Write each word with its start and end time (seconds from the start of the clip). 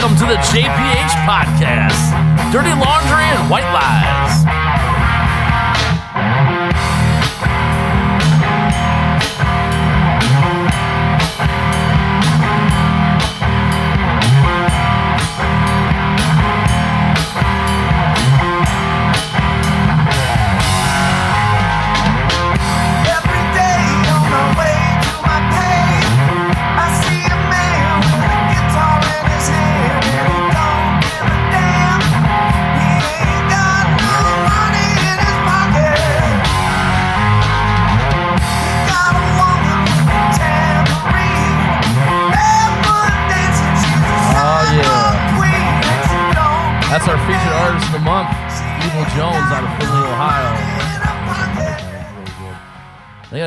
Welcome 0.00 0.16
to 0.16 0.24
the 0.24 0.40
JPH 0.40 1.12
podcast 1.28 2.50
Dirty 2.50 2.70
Laundry 2.70 3.22
and 3.22 3.50
White 3.50 3.70
Lies. 3.70 4.99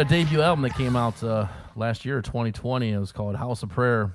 A 0.03 0.05
debut 0.05 0.41
album 0.41 0.63
that 0.63 0.75
came 0.75 0.97
out 0.97 1.23
uh, 1.23 1.47
last 1.77 2.03
year, 2.03 2.21
2020. 2.21 2.91
It 2.91 2.97
was 2.97 3.13
called 3.13 3.37
House 3.37 3.63
of 3.63 3.69
Prayer. 3.69 4.11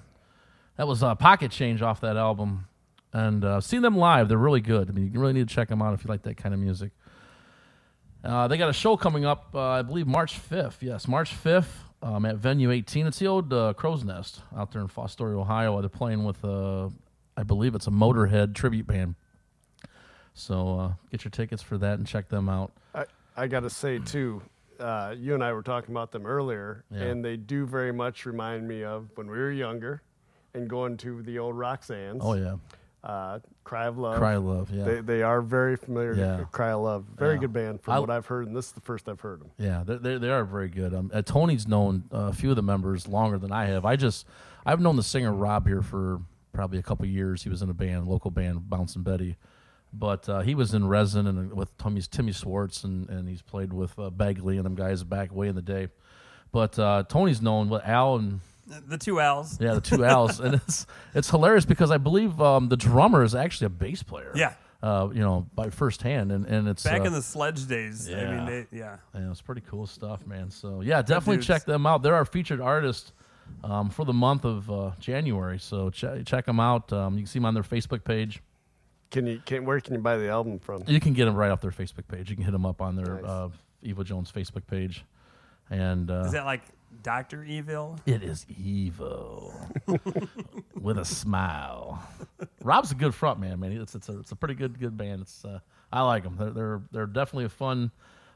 That 0.77 0.87
was 0.87 1.03
uh, 1.03 1.15
Pocket 1.15 1.51
Change 1.51 1.81
off 1.81 2.03
that 2.03 2.19
album. 2.19 2.67
And 3.15 3.43
uh, 3.43 3.63
seen 3.63 3.81
them 3.81 3.97
live. 3.97 4.29
They're 4.29 4.37
really 4.37 4.61
good. 4.61 4.91
I 4.91 4.93
mean, 4.93 5.11
you 5.11 5.19
really 5.19 5.33
need 5.33 5.49
to 5.49 5.55
check 5.55 5.69
them 5.69 5.81
out 5.81 5.95
if 5.95 6.05
you 6.05 6.09
like 6.09 6.25
that 6.25 6.37
kind 6.37 6.55
of 6.55 6.61
music. 6.61 6.91
Uh, 8.23 8.49
they 8.49 8.59
got 8.59 8.69
a 8.69 8.75
show 8.75 8.99
coming 8.99 9.25
up, 9.25 9.49
uh, 9.55 9.61
I 9.61 9.81
believe, 9.81 10.07
March 10.07 10.39
5th. 10.39 10.75
Yes, 10.83 11.09
March 11.09 11.35
5th 11.35 11.71
um, 12.03 12.27
at 12.27 12.37
Venue 12.37 12.71
18. 12.71 13.07
It's 13.07 13.19
the 13.19 13.27
old 13.27 13.51
uh, 13.51 13.73
Crow's 13.73 14.05
Nest 14.05 14.43
out 14.55 14.73
there 14.73 14.83
in 14.83 14.89
Fostoria, 14.89 15.41
Ohio. 15.41 15.81
They're 15.81 15.89
playing 15.89 16.23
with, 16.23 16.45
uh, 16.45 16.91
I 17.35 17.45
believe 17.45 17.75
it's 17.75 17.87
a 17.87 17.91
Motorhead 17.91 18.55
tribute 18.55 18.87
band. 18.87 19.15
So 20.35 20.95
get 21.11 21.25
your 21.25 21.31
tickets 21.31 21.63
for 21.63 21.79
that 21.79 21.95
and 21.99 22.07
check 22.07 22.29
them 22.29 22.51
out. 22.51 22.73
I, 22.95 23.07
I 23.35 23.47
got 23.47 23.61
to 23.61 23.71
say 23.71 23.99
too, 24.01 24.43
uh, 24.81 25.15
you 25.19 25.35
and 25.35 25.43
I 25.45 25.53
were 25.53 25.63
talking 25.63 25.93
about 25.95 26.13
them 26.13 26.27
earlier, 26.27 26.85
Yeah. 26.91 27.03
and 27.03 27.25
they 27.25 27.37
do 27.37 27.67
very 27.67 27.93
much 27.93 28.27
remind 28.27 28.67
me 28.69 28.85
of 28.85 29.09
when 29.17 29.29
we 29.29 29.37
were 29.39 29.51
younger, 29.51 30.03
and 30.55 30.69
going 30.69 30.97
to 30.99 31.23
the 31.23 31.39
old 31.39 31.57
Roxanne's. 31.57 32.21
Oh, 32.25 32.35
yeah. 32.35 32.57
uh, 33.05 33.39
Cry 33.65 33.87
of 33.87 33.97
Love. 33.99 34.17
Cry 34.19 34.35
of 34.35 34.45
Love, 34.45 34.71
yeah. 34.73 34.85
They, 34.85 35.01
they 35.01 35.23
are 35.23 35.41
very 35.43 35.77
familiar. 35.77 36.15
Yeah. 36.15 36.37
to 36.39 36.45
Cry 36.47 36.71
of 36.73 36.81
Love, 36.83 37.05
very 37.17 37.35
Yeah. 37.35 37.41
good 37.41 37.53
band 37.53 37.81
from 37.83 37.95
I- 37.95 37.99
what 38.01 38.11
I've 38.11 38.27
heard, 38.27 38.47
and 38.47 38.57
this 38.57 38.67
is 38.67 38.73
the 38.73 38.81
first 38.81 39.09
I've 39.09 39.21
heard 39.21 39.41
them. 39.41 39.51
Yeah, 39.59 39.85
they 39.87 39.97
they 39.99 40.19
they 40.19 40.31
are 40.31 40.45
very 40.45 40.69
good. 40.69 40.93
Um, 40.95 41.11
uh, 41.15 41.23
Tony's 41.23 41.69
known 41.69 42.05
uh, 42.13 42.29
a 42.29 42.33
few 42.33 42.51
of 42.51 42.57
the 42.57 42.63
members 42.63 43.07
longer 43.07 43.39
than 43.39 43.53
I 43.53 43.67
have. 43.67 43.85
I 43.85 43.97
just 43.97 44.27
I've 44.67 44.81
known 44.81 44.97
the 44.97 45.03
singer 45.03 45.33
Rob 45.33 45.67
here 45.67 45.83
for 45.83 46.21
probably 46.53 46.79
a 46.79 46.83
couple 46.83 47.07
years. 47.07 47.43
He 47.45 47.51
was 47.51 47.63
in 47.63 47.71
a 47.71 47.75
band, 47.75 48.09
local 48.09 48.31
band, 48.33 48.69
Bouncing 48.69 49.03
Betty, 49.03 49.37
but 49.93 50.29
uh, 50.29 50.41
he 50.41 50.55
was 50.55 50.75
in 50.75 50.87
Resin 50.89 51.27
and 51.27 51.53
uh, 51.53 51.55
with 51.55 51.77
Tommy's 51.79 52.09
Timmy 52.09 52.33
Swartz, 52.33 52.85
and, 52.85 53.09
and 53.09 53.29
he's 53.29 53.43
played 53.43 53.73
with 53.73 53.99
uh, 53.99 54.11
Bagley 54.11 54.57
and 54.57 54.67
them 54.67 54.75
guys 54.75 55.03
back 55.05 55.35
way 55.35 55.49
in 55.49 55.55
the 55.55 55.63
day. 55.63 55.89
But 56.53 56.79
uh, 56.79 57.05
Tony's 57.09 57.43
known 57.43 57.69
with 57.69 57.83
Al 57.85 58.17
and 58.17 58.41
The 58.89 58.99
two 58.99 59.21
L's. 59.21 59.59
yeah, 59.61 59.75
the 59.75 59.81
two 59.81 60.05
Al's, 60.05 60.41
and 60.41 60.55
it's 60.67 60.87
it's 61.15 61.31
hilarious 61.31 61.65
because 61.65 61.91
I 61.91 61.99
believe 61.99 62.41
um, 62.41 62.69
the 62.69 62.77
drummer 62.77 63.23
is 63.23 63.35
actually 63.35 63.67
a 63.67 63.71
bass 63.71 64.03
player. 64.03 64.33
Yeah. 64.35 64.55
uh, 64.83 65.09
you 65.13 65.21
know, 65.21 65.47
by 65.55 65.71
firsthand, 65.71 66.33
and 66.33 66.47
and 66.47 66.69
it's 66.69 66.83
Back 66.85 67.03
uh, 67.03 67.05
in 67.05 67.13
the 67.13 67.23
sledge 67.23 67.67
days. 67.67 68.09
I 68.09 68.13
yeah. 68.13 68.37
mean, 68.37 68.47
they, 68.47 68.77
yeah. 68.79 68.97
Yeah, 69.15 69.31
it's 69.31 69.41
pretty 69.43 69.63
cool 69.69 69.87
stuff, 69.87 70.27
man. 70.27 70.51
So 70.51 70.81
yeah, 70.81 71.03
definitely 71.03 71.43
check 71.43 71.65
them 71.65 71.85
out. 71.87 72.03
They're 72.03 72.15
our 72.15 72.25
featured 72.25 72.61
artist 72.61 73.13
um, 73.65 73.91
for 73.91 74.05
the 74.05 74.13
month 74.13 74.45
of 74.45 74.71
uh, 74.71 74.91
January. 75.01 75.59
So 75.59 75.91
ch- 75.91 76.25
check 76.25 76.47
them 76.47 76.61
out. 76.61 76.93
Um, 76.93 77.15
you 77.15 77.21
can 77.21 77.27
see 77.27 77.39
them 77.39 77.47
on 77.47 77.55
their 77.55 77.63
Facebook 77.63 78.05
page. 78.05 78.41
Can 79.11 79.27
you? 79.27 79.41
Can, 79.45 79.65
where 79.65 79.81
can 79.81 79.95
you 79.95 80.01
buy 80.01 80.17
the 80.19 80.29
album 80.29 80.59
from? 80.59 80.83
You 80.87 81.01
can 81.01 81.13
get 81.15 81.25
them 81.25 81.35
right 81.35 81.51
off 81.51 81.61
their 81.61 81.71
Facebook 81.71 82.09
page. 82.09 82.29
You 82.31 82.37
can 82.37 82.45
hit 82.45 82.53
them 82.53 82.67
up 82.67 82.81
on 82.83 82.95
their 82.97 83.15
Nice. 83.17 83.25
uh, 83.25 83.49
Evil 83.83 84.05
Jones 84.05 84.31
Facebook 84.31 84.67
page, 84.67 85.05
and 85.71 86.11
uh, 86.11 86.25
Is 86.27 86.33
that 86.33 86.45
like 86.45 86.63
Doctor 87.03 87.43
Evil? 87.45 87.99
it 88.07 88.23
is 88.23 88.45
evil 88.59 89.55
with 90.81 90.99
a 90.99 91.05
smile. 91.05 92.03
Rob's 92.63 92.91
a 92.93 92.95
good 92.95 93.15
front 93.15 93.41
man, 93.41 93.61
man. 93.61 93.73
It's 93.73 93.95
it's 93.95 94.09
a, 94.09 94.19
it's 94.19 94.33
a 94.33 94.37
pretty 94.37 94.55
good 94.55 94.79
good 94.79 94.97
band. 94.97 95.23
It's 95.23 95.45
uh, 95.45 95.61
I 95.93 96.03
like 96.03 96.25
them. 96.25 96.37
They're 96.37 96.51
they're 96.51 96.83
they're 96.93 97.07
definitely 97.07 97.45
a 97.47 97.51
fun 97.51 97.91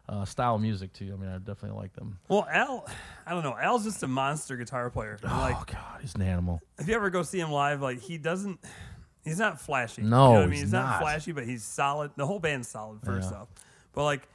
uh, 0.08 0.24
style 0.24 0.54
of 0.56 0.60
music 0.62 0.92
too. 0.92 1.12
I 1.12 1.20
mean, 1.20 1.28
I 1.30 1.38
definitely 1.38 1.78
like 1.78 1.92
them. 1.94 2.18
Well, 2.28 2.46
Al, 2.50 2.86
I 3.26 3.32
don't 3.32 3.42
know. 3.42 3.56
Al's 3.60 3.84
just 3.84 4.02
a 4.02 4.08
monster 4.08 4.56
guitar 4.56 4.90
player. 4.90 5.18
And, 5.22 5.30
Like, 5.32 5.56
oh 5.56 5.64
God, 5.66 6.00
he's 6.00 6.14
an 6.14 6.22
animal. 6.22 6.60
if 6.78 6.88
you 6.88 6.94
ever 6.94 7.10
go 7.10 7.22
see 7.22 7.40
him 7.40 7.50
live, 7.50 7.82
like 7.82 8.00
he 8.00 8.16
doesn't. 8.18 8.58
He's 9.24 9.38
not 9.38 9.60
flashy. 9.60 10.02
No, 10.02 10.06
you 10.06 10.10
know 10.10 10.30
what 10.32 10.38
I 10.38 10.40
mean? 10.46 10.50
he's 10.52 10.60
he's 10.62 10.72
not. 10.72 10.86
not. 10.86 11.00
flashy, 11.02 11.32
but 11.32 11.44
he's 11.44 11.62
solid. 11.64 12.10
The 12.16 12.26
whole 12.26 12.38
band's 12.40 12.68
solid. 12.68 13.00
First 13.04 13.30
Yeah. 13.30 13.38
off, 13.38 13.48
but 13.92 14.04
like, 14.04 14.28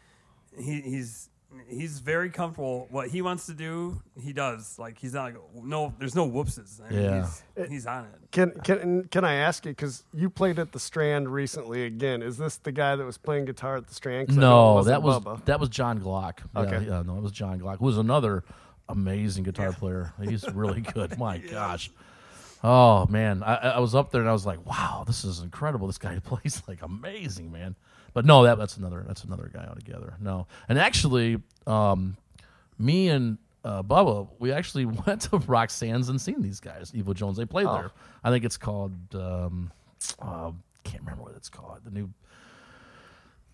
he, 0.57 0.81
he's 0.81 1.29
he's 1.67 1.99
very 1.99 2.29
comfortable. 2.29 2.87
What 2.89 3.09
he 3.09 3.21
wants 3.21 3.45
to 3.47 3.53
do, 3.53 4.01
he 4.21 4.31
does. 4.33 4.77
Like 4.79 4.97
he's 4.97 5.13
not 5.13 5.23
like 5.25 5.35
no. 5.55 5.93
There's 5.99 6.15
no 6.15 6.25
whoopses. 6.25 6.79
I 6.85 6.91
mean, 6.93 7.01
Yeah. 7.03 7.27
he's, 7.57 7.69
he's 7.69 7.85
on 7.87 8.05
it. 8.05 8.11
Can 8.31 8.51
can 8.63 9.03
can 9.09 9.25
I 9.25 9.33
ask 9.35 9.65
you? 9.65 9.71
Because 9.71 10.03
you 10.13 10.29
played 10.29 10.57
at 10.59 10.71
the 10.71 10.79
Strand 10.79 11.29
recently 11.29 11.83
again. 11.85 12.21
Is 12.21 12.37
this 12.37 12.57
the 12.57 12.71
guy 12.71 12.95
that 12.95 13.05
was 13.05 13.17
playing 13.17 13.45
guitar 13.45 13.75
at 13.77 13.87
the 13.87 13.93
Strand? 13.93 14.29
'Cause 14.29 14.37
I 14.37 14.41
know 14.41 14.71
it 14.71 14.81
No, 14.81 14.83
that 14.85 15.03
was 15.03 15.19
Bubba. 15.19 15.45
that 15.45 15.59
was 15.59 15.69
John 15.69 15.99
Glock. 15.99 16.39
Yeah, 16.55 16.61
Okay. 16.61 16.85
yeah, 16.85 17.01
no, 17.05 17.17
it 17.17 17.23
was 17.23 17.31
John 17.33 17.59
Glock, 17.59 17.79
who 17.79 17.85
was 17.85 17.97
another 17.97 18.43
amazing 18.89 19.43
guitar 19.43 19.73
player. 19.73 20.13
He's 20.21 20.47
really 20.53 20.79
good. 20.81 21.17
My 21.19 21.39
gosh. 21.39 21.91
Oh 22.63 23.05
man, 23.07 23.43
I, 23.43 23.55
I 23.55 23.79
was 23.79 23.93
up 23.93 24.11
there 24.11 24.21
and 24.21 24.29
I 24.29 24.33
was 24.33 24.45
like, 24.45 24.65
"Wow, 24.65 25.03
this 25.05 25.23
is 25.23 25.39
incredible! 25.39 25.87
This 25.87 25.97
guy 25.97 26.19
plays 26.23 26.63
like 26.67 26.81
amazing, 26.81 27.51
man." 27.51 27.75
But 28.13 28.25
no, 28.25 28.43
that 28.43 28.57
that's 28.57 28.77
another 28.77 29.03
that's 29.07 29.23
another 29.23 29.49
guy 29.53 29.65
altogether. 29.67 30.15
No, 30.19 30.47
and 30.67 30.79
actually, 30.79 31.37
um, 31.67 32.17
me 32.79 33.09
and 33.09 33.37
uh, 33.63 33.83
Bubba, 33.83 34.27
we 34.39 34.51
actually 34.51 34.85
went 35.05 35.21
to 35.23 35.37
Roxanne's 35.39 36.09
and 36.09 36.19
seen 36.19 36.41
these 36.41 36.59
guys, 36.59 36.91
Evil 36.95 37.13
Jones. 37.13 37.37
They 37.37 37.45
played 37.45 37.67
there. 37.67 37.91
I 38.23 38.31
think 38.31 38.43
it's 38.43 38.57
called. 38.57 38.93
Um, 39.13 39.71
uh, 40.19 40.51
can't 40.83 41.03
remember 41.03 41.23
what 41.23 41.35
it's 41.35 41.49
called. 41.49 41.79
The 41.83 41.91
new. 41.91 42.09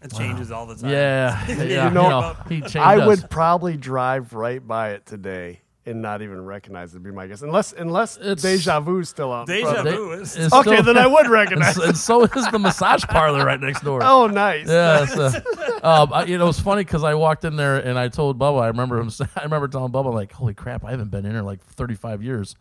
It 0.02 0.14
changes 0.14 0.52
all 0.52 0.66
the 0.66 0.76
time. 0.76 0.92
Yeah, 0.92 1.48
yeah. 1.64 1.90
know, 1.90 2.04
you 2.04 2.10
know, 2.10 2.36
he 2.50 2.60
changed 2.60 2.78
I 2.78 3.00
us. 3.00 3.08
would 3.08 3.30
probably 3.30 3.78
drive 3.78 4.34
right 4.34 4.66
by 4.66 4.92
it 4.92 5.06
today 5.06 5.62
and 5.86 6.02
not 6.02 6.22
even 6.22 6.44
recognize 6.46 6.94
it. 6.94 6.98
Would 6.98 7.04
be 7.04 7.12
my 7.12 7.28
guess, 7.28 7.42
unless 7.42 7.74
unless 7.74 8.18
It's- 8.18 8.42
Deja 8.42 8.80
Vu's 8.80 9.10
still 9.10 9.34
out. 9.34 9.48
Deja 9.48 9.84
Vu 9.84 10.12
it. 10.14 10.22
is. 10.22 10.36
It's 10.38 10.54
Okay, 10.54 10.72
still- 10.78 10.84
then 10.84 10.98
I 10.98 11.08
would 11.08 11.28
recognize. 11.42 11.76
so, 11.76 11.84
it. 11.84 11.88
and 11.90 11.98
so 11.98 12.24
is 12.24 12.48
the 12.52 12.60
massage 12.60 13.04
parlor 13.06 13.46
right 13.46 13.60
next 13.60 13.84
door. 13.84 14.02
Oh, 14.04 14.28
nice. 14.28 14.68
Yeah, 14.68 15.06
so, 15.06 15.26
um, 15.84 16.14
I, 16.14 16.26
you 16.26 16.38
know, 16.38 16.48
it's 16.50 16.60
funny 16.60 16.84
because 16.84 17.04
I 17.04 17.16
walked 17.16 17.44
in 17.46 17.56
there 17.56 17.78
and 17.78 17.98
I 18.00 18.08
told 18.10 18.40
Bubba. 18.40 18.62
I 18.62 18.68
remember 18.68 18.98
him. 19.00 19.10
I 19.36 19.44
remember 19.44 19.68
telling 19.68 19.92
Bubba 19.92 20.14
like, 20.14 20.32
"Holy 20.32 20.54
crap, 20.54 20.86
I 20.86 20.92
haven't 20.92 21.12
been 21.12 21.26
in 21.26 21.32
here 21.32 21.42
like 21.42 21.62
35 21.64 22.24
years." 22.24 22.56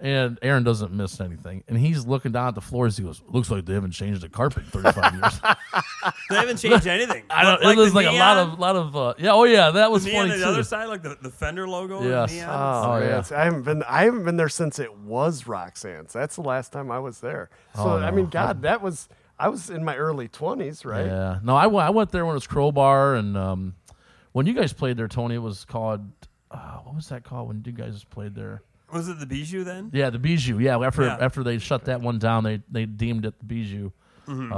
And 0.00 0.38
Aaron 0.42 0.64
doesn't 0.64 0.92
miss 0.92 1.20
anything, 1.20 1.62
and 1.68 1.78
he's 1.78 2.04
looking 2.04 2.32
down 2.32 2.48
at 2.48 2.54
the 2.56 2.60
floors. 2.60 2.96
He 2.96 3.04
goes, 3.04 3.22
"Looks 3.28 3.48
like 3.48 3.64
they 3.64 3.74
haven't 3.74 3.92
changed 3.92 4.22
the 4.22 4.28
carpet 4.28 4.64
in 4.64 4.70
35 4.82 5.14
years." 5.22 5.40
They 6.30 6.36
haven't 6.36 6.56
changed 6.56 6.86
anything. 6.88 7.22
I 7.30 7.44
don't. 7.44 7.62
Like 7.62 7.76
it 7.76 7.80
was 7.80 7.90
the 7.92 7.96
like 7.96 8.06
a 8.06 8.10
lot 8.10 8.34
neon- 8.34 8.50
of, 8.50 8.58
lot 8.58 8.76
of. 8.76 8.96
Uh, 8.96 9.14
yeah. 9.18 9.30
Oh 9.32 9.44
yeah, 9.44 9.70
that 9.70 9.92
was 9.92 10.04
the 10.04 10.10
neon 10.10 10.22
funny 10.28 10.32
on 10.34 10.40
the 10.40 10.44
too. 10.46 10.50
other 10.50 10.62
side, 10.64 10.86
like 10.86 11.02
the, 11.04 11.16
the 11.22 11.30
Fender 11.30 11.68
logo. 11.68 12.02
Yes. 12.02 12.32
neon. 12.32 12.50
Oh, 12.50 12.92
Oh, 12.92 12.98
yeah. 12.98 13.04
it's- 13.06 13.30
I 13.30 13.44
haven't 13.44 13.62
been. 13.62 13.82
I 13.84 14.02
haven't 14.04 14.24
been 14.24 14.36
there 14.36 14.48
since 14.48 14.80
it 14.80 14.94
was 14.98 15.46
Roxanne's. 15.46 16.12
That's 16.12 16.34
the 16.34 16.42
last 16.42 16.72
time 16.72 16.90
I 16.90 16.98
was 16.98 17.20
there. 17.20 17.48
So 17.76 17.82
Oh, 17.84 17.96
I 17.98 18.10
mean, 18.10 18.26
God, 18.26 18.62
that 18.62 18.82
was. 18.82 19.08
I 19.38 19.48
was 19.48 19.70
in 19.70 19.84
my 19.84 19.96
early 19.96 20.26
twenties, 20.26 20.84
right? 20.84 21.06
Yeah. 21.06 21.38
No, 21.44 21.54
I 21.54 21.68
went. 21.68 21.86
I 21.86 21.90
went 21.90 22.10
there 22.10 22.26
when 22.26 22.32
it 22.32 22.34
was 22.34 22.48
Crowbar, 22.48 23.14
and 23.14 23.36
um, 23.36 23.74
when 24.32 24.46
you 24.46 24.54
guys 24.54 24.72
played 24.72 24.96
there, 24.96 25.08
Tony, 25.08 25.36
it 25.36 25.38
was 25.38 25.64
called. 25.64 26.04
Uh, 26.50 26.78
what 26.78 26.96
was 26.96 27.08
that 27.10 27.22
called 27.24 27.46
when 27.48 27.62
you 27.64 27.72
guys 27.72 28.02
played 28.04 28.34
there? 28.34 28.62
Was 28.94 29.08
it 29.08 29.18
the 29.18 29.26
Bijou 29.26 29.64
then? 29.64 29.90
Yeah, 29.92 30.08
the 30.10 30.18
Bijou. 30.18 30.58
Yeah, 30.58 30.78
after 30.78 31.02
Yeah. 31.02 31.18
after 31.20 31.42
they 31.42 31.58
shut 31.58 31.84
that 31.86 32.00
one 32.00 32.18
down, 32.18 32.44
they 32.44 32.62
they 32.70 32.86
deemed 32.86 33.26
it 33.26 33.38
the 33.38 33.44
Bijou. 33.44 33.90
Um, 34.26 34.52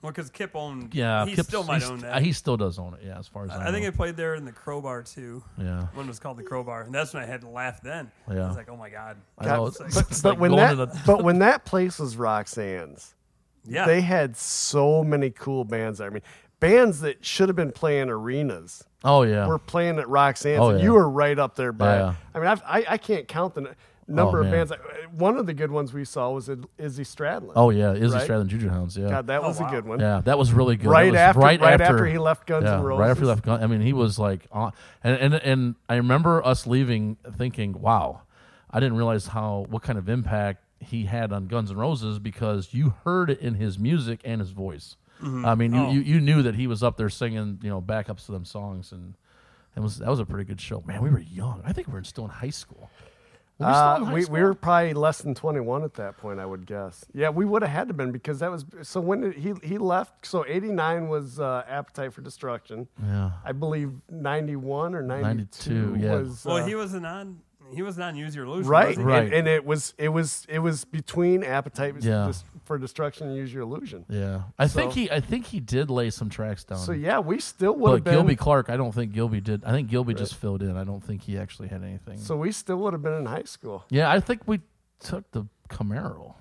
Well, 0.00 0.12
because 0.12 0.30
Kip 0.30 0.52
owned. 0.54 0.94
yeah, 0.94 1.24
he 1.26 1.34
Kip's- 1.34 1.48
still 1.48 1.64
might 1.64 1.78
he's- 1.78 1.90
own 1.90 1.98
that. 2.00 2.22
He 2.22 2.32
still 2.32 2.56
does 2.56 2.78
own 2.78 2.94
it. 2.94 3.00
Yeah, 3.04 3.18
as 3.18 3.26
far 3.26 3.46
as 3.46 3.50
I, 3.50 3.68
I 3.68 3.72
think 3.72 3.82
know. 3.82 3.88
I 3.88 3.90
played 3.90 4.16
there 4.16 4.36
in 4.36 4.44
the 4.44 4.52
Crowbar 4.52 5.02
too. 5.02 5.42
yeah. 5.56 5.88
When 5.94 6.06
it 6.06 6.08
was 6.08 6.20
called 6.20 6.36
the 6.36 6.44
Crowbar, 6.44 6.82
and 6.82 6.94
that's 6.94 7.12
when 7.14 7.24
I 7.24 7.26
had 7.26 7.40
to 7.40 7.48
laugh. 7.48 7.80
Then 7.82 8.12
I 8.28 8.34
Yeah. 8.34 8.46
was 8.46 8.56
like, 8.56 8.68
"Oh 8.68 8.76
my 8.76 8.90
god!" 8.90 9.16
I 9.38 9.46
know, 9.46 9.70
God, 9.70 9.86
it's- 9.86 9.94
but, 9.94 10.08
but 10.22 10.24
like 10.34 10.38
when 10.40 10.50
going 10.52 10.60
that 10.60 10.70
to 10.70 10.76
the- 10.76 11.02
but 11.04 11.24
when 11.24 11.40
that 11.40 11.64
place 11.64 11.98
was 11.98 12.16
Roxanne's, 12.16 13.16
Yeah, 13.64 13.86
they 13.86 14.02
had 14.02 14.36
so 14.36 15.02
many 15.02 15.30
cool 15.30 15.64
bands. 15.64 15.98
there. 15.98 16.06
I 16.06 16.10
mean, 16.10 16.22
bands 16.60 17.00
that 17.00 17.24
should 17.24 17.48
have 17.48 17.56
been 17.56 17.72
playing 17.72 18.08
arenas 18.10 18.84
Oh 19.04 19.22
yeah. 19.22 19.46
were 19.46 19.58
playing 19.58 19.98
at 19.98 20.08
Roxanne's. 20.08 20.60
Oh, 20.60 20.70
and 20.70 20.78
yeah. 20.80 20.84
You 20.84 20.92
were 20.94 21.08
right 21.08 21.38
up 21.38 21.54
there 21.54 21.72
by. 21.72 21.98
Yeah. 21.98 22.14
I 22.34 22.38
mean, 22.38 22.48
I've, 22.48 22.62
I 22.66 22.84
I 22.88 22.98
can't 22.98 23.28
count 23.28 23.54
the. 23.54 23.74
number 24.08 24.38
Oh, 24.38 24.40
of 24.40 24.46
man. 24.50 24.66
bands. 24.66 24.72
One 25.12 25.36
of 25.36 25.44
the 25.46 25.52
good 25.52 25.70
ones 25.70 25.92
we 25.92 26.04
saw 26.04 26.30
was 26.30 26.48
Izzy 26.78 27.04
Stradlin. 27.04 27.52
Oh 27.54 27.70
yeah, 27.70 27.92
Izzy 27.92 28.16
Right? 28.16 28.28
Stradlin 28.28 28.46
Juju 28.46 28.70
Hounds. 28.70 28.96
Yeah, 28.96 29.10
God, 29.10 29.26
that 29.26 29.42
oh, 29.42 29.48
was 29.48 29.60
wow. 29.60 29.68
a 29.68 29.70
good 29.70 29.84
one. 29.86 30.00
yeah, 30.00 30.22
that 30.24 30.38
was 30.38 30.52
really 30.52 30.76
good. 30.76 30.88
Right 30.88 31.14
after, 31.14 31.40
right, 31.40 31.60
right, 31.60 31.74
after, 31.80 31.94
after, 31.94 32.06
he 32.06 32.16
left 32.18 32.46
Guns 32.46 32.64
yeah, 32.64 32.78
N' 32.78 32.82
Roses. 32.82 33.00
right 33.00 33.10
after 33.10 33.22
he 33.22 33.28
left. 33.28 33.44
Gun, 33.44 33.62
I 33.62 33.66
mean, 33.66 33.82
he 33.82 33.92
was 33.92 34.18
like, 34.18 34.46
on, 34.50 34.72
and 35.04 35.16
and 35.16 35.34
and 35.34 35.74
I 35.90 35.96
remember 35.96 36.44
us 36.44 36.66
leaving 36.66 37.18
thinking, 37.36 37.80
wow, 37.80 38.22
I 38.70 38.80
didn't 38.80 38.96
realize 38.96 39.26
how 39.28 39.66
what 39.68 39.82
kind 39.82 39.98
of 39.98 40.08
impact 40.08 40.64
he 40.80 41.04
had 41.04 41.30
on 41.32 41.46
Guns 41.46 41.70
N' 41.70 41.76
Roses 41.76 42.18
because 42.18 42.72
you 42.72 42.94
heard 43.04 43.28
it 43.30 43.40
in 43.40 43.54
his 43.54 43.78
music 43.78 44.20
and 44.24 44.40
his 44.40 44.50
voice. 44.50 44.96
I 45.22 45.54
mean, 45.54 45.72
you, 45.74 45.80
Oh. 45.80 45.90
you 45.90 46.00
you 46.00 46.20
knew 46.20 46.42
that 46.42 46.54
he 46.54 46.66
was 46.66 46.82
up 46.82 46.96
there 46.96 47.08
singing, 47.10 47.58
you 47.62 47.70
know, 47.70 47.80
backups 47.82 48.26
to 48.26 48.32
them 48.32 48.44
songs, 48.44 48.92
and 48.92 49.14
it 49.76 49.80
was 49.80 49.98
that 49.98 50.08
was 50.08 50.20
a 50.20 50.24
pretty 50.26 50.44
good 50.44 50.60
show. 50.60 50.82
Man, 50.86 51.02
we 51.02 51.10
were 51.10 51.18
young. 51.20 51.62
I 51.64 51.72
think 51.72 51.86
we 51.88 51.94
were 51.94 52.04
still 52.04 52.24
in 52.24 52.30
high 52.30 52.50
school. 52.50 52.90
Were 53.58 53.66
we 53.66 53.72
still 53.72 53.82
Uh, 53.88 53.96
in 53.96 54.02
high 54.04 54.14
we, 54.14 54.22
school? 54.22 54.34
we 54.34 54.42
were 54.42 54.54
probably 54.54 54.94
less 54.94 55.20
than 55.22 55.34
21 55.34 55.82
at 55.82 55.94
that 55.94 56.16
point, 56.16 56.38
I 56.38 56.46
would 56.46 56.64
guess. 56.66 57.04
Yeah, 57.12 57.30
we 57.30 57.44
would 57.44 57.62
have 57.62 57.72
had 57.72 57.88
to 57.88 57.94
been 57.94 58.12
because 58.12 58.38
that 58.38 58.50
was 58.52 58.64
so 58.82 59.00
when 59.00 59.20
did 59.22 59.34
he 59.34 59.52
he 59.64 59.78
left. 59.78 60.24
So 60.26 60.44
89 60.46 61.08
was 61.08 61.40
uh, 61.40 61.64
Appetite 61.68 62.12
for 62.12 62.20
Destruction. 62.20 62.86
yeah. 63.02 63.32
I 63.44 63.50
believe 63.52 63.90
91 64.10 64.94
or 64.94 65.02
92, 65.02 65.72
92, 65.92 65.96
yeah. 66.06 66.14
was 66.14 66.44
Well, 66.44 66.58
uh, 66.58 66.66
he 66.66 66.74
wasn't 66.76 67.06
on. 67.06 67.40
He 67.74 67.82
wasn't 67.82 68.04
on 68.04 68.16
Use 68.16 68.34
Your 68.34 68.44
Illusion. 68.46 68.70
right. 68.70 68.96
Right. 68.96 69.24
And, 69.24 69.32
and 69.32 69.48
it 69.48 69.64
was 69.64 69.94
it 69.98 70.08
was 70.08 70.46
it 70.48 70.58
was 70.58 70.84
between 70.84 71.44
Appetite 71.44 71.94
Yeah. 72.00 72.26
Dis- 72.28 72.44
for 72.64 72.76
Destruction 72.78 73.28
and 73.28 73.36
Use 73.36 73.52
Your 73.52 73.62
Illusion. 73.62 74.04
Yeah, 74.10 74.42
I 74.58 74.68
think 74.68 74.92
he 74.92 75.10
I 75.10 75.20
think 75.20 75.46
he 75.46 75.58
did 75.58 75.90
lay 75.90 76.10
some 76.10 76.28
tracks 76.28 76.64
down. 76.64 76.78
So 76.78 76.92
yeah, 76.92 77.18
we 77.18 77.40
still 77.40 77.74
would 77.76 77.90
have 77.92 78.04
been. 78.04 78.12
But 78.12 78.18
Gilby 78.20 78.36
Clarke, 78.36 78.68
I 78.68 78.76
don't 78.76 78.92
think 78.94 79.12
Gilby 79.12 79.40
did. 79.40 79.64
I 79.64 79.70
think 79.70 79.88
Gilby 79.88 80.12
just 80.14 80.34
filled 80.34 80.62
in. 80.62 80.76
I 80.76 80.84
don't 80.84 81.02
think 81.02 81.22
he 81.22 81.38
actually 81.38 81.68
had 81.68 81.82
anything. 81.82 82.18
so 82.18 82.36
we 82.36 82.52
still 82.52 82.76
would 82.78 82.92
have 82.92 83.02
been 83.02 83.14
in 83.14 83.24
high 83.26 83.44
school. 83.44 83.84
yeah, 83.88 84.10
I 84.10 84.20
think 84.20 84.42
we 84.46 84.60
took 85.00 85.30
the 85.30 85.46
Camaro. 85.70 86.34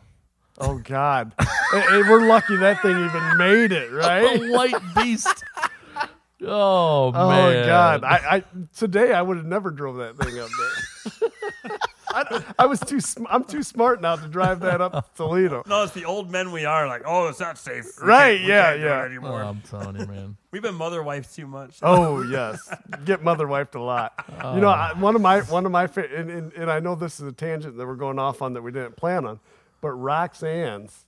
Oh 0.60 0.80
God, 0.84 1.34
and, 1.74 1.84
and 1.84 2.10
we're 2.10 2.28
lucky 2.28 2.58
that 2.58 2.82
thing 2.82 2.92
even 2.92 3.38
made 3.38 3.72
it, 3.72 3.92
right? 3.94 4.40
The 4.40 4.52
white 4.52 4.96
beast. 4.96 5.44
oh, 6.42 7.08
oh 7.08 7.12
man. 7.14 7.22
Oh 7.24 7.50
man. 7.52 7.66
God! 7.68 8.04
I, 8.04 8.16
I 8.38 8.44
today 8.76 9.14
I 9.14 9.22
would 9.22 9.38
have 9.38 9.46
never 9.46 9.72
drove 9.72 9.98
that 9.98 10.18
thing 10.18 10.40
up 10.40 10.50
there. 10.58 10.84
I, 12.10 12.44
I 12.58 12.66
was 12.66 12.80
too. 12.80 13.00
Sm- 13.02 13.26
I'm 13.30 13.44
too 13.44 13.62
smart 13.62 14.02
now 14.02 14.16
to 14.16 14.28
drive 14.28 14.62
that 14.62 14.80
up 14.82 14.94
to 14.94 15.04
Toledo. 15.16 15.64
No, 15.68 15.84
it's 15.84 15.94
the 15.94 16.06
old 16.06 16.32
men 16.32 16.52
we 16.52 16.64
are. 16.66 16.88
Like, 16.88 17.04
oh, 17.06 17.28
it's 17.28 17.40
not 17.40 17.58
safe. 17.58 17.86
We 18.02 18.08
Right, 18.08 18.38
can't- 18.38 18.44
we 18.44 18.50
yeah, 18.50 18.64
can't 18.70 18.80
do 18.80 18.86
it 18.86 18.90
yeah. 18.90 19.04
anymore. 19.06 19.44
Oh, 19.44 19.48
I'm 19.50 19.62
telling 19.62 20.00
you, 20.00 20.06
man. 20.08 20.38
We've 20.52 20.62
been 20.62 20.76
mother 20.76 21.04
wives 21.04 21.36
too 21.36 21.46
much. 21.48 21.80
Oh 21.82 22.24
yes, 22.24 22.74
get 23.06 23.24
mother 23.24 23.46
wiped 23.46 23.76
a 23.76 23.82
lot. 23.82 24.14
Oh. 24.42 24.56
You 24.56 24.62
know, 24.62 24.70
I, 24.70 24.94
one 24.94 25.16
of 25.16 25.22
my 25.22 25.42
one 25.42 25.66
of 25.66 25.72
my 25.72 25.86
fa- 25.88 26.08
and, 26.16 26.30
and, 26.32 26.54
and 26.54 26.72
I 26.72 26.80
know 26.80 26.96
this 26.96 27.20
is 27.20 27.28
a 27.28 27.32
tangent 27.34 27.78
that 27.78 27.86
we're 27.86 27.96
going 27.96 28.20
off 28.20 28.42
on 28.42 28.54
that 28.54 28.62
we 28.64 28.72
didn't 28.72 28.96
plan 28.96 29.26
on, 29.26 29.40
but 29.82 29.90
Roxanne's 29.92 31.06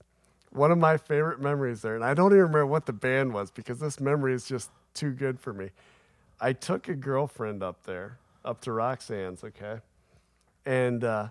one 0.52 0.70
of 0.70 0.78
my 0.78 0.96
favorite 0.98 1.40
memories 1.40 1.80
there, 1.82 1.94
and 1.94 2.04
I 2.04 2.12
don't 2.12 2.32
even 2.32 2.38
remember 2.42 2.66
what 2.66 2.84
the 2.86 2.92
band 2.92 3.32
was 3.32 3.50
because 3.50 3.78
this 3.80 3.98
memory 4.00 4.34
is 4.34 4.44
just 4.44 4.70
too 4.94 5.12
good 5.12 5.40
for 5.40 5.52
me. 5.52 5.70
I 6.40 6.52
took 6.52 6.88
a 6.88 6.94
girlfriend 6.94 7.62
up 7.62 7.84
there, 7.84 8.18
up 8.44 8.60
to 8.62 8.72
Roxanne's, 8.72 9.42
okay, 9.44 9.78
and 10.66 11.04
uh, 11.04 11.28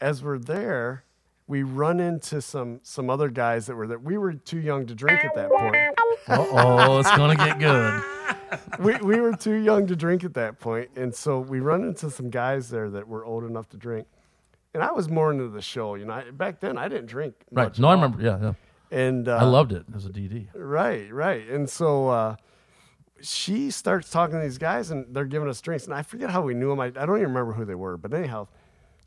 as 0.00 0.22
we're 0.22 0.38
there, 0.38 1.04
we 1.46 1.62
run 1.62 1.98
into 2.00 2.40
some 2.42 2.80
some 2.82 3.10
other 3.10 3.28
guys 3.28 3.66
that 3.66 3.74
were 3.74 3.86
there. 3.86 3.98
We 3.98 4.18
were 4.18 4.34
too 4.34 4.58
young 4.58 4.86
to 4.86 4.94
drink 4.94 5.24
at 5.24 5.34
that 5.34 5.50
point. 5.50 5.76
Oh, 6.28 6.98
it's 6.98 7.10
gonna 7.16 7.36
get 7.36 7.58
good. 7.58 8.02
we, 8.78 8.96
we 8.96 9.20
were 9.20 9.34
too 9.34 9.54
young 9.54 9.86
to 9.86 9.96
drink 9.96 10.24
at 10.24 10.34
that 10.34 10.60
point, 10.60 10.90
and 10.96 11.14
so 11.14 11.40
we 11.40 11.60
run 11.60 11.82
into 11.84 12.10
some 12.10 12.30
guys 12.30 12.70
there 12.70 12.90
that 12.90 13.08
were 13.08 13.24
old 13.24 13.44
enough 13.44 13.68
to 13.70 13.76
drink. 13.76 14.06
And 14.74 14.82
I 14.82 14.92
was 14.92 15.08
more 15.08 15.32
into 15.32 15.48
the 15.48 15.62
show, 15.62 15.94
you 15.94 16.04
know. 16.04 16.12
I, 16.12 16.30
back 16.30 16.60
then, 16.60 16.76
I 16.76 16.88
didn't 16.88 17.06
drink. 17.06 17.34
Right. 17.50 17.64
much 17.64 17.78
No, 17.78 17.88
I 17.88 17.94
remember. 17.94 18.22
Yeah, 18.22 18.38
yeah. 18.40 18.52
And 18.90 19.28
uh, 19.28 19.36
I 19.36 19.44
loved 19.44 19.72
it 19.72 19.84
as 19.94 20.06
a 20.06 20.10
DD. 20.10 20.48
Right, 20.54 21.12
right. 21.12 21.48
And 21.48 21.68
so 21.68 22.08
uh, 22.08 22.36
she 23.20 23.70
starts 23.70 24.10
talking 24.10 24.36
to 24.36 24.42
these 24.42 24.58
guys, 24.58 24.90
and 24.90 25.14
they're 25.14 25.24
giving 25.24 25.48
us 25.48 25.60
drinks. 25.60 25.84
And 25.84 25.94
I 25.94 26.02
forget 26.02 26.30
how 26.30 26.42
we 26.42 26.54
knew 26.54 26.68
them. 26.68 26.80
I, 26.80 26.86
I 26.86 27.06
don't 27.06 27.16
even 27.16 27.28
remember 27.28 27.52
who 27.52 27.64
they 27.64 27.74
were. 27.74 27.96
But 27.96 28.12
anyhow, 28.14 28.48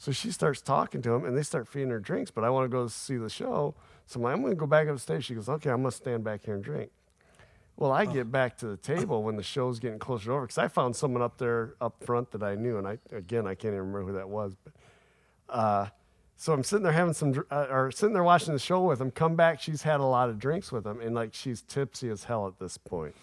so 0.01 0.11
she 0.11 0.31
starts 0.31 0.61
talking 0.61 1.03
to 1.03 1.13
him, 1.13 1.25
and 1.25 1.37
they 1.37 1.43
start 1.43 1.67
feeding 1.67 1.91
her 1.91 1.99
drinks. 1.99 2.31
But 2.31 2.43
I 2.43 2.49
want 2.49 2.65
to 2.65 2.69
go 2.75 2.87
see 2.87 3.17
the 3.17 3.29
show. 3.29 3.75
So 4.07 4.17
I'm 4.19 4.23
like, 4.23 4.33
I'm 4.33 4.41
going 4.41 4.51
to 4.51 4.59
go 4.59 4.65
back 4.65 4.87
upstairs. 4.87 5.25
She 5.25 5.35
goes, 5.35 5.47
okay, 5.47 5.69
I'm 5.69 5.81
going 5.81 5.91
to 5.91 5.95
stand 5.95 6.23
back 6.23 6.43
here 6.43 6.55
and 6.55 6.63
drink. 6.63 6.89
Well, 7.77 7.91
I 7.91 8.05
get 8.07 8.31
back 8.31 8.57
to 8.57 8.65
the 8.67 8.77
table 8.77 9.21
when 9.21 9.35
the 9.35 9.43
show's 9.43 9.77
getting 9.79 9.99
closer 9.99 10.31
over 10.31 10.41
because 10.41 10.57
I 10.57 10.69
found 10.69 10.95
someone 10.95 11.21
up 11.21 11.37
there 11.37 11.75
up 11.79 12.03
front 12.03 12.31
that 12.31 12.41
I 12.41 12.55
knew, 12.55 12.79
and 12.79 12.87
I 12.87 12.97
again 13.11 13.45
I 13.45 13.53
can't 13.53 13.75
even 13.75 13.91
remember 13.91 14.03
who 14.11 14.13
that 14.13 14.27
was. 14.27 14.55
But 14.55 14.73
uh, 15.55 15.87
so 16.35 16.51
I'm 16.51 16.63
sitting 16.63 16.81
there 16.83 16.93
having 16.93 17.13
some, 17.13 17.35
uh, 17.51 17.67
or 17.69 17.91
sitting 17.91 18.13
there 18.13 18.23
watching 18.23 18.53
the 18.53 18.59
show 18.59 18.81
with 18.81 18.99
him. 18.99 19.11
Come 19.11 19.35
back, 19.35 19.61
she's 19.61 19.83
had 19.83 19.99
a 19.99 20.03
lot 20.05 20.29
of 20.29 20.39
drinks 20.39 20.71
with 20.71 20.85
him, 20.85 20.99
and 20.99 21.13
like 21.13 21.35
she's 21.35 21.61
tipsy 21.61 22.09
as 22.09 22.23
hell 22.23 22.47
at 22.47 22.57
this 22.57 22.75
point. 22.75 23.13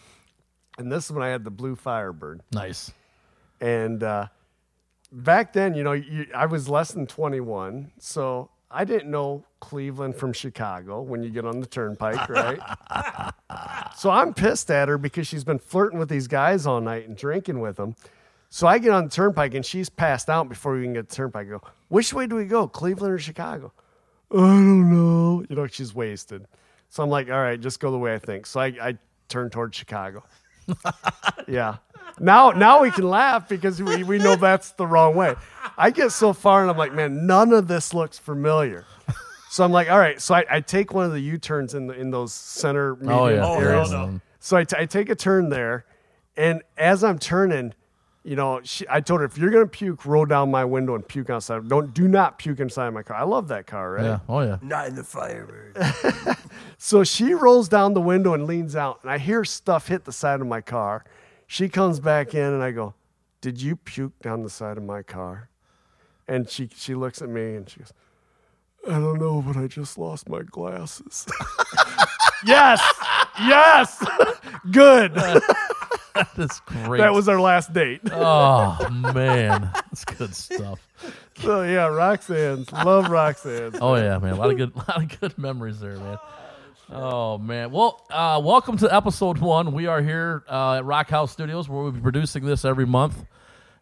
And 0.79 0.93
this 0.93 1.07
is 1.07 1.11
when 1.13 1.25
I 1.25 1.29
had 1.29 1.43
the 1.43 1.51
blue 1.51 1.75
Firebird, 1.75 2.41
Nice. 2.53 2.93
and 3.61 4.01
uh, 4.05 4.27
back 5.13 5.53
then, 5.53 5.75
you 5.75 5.83
know, 5.83 5.93
you, 5.93 6.27
I 6.35 6.47
was 6.47 6.69
less 6.69 6.93
than 6.93 7.07
21, 7.07 7.93
so 7.99 8.51
I 8.71 8.85
didn't 8.85 9.11
know 9.11 9.45
Cleveland 9.61 10.17
from 10.17 10.33
Chicago 10.33 11.01
when 11.01 11.23
you 11.23 11.31
get 11.31 11.45
on 11.45 11.61
the 11.61 11.67
turnpike, 11.67 12.29
right? 12.29 12.61
so 13.97 14.11
I'm 14.11 14.35
pissed 14.35 14.71
at 14.71 14.89
her 14.89 14.99
because 14.99 15.27
she's 15.27 15.45
been 15.45 15.59
flirting 15.59 15.99
with 15.99 16.09
these 16.09 16.29
guys 16.29 16.67
all 16.67 16.81
night 16.81 17.09
and 17.09 17.17
drinking 17.17 17.61
with 17.61 17.77
them. 17.77 17.95
So 18.51 18.67
I 18.67 18.79
get 18.79 18.91
on 18.91 19.05
the 19.05 19.11
turnpike 19.11 19.55
and 19.55 19.65
she's 19.65 19.89
passed 19.89 20.29
out 20.29 20.49
before 20.49 20.75
we 20.75 20.83
can 20.83 20.95
get 20.95 21.09
to 21.09 21.09
the 21.09 21.17
turnpike. 21.17 21.47
I 21.47 21.51
go, 21.51 21.63
which 21.89 22.13
way 22.13 22.27
do 22.27 22.37
we 22.37 22.45
go, 22.45 22.67
Cleveland 22.69 23.15
or 23.15 23.19
Chicago? 23.19 23.73
I 24.31 24.37
don't 24.37 24.91
know. 24.91 25.45
You 25.49 25.57
know, 25.57 25.67
she's 25.67 25.95
wasted. 25.95 26.47
So 26.91 27.03
I'm 27.03 27.11
like, 27.11 27.31
all 27.31 27.41
right, 27.41 27.61
just 27.61 27.81
go 27.81 27.91
the 27.91 27.99
way 27.99 28.15
I 28.15 28.19
think. 28.19 28.47
So 28.47 28.61
I, 28.61 28.67
I 28.81 28.99
turn 29.29 29.51
towards 29.51 29.77
Chicago. 29.77 30.25
yeah. 31.49 31.77
Now, 32.21 32.51
now 32.51 32.83
we 32.83 32.91
can 32.91 33.09
laugh 33.09 33.49
because 33.49 33.83
we, 33.83 34.03
we 34.05 34.19
know 34.19 34.37
that's 34.37 34.73
the 34.73 34.87
wrong 34.87 35.15
way. 35.15 35.35
I 35.77 35.91
get 35.91 36.13
so 36.13 36.33
far 36.33 36.63
and 36.63 36.71
I'm 36.71 36.77
like, 36.77 36.93
man, 36.93 37.27
none 37.27 37.53
of 37.53 37.69
this 37.69 37.95
looks 37.95 38.19
familiar. 38.19 38.85
So 39.51 39.65
I'm 39.65 39.73
like, 39.73 39.91
all 39.91 39.99
right. 39.99 40.21
So 40.21 40.35
I, 40.35 40.45
I 40.51 40.61
take 40.61 40.93
one 40.93 41.07
of 41.07 41.13
the 41.13 41.21
U-turns 41.21 41.75
in 41.75 41.87
the, 41.87 41.95
in 41.95 42.11
those 42.11 42.33
center 42.35 42.97
median 42.97 43.19
Oh 43.19 43.29
yeah. 43.29 43.47
Oh, 43.47 43.59
hell 43.59 43.61
areas. 43.61 43.91
no. 43.91 44.21
So 44.41 44.57
I, 44.57 44.65
t- 44.65 44.77
I 44.79 44.85
take 44.87 45.09
a 45.11 45.15
turn 45.15 45.49
there, 45.49 45.85
and 46.37 46.63
as 46.77 47.03
I'm 47.03 47.19
turning, 47.19 47.75
you 48.25 48.37
know, 48.37 48.61
she, 48.63 48.85
I 48.91 49.01
told 49.01 49.21
her 49.21 49.27
if 49.27 49.37
you're 49.39 49.51
gonna 49.51 49.67
puke, 49.67 50.05
roll 50.05 50.27
down 50.27 50.51
my 50.51 50.65
window 50.65 50.95
and 50.95 51.07
puke 51.07 51.31
outside. 51.31 51.67
Don't 51.69 51.93
do 51.95 52.07
not 52.09 52.39
puke 52.39 52.61
inside 52.61 52.91
my 52.91 53.03
car. 53.03 53.17
I 53.17 53.25
love 53.25 53.49
that 53.49 53.67
car, 53.67 53.93
right? 53.93 54.05
Yeah. 54.05 54.19
Oh 54.29 54.41
yeah. 54.41 54.59
Not 54.63 54.87
in 54.89 54.95
the 54.95 55.05
Firebird. 55.05 55.77
So 56.81 57.03
she 57.03 57.35
rolls 57.35 57.69
down 57.69 57.95
the 57.95 58.01
window 58.01 58.35
and 58.35 58.47
leans 58.47 58.77
out, 58.77 59.01
and 59.03 59.11
I 59.11 59.19
hear 59.19 59.45
stuff 59.45 59.89
hit 59.89 60.05
the 60.05 60.13
side 60.13 60.41
of 60.41 60.47
my 60.47 60.61
car. 60.61 61.05
She 61.51 61.69
comes 61.71 61.99
back 61.99 62.35
in, 62.35 62.53
and 62.53 62.63
I 62.63 62.71
go, 62.73 62.93
"Did 63.41 63.61
you 63.61 63.75
puke 63.75 64.19
down 64.21 64.43
the 64.43 64.51
side 64.51 64.77
of 64.77 64.85
my 64.85 65.03
car?" 65.03 65.49
And 66.29 66.49
she 66.49 66.69
she 66.77 66.95
looks 66.95 67.23
at 67.23 67.31
me 67.31 67.55
and 67.57 67.69
she 67.69 67.81
goes, 67.81 67.93
"I 68.87 69.01
don't 69.01 69.19
know, 69.19 69.41
but 69.41 69.57
I 69.57 69.67
just 69.67 69.97
lost 69.97 70.29
my 70.29 70.43
glasses." 70.43 71.27
yes, 72.47 72.83
yes, 73.41 74.05
good. 74.71 75.15
That's 76.37 76.61
great. 76.61 76.99
that 76.99 77.15
was 77.15 77.29
our 77.29 77.41
last 77.41 77.73
date. 77.73 78.01
Oh 78.13 78.77
man, 79.15 79.71
that's 79.73 80.05
good 80.05 80.35
stuff. 80.35 80.87
So 81.37 81.63
yeah, 81.63 81.87
Roxanne's 81.87 82.73
love 82.73 83.09
Roxanne's. 83.09 83.79
Oh 83.81 83.95
yeah, 83.95 84.19
man. 84.19 84.33
A 84.33 84.37
lot 84.37 84.51
of 84.51 84.57
good, 84.57 84.75
lot 84.75 85.01
of 85.01 85.21
good 85.21 85.39
memories 85.39 85.79
there, 85.79 85.97
man. 85.97 86.19
Oh 86.91 87.37
man. 87.37 87.71
Well, 87.71 88.03
uh, 88.09 88.41
welcome 88.43 88.79
to 88.79 88.95
episode 88.95 89.37
one. 89.37 89.73
We 89.73 89.87
are 89.87 90.01
here 90.01 90.43
uh, 90.49 90.77
at 90.77 90.87
Rock 90.87 91.11
House 91.11 91.31
Studios, 91.31 91.69
where 91.69 91.83
we'll 91.83 91.93
be 91.93 92.01
producing 92.01 92.47
this 92.47 92.65
every 92.65 92.87
month. 92.87 93.27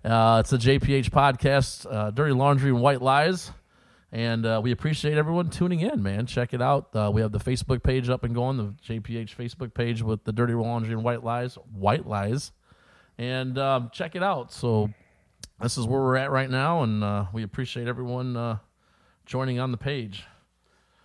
Uh, 0.05 0.43
it's 0.45 0.53
a 0.53 0.59
JPH 0.59 1.11
podcast, 1.11 1.87
uh, 1.89 2.11
Dirty 2.11 2.33
Laundry 2.33 2.71
and 2.71 2.81
White 2.81 3.01
Lies, 3.01 3.53
and 4.11 4.45
uh, 4.45 4.61
we 4.61 4.73
appreciate 4.73 5.19
everyone 5.19 5.51
tuning 5.51 5.83
in. 5.83 6.03
Man, 6.03 6.27
check 6.27 6.53
it 6.53 6.61
out. 6.61 6.89
Uh, 6.97 7.09
we 7.15 7.21
have 7.21 7.31
the 7.31 7.39
Facebook 7.39 7.85
page 7.85 8.09
up 8.09 8.25
and 8.25 8.35
going, 8.35 8.57
the 8.57 8.75
JPH 8.85 9.37
Facebook 9.37 9.73
page 9.73 10.03
with 10.03 10.25
the 10.25 10.33
Dirty 10.33 10.55
Laundry 10.55 10.93
and 10.93 11.05
White 11.05 11.23
Lies, 11.23 11.55
White 11.73 12.09
Lies, 12.09 12.51
and 13.19 13.57
um, 13.57 13.91
check 13.93 14.17
it 14.17 14.23
out. 14.25 14.53
So 14.53 14.91
this 15.61 15.79
is 15.79 15.87
where 15.87 16.01
we're 16.01 16.17
at 16.17 16.33
right 16.33 16.51
now, 16.51 16.83
and 16.83 17.33
we 17.33 17.45
appreciate 17.45 17.87
everyone 17.87 18.59
joining 19.27 19.61
on 19.61 19.71
the 19.71 19.79
page. 19.79 20.25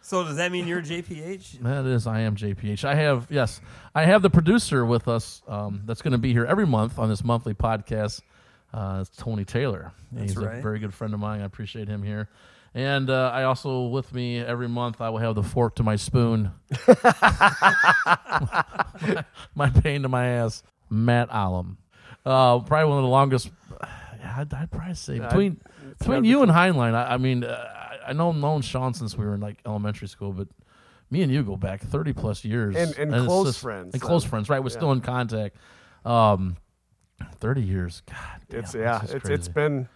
So 0.02 0.24
does 0.24 0.38
that 0.38 0.52
mean 0.52 0.68
you're 0.68 0.82
JPH? 0.82 1.62
That 1.64 1.86
is, 1.86 2.08
I 2.08 2.22
am 2.22 2.36
JPH. 2.36 2.84
I 2.84 2.96
have, 2.96 3.28
yes, 3.30 3.62
I 3.94 4.06
have 4.06 4.22
the 4.22 4.30
producer 4.30 4.86
with 4.86 5.08
us 5.08 5.42
um, 5.48 5.82
that's 5.86 6.02
going 6.02 6.14
to 6.14 6.18
be 6.18 6.34
here 6.34 6.46
every 6.46 6.66
month 6.66 7.00
on 7.00 7.10
this 7.10 7.24
monthly 7.24 7.54
podcast. 7.54 8.22
Uh, 8.74 9.00
it's 9.02 9.16
Tony 9.16 9.46
Taylor. 9.46 9.92
He's 10.18 10.38
a 10.38 10.42
right. 10.42 10.64
very 10.64 10.80
good 10.80 10.94
friend 10.94 11.14
of 11.14 11.20
mine. 11.20 11.42
I 11.42 11.46
appreciate 11.46 11.88
him 11.88 12.04
here. 12.04 12.30
And 12.74 13.10
uh, 13.10 13.32
I 13.34 13.44
also, 13.44 13.88
with 13.88 14.14
me 14.14 14.40
every 14.40 14.70
month, 14.70 15.02
I 15.02 15.10
will 15.10 15.18
have 15.18 15.36
the 15.36 15.44
fork 15.44 15.76
to 15.76 15.84
my 15.84 15.98
spoon, 15.98 16.52
my 19.56 19.70
pain 19.82 20.04
to 20.04 20.10
my 20.10 20.28
ass, 20.28 20.64
Matt 20.90 21.30
Allam. 21.32 21.78
Uh, 22.26 22.60
probably 22.60 22.90
one 22.90 22.98
of 23.00 23.04
the 23.04 23.10
longest. 23.10 23.52
I'd, 23.82 24.54
I'd 24.54 24.72
probably 24.72 24.94
say 24.94 25.20
between 25.20 25.60
between 26.00 26.24
you 26.24 26.44
and 26.44 26.52
Heinlein. 26.52 26.94
I, 26.94 27.16
I 27.16 27.18
mean, 27.18 27.44
uh, 27.44 27.91
I, 28.08 28.14
know 28.14 28.32
known 28.32 28.62
Sean 28.62 28.94
since 28.94 29.18
we 29.18 29.26
were 29.26 29.36
in 29.36 29.42
like 29.42 29.60
elementary 29.66 30.08
school, 30.08 30.32
but 30.34 30.48
me 31.10 31.22
and 31.24 31.32
you 31.32 31.44
go 31.44 31.58
back 31.58 31.82
thirty 31.82 32.14
plus 32.14 32.44
years, 32.46 32.76
And- 32.76 32.98
and 32.98 33.14
it's 33.16 33.26
close 33.26 33.48
just- 33.48 33.60
friends, 33.62 33.94
and 33.94 34.02
close 34.02 34.24
friends. 34.24 34.50
Right, 34.50 34.60
we're 34.60 34.70
Yeah. 34.70 34.78
still 34.78 34.92
in 34.92 35.02
contact. 35.02 35.56
Um, 36.06 36.58
thirty 37.40 37.62
years. 37.62 38.02
God, 38.10 38.18
damn, 38.50 38.60
It's 38.62 38.74
yeah, 38.74 39.02
it's 39.04 39.14
it's 39.14 39.26
crazy. 39.26 39.52
been. 39.52 39.88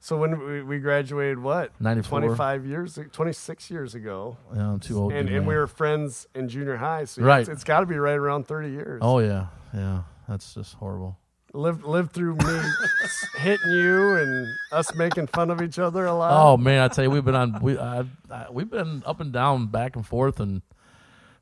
So 0.00 0.18
when 0.18 0.38
we, 0.38 0.62
we 0.62 0.78
graduated, 0.80 1.38
what 1.38 1.72
94. 1.80 2.20
25 2.20 2.66
years, 2.66 2.98
26 3.10 3.70
years 3.70 3.94
ago, 3.94 4.36
Yeah, 4.54 4.72
I'm 4.72 4.78
too 4.80 4.98
old. 4.98 5.12
and 5.14 5.30
and 5.30 5.46
we 5.46 5.54
were 5.56 5.66
friends 5.66 6.26
in 6.34 6.48
junior 6.50 6.76
high. 6.76 7.06
So 7.06 7.22
Right. 7.22 7.40
it's, 7.40 7.48
it's 7.48 7.64
got 7.64 7.80
to 7.80 7.86
be 7.86 7.96
right 7.96 8.16
around 8.18 8.46
30 8.46 8.68
years. 8.70 9.00
Oh 9.02 9.18
yeah, 9.20 9.46
yeah. 9.72 10.02
That's 10.28 10.52
just 10.54 10.74
horrible. 10.74 11.16
Lived 11.54 11.84
lived 11.84 12.12
through 12.12 12.34
me 12.36 12.60
hitting 13.38 13.70
you 13.70 14.16
and 14.16 14.46
us 14.72 14.94
making 14.94 15.28
fun 15.28 15.50
of 15.50 15.62
each 15.62 15.78
other 15.78 16.04
a 16.06 16.14
lot. 16.14 16.32
Oh 16.34 16.56
man, 16.56 16.82
I 16.82 16.88
tell 16.88 17.04
you, 17.04 17.10
we've 17.10 17.24
been 17.24 17.34
on 17.34 17.58
we 17.62 17.78
I, 17.78 18.04
I, 18.30 18.46
we've 18.50 18.68
been 18.70 19.02
up 19.06 19.20
and 19.20 19.32
down, 19.32 19.66
back 19.68 19.96
and 19.96 20.06
forth, 20.06 20.40
and 20.40 20.62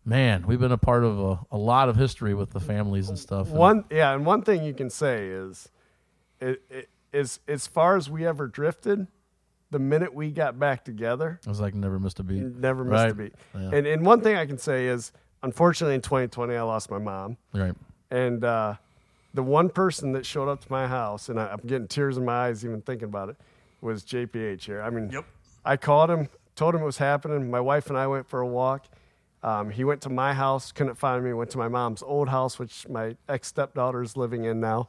man, 0.04 0.45
we've 0.47 0.61
been 0.61 0.73
a 0.73 0.78
part 0.78 1.04
of 1.04 1.19
a, 1.19 1.40
a 1.52 1.59
lot 1.59 1.88
of 1.88 1.97
history 1.97 2.35
with 2.35 2.50
the 2.50 2.61
families 2.61 3.09
and 3.09 3.19
stuff. 3.19 3.49
and- 3.49 3.57
One 3.57 3.85
yeah, 3.90 4.12
and 4.14 4.25
one 4.26 4.42
thing 4.42 4.62
you 4.62 4.75
can 4.75 4.90
say 4.90 5.28
is, 5.28 5.69
it, 6.40 6.62
it 6.71 6.88
is 7.12 7.40
as 7.49 7.66
far 7.66 7.97
as 7.97 8.11
we 8.11 8.26
ever 8.26 8.47
drifted, 8.47 9.07
the 9.71 9.78
minute 9.78 10.12
we 10.14 10.31
got 10.31 10.59
back 10.59 10.85
together, 10.85 11.40
it 11.42 11.49
was 11.49 11.61
like 11.61 11.75
never 11.75 11.99
missed 11.99 12.21
a 12.21 12.23
beat. 12.23 12.42
never 12.42 12.85
missed 12.85 13.09
a 13.09 13.14
beat. 13.14 13.35
Yeah. 13.54 13.71
And 13.73 13.87
and 13.87 14.04
one 14.04 14.21
thing 14.21 14.37
I 14.37 14.45
can 14.45 14.59
say 14.59 14.88
is, 14.88 15.12
unfortunately, 15.42 15.95
in 15.95 16.02
2020, 16.02 16.54
I 16.57 16.62
lost 16.62 16.90
my 16.90 16.99
mom, 16.99 17.37
Right. 17.54 17.75
and 18.11 18.45
uh, 18.45 18.75
the 19.35 19.43
one 19.43 19.69
person 19.69 20.12
that 20.12 20.27
showed 20.27 20.49
up 20.49 20.61
to 20.65 20.71
my 20.71 20.87
house, 20.87 21.29
and 21.29 21.41
I, 21.41 21.49
I'm 21.49 21.61
getting 21.67 21.89
tears 21.89 22.17
in 22.19 22.25
my 22.25 22.47
eyes 22.47 22.65
even 22.65 22.83
thinking 22.83 23.09
about 23.09 23.29
it, 23.31 23.37
was 23.81 24.05
JPH 24.05 24.62
here. 24.65 24.83
I 24.83 24.91
mean, 24.91 25.11
Yep. 25.11 25.25
I 25.65 25.77
called 25.77 26.11
him, 26.11 26.29
told 26.57 26.75
him 26.75 26.83
it 26.83 26.85
was 26.85 26.99
happening. 26.99 27.51
My 27.51 27.61
wife 27.61 27.89
and 27.89 27.97
I 27.99 28.07
went 28.07 28.29
for 28.29 28.41
a 28.41 28.47
walk. 28.47 28.87
Um, 29.43 29.71
he 29.71 29.83
went 29.85 30.01
to 30.03 30.09
my 30.11 30.35
house, 30.35 30.71
couldn't 30.71 30.95
find 30.97 31.25
me. 31.25 31.33
Went 31.33 31.51
to 31.51 31.59
my 31.59 31.69
mom's 31.69 32.03
old 32.03 32.29
house, 32.29 32.59
which 32.59 32.89
my 32.89 33.17
ex 33.29 33.49
stepdaughter 33.49 34.03
is 34.03 34.17
living 34.17 34.45
in 34.45 34.61
now. 34.61 34.89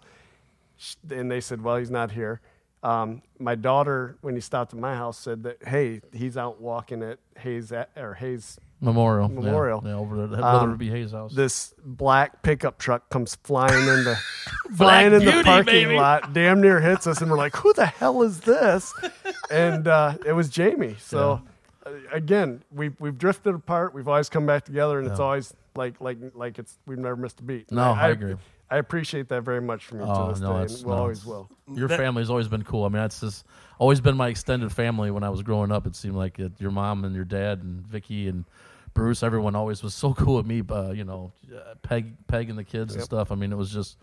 And 1.10 1.32
they 1.32 1.42
said, 1.42 1.62
"Well, 1.64 1.78
he's 1.78 1.90
not 1.90 2.12
here." 2.12 2.40
Um, 2.84 3.22
my 3.40 3.56
daughter, 3.56 4.18
when 4.22 4.36
he 4.36 4.42
stopped 4.42 4.74
at 4.74 4.80
my 4.80 4.96
house, 4.96 5.18
said 5.18 5.42
that, 5.44 5.64
"Hey, 5.66 6.02
he's 6.12 6.38
out 6.38 6.60
walking 6.62 7.02
at 7.02 7.18
Hayes 7.40 7.72
at, 7.72 7.90
or 7.96 8.14
Hayes 8.16 8.60
Memorial. 8.84 9.30
Memorial. 9.30 9.82
Yeah, 9.86 9.94
over 9.94 10.24
at 10.26 10.34
Um, 10.34 10.40
Brother 10.40 10.76
B. 10.76 10.90
Hayes' 10.90 11.12
house. 11.12 11.34
this 11.34 11.74
black 11.86 12.42
pickup 12.44 12.78
truck 12.78 13.10
comes 13.10 13.36
flying 13.44 13.88
in 13.88 14.04
the 14.04 14.18
flying 14.76 15.14
in 15.14 15.24
the 15.26 15.42
parking 15.44 15.66
baby. 15.66 15.96
lot, 15.96 16.34
damn 16.34 16.62
near 16.62 16.80
hits 16.80 17.08
us, 17.08 17.22
and 17.22 17.32
we're 17.32 17.38
like, 17.38 17.56
"Who 17.56 17.74
the 17.74 17.86
hell 17.86 18.22
is 18.24 18.42
this?" 18.42 18.94
and 19.52 19.88
uh, 19.88 20.16
it 20.26 20.34
was 20.34 20.50
Jamie. 20.50 20.96
So 21.00 21.42
uh, 21.86 21.92
again, 22.12 22.62
we've 22.72 22.96
we've 23.00 23.18
drifted 23.18 23.56
apart. 23.56 23.94
We've 23.94 24.08
always 24.08 24.30
come 24.30 24.46
back 24.46 24.66
together, 24.66 25.00
and 25.00 25.08
it's 25.10 25.20
always 25.20 25.54
like 25.76 26.00
like 26.02 26.18
like 26.36 26.60
it's 26.60 26.78
we've 26.86 26.98
never 27.00 27.16
missed 27.16 27.40
a 27.40 27.44
beat. 27.44 27.72
No, 27.72 27.92
I 27.94 28.10
agree. 28.10 28.36
I 28.72 28.78
appreciate 28.78 29.28
that 29.30 29.42
very 29.44 29.62
much 29.62 29.86
from 29.86 30.00
you 30.00 30.06
Oh, 30.08 30.28
to 30.28 30.34
this 30.34 30.42
no, 30.42 30.54
day, 30.54 30.64
it's- 30.64 30.78
and 30.80 30.88
we'll 30.88 30.96
no, 30.96 31.02
always 31.04 31.26
will. 31.26 31.48
Your 31.76 31.88
That- 31.88 31.98
family's 32.00 32.32
always 32.32 32.48
been 32.48 32.64
cool. 32.64 32.86
I 32.86 32.88
mean, 32.88 32.94
that's 33.04 33.20
just 33.20 33.46
always 33.78 34.02
been 34.02 34.18
my 34.18 34.30
extended 34.30 34.72
family. 34.72 35.12
When 35.12 35.24
I 35.24 35.30
was 35.30 35.44
growing 35.44 35.72
up, 35.72 35.86
it 35.86 35.96
seemed 35.96 36.16
like 36.16 36.40
it, 36.40 36.54
your 36.60 36.72
mom 36.72 37.06
and 37.06 37.14
your 37.14 37.26
dad 37.26 37.62
and 37.62 37.86
Vicky 37.86 38.28
and 38.28 38.46
Bruce, 38.94 39.24
everyone 39.24 39.56
always 39.56 39.84
was 39.84 39.94
so 39.94 40.14
cool 40.18 40.36
with 40.36 40.46
me. 40.46 40.62
Uh, 40.68 40.92
you 40.92 41.04
know, 41.04 41.32
uh, 41.54 41.76
Peg, 41.82 42.16
Peg 42.28 42.50
and 42.50 42.58
the 42.58 42.64
kids 42.64 42.94
and 42.94 43.04
stuff. 43.04 43.32
I 43.32 43.36
mean, 43.36 43.52
it 43.52 43.58
was 43.58 43.72
just 43.72 43.98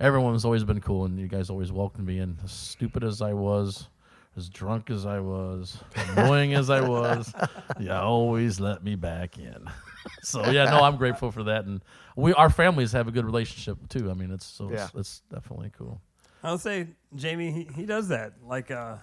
everyone 0.00 0.32
has 0.32 0.44
always 0.44 0.64
been 0.64 0.80
cool, 0.80 1.04
and 1.04 1.18
you 1.18 1.28
guys 1.28 1.50
always 1.50 1.72
welcomed 1.72 2.06
me 2.06 2.18
in. 2.18 2.38
As 2.44 2.52
stupid 2.52 3.04
as 3.04 3.22
I 3.22 3.32
was, 3.32 3.88
as 4.36 4.48
drunk 4.48 4.90
as 4.90 5.06
I 5.06 5.20
was, 5.20 5.78
annoying 6.08 6.54
as 6.54 6.70
I 6.70 6.80
was, 6.80 7.32
you 7.80 7.92
always 7.92 8.60
let 8.60 8.82
me 8.82 8.94
back 8.94 9.38
in. 9.38 9.64
so 10.22 10.50
yeah, 10.50 10.64
no, 10.64 10.82
I'm 10.82 10.96
grateful 10.96 11.30
for 11.30 11.44
that, 11.44 11.64
and 11.64 11.82
we 12.16 12.32
our 12.34 12.50
families 12.50 12.92
have 12.92 13.08
a 13.08 13.12
good 13.12 13.24
relationship 13.24 13.78
too. 13.88 14.10
I 14.10 14.14
mean, 14.14 14.30
it's 14.30 14.46
so 14.46 14.70
it's, 14.70 14.94
it's 14.94 15.22
definitely 15.32 15.70
cool. 15.76 16.00
I'll 16.42 16.58
say 16.58 16.88
Jamie, 17.14 17.52
he, 17.52 17.68
he 17.74 17.86
does 17.86 18.08
that. 18.08 18.32
Like 18.44 18.70
uh, 18.70 18.96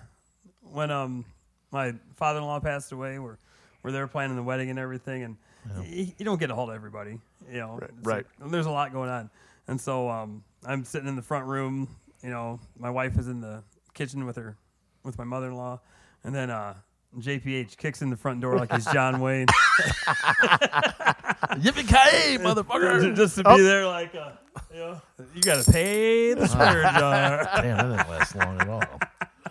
when 0.62 0.92
um 0.92 1.26
my 1.72 1.94
father-in-law 2.16 2.60
passed 2.60 2.92
away, 2.92 3.20
we're 3.20 3.38
we're 3.84 3.92
there 3.92 4.08
planning 4.08 4.36
the 4.36 4.44
wedding 4.44 4.70
and 4.70 4.78
everything, 4.80 5.24
and 5.24 5.38
you, 5.88 6.08
you 6.18 6.26
don't 6.26 6.40
get 6.40 6.50
a 6.52 6.56
hold 6.56 6.70
of 6.70 6.76
everybody. 6.76 7.20
You 7.52 7.60
know, 7.60 7.78
Right, 7.82 7.92
right. 8.04 8.26
like- 8.42 8.52
there's 8.52 8.66
a 8.66 8.72
lot 8.72 8.92
going 8.94 9.10
on, 9.10 9.30
and 9.68 9.80
so 9.80 10.10
um 10.10 10.44
I'm 10.66 10.84
sitting 10.84 11.08
in 11.08 11.16
the 11.16 11.22
front 11.22 11.46
room. 11.46 11.96
You 12.24 12.30
know, 12.32 12.60
my 12.78 12.90
wife 12.90 13.18
is 13.18 13.28
in 13.28 13.40
the 13.42 13.64
kitchen 13.94 14.26
with 14.26 14.36
her 14.36 14.58
with 15.04 15.18
my 15.18 15.24
mother-in-law, 15.24 15.80
and 16.24 16.34
then 16.36 16.50
uh. 16.50 16.76
JPH 17.18 17.76
kicks 17.78 18.04
in 18.04 18.12
the 18.12 18.16
front 18.16 18.40
door 18.40 18.56
like 18.56 18.72
he's 18.72 18.86
John 18.94 19.20
Wayne, 19.26 19.48
Yippee 21.58 21.88
ki 21.88 22.38
motherfucker! 22.44 23.16
just 23.16 23.36
to 23.38 23.44
be 23.44 23.62
there, 23.62 23.88
like, 23.88 24.14
uh, 24.14 24.32
you 24.72 24.80
know, 24.80 25.02
you 25.34 25.42
gotta 25.42 25.70
pay 25.72 26.34
the 26.36 26.48
spirit 26.48 26.84
jar. 26.94 27.50
Damn, 27.56 27.78
that 27.78 27.98
didn't 27.98 28.10
last 28.10 28.36
long 28.36 28.62
at 28.62 28.70
all. 28.70 29.00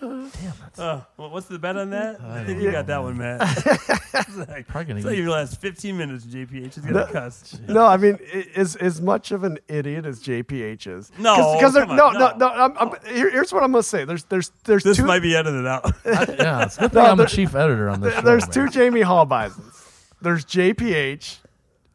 Damn, 0.08 0.52
that's 0.60 0.78
Uh, 0.78 1.02
well, 1.16 1.30
what's 1.30 1.46
the 1.46 1.58
bet 1.58 1.76
on 1.76 1.90
that? 1.90 2.20
I 2.20 2.44
think 2.44 2.60
you 2.62 2.70
got 2.72 2.86
that 2.86 3.02
one, 3.02 3.16
Matt. 3.18 3.40
it's 3.66 4.36
like, 4.36 4.66
Probably 4.68 4.84
gonna 4.86 4.96
it's 4.98 5.04
like 5.06 5.14
get- 5.14 5.22
your 5.22 5.30
last 5.30 5.60
15 5.60 5.96
minutes, 5.96 6.24
JPH 6.24 6.78
is 6.78 6.84
gonna 6.84 7.06
cuss. 7.12 7.58
No, 7.68 7.84
I 7.86 7.96
mean, 7.96 8.18
i- 8.34 8.46
is 8.54 8.76
as 8.76 9.00
much 9.00 9.30
of 9.32 9.44
an 9.44 9.58
idiot 9.68 10.06
as 10.06 10.20
JPH 10.20 10.86
is. 10.86 11.10
No, 11.18 11.54
because 11.54 11.74
come 11.74 11.96
no, 11.96 12.06
on, 12.06 12.14
no, 12.14 12.28
no. 12.30 12.36
no. 12.36 12.48
I'm, 12.48 12.78
I'm, 12.78 12.90
here, 13.14 13.30
here's 13.30 13.52
what 13.52 13.62
I'm 13.62 13.72
gonna 13.72 13.82
say. 13.82 14.04
There's, 14.04 14.24
there's, 14.24 14.50
there's 14.64 14.82
This 14.84 14.96
two. 14.98 15.04
might 15.04 15.22
be 15.22 15.36
edited 15.36 15.66
out. 15.66 15.84
yeah, 16.04 16.64
it's 16.64 16.76
good 16.76 16.92
thing 16.92 17.02
No, 17.02 17.10
I'm 17.10 17.16
the 17.18 17.26
chief 17.26 17.54
editor 17.54 17.88
on 17.88 18.00
this 18.00 18.14
show. 18.14 18.20
there's 18.22 18.44
man. 18.44 18.50
two 18.52 18.68
Jamie 18.68 19.02
Hallbisons. 19.02 19.84
There's 20.20 20.44
JPH, 20.44 21.38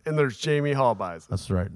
and 0.05 0.17
there's 0.17 0.38
Jamie 0.38 0.74
Hallbison. 0.74 1.27
That's 1.27 1.50
right. 1.51 1.70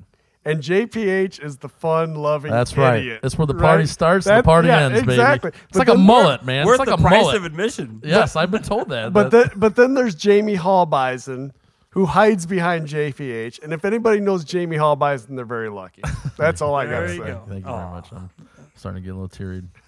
And 0.47 0.61
JPH 0.63 1.43
is 1.43 1.57
the 1.57 1.67
fun-loving. 1.69 2.49
That's 2.51 2.77
right. 2.77 2.99
idiot, 2.99 3.19
It's 3.23 3.37
where 3.37 3.45
the 3.47 3.53
party 3.53 3.81
right? 3.81 3.89
starts 3.89 4.25
and 4.27 4.39
the 4.39 4.43
party 4.43 4.69
yeah, 4.69 4.85
ends, 4.85 5.01
baby. 5.01 5.21
It's 5.21 5.53
But 5.73 5.77
like 5.79 5.89
a 5.89 5.97
mullet, 5.97 6.43
man. 6.45 6.65
Worth 6.65 6.79
it's 6.79 6.87
like 6.87 6.97
the 6.97 7.03
a 7.03 7.07
price 7.07 7.21
mullet. 7.23 7.35
of 7.35 7.45
admission. 7.45 8.01
yes, 8.05 8.35
I've 8.35 8.49
been 8.51 8.63
told 8.63 8.89
that. 8.89 9.11
But 9.13 9.31
that- 9.31 9.49
then, 9.51 9.59
but 9.59 9.75
then 9.75 9.93
there's 9.93 10.15
Jamie 10.15 10.55
Hallbison, 10.55 11.51
who 11.89 12.05
hides 12.05 12.45
behind 12.45 12.87
JPH. 12.87 13.61
And 13.63 13.73
if 13.73 13.83
anybody 13.83 14.19
knows 14.21 14.43
Jamie 14.45 14.77
Hallbison, 14.77 15.35
they're 15.35 15.45
very 15.45 15.69
lucky. 15.69 16.01
That's 16.37 16.61
all 16.61 16.75
I 16.75 16.85
gotta 16.85 17.09
say. 17.09 17.17
go. 17.17 17.43
Thank 17.49 17.65
you 17.65 17.71
very 17.71 17.89
much. 17.89 18.07
I'm 18.13 18.29
starting 18.75 19.01
to 19.01 19.05
get 19.05 19.11
a 19.15 19.19
little 19.19 19.27
teary. 19.27 19.63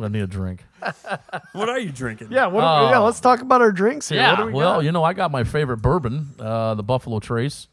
I 0.00 0.08
need 0.08 0.20
a 0.20 0.26
drink. 0.26 0.64
What 1.52 1.68
are 1.68 1.78
you 1.78 1.90
drinking? 1.90 2.28
Yeah, 2.30 2.46
what, 2.46 2.62
Oh. 2.64 2.90
yeah. 2.90 2.98
Let's 2.98 3.20
talk 3.20 3.40
about 3.40 3.60
our 3.62 3.72
drinks 3.72 4.08
here. 4.08 4.18
Yeah, 4.20 4.30
what 4.32 4.36
do 4.38 4.46
we 4.46 4.52
well, 4.52 4.74
got? 4.76 4.84
you 4.84 4.92
know, 4.92 5.02
I 5.02 5.12
got 5.12 5.30
my 5.30 5.44
favorite 5.44 5.78
bourbon, 5.78 6.28
uh, 6.38 6.74
the 6.74 6.82
Buffalo 6.82 7.18
Trace. 7.20 7.68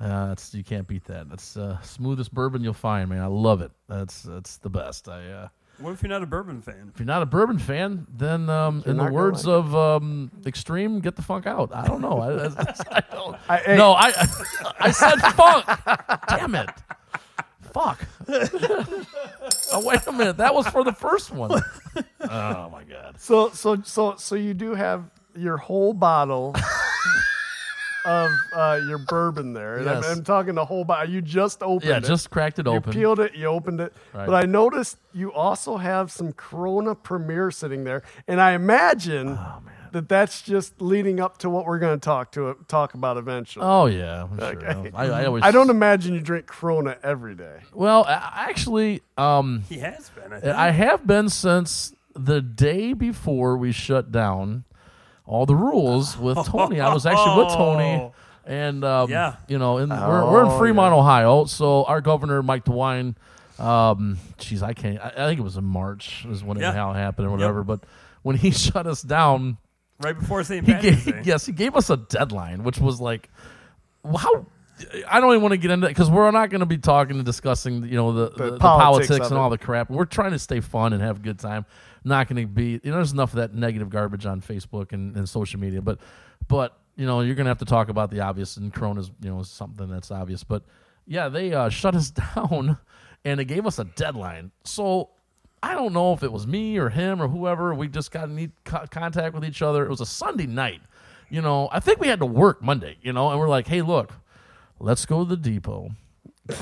Uh, 0.00 0.30
it's, 0.32 0.54
you 0.54 0.64
can't 0.64 0.86
beat 0.88 1.04
that. 1.04 1.28
That's 1.30 1.56
uh, 1.56 1.80
smoothest 1.82 2.34
bourbon 2.34 2.62
you'll 2.64 2.72
find, 2.74 3.08
man. 3.10 3.20
I 3.22 3.26
love 3.26 3.60
it. 3.60 3.70
That's 3.88 4.22
that's 4.22 4.56
the 4.58 4.68
best. 4.70 5.08
I 5.08 5.30
uh, 5.30 5.48
What 5.78 5.92
if 5.92 6.02
you're 6.02 6.10
not 6.10 6.22
a 6.22 6.26
bourbon 6.26 6.60
fan? 6.60 6.90
if 6.92 6.98
you're 6.98 7.06
not 7.06 7.22
a 7.22 7.26
bourbon 7.26 7.58
fan, 7.58 8.06
then 8.12 8.50
um, 8.50 8.82
in 8.86 8.96
the 8.96 9.04
words 9.04 9.46
like 9.46 9.54
of 9.56 9.74
um, 9.76 10.30
Extreme, 10.44 11.00
get 11.00 11.14
the 11.16 11.22
funk 11.22 11.46
out. 11.46 11.74
I 11.74 11.86
don't 11.86 12.00
know. 12.00 12.18
I, 12.18 12.46
I, 12.46 12.74
I 12.90 13.02
don't. 13.14 13.36
I- 13.48 13.58
hey. 13.58 13.76
no, 13.76 13.92
I 13.92 14.12
I 14.80 14.90
said 14.90 15.16
funk. 15.32 15.64
Damn 16.28 16.54
it. 16.56 16.70
Fuck. 17.72 18.04
oh 18.28 19.82
wait 19.84 20.06
a 20.06 20.12
minute. 20.12 20.36
That 20.38 20.54
was 20.54 20.66
for 20.68 20.84
the 20.84 20.92
first 20.92 21.30
one. 21.32 21.62
Oh 22.20 22.68
my 22.70 22.84
god. 22.84 23.16
So 23.18 23.50
so 23.50 23.80
so 23.82 24.16
so 24.16 24.34
you 24.34 24.54
do 24.54 24.74
have 24.74 25.04
your 25.36 25.56
whole 25.56 25.92
bottle 25.92 26.54
of 28.04 28.30
uh, 28.54 28.80
your 28.86 28.98
bourbon 28.98 29.52
there. 29.52 29.76
And 29.76 29.88
I'm, 29.88 30.04
I'm 30.04 30.24
talking 30.24 30.54
the 30.54 30.64
whole 30.64 30.84
bottle. 30.84 31.12
You 31.12 31.22
just 31.22 31.62
opened 31.62 31.88
Yeah, 31.88 31.96
it. 31.98 32.02
Yeah, 32.02 32.08
just 32.08 32.30
cracked 32.30 32.58
it 32.58 32.66
open. 32.66 32.92
you 32.92 32.98
peeled 32.98 33.20
it, 33.20 33.34
you 33.34 33.46
opened 33.46 33.80
it. 33.80 33.92
Right. 34.12 34.26
But 34.26 34.34
I 34.34 34.46
noticed 34.46 34.98
you 35.12 35.32
also 35.32 35.76
have 35.76 36.10
some 36.12 36.32
Corona 36.32 36.94
Premier 36.94 37.50
sitting 37.50 37.84
there, 37.84 38.02
and 38.28 38.40
I 38.40 38.52
imagine 38.52 39.28
Oh, 39.30 39.62
that 39.92 40.08
that's 40.08 40.42
just 40.42 40.80
leading 40.82 41.20
up 41.20 41.38
to 41.38 41.48
what 41.48 41.66
we're 41.66 41.78
going 41.78 41.98
to 41.98 42.04
talk 42.04 42.32
to 42.32 42.56
talk 42.68 42.94
about 42.94 43.16
eventually. 43.16 43.64
Oh 43.64 43.86
yeah, 43.86 44.24
I'm 44.24 44.38
sure. 44.38 44.90
I, 44.94 45.06
I 45.06 45.24
always. 45.26 45.44
I 45.44 45.50
don't 45.52 45.70
imagine 45.70 46.14
you 46.14 46.20
drink 46.20 46.46
Corona 46.46 46.96
every 47.02 47.34
day. 47.36 47.58
Well, 47.72 48.04
actually, 48.08 49.02
um, 49.16 49.62
He 49.68 49.78
has 49.78 50.10
been. 50.10 50.32
I, 50.32 50.40
think. 50.40 50.56
I 50.56 50.70
have 50.72 51.06
been 51.06 51.28
since 51.28 51.94
the 52.14 52.40
day 52.40 52.92
before 52.92 53.56
we 53.56 53.70
shut 53.72 54.10
down 54.12 54.64
all 55.26 55.46
the 55.46 55.54
rules 55.56 56.16
with 56.18 56.38
Tony. 56.46 56.80
I 56.80 56.92
was 56.92 57.06
actually 57.06 57.44
with 57.44 57.54
Tony, 57.54 58.10
and 58.46 58.84
um, 58.84 59.10
Yeah. 59.10 59.36
you 59.48 59.58
know, 59.58 59.78
and 59.78 59.90
we're, 59.90 60.30
we're 60.30 60.42
in 60.44 60.50
Oh, 60.50 60.58
Fremont, 60.58 60.92
Ohio. 60.94 61.44
So 61.46 61.84
our 61.84 62.00
governor 62.00 62.42
Mike 62.42 62.64
DeWine, 62.64 63.14
um, 63.58 64.18
geez, 64.38 64.62
I 64.62 64.72
can't. 64.74 64.98
I, 65.00 65.08
I 65.16 65.26
think 65.28 65.38
it 65.40 65.42
was 65.44 65.56
in 65.56 65.64
March 65.64 66.26
is 66.28 66.42
when 66.44 66.58
Yeah. 66.58 66.70
it 66.70 66.74
how 66.74 66.90
it 66.90 66.94
happened 66.96 67.28
or 67.28 67.30
whatever. 67.30 67.62
But 67.64 67.84
when 68.22 68.36
he 68.36 68.50
shut 68.52 68.86
us 68.86 69.00
down, 69.02 69.56
right 70.00 70.18
before 70.18 70.42
St. 70.44 70.64
Patrick's 70.66 71.04
Day. 71.04 71.22
yes, 71.24 71.46
he 71.46 71.52
gave 71.52 71.74
us 71.76 71.88
a 71.90 71.96
deadline, 71.96 72.64
which 72.64 72.78
was 72.78 73.00
like, 73.00 73.30
how 74.04 74.46
I 75.08 75.20
don't 75.20 75.30
even 75.30 75.42
want 75.42 75.52
to 75.52 75.56
get 75.56 75.70
into 75.70 75.86
it 75.86 75.90
because 75.90 76.10
we're 76.10 76.30
not 76.32 76.50
going 76.50 76.60
to 76.60 76.66
be 76.66 76.78
talking 76.78 77.16
and 77.16 77.24
discussing, 77.24 77.84
you 77.84 77.94
know, 77.96 78.12
the, 78.12 78.30
the, 78.30 78.50
the 78.52 78.58
politics 78.58 79.06
politics 79.08 79.30
and 79.30 79.38
all 79.38 79.48
the 79.48 79.56
crap. 79.56 79.88
We're 79.88 80.04
trying 80.04 80.32
to 80.32 80.38
stay 80.38 80.60
fun 80.60 80.92
and 80.92 81.00
have 81.00 81.18
a 81.18 81.20
good 81.20 81.38
time. 81.38 81.64
Not 82.04 82.28
going 82.28 82.42
to 82.42 82.46
be, 82.46 82.72
you 82.72 82.90
know, 82.90 82.96
there's 82.96 83.12
enough 83.12 83.30
of 83.30 83.36
that 83.36 83.54
negative 83.54 83.88
garbage 83.88 84.26
on 84.26 84.40
Facebook 84.40 84.92
and, 84.92 85.16
and 85.16 85.28
social 85.28 85.58
media. 85.58 85.80
But, 85.80 86.00
but 86.48 86.78
you 86.96 87.06
know, 87.06 87.22
you're 87.22 87.34
going 87.34 87.46
to 87.46 87.50
have 87.50 87.58
to 87.58 87.64
talk 87.64 87.88
about 87.88 88.10
the 88.10 88.20
obvious, 88.20 88.56
and 88.56 88.72
Corona's, 88.72 89.10
you 89.20 89.30
know, 89.30 89.42
something 89.42 89.88
that's 89.88 90.10
obvious. 90.10 90.44
But 90.44 90.64
yeah, 91.06 91.28
they 91.28 91.52
uh, 91.52 91.68
shut 91.70 91.94
us 91.94 92.10
down, 92.10 92.78
and 93.24 93.40
it 93.40 93.46
gave 93.46 93.66
us 93.66 93.78
a 93.78 93.84
deadline. 93.84 94.52
So 94.64 95.10
I 95.62 95.74
don't 95.74 95.92
know 95.92 96.12
if 96.12 96.22
it 96.22 96.30
was 96.30 96.46
me 96.46 96.76
or 96.76 96.90
him 96.90 97.22
or 97.22 97.28
whoever. 97.28 97.74
We 97.74 97.88
just 97.88 98.10
got 98.10 98.28
in 98.28 98.52
co- 98.64 98.84
contact 98.90 99.34
with 99.34 99.44
each 99.44 99.62
other. 99.62 99.84
It 99.84 99.90
was 99.90 100.00
a 100.00 100.06
Sunday 100.06 100.46
night. 100.46 100.82
You 101.30 101.40
know, 101.40 101.68
I 101.72 101.80
think 101.80 102.00
we 102.00 102.08
had 102.08 102.20
to 102.20 102.26
work 102.26 102.62
Monday, 102.62 102.98
you 103.02 103.12
know, 103.12 103.30
and 103.30 103.40
we're 103.40 103.48
like, 103.48 103.66
hey, 103.66 103.80
look, 103.80 104.12
let's 104.78 105.06
go 105.06 105.24
to 105.24 105.28
the 105.28 105.36
depot 105.36 105.92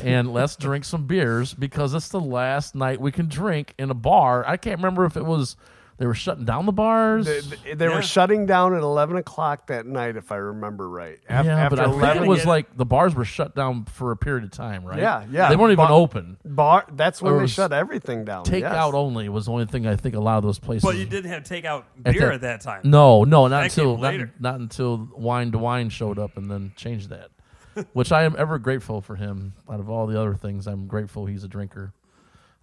and 0.02 0.32
let's 0.32 0.56
drink 0.56 0.84
some 0.84 1.06
beers 1.06 1.54
because 1.54 1.94
it's 1.94 2.08
the 2.08 2.20
last 2.20 2.74
night 2.74 3.00
we 3.00 3.10
can 3.12 3.28
drink 3.28 3.74
in 3.78 3.90
a 3.90 3.94
bar. 3.94 4.44
I 4.46 4.56
can't 4.56 4.78
remember 4.78 5.04
if 5.04 5.16
it 5.16 5.24
was 5.24 5.56
they 5.98 6.06
were 6.06 6.14
shutting 6.14 6.44
down 6.44 6.66
the 6.66 6.72
bars. 6.72 7.26
They, 7.26 7.40
they- 7.40 7.74
they 7.74 7.86
Yeah. 7.88 7.94
were 7.94 8.02
shutting 8.02 8.44
down 8.46 8.74
at 8.74 8.82
11 8.82 9.16
o'clock 9.18 9.68
that 9.68 9.86
night, 9.86 10.16
if 10.16 10.32
I 10.32 10.36
remember 10.36 10.88
right. 10.88 11.18
Af- 11.28 11.44
yeah, 11.46 11.56
after 11.58 11.76
but 11.76 11.86
I 11.86 12.12
think 12.14 12.24
it 12.24 12.28
was 12.28 12.44
like 12.46 12.76
the 12.76 12.86
bars 12.86 13.14
were 13.14 13.24
shut 13.26 13.54
down 13.54 13.84
for 13.84 14.10
a 14.10 14.16
period 14.16 14.42
of 14.42 14.50
time, 14.50 14.84
right? 14.84 14.98
Yeah, 14.98 15.24
yeah. 15.30 15.48
They 15.48 15.54
weren't 15.54 15.72
even 15.72 15.84
Bar- 15.84 15.92
open. 15.92 16.38
bar, 16.44 16.86
that's 16.94 17.22
when 17.22 17.34
Or 17.34 17.40
they 17.40 17.46
shut 17.46 17.72
everything 17.72 18.24
down. 18.24 18.44
Takeout 18.44 18.60
yes. 18.86 18.94
only 18.94 19.28
was 19.28 19.44
the 19.46 19.52
only 19.52 19.66
thing 19.66 19.86
I 19.86 19.94
think 19.94 20.16
a 20.16 20.20
lot 20.20 20.38
of 20.38 20.42
those 20.44 20.58
places. 20.58 20.82
But 20.82 20.96
you 20.96 21.04
didn't 21.04 21.30
have 21.30 21.42
takeout 21.44 21.84
At 22.04 22.14
beer 22.14 22.20
that- 22.26 22.34
at 22.34 22.40
that 22.40 22.60
time. 22.62 22.80
No, 22.84 23.22
no, 23.22 23.46
not 23.46 23.60
That 23.60 23.64
until 23.64 23.92
not, 23.96 24.00
later. 24.02 24.32
not 24.40 24.58
until 24.58 25.08
wine 25.14 25.52
to 25.52 25.58
wine 25.58 25.88
showed 25.88 26.18
up 26.18 26.36
and 26.36 26.50
then 26.50 26.72
changed 26.74 27.10
that. 27.10 27.28
Which 27.92 28.12
I 28.12 28.24
am 28.24 28.34
ever 28.38 28.58
grateful 28.58 29.00
for 29.00 29.16
him. 29.16 29.54
Out 29.70 29.80
of 29.80 29.88
all 29.90 30.06
the 30.06 30.20
other 30.20 30.34
things, 30.34 30.66
I'm 30.66 30.86
grateful 30.86 31.26
he's 31.26 31.44
a 31.44 31.48
drinker. 31.48 31.92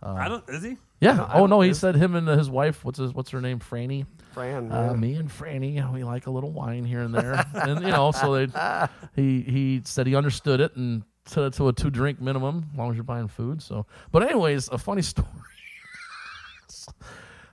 I 0.02 0.30
don't. 0.30 0.48
Is 0.50 0.64
he? 0.64 0.78
Yeah. 1.02 1.24
I 1.26 1.40
oh 1.40 1.46
no, 1.46 1.60
he 1.60 1.74
said 1.74 1.96
him 1.96 2.16
and 2.16 2.26
his 2.28 2.50
wife. 2.50 2.86
What's 2.86 3.00
his 3.00 3.14
What's 3.14 3.32
her 3.32 3.42
name? 3.42 3.60
Franny. 3.60 4.06
Fran, 4.34 4.72
Uh, 4.72 4.92
yeah. 4.92 4.94
me 4.96 5.16
and 5.16 5.30
Franny, 5.30 5.92
we 5.94 6.04
like 6.06 6.28
a 6.28 6.32
little 6.32 6.52
wine 6.52 6.86
here 6.86 7.02
and 7.02 7.14
there, 7.14 7.34
and 7.54 7.82
you 7.82 7.90
know, 7.90 8.12
so 8.12 8.46
they, 8.46 8.88
he 9.16 9.42
he 9.42 9.82
said 9.84 10.08
he 10.08 10.16
understood 10.16 10.62
it 10.62 10.76
and 10.78 11.04
set 11.26 11.44
it 11.44 11.54
to 11.54 11.68
a 11.68 11.74
two 11.74 11.90
drink 11.90 12.22
minimum, 12.22 12.68
as 12.72 12.78
long 12.78 12.92
as 12.92 12.96
you're 12.96 13.04
buying 13.04 13.28
food. 13.28 13.62
So, 13.62 13.86
but 14.12 14.24
anyways, 14.24 14.70
a 14.70 14.78
funny 14.78 15.02
story. 15.12 15.28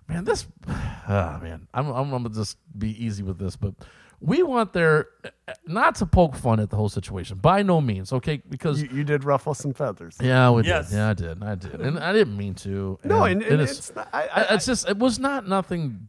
man, 0.08 0.24
this, 0.24 0.46
ah, 0.68 1.38
man, 1.42 1.66
I'm 1.74 1.88
I'm 1.88 2.10
gonna 2.10 2.28
just 2.28 2.58
be 2.78 2.90
easy 3.04 3.22
with 3.22 3.38
this, 3.38 3.56
but 3.56 3.74
we 4.20 4.42
want 4.42 4.72
there 4.72 5.08
uh, 5.24 5.52
not 5.66 5.94
to 5.96 6.06
poke 6.06 6.34
fun 6.36 6.58
at 6.60 6.70
the 6.70 6.76
whole 6.76 6.88
situation 6.88 7.36
by 7.38 7.62
no 7.62 7.80
means, 7.80 8.12
okay? 8.12 8.42
Because 8.48 8.82
you, 8.82 8.88
you 8.92 9.04
did 9.04 9.24
ruffle 9.24 9.54
some 9.54 9.74
feathers. 9.74 10.16
yeah, 10.20 10.50
we 10.50 10.64
Yes. 10.64 10.90
did, 10.90 10.96
yeah, 10.96 11.10
I 11.10 11.14
did, 11.14 11.42
I 11.42 11.54
did, 11.54 11.80
and 11.80 11.98
I 11.98 12.12
didn't 12.12 12.36
mean 12.36 12.54
to. 12.56 12.98
No, 13.04 13.24
and, 13.24 13.42
it 13.42 13.52
and 13.52 13.60
is- 13.62 13.78
it's 13.78 13.94
not, 13.94 14.08
I, 14.12 14.22
I- 14.22 14.28
I, 14.42 14.54
it's 14.54 14.66
just 14.66 14.88
it 14.88 14.98
was 14.98 15.18
not 15.18 15.46
nothing. 15.48 16.08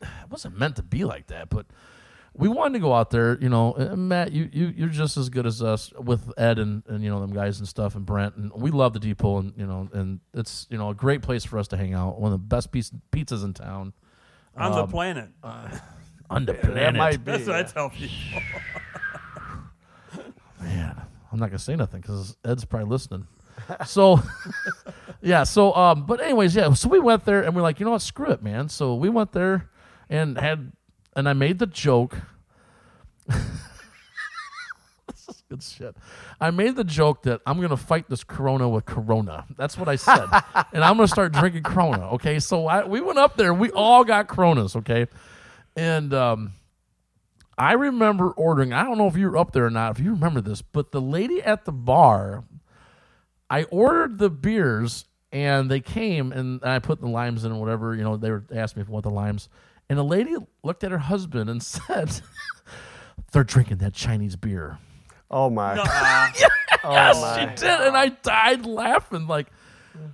It 0.00 0.08
wasn't 0.30 0.58
meant 0.58 0.76
to 0.76 0.82
be 0.82 1.04
like 1.04 1.26
that, 1.26 1.48
but 1.48 1.66
we 2.34 2.48
wanted 2.48 2.74
to 2.74 2.78
go 2.78 2.94
out 2.94 3.10
there. 3.10 3.36
You 3.40 3.48
know, 3.48 3.74
and 3.74 4.08
Matt, 4.08 4.30
you 4.30 4.48
you 4.52 4.68
you're 4.68 4.88
just 4.88 5.16
as 5.16 5.28
good 5.28 5.44
as 5.44 5.60
us 5.60 5.92
with 5.98 6.32
Ed 6.38 6.60
and 6.60 6.84
and 6.86 7.02
you 7.02 7.10
know 7.10 7.18
them 7.20 7.32
guys 7.32 7.58
and 7.58 7.66
stuff 7.66 7.96
and 7.96 8.06
Brent, 8.06 8.36
and 8.36 8.52
we 8.54 8.70
love 8.70 8.92
the 8.92 9.00
depot 9.00 9.38
and 9.38 9.52
you 9.56 9.66
know 9.66 9.88
and 9.92 10.20
it's 10.34 10.68
you 10.70 10.78
know 10.78 10.90
a 10.90 10.94
great 10.94 11.20
place 11.22 11.44
for 11.44 11.58
us 11.58 11.66
to 11.68 11.76
hang 11.76 11.94
out. 11.94 12.20
One 12.20 12.32
of 12.32 12.38
the 12.38 12.46
best 12.46 12.70
piece, 12.70 12.92
pizzas 13.10 13.42
in 13.44 13.54
town 13.54 13.92
On 14.56 14.70
Um, 14.72 14.78
the 14.78 14.86
planet. 14.86 15.30
on 16.30 16.44
the 16.44 16.52
that 16.52 16.62
planet. 16.62 16.94
might 16.96 17.24
be. 17.24 17.32
That's 17.32 17.46
what 17.46 17.56
I 17.56 17.62
tell 17.62 17.90
people. 17.90 18.40
Man, 20.60 21.00
I'm 21.32 21.38
not 21.38 21.46
gonna 21.50 21.58
say 21.58 21.76
nothing 21.76 22.00
because 22.00 22.36
Ed's 22.44 22.64
probably 22.64 22.88
listening. 22.88 23.26
So, 23.86 24.20
yeah. 25.20 25.42
So, 25.42 25.74
um, 25.74 26.06
but 26.06 26.20
anyways, 26.20 26.54
yeah. 26.54 26.72
So 26.74 26.88
we 26.88 27.00
went 27.00 27.24
there 27.24 27.42
and 27.42 27.56
we're 27.56 27.62
like, 27.62 27.80
you 27.80 27.84
know 27.84 27.90
what? 27.90 28.02
Screw 28.02 28.30
it, 28.30 28.40
man. 28.42 28.68
So 28.68 28.94
we 28.94 29.08
went 29.08 29.32
there 29.32 29.68
and 30.08 30.38
had, 30.38 30.70
and 31.16 31.28
I 31.28 31.32
made 31.32 31.58
the 31.58 31.66
joke. 31.66 32.16
this 33.26 33.38
is 35.28 35.42
good 35.50 35.62
shit. 35.62 35.96
I 36.40 36.50
made 36.52 36.76
the 36.76 36.84
joke 36.84 37.24
that 37.24 37.40
I'm 37.46 37.60
gonna 37.60 37.76
fight 37.76 38.08
this 38.08 38.22
Corona 38.22 38.68
with 38.68 38.86
Corona. 38.86 39.44
That's 39.56 39.76
what 39.76 39.88
I 39.88 39.96
said, 39.96 40.28
and 40.72 40.84
I'm 40.84 40.96
gonna 40.96 41.08
start 41.08 41.32
drinking 41.32 41.64
Corona. 41.64 42.10
Okay. 42.12 42.38
So 42.38 42.68
I, 42.68 42.84
we 42.86 43.00
went 43.00 43.18
up 43.18 43.36
there. 43.36 43.52
We 43.52 43.70
all 43.72 44.04
got 44.04 44.28
Coronas. 44.28 44.76
Okay, 44.76 45.08
and 45.78 46.14
um. 46.14 46.52
I 47.60 47.72
remember 47.72 48.30
ordering. 48.30 48.72
I 48.72 48.84
don't 48.84 48.98
know 48.98 49.08
if 49.08 49.16
you 49.16 49.28
were 49.28 49.36
up 49.36 49.50
there 49.50 49.66
or 49.66 49.70
not, 49.70 49.98
if 49.98 50.04
you 50.04 50.12
remember 50.12 50.40
this, 50.40 50.62
but 50.62 50.92
the 50.92 51.00
lady 51.00 51.42
at 51.42 51.64
the 51.64 51.72
bar, 51.72 52.44
I 53.50 53.64
ordered 53.64 54.18
the 54.18 54.30
beers 54.30 55.06
and 55.32 55.68
they 55.68 55.80
came 55.80 56.30
and 56.30 56.64
I 56.64 56.78
put 56.78 57.00
the 57.00 57.08
limes 57.08 57.44
in 57.44 57.50
or 57.50 57.60
whatever. 57.60 57.96
You 57.96 58.04
know, 58.04 58.16
they 58.16 58.30
were 58.30 58.44
they 58.48 58.58
asked 58.58 58.76
me 58.76 58.82
if 58.82 58.88
I 58.88 58.92
want 58.92 59.02
the 59.02 59.10
limes, 59.10 59.48
and 59.88 59.98
the 59.98 60.04
lady 60.04 60.36
looked 60.62 60.84
at 60.84 60.92
her 60.92 60.98
husband 60.98 61.50
and 61.50 61.60
said, 61.74 62.20
"They're 63.32 63.42
drinking 63.42 63.78
that 63.78 63.92
Chinese 63.92 64.36
beer." 64.36 64.78
Oh 65.28 65.50
my. 65.50 65.74
Nuh-uh. 65.74 66.28
oh 66.84 66.92
Yes, 66.92 67.20
my. 67.20 67.40
she 67.40 67.46
did, 67.60 67.80
and 67.88 67.96
I 67.96 68.08
died 68.10 68.66
laughing 68.66 69.26
like, 69.26 69.48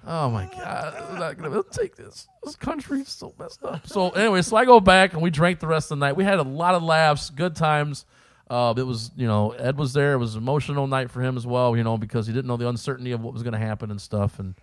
"Oh 0.06 0.30
my 0.30 0.46
god, 0.46 0.94
I'm 0.94 1.18
not 1.18 1.38
gonna 1.38 1.62
take 1.70 1.96
this. 1.96 2.28
This 2.42 2.56
country's 2.56 3.08
so 3.08 3.34
messed 3.38 3.64
up." 3.64 3.86
So 3.86 4.10
anyway, 4.10 4.42
so 4.42 4.56
I 4.56 4.64
go 4.64 4.80
back 4.80 5.12
and 5.12 5.22
we 5.22 5.30
drank 5.30 5.60
the 5.60 5.66
rest 5.66 5.90
of 5.90 5.98
the 5.98 6.06
night. 6.06 6.16
We 6.16 6.24
had 6.24 6.38
a 6.38 6.42
lot 6.42 6.74
of 6.74 6.82
laughs, 6.82 7.30
good 7.30 7.56
times. 7.56 8.04
Uh, 8.48 8.74
it 8.76 8.82
was, 8.82 9.10
you 9.16 9.26
know, 9.26 9.52
Ed 9.52 9.78
was 9.78 9.94
there. 9.94 10.12
It 10.12 10.18
was 10.18 10.34
an 10.34 10.42
emotional 10.42 10.86
night 10.86 11.10
for 11.10 11.22
him 11.22 11.36
as 11.36 11.46
well, 11.46 11.76
you 11.76 11.82
know, 11.82 11.96
because 11.96 12.26
he 12.26 12.32
didn't 12.32 12.46
know 12.46 12.58
the 12.58 12.68
uncertainty 12.68 13.12
of 13.12 13.22
what 13.22 13.32
was 13.32 13.42
going 13.42 13.54
to 13.54 13.58
happen 13.58 13.90
and 13.90 14.00
stuff, 14.00 14.38
and 14.38 14.54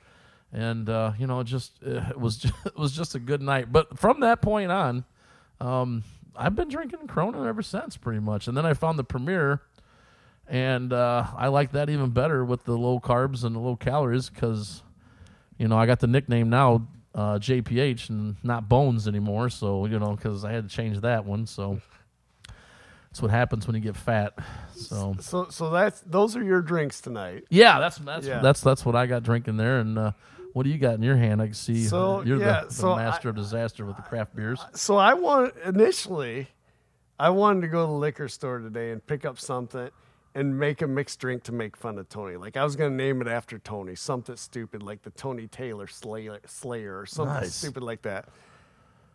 and 0.54 0.90
uh, 0.90 1.14
you 1.18 1.28
know, 1.28 1.40
it 1.40 1.46
just 1.46 1.82
it 1.82 2.20
was 2.20 2.38
just, 2.38 2.54
it 2.66 2.78
was 2.78 2.92
just 2.92 3.16
a 3.16 3.20
good 3.20 3.42
night. 3.42 3.72
But 3.72 3.98
from 3.98 4.20
that 4.20 4.42
point 4.42 4.72
on, 4.72 5.04
um, 5.60 6.04
I've 6.36 6.56
been 6.56 6.70
drinking 6.70 7.08
Corona 7.08 7.46
ever 7.46 7.62
since, 7.62 7.98
pretty 7.98 8.20
much. 8.20 8.48
And 8.48 8.56
then 8.56 8.66
I 8.66 8.74
found 8.74 8.98
the 9.00 9.04
Premier, 9.04 9.62
and 10.48 10.94
uh, 10.94 11.26
I 11.36 11.48
like 11.48 11.72
that 11.74 11.90
even 11.90 12.12
better 12.12 12.46
with 12.46 12.66
the 12.66 12.78
low 12.78 13.00
carbs 13.00 13.44
and 13.44 13.56
the 13.56 13.60
low 13.60 13.76
calories 13.76 14.30
because, 14.30 14.84
you 15.62 15.68
know, 15.68 15.78
I 15.78 15.86
got 15.86 16.00
the 16.00 16.08
nickname 16.08 16.50
now 16.50 16.88
uh, 17.14 17.38
JPH 17.38 18.10
and 18.10 18.36
not 18.44 18.68
Bones 18.68 19.08
anymore. 19.08 19.50
So 19.50 19.86
you 19.86 20.00
know, 20.00 20.16
because 20.16 20.44
I 20.44 20.52
had 20.52 20.68
to 20.70 20.76
change 20.76 21.00
that 21.02 21.24
one. 21.26 21.46
So 21.46 21.80
that's 23.10 23.22
what 23.22 23.32
happens 23.32 23.68
when 23.68 23.76
you 23.76 23.82
get 23.82 23.96
fat. 23.96 24.34
So 24.76 25.16
So 25.20 25.48
so 25.50 25.70
that's 25.70 26.02
those 26.02 26.36
are 26.36 26.44
your 26.44 26.62
drinks 26.62 27.02
tonight. 27.02 27.44
yeah, 27.50 27.80
that's 27.80 27.98
that's 27.98 28.26
Yeah. 28.26 28.40
that's 28.40 28.62
that's 28.62 28.86
what 28.86 28.96
I 28.96 29.06
got 29.06 29.24
drinking 29.24 29.58
there. 29.58 29.80
And 29.80 29.98
uh, 30.00 30.12
what 30.54 30.64
do 30.64 30.70
you 30.70 30.78
got 30.78 30.96
in 30.96 31.04
your 31.04 31.16
hand? 31.18 31.42
I 31.42 31.46
can 31.46 31.54
see 31.54 31.84
So, 31.86 32.24
you're 32.24 32.40
yeah, 32.40 32.62
the, 32.62 32.68
the 32.68 32.74
so 32.74 32.96
master 32.96 33.28
I- 33.28 33.32
of 33.32 33.36
disaster 33.36 33.86
with 33.86 33.98
the 33.98 34.02
craft 34.04 34.36
beers. 34.36 34.60
So 34.74 34.96
I 34.98 35.14
want 35.14 35.54
initially, 35.66 36.48
I 37.20 37.30
wanted 37.30 37.62
to 37.62 37.68
go 37.68 37.86
to 37.86 37.92
the 37.92 37.98
liquor 37.98 38.28
store 38.28 38.60
today 38.60 38.92
and 38.92 39.06
pick 39.06 39.26
up 39.26 39.38
something 39.40 39.90
and 40.34 40.58
make 40.58 40.82
a 40.82 40.88
mixed 40.88 41.20
drink 41.20 41.44
to 41.44 41.52
make 41.52 41.76
fun 41.76 41.98
of 41.98 42.08
Tony. 42.10 42.38
Like 42.38 42.56
I 42.58 42.64
was 42.64 42.76
gonna 42.76 42.96
name 42.96 43.22
it 43.22 43.28
after 43.28 43.60
Tony, 43.60 43.96
something 43.96 44.36
stupid 44.38 44.82
like 44.82 45.02
the 45.02 45.10
Tony 45.12 45.48
Taylor 45.48 45.88
Slayer, 45.88 46.40
Slayer 46.46 47.00
or 47.00 47.06
something 47.06 47.34
Nice. 47.36 47.54
stupid 47.56 47.84
like 47.84 48.02
that. 48.04 48.30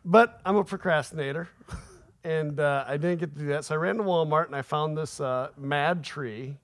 But 0.05 0.41
I'm 0.45 0.57
a 0.57 0.65
procrastinator, 0.65 1.49
and 2.25 2.61
uh, 2.61 2.85
I 2.87 2.97
didn't 2.97 3.19
get 3.21 3.35
to 3.35 3.41
do 3.41 3.47
that. 3.49 3.65
So 3.65 3.75
I 3.75 3.79
ran 3.79 3.97
to 3.97 4.03
Walmart 4.05 4.47
and 4.47 4.55
I 4.55 4.63
found 4.63 4.97
this 4.97 5.21
uh, 5.21 5.49
MadTree, 5.61 6.57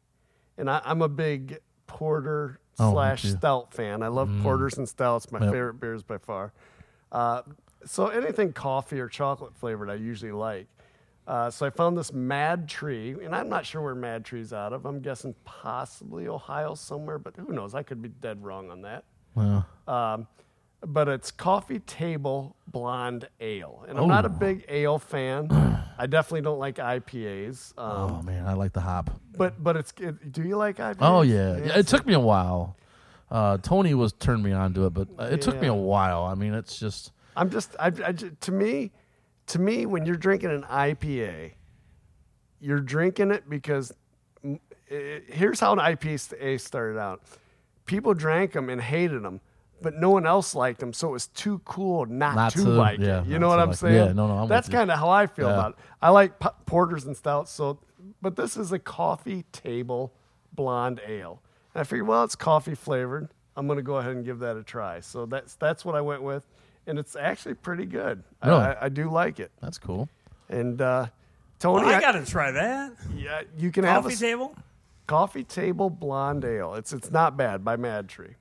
and 0.59 0.71
I, 0.71 0.81
I'm 0.85 1.03
a 1.03 1.09
big 1.09 1.59
porter 1.87 2.59
Oh, 2.79 2.93
slash. 2.93 3.25
Mm. 3.25 3.37
stout 3.39 3.75
fan. 3.75 4.03
I 4.03 4.09
love 4.09 4.31
porters 4.43 4.79
and 4.79 4.89
stouts. 4.89 5.31
My 5.31 5.41
Yep. 5.41 5.53
favorite 5.53 5.75
beers 5.75 6.03
by 6.03 6.17
far. 6.17 6.53
Uh, 7.13 7.43
so 7.85 8.07
anything 8.07 8.53
coffee 8.55 8.99
or 8.99 9.09
chocolate 9.09 9.55
flavored, 9.55 9.91
I 9.91 9.95
usually 9.95 10.33
like. 10.33 10.69
Uh, 11.33 11.51
so 11.51 11.65
I 11.65 11.71
found 11.71 11.97
this 11.97 12.11
MadTree, 12.11 13.25
and 13.25 13.35
I'm 13.35 13.49
not 13.49 13.65
sure 13.65 13.81
where 13.81 13.95
MadTree's 13.95 14.53
out 14.53 14.75
of. 14.75 14.85
I'm 14.85 15.01
guessing 15.01 15.35
possibly 15.45 16.29
Ohio 16.29 16.75
somewhere, 16.75 17.19
but 17.19 17.35
who 17.39 17.55
knows? 17.55 17.75
I 17.75 17.83
could 17.83 18.03
be 18.03 18.11
dead 18.11 18.45
wrong 18.45 18.71
on 18.71 18.83
that. 18.83 19.05
Well, 19.35 19.67
Um, 19.89 20.27
but 20.87 21.09
it's 21.09 21.31
coffee 21.31 21.79
table 21.79 22.55
blonde 22.67 23.29
ale, 23.41 23.83
and 23.89 23.99
I'm 23.99 24.09
not 24.09 24.27
a 24.27 24.29
Oh. 24.29 24.33
big 24.33 24.67
ale 24.69 24.99
fan. 24.99 25.49
I 25.99 26.07
definitely 26.07 26.43
don't 26.43 26.59
like 26.59 26.77
IPAs. 26.77 27.73
Um, 27.79 28.13
oh 28.19 28.23
man, 28.23 28.45
I 28.47 28.53
like 28.53 28.75
the 28.75 28.81
hop. 28.83 29.09
But 29.39 29.63
but 29.65 29.77
it's 29.79 29.95
it, 30.01 30.33
do 30.33 30.43
you 30.43 30.57
like 30.59 30.77
IPAs? 30.77 30.97
Oh 31.01 31.23
yeah, 31.23 31.57
yeah. 31.57 31.79
It 31.79 31.87
took 31.87 32.05
me 32.05 32.13
a 32.13 32.21
while. 32.21 32.77
Uh, 33.31 33.57
Tony 33.57 33.95
was 33.95 34.13
turned 34.13 34.43
me 34.43 34.53
on 34.53 34.75
to 34.75 34.85
it, 34.85 34.91
but 34.93 35.09
uh, 35.19 35.31
it 35.33 35.41
took 35.41 35.59
me 35.63 35.69
a 35.69 35.75
while. 35.75 36.25
I 36.25 36.35
mean, 36.35 36.53
it's 36.53 36.79
just 36.79 37.13
I'm 37.37 37.49
just, 37.49 37.75
I, 37.81 37.87
I 37.87 38.13
to 38.13 38.53
me, 38.53 38.93
to 39.49 39.59
me, 39.59 39.87
when 39.87 40.07
you're 40.07 40.17
drinking 40.17 40.51
an 40.51 40.63
IPA, 40.65 41.53
you're 42.61 42.81
drinking 42.81 43.31
it 43.31 43.49
because 43.49 43.93
mm, 44.45 44.59
eh, 44.91 45.21
here's 45.29 45.61
how 45.61 45.73
an 45.73 45.79
IPA 45.79 46.21
st- 46.21 46.61
started 46.61 46.99
out. 46.99 47.23
People 47.87 48.15
drank 48.15 48.53
them 48.53 48.69
and 48.71 48.81
hated 48.81 49.23
them, 49.23 49.41
but 49.83 49.95
no 49.95 50.11
one 50.11 50.27
else 50.27 50.55
liked 50.55 50.79
them, 50.81 50.93
so 50.93 51.09
it 51.09 51.13
was 51.13 51.27
too 51.27 51.61
cool 51.65 52.07
not, 52.07 52.37
Not 52.37 52.53
to, 52.53 52.63
to- 52.63 52.69
like 52.71 53.01
yeah, 53.01 53.23
it. 53.23 53.27
You 53.27 53.39
know 53.39 53.49
what 53.49 53.59
I'm 53.59 53.69
like- 53.71 53.79
saying? 53.79 53.95
yeah, 53.95 54.13
no, 54.13 54.29
no, 54.29 54.39
I'm 54.39 54.49
That's 54.49 54.69
kind 54.69 54.91
of 54.91 54.99
how 54.99 55.11
I 55.11 55.27
feel 55.27 55.49
Yeah. 55.49 55.55
about 55.55 55.71
it. 55.73 55.77
I 56.01 56.11
like 56.11 56.39
porters 56.67 57.05
and 57.05 57.17
stouts, 57.17 57.51
so 57.51 57.79
but 58.21 58.37
this 58.37 58.57
is 58.57 58.71
a 58.73 58.79
coffee 58.79 59.45
table 59.53 60.13
blonde 60.53 61.01
ale. 61.07 61.43
And 61.75 61.81
I 61.81 61.85
figured, 61.85 62.07
well, 62.07 62.23
it's 62.25 62.37
coffee 62.37 62.75
flavored. 62.75 63.29
I'm 63.57 63.67
going 63.67 63.77
to 63.79 63.83
go 63.83 63.97
ahead 63.97 64.13
and 64.13 64.25
give 64.25 64.39
that 64.41 64.57
a 64.57 64.63
try. 64.63 65.01
So 65.01 65.27
that's 65.27 65.57
that's 65.57 65.85
what 65.85 65.95
I 65.95 66.01
went 66.01 66.23
with, 66.23 66.45
and 66.87 66.99
it's 66.99 67.17
actually 67.17 67.55
pretty 67.55 67.87
good. 67.87 68.23
I- 68.43 68.49
Really? 68.49 68.61
I, 68.65 68.85
I 68.87 68.89
do 68.89 69.11
like 69.11 69.41
it. 69.41 69.51
That's 69.61 69.79
cool. 69.79 70.09
And 70.49 70.81
uh, 70.81 71.07
Tony, 71.59 71.85
Well, 71.85 71.95
I 71.95 71.99
I- 71.99 72.01
got 72.01 72.13
to 72.13 72.27
try 72.27 72.51
that. 72.51 72.93
yeah, 73.17 73.43
you 73.57 73.71
can 73.71 73.85
have 73.85 74.05
a 74.07 74.09
Coffee 74.11 74.17
table? 74.17 74.57
coffee 75.07 75.45
table 75.45 75.91
blonde 75.91 76.45
ale. 76.45 76.75
It's 76.75 76.93
it's 76.93 77.11
not 77.11 77.37
bad 77.37 77.65
by 77.65 77.77
MadTree. 77.77 78.35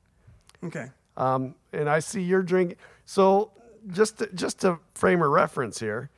Okay. 0.63 0.87
Um, 1.17 1.55
and 1.73 1.89
I 1.89 1.99
see 1.99 2.21
you're 2.21 2.43
drinking. 2.43 2.77
So 3.05 3.51
just 3.91 4.19
to, 4.19 4.27
just 4.33 4.61
to 4.61 4.79
frame 4.95 5.21
a 5.21 5.27
reference 5.27 5.79
here, 5.79 6.09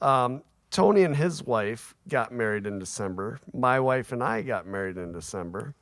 um, 0.00 0.42
Tony 0.70 1.02
and 1.04 1.16
his 1.16 1.42
wife 1.42 1.94
got 2.08 2.30
married 2.32 2.66
in 2.66 2.78
December. 2.78 3.40
My 3.54 3.80
wife 3.80 4.12
and 4.12 4.22
I 4.22 4.42
got 4.42 4.66
married 4.66 4.96
in 4.98 5.12
December. 5.12 5.74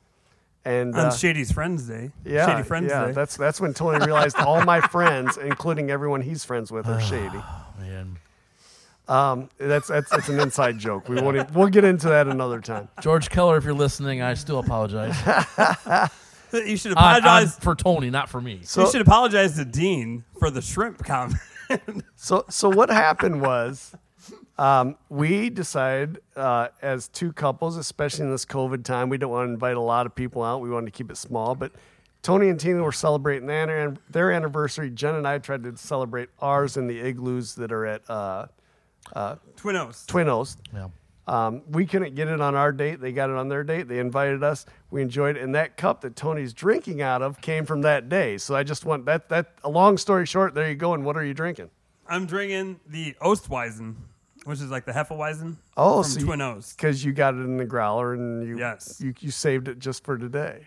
And 0.65 0.95
On 0.95 1.05
uh, 1.05 1.11
Shady's 1.11 1.51
Friends 1.51 1.87
Day. 1.87 2.11
yeah, 2.25 2.47
Shady 2.47 2.63
Friends 2.67 2.89
yeah, 2.89 3.05
Day. 3.05 3.11
that's 3.11 3.37
that's 3.37 3.61
when 3.61 3.73
Tony 3.75 4.03
realized 4.03 4.35
all 4.37 4.63
my 4.65 4.81
friends, 4.81 5.37
including 5.37 5.91
everyone 5.91 6.21
he's 6.21 6.43
friends 6.43 6.71
with, 6.71 6.87
are 6.87 6.99
shady. 7.11 7.39
Man. 7.79 8.17
Um, 9.07 9.49
that's 9.59 9.87
that's 9.87 10.09
that's 10.09 10.29
an 10.29 10.39
inside 10.39 10.79
joke. 10.79 11.07
We 11.07 11.21
won't. 11.21 11.37
e- 11.37 11.43
We'll 11.53 11.67
get 11.67 11.83
into 11.83 12.07
that 12.09 12.27
another 12.27 12.59
time. 12.61 12.87
George 13.01 13.29
Keller, 13.29 13.57
if 13.57 13.63
you're 13.63 13.75
listening, 13.75 14.23
I 14.23 14.33
still 14.33 14.57
apologize. 14.57 15.15
you 16.53 16.75
should 16.77 16.93
On- 16.93 17.03
on- 17.03 17.17
apologize. 17.19 17.55
for 17.59 17.75
Tony, 17.75 18.09
not 18.09 18.29
for 18.29 18.41
me. 18.41 18.61
So 18.63 18.85
you 18.85 18.91
should 18.91 19.01
apologize 19.01 19.55
to 19.57 19.65
Dean 19.65 20.23
for 20.39 20.49
the 20.49 20.61
shrimp 20.63 21.05
comment. 21.05 21.37
So, 22.15 22.45
so 22.49 22.69
what 22.69 22.89
happened 22.89 23.41
was, 23.41 23.93
um, 24.57 24.97
we 25.09 25.49
decided 25.49 26.19
uh, 26.35 26.69
as 26.81 27.07
two 27.07 27.33
couples, 27.33 27.77
especially 27.77 28.25
in 28.25 28.31
this 28.31 28.45
COVID 28.45 28.83
time, 28.83 29.09
we 29.09 29.17
don't 29.17 29.31
want 29.31 29.47
to 29.47 29.53
invite 29.53 29.77
a 29.77 29.81
lot 29.81 30.05
of 30.05 30.15
people 30.15 30.43
out. 30.43 30.61
We 30.61 30.69
wanted 30.69 30.87
to 30.87 30.91
keep 30.91 31.11
it 31.11 31.17
small. 31.17 31.55
But 31.55 31.73
Tony 32.21 32.49
and 32.49 32.59
Tina 32.59 32.81
were 32.81 32.91
celebrating 32.91 33.47
their, 33.47 33.95
their 34.09 34.31
anniversary. 34.31 34.89
Jen 34.89 35.15
and 35.15 35.27
I 35.27 35.37
tried 35.39 35.63
to 35.63 35.77
celebrate 35.77 36.29
ours 36.39 36.77
in 36.77 36.87
the 36.87 36.99
igloos 36.99 37.55
that 37.55 37.71
are 37.71 37.85
at 37.85 38.09
uh, 38.09 38.47
Twin 39.57 39.75
Oaks. 39.75 40.05
Twin 40.05 40.29
Oaks. 40.29 40.57
Yeah. 40.73 40.87
Um, 41.27 41.63
we 41.69 41.85
couldn't 41.85 42.13
get 42.13 42.27
it 42.27 42.39
on 42.39 42.55
our 42.55 42.71
date. 42.71 43.01
They 43.01 43.11
got 43.11 43.29
it 43.29 43.35
on 43.35 43.49
their 43.49 43.63
date. 43.63 43.87
They 43.87 43.99
invited 43.99 44.43
us. 44.43 44.65
We 44.91 45.01
enjoyed 45.01 45.37
it. 45.37 45.43
And 45.43 45.55
that 45.55 45.75
cup 45.75 46.01
that 46.01 46.15
Tony's 46.15 46.53
drinking 46.53 47.01
out 47.01 47.21
of 47.21 47.41
came 47.41 47.65
from 47.65 47.81
that 47.81 48.09
day. 48.09 48.37
So 48.37 48.55
I 48.55 48.63
just 48.63 48.85
want 48.85 49.05
that. 49.05 49.29
That 49.29 49.53
a 49.63 49.69
long 49.69 49.97
story 49.97 50.27
short. 50.27 50.53
There 50.53 50.69
you 50.69 50.75
go. 50.75 50.93
And 50.93 51.03
what 51.03 51.17
are 51.17 51.25
you 51.25 51.33
drinking? 51.33 51.71
I'm 52.07 52.27
drinking 52.27 52.79
the 52.87 53.15
Ostweizen, 53.21 53.95
which 54.45 54.59
is 54.61 54.71
like 54.71 54.85
the 54.85 54.91
Hefeweizen 54.93 55.57
Oh, 55.75 56.01
from 56.03 56.11
so 56.11 56.19
Twin 56.21 56.41
Oaks. 56.41 56.73
because 56.73 57.03
you 57.03 57.11
got 57.11 57.33
it 57.33 57.39
in 57.39 57.57
the 57.57 57.65
growler 57.65 58.13
and 58.13 58.47
you 58.47 58.57
Yes. 58.57 58.99
you, 59.03 59.13
you 59.19 59.31
saved 59.31 59.67
it 59.67 59.79
just 59.79 60.03
for 60.03 60.17
today. 60.17 60.61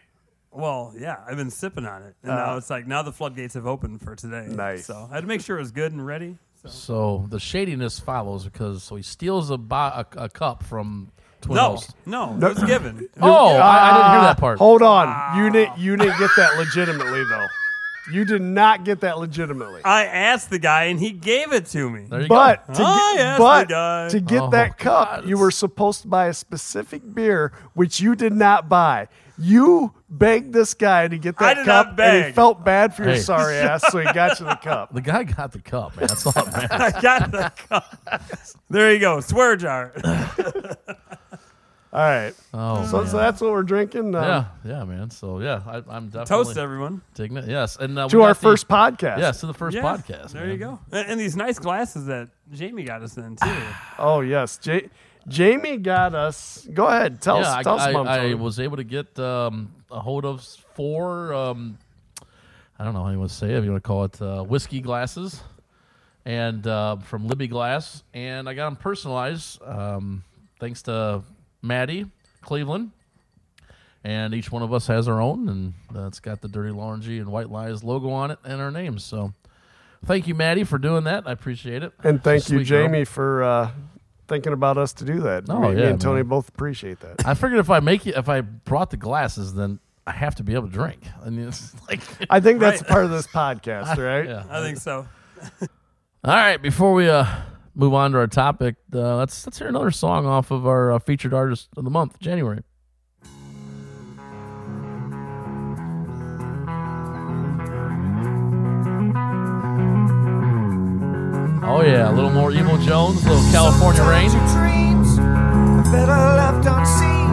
Well, 0.50 0.94
yeah, 0.98 1.16
I've 1.26 1.36
been 1.36 1.50
sipping 1.50 1.84
on 1.86 2.02
it, 2.02 2.14
and 2.22 2.32
now 2.32 2.56
it's 2.56 2.70
like 2.70 2.86
now 2.86 3.02
the 3.02 3.12
floodgates 3.12 3.54
have 3.54 3.66
opened 3.66 4.00
for 4.02 4.16
today. 4.16 4.46
Uh. 4.50 4.54
Nice. 4.54 4.86
So 4.86 5.08
I 5.10 5.14
had 5.14 5.20
to 5.22 5.26
make 5.26 5.40
sure 5.40 5.56
it 5.56 5.60
was 5.60 5.70
good 5.72 5.92
and 5.92 6.04
ready. 6.04 6.36
So. 6.62 6.68
So 6.68 7.26
the 7.28 7.38
shadiness 7.38 8.00
follows 8.00 8.44
because 8.44 8.82
so 8.82 8.96
he 8.96 9.02
steals 9.02 9.50
a, 9.50 9.58
bo- 9.58 9.76
a, 9.76 10.06
a 10.16 10.28
cup 10.28 10.64
from 10.64 11.12
Twin 11.42 11.54
No, 11.56 11.78
no, 12.06 12.34
it 12.34 12.54
was 12.54 12.64
given. 12.64 13.08
Oh, 13.20 13.54
I, 13.56 13.90
I 13.90 13.92
didn't 13.92 14.10
hear 14.12 14.20
that 14.22 14.38
part. 14.38 14.58
Hold 14.58 14.82
on, 14.82 15.36
you 15.38 15.50
didn't 15.50 15.78
you 15.78 15.96
didn't 15.96 16.18
get 16.18 16.30
that 16.36 16.56
legitimately 16.58 17.24
though. 17.24 17.46
You 18.10 18.24
did 18.24 18.42
not 18.42 18.84
get 18.84 19.00
that 19.00 19.18
legitimately. 19.18 19.82
I 19.84 20.06
asked 20.06 20.50
the 20.50 20.58
guy, 20.58 20.84
and 20.84 20.98
he 20.98 21.10
gave 21.10 21.52
it 21.52 21.66
to 21.66 21.90
me. 21.90 22.06
There 22.08 22.22
you 22.22 22.28
But 22.28 22.66
go. 22.68 22.74
to 22.74 22.82
I 22.82 23.12
get, 23.16 23.24
asked 23.26 23.38
but 23.38 23.68
the 23.68 23.74
guy. 23.74 24.08
to 24.08 24.20
get 24.20 24.42
Oh, 24.42 24.50
that 24.50 24.78
cup, 24.78 25.08
God, 25.22 25.28
you 25.28 25.36
were 25.38 25.50
supposed 25.50 26.02
to 26.02 26.08
buy 26.08 26.26
a 26.26 26.34
specific 26.34 27.02
beer, 27.14 27.52
which 27.74 28.00
you 28.00 28.14
did 28.14 28.32
not 28.32 28.68
buy. 28.68 29.08
You 29.40 29.92
begged 30.10 30.52
this 30.52 30.74
guy 30.74 31.06
to 31.06 31.16
get 31.16 31.34
I 31.38 31.54
that 31.54 31.54
did 31.58 31.64
cup, 31.66 31.96
not 31.96 32.00
and 32.00 32.26
he 32.26 32.32
felt 32.32 32.64
bad 32.64 32.94
for 32.94 33.04
your 33.04 33.12
Hey. 33.12 33.20
sorry 33.20 33.56
ass, 33.56 33.84
so 33.90 33.98
he 33.98 34.04
got 34.12 34.40
you 34.40 34.46
the 34.46 34.56
cup. 34.56 34.92
The 34.92 35.00
guy 35.00 35.22
got 35.24 35.52
the 35.52 35.60
cup, 35.60 35.96
man. 35.96 36.06
That's 36.08 36.26
all 36.26 36.32
that 36.32 36.70
matters. 36.70 36.94
I 36.96 37.00
got 37.00 37.30
the 37.30 37.52
cup. 37.68 37.96
There 38.70 38.92
you 38.92 38.98
go, 38.98 39.20
swear 39.20 39.54
jar. 39.56 39.92
All 41.90 42.00
right, 42.00 42.34
Oh, 42.52 42.84
so, 42.86 42.98
man. 42.98 43.06
so 43.06 43.16
that's 43.16 43.40
what 43.40 43.50
we're 43.50 43.62
drinking. 43.62 44.14
Um, 44.14 44.22
yeah, 44.22 44.44
yeah, 44.62 44.84
man. 44.84 45.10
So 45.10 45.40
yeah, 45.40 45.62
I, 45.66 45.76
I'm 45.88 46.08
definitely 46.10 46.26
Toast 46.26 46.58
everyone. 46.58 47.00
digging 47.14 47.38
it. 47.38 47.48
Yes, 47.48 47.76
and 47.78 47.98
uh, 47.98 48.08
To 48.08 48.20
our 48.22 48.28
got 48.30 48.36
the- 48.36 48.42
first 48.42 48.68
podcast. 48.68 49.18
Yes, 49.18 49.40
to 49.40 49.46
the 49.46 49.54
first 49.54 49.74
Yeah, 49.74 49.82
podcast. 49.82 50.32
There 50.32 50.42
man. 50.42 50.50
you 50.52 50.58
go. 50.58 50.78
And, 50.92 51.12
and 51.12 51.20
these 51.20 51.34
nice 51.34 51.58
glasses 51.58 52.04
that 52.06 52.28
Jamie 52.52 52.84
got 52.84 53.02
us 53.02 53.16
in 53.16 53.36
too. 53.36 53.50
Oh 53.98 54.20
yes, 54.20 54.60
Ja- 54.64 54.80
Jamie 55.28 55.78
got 55.78 56.14
us. 56.14 56.68
Go 56.74 56.86
ahead, 56.86 57.22
tell 57.22 57.40
yeah, 57.40 57.56
us. 57.58 57.64
Tell 57.64 57.76
us 57.76 57.82
I, 57.82 57.90
about 57.90 58.06
I, 58.06 58.30
I 58.32 58.34
was 58.34 58.60
able 58.60 58.76
to 58.76 58.84
get 58.84 59.18
um, 59.18 59.72
a 59.90 59.98
hold 60.00 60.26
of 60.26 60.42
four. 60.74 61.32
Um, 61.32 61.78
I 62.78 62.84
don't 62.84 62.92
know 62.92 63.02
how 63.02 63.10
you 63.10 63.18
want 63.18 63.30
to 63.30 63.36
say 63.36 63.50
it. 63.54 63.56
If 63.56 63.64
you 63.64 63.70
want 63.70 63.82
to 63.82 63.86
call 63.88 64.04
it 64.04 64.20
uh, 64.22 64.42
whiskey 64.42 64.80
glasses, 64.80 65.42
and 66.26 66.66
uh, 66.66 66.96
from 66.98 67.28
Libbey 67.28 67.48
Glass, 67.48 68.02
and 68.12 68.46
I 68.46 68.52
got 68.52 68.66
them 68.66 68.76
personalized 68.76 69.60
um, 69.62 70.22
thanks 70.60 70.82
to 70.82 71.22
Maddie 71.62 72.06
Cleveland. 72.42 72.92
And 74.04 74.32
each 74.32 74.50
one 74.52 74.62
of 74.62 74.72
us 74.72 74.86
has 74.86 75.08
our 75.08 75.20
own, 75.20 75.48
and 75.48 75.74
uh, 75.94 76.06
it's 76.06 76.20
got 76.20 76.40
the 76.40 76.48
Dirty 76.48 76.70
Laundry 76.70 77.18
and 77.18 77.30
White 77.30 77.50
Lies 77.50 77.82
logo 77.82 78.10
on 78.10 78.30
it 78.30 78.38
and 78.44 78.60
our 78.60 78.70
names. 78.70 79.02
So, 79.04 79.34
thank 80.06 80.28
you, 80.28 80.34
Maddie, 80.36 80.62
for 80.64 80.78
doing 80.78 81.04
that. 81.04 81.26
I 81.26 81.32
appreciate 81.32 81.82
it. 81.82 81.92
And 82.04 82.22
thank 82.22 82.48
you, 82.48 82.58
Sweet 82.58 82.68
girl. 82.68 82.84
Jamie, 82.86 83.04
for 83.04 83.42
uh, 83.42 83.70
thinking 84.28 84.52
about 84.52 84.78
us 84.78 84.92
to 84.94 85.04
do 85.04 85.20
that. 85.22 85.44
Oh, 85.50 85.60
me, 85.60 85.74
me 85.74 85.80
yeah, 85.82 85.88
and 85.88 86.00
Tony 86.00 86.22
man. 86.22 86.28
both 86.28 86.48
appreciate 86.48 87.00
that. 87.00 87.26
I 87.26 87.34
figured 87.34 87.58
if 87.58 87.70
I 87.70 87.80
make 87.80 88.06
it, 88.06 88.14
if 88.16 88.28
I 88.28 88.40
brought 88.40 88.90
the 88.90 88.96
glasses, 88.96 89.52
then 89.54 89.80
I 90.06 90.12
have 90.12 90.36
to 90.36 90.44
be 90.44 90.54
able 90.54 90.68
to 90.68 90.72
drink. 90.72 91.00
I 91.26 91.30
mean, 91.30 91.48
it's 91.48 91.74
like, 91.88 92.00
I 92.30 92.38
think 92.38 92.60
that's 92.60 92.80
Right. 92.82 92.90
part 92.90 93.04
of 93.04 93.10
this 93.10 93.26
podcast, 93.26 93.96
right? 94.02 94.26
yeah. 94.28 94.44
I 94.48 94.62
think 94.62 94.78
so. 94.78 95.06
All 96.24 96.34
right, 96.34 96.62
before 96.62 96.94
we 96.94 97.10
uh, 97.10 97.26
move 97.78 97.94
on 97.94 98.12
to 98.12 98.18
our 98.18 98.26
topic, 98.26 98.76
uh, 98.92 99.16
let's 99.16 99.46
let's 99.46 99.58
hear 99.58 99.68
another 99.68 99.90
song 99.90 100.26
off 100.26 100.50
of 100.50 100.66
our 100.66 100.92
uh, 100.92 100.98
featured 100.98 101.32
artist 101.32 101.68
of 101.76 101.84
the 101.84 101.90
month, 101.90 102.18
January. 102.18 102.62
Oh 111.70 111.82
yeah, 111.82 112.10
a 112.10 112.12
little 112.12 112.30
more 112.30 112.50
Evil 112.52 112.76
Jones, 112.78 113.24
a 113.24 113.28
little 113.30 113.52
California 113.52 114.02
Rain. 114.02 114.30
Dreams 114.30 115.18
are 115.18 115.82
better 115.84 116.12
left 116.12 116.66
unseen 116.66 117.28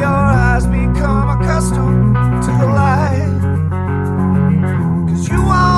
your 0.00 0.08
eyes 0.08 0.64
become 0.66 1.28
accustomed 1.28 2.14
to 2.42 2.50
the 2.58 2.66
light. 2.66 3.40
Cause 5.08 5.28
you 5.28 5.42
won't 5.42 5.69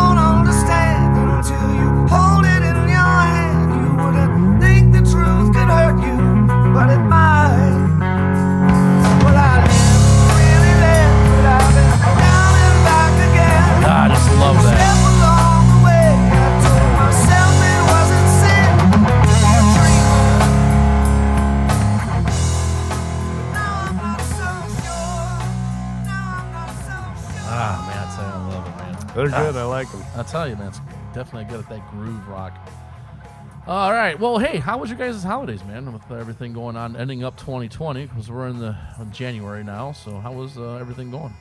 They're 29.30 29.52
good. 29.52 29.56
I 29.56 29.64
like 29.64 29.90
them. 29.90 30.02
I 30.16 30.22
tell 30.22 30.48
you, 30.48 30.56
man, 30.56 30.68
it's 30.68 30.80
definitely 31.14 31.44
good 31.44 31.60
at 31.64 31.68
that 31.68 31.90
groove 31.90 32.26
rock. 32.28 32.56
All 33.66 33.92
right. 33.92 34.18
Well, 34.18 34.38
hey, 34.38 34.58
how 34.58 34.78
was 34.78 34.90
your 34.90 34.98
guys' 34.98 35.22
holidays, 35.22 35.62
man? 35.64 35.92
With 35.92 36.10
everything 36.10 36.52
going 36.52 36.76
on, 36.76 36.96
ending 36.96 37.22
up 37.22 37.36
2020 37.36 38.06
because 38.06 38.28
we're 38.30 38.48
in 38.48 38.58
the 38.58 38.76
in 39.00 39.12
January 39.12 39.62
now. 39.62 39.92
So 39.92 40.18
how 40.18 40.32
was 40.32 40.58
uh, 40.58 40.74
everything 40.80 41.10
going? 41.12 41.32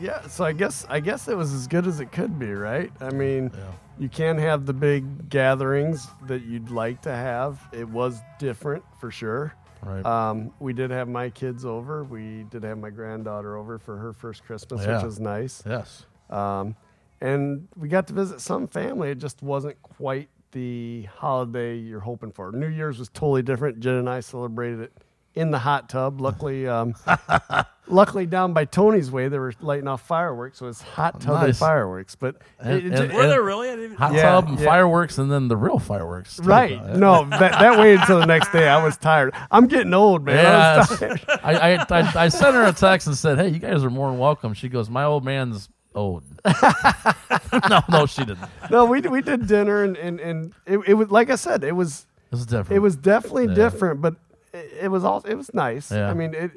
Yeah, 0.00 0.26
so 0.26 0.44
I 0.44 0.52
guess 0.52 0.86
I 0.90 1.00
guess 1.00 1.28
it 1.28 1.36
was 1.36 1.52
as 1.54 1.66
good 1.66 1.86
as 1.86 2.00
it 2.00 2.12
could 2.12 2.38
be, 2.38 2.52
right? 2.52 2.90
I 3.00 3.10
mean, 3.10 3.50
Yeah. 3.54 3.64
you 3.98 4.08
can't 4.08 4.38
have 4.38 4.66
the 4.66 4.72
big 4.74 5.28
gatherings 5.30 6.08
that 6.26 6.42
you'd 6.42 6.70
like 6.70 7.02
to 7.02 7.14
have. 7.14 7.60
It 7.72 7.88
was 7.88 8.20
different 8.38 8.84
for 9.00 9.10
sure. 9.10 9.54
Right. 9.82 10.04
Um, 10.04 10.50
we 10.60 10.72
did 10.74 10.90
have 10.90 11.08
my 11.08 11.30
kids 11.30 11.64
over. 11.64 12.04
We 12.04 12.44
did 12.50 12.62
have 12.64 12.78
my 12.78 12.90
granddaughter 12.90 13.56
over 13.56 13.78
for 13.78 13.96
her 13.96 14.12
first 14.12 14.44
Christmas, 14.44 14.84
Yeah. 14.84 14.96
which 14.96 15.04
was 15.04 15.20
nice. 15.20 15.62
yes. 15.66 16.04
Um, 16.30 16.76
and 17.22 17.68
we 17.76 17.88
got 17.88 18.06
to 18.08 18.12
visit 18.12 18.40
some 18.40 18.66
family. 18.68 19.10
It 19.10 19.18
just 19.18 19.42
wasn't 19.42 19.80
quite 19.82 20.28
the 20.50 21.04
holiday 21.16 21.76
you're 21.78 22.00
hoping 22.00 22.32
for. 22.32 22.52
New 22.52 22.68
Year's 22.68 22.98
was 22.98 23.08
totally 23.08 23.42
different. 23.42 23.80
Jen 23.80 23.94
and 23.94 24.10
I 24.10 24.20
celebrated 24.20 24.80
it 24.80 24.92
in 25.34 25.50
the 25.50 25.58
hot 25.58 25.88
tub. 25.88 26.20
Luckily, 26.20 26.68
um, 26.68 26.94
luckily 27.86 28.26
down 28.26 28.52
by 28.52 28.64
Tony's 28.66 29.10
way, 29.10 29.28
they 29.28 29.38
were 29.38 29.54
lighting 29.60 29.88
off 29.88 30.02
fireworks, 30.06 30.58
so 30.58 30.66
it's 30.68 30.82
hot 30.82 31.20
tub 31.20 31.42
and 31.44 31.56
fireworks. 31.56 32.14
But 32.16 32.36
And- 32.60 32.74
it- 32.78 32.86
it 32.86 32.92
and- 33.00 33.10
ju- 33.10 33.16
Were 33.16 33.26
there 33.26 33.42
really? 33.42 33.70
I 33.70 33.94
Hot 33.94 34.12
Yeah, 34.14 34.22
tub 34.22 34.48
and 34.48 34.58
yeah. 34.58 34.66
fireworks, 34.66 35.16
and 35.18 35.30
then 35.32 35.48
the 35.48 35.56
real 35.56 35.78
fireworks. 35.78 36.36
too. 36.36 36.42
right? 36.42 36.84
No, 36.96 37.24
that, 37.30 37.52
that 37.52 37.78
waited 37.78 38.00
until 38.00 38.18
the 38.20 38.26
next 38.26 38.52
day. 38.52 38.68
I 38.68 38.82
was 38.84 38.96
tired. 38.98 39.34
I'm 39.50 39.68
getting 39.68 39.94
old, 39.94 40.24
man. 40.24 40.44
I 40.44 40.76
was 40.78 40.98
tired. 40.98 41.20
I, 41.42 41.54
I, 41.76 41.86
I, 41.88 42.12
I 42.24 42.28
sent 42.28 42.54
her 42.54 42.64
a 42.66 42.72
text 42.72 43.06
and 43.06 43.16
said, 43.16 43.38
"Hey, 43.38 43.48
you 43.48 43.58
guys 43.58 43.84
are 43.84 43.90
more 43.90 44.10
than 44.10 44.18
welcome." 44.18 44.52
She 44.54 44.68
goes, 44.68 44.90
"My 44.90 45.04
old 45.04 45.24
man's 45.24 45.68
old." 45.94 46.24
no, 47.68 47.80
no, 47.90 48.06
she 48.06 48.24
didn't. 48.24 48.48
No, 48.70 48.84
we 48.86 49.00
we 49.02 49.22
did 49.22 49.46
dinner 49.46 49.84
and 49.84 49.96
and, 49.96 50.20
and 50.20 50.52
it, 50.66 50.78
it 50.86 50.94
was 50.94 51.10
like 51.10 51.30
I 51.30 51.36
said, 51.36 51.64
it 51.64 51.72
was 51.76 52.06
This 52.30 52.40
is 52.40 52.46
different. 52.46 52.72
it 52.72 52.78
was 52.80 52.96
definitely 52.96 53.48
Yeah. 53.48 53.54
different, 53.54 54.00
but 54.00 54.16
it, 54.52 54.72
it 54.82 54.88
was 54.88 55.04
all 55.04 55.22
it 55.26 55.34
was 55.34 55.52
nice. 55.54 55.90
Yeah. 55.90 56.10
I 56.10 56.14
mean, 56.14 56.34
it 56.34 56.50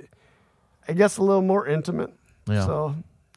I 0.87 0.93
guess 0.93 1.17
a 1.17 1.23
little 1.23 1.41
more 1.41 1.67
intimate. 1.67 2.13
Yeah. 2.47 2.65
So 2.65 2.95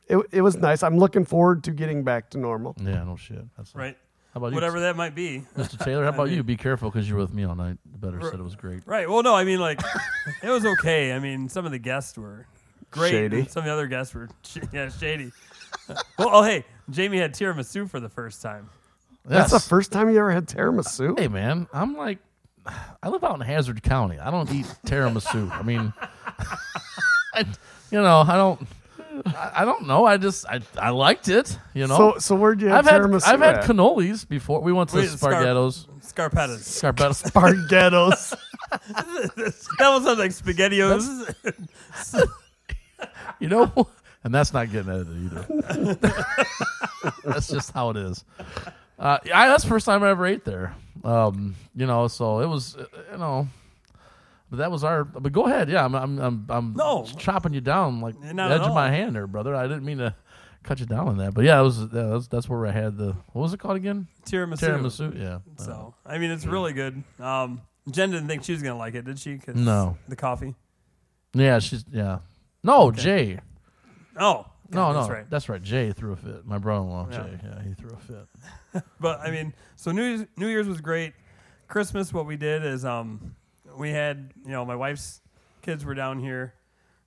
it 0.09 0.19
it 0.33 0.43
was 0.43 0.57
nice. 0.57 0.83
I'm 0.83 0.99
looking 0.99 1.25
forward 1.25 1.65
to 1.65 1.71
getting 1.71 2.05
back 2.05 2.31
to 2.31 2.39
normal. 2.39 2.75
Yeah, 2.81 3.05
no 3.05 3.17
shit. 3.17 3.45
That's 3.57 3.75
right. 3.75 3.97
How 4.35 4.39
about 4.39 4.49
you, 4.49 4.55
Whatever 4.57 4.81
that 4.81 4.95
might 4.97 5.15
be. 5.15 5.43
Mr. 5.57 5.79
Taylor? 5.85 6.05
How 6.05 6.11
about 6.11 6.31
you? 6.31 6.43
Be 6.43 6.57
careful 6.57 6.91
because 6.91 7.09
you're 7.09 7.19
with 7.19 7.33
me 7.33 7.45
all 7.45 7.55
night. 7.55 7.79
The 7.91 7.99
better 7.99 8.21
said 8.21 8.39
it 8.39 8.43
was 8.43 8.57
great. 8.57 8.83
Right. 8.87 9.09
Well, 9.09 9.23
no, 9.23 9.35
I 9.35 9.45
mean, 9.45 9.59
like, 9.59 9.81
it 10.43 10.51
was 10.51 10.67
okay. 10.67 11.15
I 11.15 11.19
mean, 11.19 11.49
some 11.49 11.65
of 11.65 11.73
the 11.73 11.79
guests 11.79 12.17
were 12.19 12.47
great. 12.91 13.11
Shady. 13.11 13.47
Some 13.49 13.61
of 13.61 13.65
the 13.65 13.73
other 13.73 13.87
guests 13.87 14.13
were, 14.15 14.29
sh- 14.45 14.59
yeah, 14.71 14.91
shady. 14.91 15.33
well, 16.19 16.29
oh, 16.33 16.43
hey, 16.43 16.65
Jamie 16.91 17.19
had 17.19 17.33
tiramisu 17.35 17.89
for 17.89 18.01
the 18.01 18.09
first 18.09 18.43
time. 18.43 18.69
That's 19.25 19.51
the 19.51 19.57
Yes. 19.57 19.69
first 19.69 19.93
time 19.93 20.09
you 20.11 20.19
ever 20.19 20.31
had 20.31 20.47
tiramisu. 20.47 21.19
Hey 21.19 21.29
man, 21.29 21.67
I'm 21.73 21.97
like, 21.97 22.19
I 23.03 23.09
live 23.09 23.25
out 23.25 23.35
in 23.35 23.41
Hazzard 23.43 23.83
County. 23.83 24.19
I 24.19 24.31
don't 24.31 24.51
eat 24.53 24.67
tiramisu. 24.87 25.51
I 25.51 25.63
mean, 25.63 25.93
I, 27.35 27.45
you 27.91 28.01
know, 28.01 28.21
I 28.27 28.37
don't. 28.37 28.67
I, 29.27 29.51
I 29.57 29.65
don't 29.65 29.87
know. 29.87 30.07
I 30.07 30.17
just 30.17 30.47
I, 30.47 30.61
I 30.79 30.91
liked 30.91 31.29
it. 31.29 31.59
You 31.75 31.87
know, 31.89 31.97
So 31.97 32.19
so 32.19 32.35
where'd 32.37 32.61
you 32.63 32.69
have 32.69 32.87
I've 32.87 32.93
had 32.93 33.03
tiramisu? 33.03 33.27
I've 33.27 33.41
had 33.41 33.55
at? 33.57 33.65
cannolis 33.65 34.27
before. 34.29 34.61
We 34.61 34.73
went 34.73 34.91
to 34.91 34.97
Wait, 34.97 35.09
Scar- 35.11 35.33
Spargettos. 35.33 35.87
Scarpettas. 36.01 36.61
Scarpettos. 36.61 37.31
Spargettos. 37.33 38.37
that 38.71 39.81
almost 39.81 40.05
sounds 40.07 40.19
like 40.19 40.31
SpaghettiOs. 40.31 41.35
You 43.41 43.49
know, 43.49 43.89
and 44.29 44.35
that's 44.35 44.53
not 44.53 44.71
getting 44.71 44.93
edited 44.93 45.25
either. 45.25 45.97
that's 47.25 47.49
just 47.49 47.73
how 47.73 47.89
it 47.89 47.97
is. 47.97 48.25
Uh, 48.99 49.17
yeah, 49.25 49.49
that's 49.49 49.63
the 49.63 49.71
first 49.71 49.87
time 49.87 50.03
I 50.03 50.11
ever 50.11 50.27
ate 50.27 50.45
there. 50.45 50.75
Um, 51.03 51.55
you 51.75 51.87
know, 51.87 52.09
so 52.09 52.41
it 52.41 52.47
was, 52.47 52.77
uh, 52.77 52.85
you 53.13 53.17
know, 53.17 53.49
but 54.51 54.59
that 54.59 54.71
was 54.71 54.85
our. 54.85 55.05
But 55.05 55.33
go 55.33 55.47
ahead, 55.47 55.71
yeah. 55.71 55.83
I'm, 55.83 55.95
I'm, 55.95 56.19
I'm, 56.19 56.47
I'm 56.51 56.75
No. 56.75 57.07
chopping 57.17 57.55
you 57.55 57.63
down 57.63 58.03
like 58.03 58.21
the 58.21 58.29
edge 58.29 58.61
of 58.61 58.75
my 58.75 58.91
hand 58.91 59.17
there, 59.17 59.27
brother. 59.27 59.55
I 59.55 59.63
didn't 59.63 59.87
mean 59.87 59.97
to 59.99 60.15
cut 60.63 60.79
you 60.79 60.85
down 60.85 61.09
on 61.09 61.17
that, 61.19 61.33
but 61.33 61.45
yeah, 61.47 61.59
it 61.59 61.63
was. 61.63 61.79
Yeah, 61.81 61.87
that's, 62.09 62.27
that's 62.29 62.51
where 62.51 62.67
I 62.67 62.71
had 62.73 62.99
the. 62.99 63.17
What 63.33 63.41
was 63.43 63.55
it 63.55 63.61
called 63.61 63.77
again? 63.77 64.09
tiramisu. 64.27 64.59
Tiramisu. 64.59 65.19
Yeah. 65.19 65.39
So, 65.65 65.95
I 66.05 66.19
mean, 66.19 66.31
it's 66.33 66.45
really 66.45 66.75
good. 66.75 67.03
Um, 67.19 67.63
Jen 67.91 68.11
didn't 68.11 68.29
think 68.29 68.45
she 68.45 68.53
was 68.53 68.61
going 68.63 68.75
to 68.75 68.79
like 68.79 68.95
it, 68.95 69.07
did 69.07 69.19
she? 69.19 69.39
'Cause 69.39 69.55
No. 69.55 69.97
The 70.07 70.17
coffee. 70.17 70.55
yeah, 71.33 71.61
she's 71.61 71.87
yeah. 71.91 72.19
No, 72.63 72.91
Jay. 72.91 73.39
Oh. 74.21 74.47
No, 74.71 74.77
God, 74.77 74.93
no, 74.93 74.99
That's 74.99 75.11
right. 75.11 75.31
That's 75.31 75.49
right. 75.49 75.63
Jay 75.63 75.93
threw 75.93 76.13
a 76.13 76.17
fit. 76.17 76.47
My 76.47 76.59
brother-in-law, 76.59 77.09
Yeah. 77.11 77.17
Jay. 77.23 77.41
Yeah, 77.43 77.63
he 77.63 77.75
threw 77.75 77.91
a 77.91 77.97
fit. 77.97 78.83
But 79.01 79.21
I 79.21 79.31
mean, 79.31 79.55
so 79.77 79.93
New 79.93 80.05
Year's, 80.05 80.27
New 80.37 80.49
Year's 80.49 80.69
was 80.69 80.81
great. 80.83 81.15
Christmas, 81.69 82.13
what 82.13 82.27
we 82.27 82.37
did 82.37 82.65
is 82.65 82.85
um, 82.85 83.35
we 83.79 83.91
had 83.91 84.31
you 84.45 84.51
know 84.53 84.65
my 84.67 84.77
wife's 84.77 85.23
kids 85.63 85.85
were 85.87 85.95
down 85.95 86.19
here, 86.19 86.53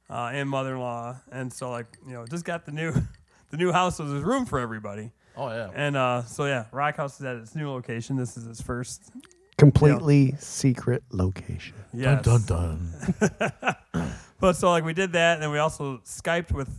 uh, 0.09 0.31
and 0.33 0.49
mother-in-law, 0.49 1.17
and 1.31 1.53
so 1.53 1.69
like 1.69 1.85
you 2.07 2.13
know 2.13 2.25
just 2.25 2.45
got 2.45 2.65
the 2.65 2.71
new 2.71 2.91
the 3.51 3.57
new 3.57 3.71
house, 3.71 3.97
so 3.97 4.05
there's 4.05 4.23
room 4.23 4.45
for 4.47 4.57
everybody. 4.59 5.11
Oh 5.37 5.49
yeah. 5.49 5.69
And 5.75 5.95
uh, 5.95 6.23
so 6.23 6.45
yeah, 6.45 6.65
Rock 6.71 6.97
House 6.97 7.19
is 7.19 7.25
at 7.27 7.35
its 7.35 7.55
new 7.55 7.69
location. 7.69 8.17
This 8.17 8.37
is 8.37 8.47
its 8.47 8.61
first. 8.61 9.11
Completely 9.57 10.33
secret 10.39 11.03
location. 11.11 11.75
Yes. 11.93 12.25
Dun 12.25 12.41
dun 12.47 12.91
dun. 13.21 13.75
But 14.39 14.55
so 14.55 14.71
like 14.71 14.83
we 14.83 14.93
did 14.93 15.13
that, 15.13 15.35
and 15.35 15.43
then 15.43 15.51
we 15.51 15.59
also 15.59 15.99
Skyped 15.99 16.51
with 16.51 16.69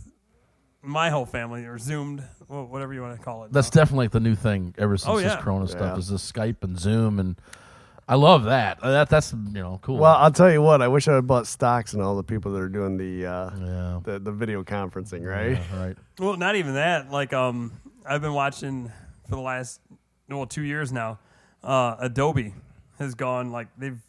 my 0.83 1.09
whole 1.09 1.25
family 1.25 1.65
or 1.65 1.77
Zoomed, 1.77 2.23
wha- 2.49 2.63
whatever 2.63 2.93
you 2.93 3.01
want 3.01 3.17
to 3.17 3.23
call 3.23 3.45
it. 3.45 3.51
That's 3.53 3.73
now. 3.73 3.81
definitely 3.81 4.05
like 4.05 4.11
the 4.11 4.19
new 4.19 4.35
thing 4.35 4.75
ever 4.77 4.97
since 4.97 5.09
Oh, 5.09 5.17
this 5.17 5.31
yeah. 5.31 5.41
Corona 5.41 5.67
stuff 5.67 5.97
is 5.97 6.09
this 6.09 6.29
Skype 6.31 6.57
and 6.63 6.77
Zoom 6.79 7.19
and 7.19 7.35
I 8.07 8.15
love 8.15 8.43
that. 8.43 8.79
Uh, 8.83 8.91
That 8.91 9.09
that's 9.09 9.31
you 9.31 9.39
know 9.53 9.79
cool. 9.81 9.97
Well, 9.97 10.13
I'll 10.15 10.29
tell 10.31 10.51
you 10.51 10.61
what. 10.61 10.81
I 10.81 10.89
wish 10.89 11.07
I 11.07 11.15
had 11.15 11.25
bought 11.25 11.47
stocks 11.47 11.93
and 11.93 12.01
all 12.01 12.17
the 12.17 12.23
people 12.23 12.51
that 12.51 12.59
are 12.61 12.67
doing 12.67 12.97
the 12.97 13.25
uh, 13.25 13.49
yeah. 13.57 13.99
the, 14.03 14.19
the 14.19 14.31
video 14.31 14.61
conferencing, 14.63 15.25
right? 15.25 15.51
Yeah, 15.51 15.79
right. 15.85 15.97
Well, 16.19 16.35
not 16.35 16.57
even 16.57 16.73
that. 16.73 17.11
Like, 17.11 17.31
um, 17.31 17.71
I've 18.05 18.21
been 18.21 18.33
watching 18.33 18.91
for 19.29 19.35
the 19.37 19.41
last 19.41 19.79
well 20.27 20.45
two 20.45 20.63
years 20.63 20.91
now. 20.91 21.17
Uh, 21.63 21.95
Adobe 21.99 22.53
has 22.99 23.15
gone 23.15 23.53
like 23.53 23.69
they've 23.77 24.01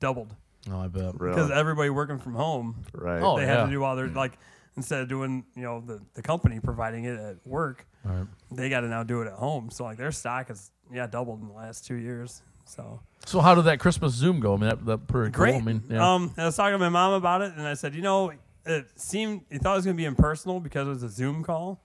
doubled 0.00 0.34
Oh, 0.70 0.78
I 0.80 0.88
bet. 0.88 1.20
Really? 1.20 1.34
because 1.34 1.50
everybody 1.50 1.90
working 1.90 2.18
from 2.18 2.34
home, 2.34 2.76
Right. 2.94 3.20
Oh, 3.20 3.36
they 3.36 3.42
yeah. 3.42 3.56
have 3.58 3.66
to 3.66 3.70
do 3.70 3.84
all 3.84 3.96
their 3.96 4.08
like 4.08 4.38
instead 4.76 5.00
of 5.00 5.08
doing 5.08 5.44
you 5.54 5.62
know 5.62 5.80
the 5.80 6.00
the 6.14 6.22
company 6.22 6.60
providing 6.60 7.04
it 7.04 7.18
at 7.18 7.36
work, 7.46 7.86
Right. 8.04 8.26
they 8.50 8.68
got 8.68 8.80
to 8.80 8.88
now 8.88 9.02
do 9.02 9.22
it 9.22 9.26
at 9.28 9.34
home. 9.34 9.70
So 9.70 9.84
like 9.84 9.96
their 9.98 10.12
stock 10.12 10.48
has 10.48 10.70
yeah 10.92 11.06
doubled 11.06 11.40
in 11.40 11.48
the 11.48 11.54
last 11.54 11.86
two 11.86 11.94
years. 11.96 12.42
So 12.64 13.00
So 13.26 13.40
how 13.40 13.54
did 13.54 13.64
that 13.64 13.80
Christmas 13.80 14.12
Zoom 14.14 14.40
go? 14.40 14.54
I 14.54 14.56
mean, 14.56 14.68
that, 14.70 14.84
that 14.86 15.06
pretty 15.06 15.30
great. 15.30 15.52
cool. 15.52 15.60
I 15.60 15.64
mean, 15.64 15.82
yeah. 15.88 16.14
Um, 16.14 16.32
I 16.36 16.44
was 16.46 16.56
talking 16.56 16.72
to 16.74 16.78
my 16.78 16.88
mom 16.88 17.12
about 17.14 17.42
it, 17.42 17.52
and 17.56 17.66
I 17.66 17.74
said, 17.74 17.94
you 17.94 18.02
know, 18.02 18.32
it 18.64 18.86
seemed 18.96 19.42
he 19.50 19.58
thought 19.58 19.72
it 19.74 19.76
was 19.76 19.84
going 19.84 19.96
to 19.96 20.00
be 20.00 20.04
impersonal 20.06 20.60
because 20.60 20.86
it 20.86 20.90
was 20.90 21.02
a 21.02 21.08
Zoom 21.08 21.42
call, 21.42 21.80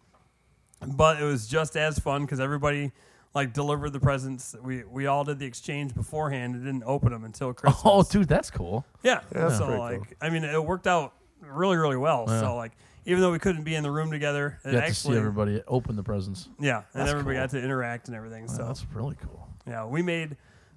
but 0.95 1.19
it 1.21 1.25
was 1.25 1.47
just 1.47 1.75
as 1.75 1.97
fun 1.99 2.21
because 2.23 2.39
everybody 2.39 2.91
like 3.33 3.53
delivered 3.53 3.91
the 3.91 3.99
presents. 3.99 4.55
We 4.63 4.83
we 4.85 5.07
all 5.07 5.23
did 5.23 5.39
the 5.39 5.45
exchange 5.45 5.93
beforehand 5.95 6.55
and 6.55 6.63
didn't 6.63 6.83
open 6.85 7.11
them 7.11 7.23
until 7.23 7.53
Christmas. 7.53 7.81
oh, 7.85 8.03
dude, 8.03 8.27
that's 8.27 8.49
cool. 8.51 8.85
yeah. 9.03 9.21
that's 9.31 9.57
so 9.57 9.77
like, 9.79 9.97
cool. 9.97 10.07
I 10.21 10.29
mean, 10.29 10.43
it 10.43 10.63
worked 10.63 10.87
out 10.87 11.13
really 11.41 11.77
really 11.77 11.97
well. 11.97 12.25
Yeah. 12.27 12.39
So 12.41 12.55
like, 12.55 12.71
even 13.05 13.21
though 13.21 13.31
we 13.31 13.39
couldn't 13.39 13.63
be 13.63 13.75
in 13.75 13.83
the 13.83 13.91
room 13.91 14.11
together, 14.11 14.59
it 14.65 14.73
You 14.73 14.79
got 14.79 14.87
to 14.87 14.93
see 14.93 15.15
everybody 15.15 15.61
open 15.67 15.95
the 15.95 16.03
presents. 16.03 16.49
yeah, 16.59 16.77
and 16.77 16.85
That's 16.93 17.11
everybody 17.11 17.35
cool. 17.37 17.43
got 17.43 17.49
to 17.51 17.61
interact 17.63 18.07
and 18.07 18.15
everything. 18.17 18.47
So 18.47 18.57
So 18.57 18.63
that's 18.65 18.85
really 18.93 19.15
cool. 19.23 19.47
yeah, 19.67 19.85
we 19.85 20.01
made 20.01 20.35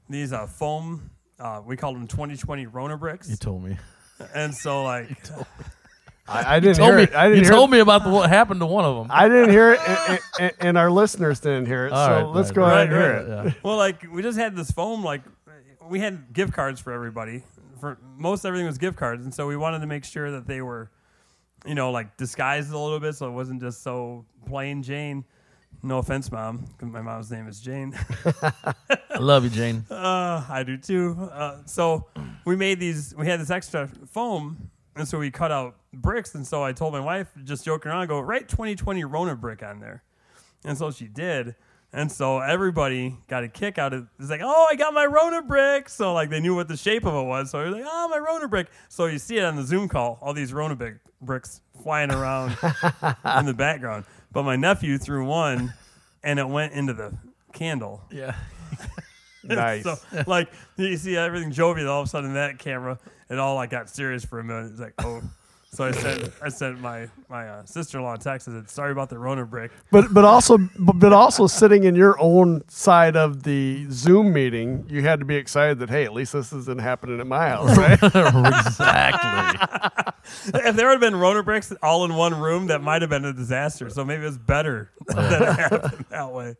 these 0.08 0.32
uh, 0.32 0.46
foam. 0.46 1.10
Uh, 1.38 1.62
we 1.64 1.76
called 1.76 1.96
them 1.96 2.06
2020 2.06 2.66
Rona 2.66 2.96
bricks, 2.98 3.28
You 3.28 3.36
told 3.36 3.62
me. 3.64 3.76
and 4.34 4.54
so 4.54 4.82
like. 4.92 5.08
I, 6.28 6.56
I 6.56 6.60
didn't 6.60 6.76
told 6.76 6.88
hear 6.90 6.96
me. 6.98 7.02
it. 7.04 7.14
I 7.14 7.28
didn't 7.28 7.42
hear 7.44 7.52
told 7.52 7.70
it. 7.70 7.72
me 7.72 7.78
about 7.80 8.04
the, 8.04 8.10
what 8.10 8.28
happened 8.28 8.60
to 8.60 8.66
one 8.66 8.84
of 8.84 8.94
them. 8.96 9.08
I 9.10 9.28
didn't 9.28 9.50
hear 9.50 9.72
it, 9.72 9.80
and, 9.88 10.18
and, 10.38 10.52
and 10.60 10.78
our 10.78 10.88
listeners 10.88 11.40
didn't 11.40 11.66
hear 11.66 11.86
it. 11.86 11.92
All 11.92 12.06
so 12.06 12.12
right, 12.12 12.22
let's 12.36 12.50
right, 12.50 12.54
go 12.54 12.62
right, 12.62 12.72
ahead 12.72 12.92
and 12.92 12.92
hear 12.92 13.12
right, 13.36 13.46
it. 13.46 13.46
yeah. 13.48 13.52
Well, 13.64 13.76
like 13.76 14.04
we 14.12 14.22
just 14.22 14.38
had 14.38 14.54
this 14.54 14.70
foam. 14.70 15.02
Like 15.02 15.22
we 15.88 15.98
had 15.98 16.32
gift 16.32 16.52
cards 16.52 16.80
for 16.80 16.92
everybody. 16.92 17.42
For 17.80 17.98
most 18.16 18.44
everything 18.44 18.66
was 18.66 18.78
gift 18.78 18.96
cards, 18.96 19.24
and 19.24 19.32
so 19.32 19.46
we 19.46 19.56
wanted 19.56 19.80
to 19.80 19.86
make 19.86 20.04
sure 20.04 20.30
that 20.32 20.46
they 20.46 20.60
were, 20.60 20.90
you 21.66 21.74
know, 21.74 21.90
like 21.90 22.16
disguised 22.16 22.70
a 22.72 22.78
little 22.78 23.00
bit, 23.00 23.14
so 23.14 23.26
it 23.28 23.32
wasn't 23.32 23.60
just 23.60 23.82
so 23.82 24.24
plain 24.46 24.82
Jane. 24.82 25.24
No 25.82 25.98
offense, 25.98 26.30
mom, 26.30 26.58
because 26.58 26.88
my 26.92 27.00
mom's 27.00 27.30
name 27.30 27.48
is 27.48 27.60
Jane. 27.60 27.98
I 28.42 29.18
love 29.18 29.44
you, 29.44 29.50
Jane. 29.50 29.84
uh, 29.90 30.44
I 30.48 30.62
do 30.62 30.76
too. 30.76 31.16
Uh, 31.32 31.58
so 31.64 32.06
we 32.44 32.56
made 32.56 32.80
these. 32.80 33.14
We 33.16 33.26
had 33.26 33.40
this 33.40 33.50
extra 33.50 33.88
foam, 34.10 34.70
and 34.96 35.08
so 35.08 35.18
we 35.18 35.30
cut 35.30 35.50
out 35.50 35.76
bricks. 35.92 36.34
And 36.34 36.46
so 36.46 36.62
I 36.62 36.72
told 36.72 36.92
my 36.92 37.00
wife, 37.00 37.28
just 37.44 37.64
joking 37.64 37.90
around, 37.90 38.08
go 38.08 38.20
write 38.20 38.48
2020 38.48 39.04
Rona 39.04 39.36
brick 39.36 39.62
on 39.62 39.80
there. 39.80 40.02
And 40.64 40.76
so 40.76 40.90
she 40.90 41.06
did. 41.06 41.54
And 41.92 42.10
so 42.10 42.38
everybody 42.38 43.16
got 43.26 43.42
a 43.42 43.48
kick 43.48 43.76
out 43.76 43.92
of 43.92 44.02
it. 44.02 44.08
it's 44.20 44.30
like, 44.30 44.42
oh, 44.44 44.66
I 44.70 44.76
got 44.76 44.94
my 44.94 45.06
Rona 45.06 45.42
brick. 45.42 45.88
So 45.88 46.12
like 46.12 46.30
they 46.30 46.40
knew 46.40 46.54
what 46.54 46.68
the 46.68 46.76
shape 46.76 47.04
of 47.04 47.14
it 47.14 47.26
was. 47.26 47.50
So 47.50 47.58
they're 47.58 47.70
like, 47.70 47.84
oh, 47.86 48.08
my 48.08 48.18
Rona 48.18 48.46
brick. 48.46 48.68
So 48.88 49.06
you 49.06 49.18
see 49.18 49.38
it 49.38 49.44
on 49.44 49.56
the 49.56 49.64
Zoom 49.64 49.88
call, 49.88 50.18
all 50.22 50.32
these 50.32 50.52
Rona 50.52 50.76
brick 50.76 50.98
bricks 51.20 51.60
flying 51.82 52.12
around 52.12 52.50
in 53.38 53.46
the 53.46 53.54
background. 53.54 54.04
But 54.32 54.44
my 54.44 54.56
nephew 54.56 54.98
threw 54.98 55.24
one, 55.26 55.74
and 56.22 56.38
it 56.38 56.48
went 56.48 56.72
into 56.74 56.92
the 56.92 57.12
candle. 57.52 58.02
Yeah. 58.10 58.36
Nice. 59.42 59.84
So 59.84 59.96
like 60.26 60.50
you 60.76 60.98
see 60.98 61.16
everything 61.16 61.50
jovial, 61.50 61.88
all 61.88 62.02
of 62.02 62.06
a 62.06 62.10
sudden 62.10 62.34
that 62.34 62.58
camera, 62.58 62.98
it 63.30 63.38
all 63.38 63.54
like 63.54 63.70
got 63.70 63.88
serious 63.88 64.22
for 64.22 64.38
a 64.38 64.44
minute. 64.44 64.72
It's 64.72 64.80
like, 64.80 64.92
oh. 64.98 65.22
So 65.72 65.84
I 65.84 65.92
sent 65.92 66.32
I 66.42 66.48
sent 66.48 66.80
my 66.80 67.08
my 67.28 67.48
uh, 67.48 67.64
sister 67.64 67.98
in 67.98 68.04
law 68.04 68.14
a 68.14 68.18
text. 68.18 68.48
I 68.48 68.52
said, 68.52 68.68
sorry 68.68 68.90
about 68.90 69.08
the 69.08 69.18
Rona 69.18 69.46
brick. 69.46 69.70
But 69.92 70.12
but 70.12 70.24
also 70.24 70.58
but 70.78 70.98
but 70.98 71.12
also 71.12 71.46
sitting 71.46 71.84
in 71.84 71.94
your 71.94 72.20
own 72.20 72.68
side 72.68 73.16
of 73.16 73.44
the 73.44 73.86
Zoom 73.90 74.32
meeting, 74.32 74.84
you 74.88 75.02
had 75.02 75.20
to 75.20 75.24
be 75.24 75.36
excited 75.36 75.78
that 75.78 75.88
hey, 75.88 76.04
at 76.04 76.12
least 76.12 76.32
this 76.32 76.52
isn't 76.52 76.80
happening 76.80 77.20
at 77.20 77.26
my 77.28 77.48
house, 77.48 77.78
right? 77.78 78.02
exactly. 78.66 80.08
if 80.60 80.74
there 80.74 80.90
had 80.90 80.98
been 80.98 81.14
Rona 81.14 81.44
bricks 81.44 81.72
all 81.84 82.04
in 82.04 82.14
one 82.14 82.38
room, 82.38 82.66
that 82.66 82.82
might 82.82 83.02
have 83.02 83.10
been 83.10 83.24
a 83.24 83.32
disaster. 83.32 83.90
So 83.90 84.04
maybe 84.04 84.24
it's 84.24 84.30
was 84.30 84.38
better 84.38 84.90
that 85.06 85.42
it 85.42 85.56
happened 85.56 86.04
that 86.10 86.32
way. 86.32 86.54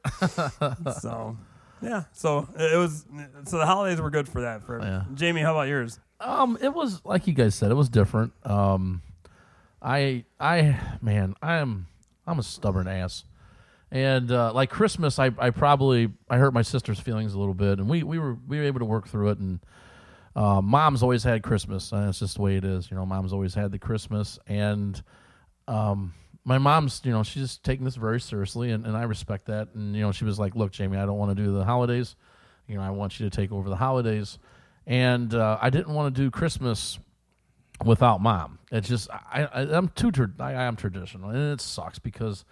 So 1.00 1.36
Yeah. 1.82 2.04
So 2.12 2.48
it 2.56 2.76
was. 2.76 3.06
So 3.44 3.58
the 3.58 3.66
holidays 3.66 4.00
were 4.00 4.10
good 4.10 4.28
for 4.28 4.42
that. 4.42 4.62
For 4.64 4.80
Yeah. 4.80 5.04
Jamie, 5.14 5.40
how 5.40 5.52
about 5.52 5.68
yours? 5.68 5.98
Um, 6.20 6.58
it 6.60 6.72
was 6.74 7.00
like 7.04 7.26
you 7.26 7.32
guys 7.32 7.54
said, 7.54 7.70
it 7.70 7.74
was 7.74 7.88
different. 7.88 8.32
Um, 8.44 9.02
I, 9.82 10.24
I, 10.38 10.78
man, 11.00 11.34
I'm, 11.40 11.86
I'm 12.26 12.38
a 12.38 12.42
stubborn 12.42 12.86
ass, 12.86 13.24
and 13.90 14.30
uh, 14.30 14.52
like 14.52 14.68
Christmas, 14.68 15.18
I, 15.18 15.30
I 15.38 15.48
probably 15.50 16.10
I 16.28 16.36
hurt 16.36 16.52
my 16.52 16.60
sister's 16.62 17.00
feelings 17.00 17.32
a 17.32 17.38
little 17.38 17.54
bit, 17.54 17.78
and 17.78 17.88
we, 17.88 18.02
we 18.02 18.18
were 18.18 18.36
we 18.46 18.58
were 18.58 18.64
able 18.64 18.80
to 18.80 18.84
work 18.84 19.08
through 19.08 19.30
it. 19.30 19.38
And 19.38 19.60
uh, 20.36 20.60
mom's 20.60 21.02
always 21.02 21.24
had 21.24 21.42
Christmas, 21.42 21.90
and 21.92 22.10
it's 22.10 22.18
just 22.18 22.36
the 22.36 22.42
way 22.42 22.56
it 22.56 22.64
is. 22.64 22.90
You 22.90 22.96
know, 22.98 23.06
mom's 23.06 23.32
always 23.32 23.54
had 23.54 23.72
the 23.72 23.78
Christmas, 23.78 24.38
and 24.46 25.02
um, 25.66 26.12
my 26.44 26.58
mom's, 26.58 27.00
you 27.04 27.12
know, 27.12 27.22
she's 27.22 27.42
just 27.42 27.64
taking 27.64 27.84
this 27.84 27.96
very 27.96 28.20
seriously, 28.20 28.70
and, 28.70 28.86
and 28.86 28.96
I 28.96 29.02
respect 29.02 29.46
that. 29.46 29.68
And 29.74 29.94
you 29.94 30.02
know, 30.02 30.12
she 30.12 30.24
was 30.24 30.38
like, 30.38 30.54
"Look, 30.54 30.72
Jamie, 30.72 30.96
I 30.96 31.06
don't 31.06 31.18
want 31.18 31.36
to 31.36 31.42
do 31.42 31.52
the 31.52 31.64
holidays. 31.64 32.16
You 32.66 32.76
know, 32.76 32.82
I 32.82 32.90
want 32.90 33.20
you 33.20 33.28
to 33.28 33.34
take 33.34 33.52
over 33.52 33.68
the 33.68 33.76
holidays." 33.76 34.38
And 34.86 35.34
uh, 35.34 35.58
I 35.60 35.70
didn't 35.70 35.94
want 35.94 36.14
to 36.14 36.22
do 36.22 36.30
Christmas 36.30 36.98
without 37.84 38.20
mom. 38.20 38.58
It's 38.72 38.88
just 38.88 39.10
I, 39.10 39.44
I 39.44 39.60
I'm 39.76 39.88
too 39.88 40.10
tra- 40.10 40.32
I 40.38 40.52
am 40.52 40.76
traditional, 40.76 41.30
and 41.30 41.52
it 41.52 41.60
sucks 41.60 41.98
because 41.98 42.44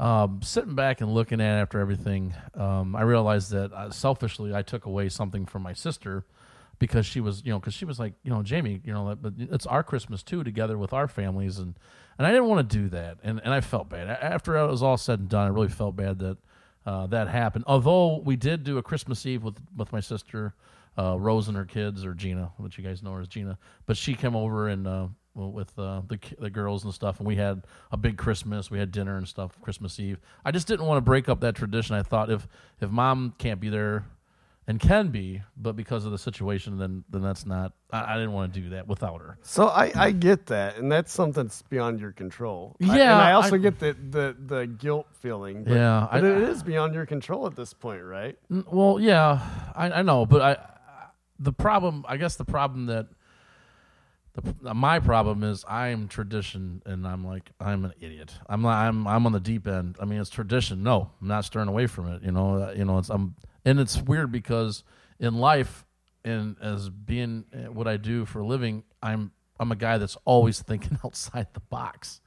um, 0.00 0.40
sitting 0.42 0.74
back 0.74 1.00
and 1.00 1.12
looking 1.12 1.40
at 1.40 1.60
after 1.60 1.80
everything, 1.80 2.34
um, 2.54 2.94
I 2.96 3.02
realized 3.02 3.50
that 3.50 3.72
uh, 3.72 3.90
selfishly 3.90 4.54
I 4.54 4.62
took 4.62 4.86
away 4.86 5.08
something 5.08 5.44
from 5.44 5.62
my 5.62 5.72
sister 5.72 6.24
because 6.78 7.04
she 7.06 7.20
was 7.20 7.42
you 7.44 7.50
know 7.50 7.58
because 7.58 7.74
she 7.74 7.84
was 7.84 7.98
like 7.98 8.14
you 8.22 8.30
know 8.30 8.42
Jamie 8.42 8.80
you 8.84 8.92
know 8.92 9.16
but 9.20 9.34
it's 9.38 9.66
our 9.66 9.82
Christmas 9.82 10.22
too 10.22 10.44
together 10.44 10.78
with 10.78 10.92
our 10.92 11.08
families 11.08 11.58
and 11.58 11.74
and 12.18 12.26
I 12.26 12.30
didn't 12.30 12.48
want 12.48 12.68
to 12.68 12.76
do 12.76 12.88
that 12.90 13.18
and 13.22 13.40
and 13.42 13.54
I 13.54 13.60
felt 13.60 13.88
bad 13.88 14.08
after 14.08 14.56
it 14.56 14.66
was 14.66 14.82
all 14.82 14.96
said 14.96 15.20
and 15.20 15.28
done 15.28 15.46
I 15.46 15.50
really 15.50 15.68
felt 15.68 15.96
bad 15.96 16.18
that. 16.20 16.38
Uh, 16.86 17.06
that 17.06 17.28
happened. 17.28 17.64
Although 17.66 18.22
we 18.24 18.34
did 18.34 18.64
do 18.64 18.78
a 18.78 18.82
Christmas 18.82 19.26
Eve 19.26 19.44
with 19.44 19.56
with 19.76 19.92
my 19.92 20.00
sister, 20.00 20.54
uh, 20.98 21.18
Rose 21.18 21.48
and 21.48 21.56
her 21.56 21.66
kids, 21.66 22.04
or 22.04 22.14
Gina, 22.14 22.52
which 22.56 22.78
you 22.78 22.84
guys 22.84 23.02
know 23.02 23.12
her 23.12 23.20
as 23.20 23.28
Gina. 23.28 23.58
But 23.84 23.98
she 23.98 24.14
came 24.14 24.34
over 24.34 24.68
and 24.68 24.86
uh, 24.86 25.08
with 25.34 25.78
uh, 25.78 26.02
the 26.08 26.18
the 26.38 26.50
girls 26.50 26.84
and 26.84 26.92
stuff, 26.92 27.18
and 27.18 27.26
we 27.26 27.36
had 27.36 27.64
a 27.92 27.96
big 27.96 28.16
Christmas. 28.16 28.70
We 28.70 28.78
had 28.78 28.90
dinner 28.90 29.16
and 29.16 29.28
stuff 29.28 29.60
Christmas 29.62 30.00
Eve. 30.00 30.18
I 30.44 30.50
just 30.50 30.66
didn't 30.66 30.86
want 30.86 30.98
to 30.98 31.02
break 31.02 31.28
up 31.28 31.40
that 31.40 31.54
tradition. 31.54 31.94
I 31.94 32.02
thought 32.02 32.30
if 32.30 32.48
if 32.80 32.90
mom 32.90 33.34
can't 33.38 33.60
be 33.60 33.68
there 33.68 34.04
and 34.68 34.78
can 34.78 35.08
be, 35.08 35.42
but 35.56 35.74
because 35.76 36.04
of 36.04 36.12
the 36.12 36.18
situation, 36.18 36.78
then 36.78 37.02
then 37.10 37.22
that's 37.22 37.44
not. 37.46 37.72
I, 37.90 38.12
I 38.12 38.14
didn't 38.14 38.32
want 38.32 38.52
to 38.54 38.60
do 38.60 38.68
that 38.70 38.86
without 38.86 39.20
her. 39.20 39.38
So 39.42 39.66
I, 39.68 39.90
I 39.96 40.10
get 40.12 40.46
that, 40.46 40.76
and 40.76 40.92
that's 40.92 41.10
something 41.12 41.42
that's 41.44 41.62
beyond 41.62 41.98
your 42.00 42.12
control. 42.12 42.76
I- 42.82 42.96
Yeah, 42.98 43.12
and 43.14 43.22
I 43.22 43.32
also 43.32 43.54
I- 43.56 43.58
get 43.58 43.78
the, 43.80 43.96
the, 44.10 44.36
the 44.46 44.66
guilt 44.66 45.06
feeling. 45.14 45.64
But, 45.64 45.72
Yeah, 45.74 46.06
but 46.12 46.22
I- 46.24 46.28
it 46.28 46.42
is 46.42 46.62
beyond 46.62 46.94
your 46.94 47.06
control 47.06 47.46
at 47.46 47.56
this 47.56 47.72
point, 47.72 48.02
right? 48.04 48.38
N- 48.50 48.64
Well, 48.70 49.00
yeah, 49.00 49.40
I, 49.74 49.90
I 49.90 50.02
know, 50.02 50.26
but 50.26 50.42
I, 50.42 50.56
the 51.40 51.52
problem, 51.52 52.04
I 52.06 52.16
guess, 52.18 52.36
the 52.36 52.44
problem 52.44 52.86
that 52.86 53.06
the, 54.34 54.74
my 54.74 55.00
problem 55.00 55.42
is 55.42 55.64
I'm 55.68 56.06
tradition, 56.08 56.82
and 56.86 57.06
I'm 57.06 57.26
like 57.26 57.50
I'm 57.58 57.84
an 57.84 57.92
idiot. 58.00 58.34
I'm 58.48 58.64
I'm 58.66 59.06
I'm 59.06 59.26
on 59.26 59.32
the 59.32 59.40
deep 59.40 59.66
end. 59.66 59.96
I 60.00 60.04
mean, 60.04 60.20
it's 60.20 60.30
tradition. 60.30 60.82
No, 60.84 61.10
I'm 61.20 61.26
not 61.26 61.44
stirring 61.44 61.68
away 61.68 61.86
from 61.88 62.06
it. 62.12 62.22
You 62.22 62.30
know, 62.32 62.54
uh, 62.62 62.72
you 62.76 62.84
know, 62.84 62.98
it's 62.98 63.08
I'm, 63.10 63.34
and 63.68 63.78
it's 63.78 64.00
weird 64.00 64.32
because 64.32 64.82
in 65.20 65.34
life, 65.34 65.84
and 66.24 66.56
as 66.62 66.88
being 66.88 67.44
uh, 67.52 67.70
what 67.70 67.86
I 67.86 67.98
do 67.98 68.24
for 68.24 68.40
a 68.40 68.46
living, 68.46 68.82
I'm 69.02 69.30
I'm 69.60 69.70
a 69.72 69.76
guy 69.76 69.98
that's 69.98 70.16
always 70.24 70.62
thinking 70.62 70.98
outside 71.04 71.48
the 71.52 71.60
box. 71.60 72.20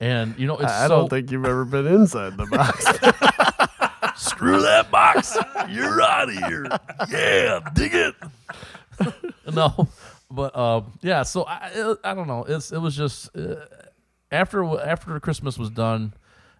And 0.00 0.36
you 0.38 0.46
know, 0.46 0.56
it's 0.56 0.72
I, 0.72 0.84
I 0.84 0.88
so, 0.88 0.96
don't 1.00 1.08
think 1.08 1.30
you've 1.30 1.44
ever 1.44 1.64
been 1.64 1.86
inside 1.86 2.36
the 2.36 2.46
box. 2.46 2.84
Screw 4.20 4.60
that 4.62 4.90
box. 4.90 5.36
You're 5.68 6.02
out 6.02 6.28
of 6.28 6.36
here. 6.36 6.66
Yeah, 7.08 7.60
dig 7.74 7.94
it. 7.94 8.14
no, 9.54 9.88
but 10.30 10.56
uh, 10.56 10.82
yeah. 11.02 11.22
So 11.22 11.44
I, 11.46 11.94
I 12.02 12.14
don't 12.14 12.26
know. 12.26 12.44
It's 12.44 12.72
it 12.72 12.78
was 12.78 12.96
just 12.96 13.36
uh, 13.36 13.54
after 14.32 14.64
after 14.80 15.18
Christmas 15.20 15.58
was 15.58 15.70
done, 15.70 16.12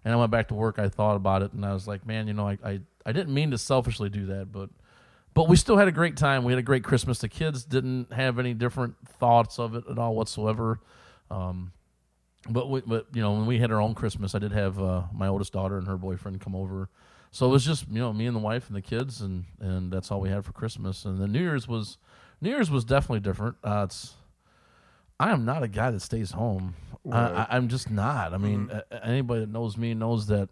and 0.05 0.13
I 0.13 0.17
went 0.17 0.31
back 0.31 0.47
to 0.49 0.53
work. 0.53 0.79
I 0.79 0.87
thought 0.87 1.17
about 1.17 1.41
it, 1.41 1.51
and 1.51 1.65
I 1.65 1.73
was 1.73 1.87
like, 1.87 2.05
man, 2.05 2.27
you 2.27 2.33
know, 2.33 2.47
I 2.47 2.57
I, 2.63 2.79
I 3.09 3.11
didn't 3.11 3.33
mean 3.33 3.51
to 3.51 3.57
selfishly 3.57 4.09
do 4.09 4.25
that, 4.27 4.51
but. 4.51 4.69
But 5.35 5.47
we 5.47 5.55
still 5.57 5.77
had 5.77 5.87
a 5.87 5.91
great 5.91 6.17
time. 6.17 6.43
We 6.43 6.51
had 6.51 6.59
a 6.59 6.63
great 6.63 6.83
Christmas. 6.83 7.19
The 7.19 7.29
kids 7.29 7.63
didn't 7.63 8.11
have 8.11 8.39
any 8.39 8.55
different 8.55 8.95
thoughts 9.19 9.59
of 9.59 9.75
it 9.75 9.83
at 9.89 9.97
all 9.99 10.15
whatsoever. 10.15 10.79
Um, 11.29 11.71
but 12.49 12.69
we, 12.69 12.81
but 12.81 13.05
you 13.13 13.21
know 13.21 13.33
when 13.33 13.45
we 13.45 13.59
had 13.59 13.71
our 13.71 13.79
own 13.79 13.93
Christmas, 13.93 14.33
I 14.33 14.39
did 14.39 14.51
have 14.51 14.81
uh, 14.81 15.03
my 15.13 15.27
oldest 15.27 15.53
daughter 15.53 15.77
and 15.77 15.87
her 15.87 15.97
boyfriend 15.97 16.41
come 16.41 16.55
over, 16.55 16.89
so 17.31 17.45
it 17.45 17.49
was 17.49 17.63
just 17.63 17.87
you 17.89 17.99
know 17.99 18.11
me 18.11 18.25
and 18.25 18.35
the 18.35 18.39
wife 18.41 18.67
and 18.67 18.75
the 18.75 18.81
kids, 18.81 19.21
and 19.21 19.45
and 19.59 19.91
that's 19.93 20.09
all 20.11 20.19
we 20.19 20.29
had 20.29 20.43
for 20.45 20.51
Christmas. 20.51 21.05
And 21.05 21.21
then 21.21 21.31
New 21.31 21.39
Year's 21.41 21.67
was 21.67 21.97
New 22.41 22.49
Year's 22.49 22.71
was 22.71 22.83
definitely 22.83 23.19
different. 23.19 23.55
Uh, 23.63 23.83
it's 23.85 24.15
I 25.19 25.31
am 25.31 25.45
not 25.45 25.61
a 25.63 25.67
guy 25.67 25.91
that 25.91 26.01
stays 26.01 26.31
home. 26.31 26.73
I, 27.09 27.17
I, 27.19 27.47
I'm 27.51 27.67
just 27.67 27.91
not. 27.91 28.33
I 28.33 28.37
mean, 28.37 28.71
a- 28.91 29.05
anybody 29.05 29.41
that 29.41 29.49
knows 29.51 29.77
me 29.77 29.93
knows 29.93 30.27
that 30.27 30.49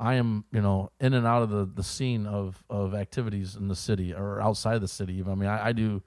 I 0.00 0.14
am 0.14 0.44
you 0.50 0.62
know 0.62 0.90
in 0.98 1.12
and 1.12 1.26
out 1.26 1.42
of 1.42 1.50
the, 1.50 1.66
the 1.66 1.82
scene 1.84 2.26
of, 2.26 2.64
of 2.70 2.94
activities 2.94 3.54
in 3.54 3.68
the 3.68 3.76
city 3.76 4.14
or 4.14 4.40
outside 4.40 4.80
the 4.80 4.88
city. 4.88 5.22
I 5.24 5.34
mean, 5.34 5.48
I, 5.48 5.68
I 5.68 5.72
do. 5.72 6.02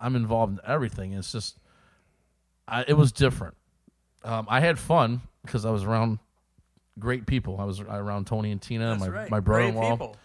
I'm 0.00 0.14
involved 0.14 0.52
in 0.52 0.60
everything. 0.64 1.12
It's 1.12 1.32
just 1.32 1.58
I, 2.68 2.84
it 2.86 2.94
was 2.94 3.10
different. 3.10 3.56
Um, 4.24 4.46
I 4.48 4.60
had 4.60 4.78
fun 4.78 5.20
because 5.44 5.64
I 5.64 5.70
was 5.70 5.82
around 5.82 6.20
great 6.98 7.26
people. 7.26 7.58
I 7.58 7.64
was 7.64 7.80
around 7.80 8.28
Tony 8.28 8.52
and 8.52 8.62
Tina, 8.62 8.90
That's 8.90 9.00
my 9.00 9.08
right. 9.08 9.30
my 9.30 9.40
brother-in-law. 9.40 9.90
people. 9.90 10.16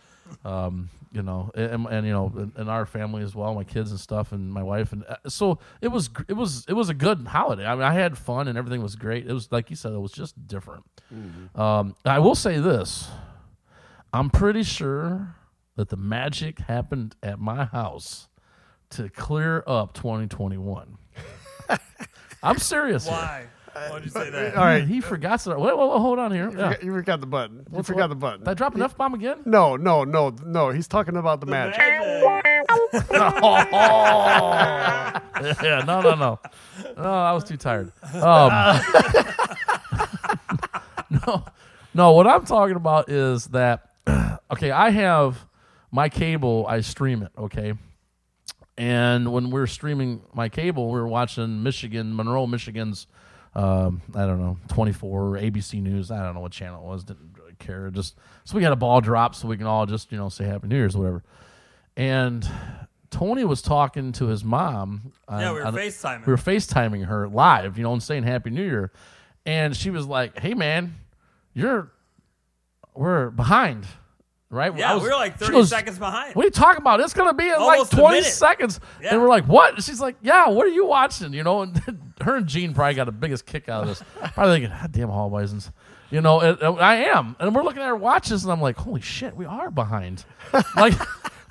Um, 0.46 0.90
you 1.18 1.24
know, 1.24 1.52
and, 1.56 1.86
and 1.88 2.06
you 2.08 2.14
know, 2.14 2.32
in 2.38 2.54
and 2.56 2.70
our 2.70 2.86
family 2.86 3.24
as 3.24 3.36
well, 3.36 3.54
my 3.56 3.64
kids 3.64 3.92
and 3.92 4.00
stuff, 4.00 4.32
and 4.32 4.54
my 4.54 4.64
wife, 4.64 4.94
and 4.94 5.04
uh, 5.06 5.16
so 5.28 5.60
it 5.82 5.90
was 5.90 6.10
it 6.28 6.34
was 6.34 6.64
it 6.70 6.74
was 6.74 6.90
a 6.90 6.94
good 6.94 7.28
holiday. 7.28 7.66
I 7.66 7.74
mean, 7.74 7.84
I 7.84 7.94
had 7.94 8.18
fun 8.18 8.48
and 8.48 8.58
everything 8.58 8.82
was 8.82 8.96
great. 8.96 9.28
It 9.28 9.34
was 9.34 9.52
like 9.52 9.70
you 9.70 9.76
said, 9.76 9.92
it 9.94 10.00
was 10.00 10.12
just 10.12 10.48
different. 10.48 10.86
Um, 11.56 11.96
I 12.06 12.20
will 12.20 12.36
say 12.36 12.60
this: 12.60 13.10
I'm 14.14 14.30
pretty 14.30 14.64
sure 14.64 15.36
that 15.76 15.90
the 15.90 15.98
magic 15.98 16.60
happened 16.60 17.16
at 17.22 17.40
my 17.40 17.66
house 17.66 18.30
to 18.92 19.10
clear 19.10 19.64
up 19.68 19.94
2021. 19.94 20.98
I'm 22.44 22.58
serious. 22.58 23.06
here. 23.06 23.16
Why? 23.78 23.90
Why'd 23.92 24.04
you 24.06 24.10
say 24.10 24.30
that? 24.30 24.56
All 24.56 24.64
right, 24.66 24.88
He 24.88 25.02
forgot. 25.02 25.40
To, 25.42 25.50
wait, 25.52 25.78
wait, 25.78 25.90
wait, 25.90 26.00
hold 26.00 26.20
on 26.20 26.32
here. 26.32 26.50
you 26.50 26.58
Yeah. 26.58 26.70
forgot- 26.70 26.84
you 26.84 26.94
forgot 26.94 27.20
the 27.22 27.28
button. 27.28 27.58
You 27.58 27.64
What's 27.70 27.88
forgot 27.88 28.02
what? 28.02 28.08
the 28.10 28.16
button. 28.16 28.40
Did 28.40 28.48
I 28.50 28.54
drop 28.56 28.76
an 28.76 28.82
F 28.82 28.98
bomb 28.98 29.14
again? 29.14 29.38
No, 29.46 29.76
no, 29.76 30.04
no, 30.04 30.34
no. 30.46 30.70
He's 30.72 30.88
talking 30.88 31.16
about 31.18 31.42
the, 31.42 31.46
magic. 31.48 31.78
yeah, 35.64 35.84
no, 35.86 36.02
no, 36.02 36.16
no. 36.16 36.40
No, 36.98 37.04
I 37.04 37.32
was 37.34 37.44
too 37.44 37.58
tired. 37.58 37.92
Um, 38.14 38.52
no, 41.10 41.46
no. 41.94 42.12
What 42.14 42.28
I'm 42.28 42.46
talking 42.46 42.76
about 42.76 43.10
is 43.10 43.46
that 43.48 43.90
okay. 44.52 44.72
I 44.72 44.90
have 44.90 45.46
my 45.92 46.10
cable. 46.10 46.66
I 46.68 46.82
stream 46.82 47.24
it. 47.24 47.32
Okay, 47.38 47.74
and 48.78 49.32
when 49.32 49.50
we 49.52 49.60
are 49.62 49.68
streaming 49.68 50.22
my 50.34 50.50
cable, 50.50 50.90
we're 50.90 51.08
watching 51.08 51.64
Michigan, 51.64 52.16
Monroe, 52.16 52.48
Michigan's. 52.48 53.08
Um, 53.58 54.02
I 54.14 54.26
don't 54.28 54.40
know, 54.40 54.58
24 54.68 55.32
ABC 55.38 55.82
News. 55.82 56.12
I 56.12 56.24
don't 56.24 56.36
know 56.36 56.42
what 56.42 56.52
channel 56.52 56.84
it 56.84 56.88
was. 56.88 57.04
Didn't 57.04 57.32
really 57.38 57.56
care. 57.58 57.90
Just 57.90 58.16
so 58.44 58.56
we 58.56 58.62
got 58.62 58.72
a 58.72 58.76
ball 58.78 59.02
drop, 59.02 59.34
so 59.34 59.48
we 59.48 59.58
can 59.58 59.66
all 59.66 59.86
just 59.88 60.12
you 60.12 60.18
know 60.18 60.30
say 60.30 60.46
Happy 60.46 60.68
New 60.68 60.76
Year's 60.76 60.96
or 60.96 61.00
whatever. 61.00 61.24
And 61.96 62.48
Tony 63.10 63.44
was 63.46 63.64
talking 63.64 64.12
to 64.14 64.28
his 64.28 64.44
mom. 64.44 65.12
Yeah, 65.28 65.36
on- 65.50 65.54
we 65.56 65.60
were 65.62 65.66
on- 65.66 65.74
FaceTiming. 65.74 66.26
we 66.28 66.34
were 66.34 66.38
FaceTiming 66.38 67.06
her 67.06 67.28
live, 67.28 67.78
you 67.78 67.84
know, 67.84 67.94
and 67.94 68.04
saying 68.04 68.24
Happy 68.24 68.52
New 68.52 68.64
Year. 68.64 68.92
And 69.46 69.76
she 69.76 69.90
was 69.90 70.06
like, 70.06 70.38
Hey 70.38 70.54
man, 70.54 70.94
you're 71.54 71.92
we're 72.94 73.30
behind. 73.32 73.88
Right? 74.50 74.76
yeah, 74.78 74.94
was- 74.94 75.04
we 75.04 75.10
were 75.10 75.16
like 75.16 75.34
she 75.40 75.46
30 75.46 75.52
goes, 75.54 75.70
seconds 75.70 75.98
behind. 75.98 76.36
What 76.36 76.44
are 76.44 76.46
you 76.48 76.52
talking 76.52 76.82
about? 76.82 77.00
It's 77.00 77.14
gonna 77.14 77.34
be 77.34 77.48
in 77.48 77.56
Almost 77.56 77.94
like 77.94 78.02
20 78.02 78.22
seconds. 78.22 78.80
Yeah. 79.02 79.14
And 79.14 79.22
we're 79.22 79.30
like, 79.30 79.46
What? 79.46 79.74
And 79.76 79.84
she's 79.84 80.00
like, 80.00 80.16
Yeah, 80.22 80.50
what 80.50 80.66
are 80.68 80.70
you 80.70 80.86
watching? 80.86 81.34
You 81.34 81.44
know, 81.44 81.64
and 81.64 82.07
her 82.28 82.36
and 82.36 82.46
Gene 82.48 82.74
probably 82.74 82.94
got 82.96 83.06
the 83.06 83.12
biggest 83.12 83.46
kick 83.46 83.70
out 83.70 83.84
of 83.84 83.88
this. 83.90 84.04
probably 84.34 84.60
thinking, 84.60 84.78
God 84.78 84.92
damn 84.92 85.10
Hall 85.10 85.30
Bisons. 85.30 85.72
You 86.10 86.22
know, 86.22 86.40
and, 86.40 86.60
and 86.62 86.80
I 86.80 86.96
am. 87.18 87.36
And 87.40 87.54
we're 87.54 87.64
looking 87.64 87.82
at 87.82 87.88
our 87.88 87.96
watches 87.96 88.44
and 88.44 88.52
I'm 88.52 88.62
like, 88.62 88.78
Holy 88.78 89.02
shit, 89.02 89.36
we 89.36 89.46
are 89.46 89.72
behind. 89.72 90.24
like 90.76 90.94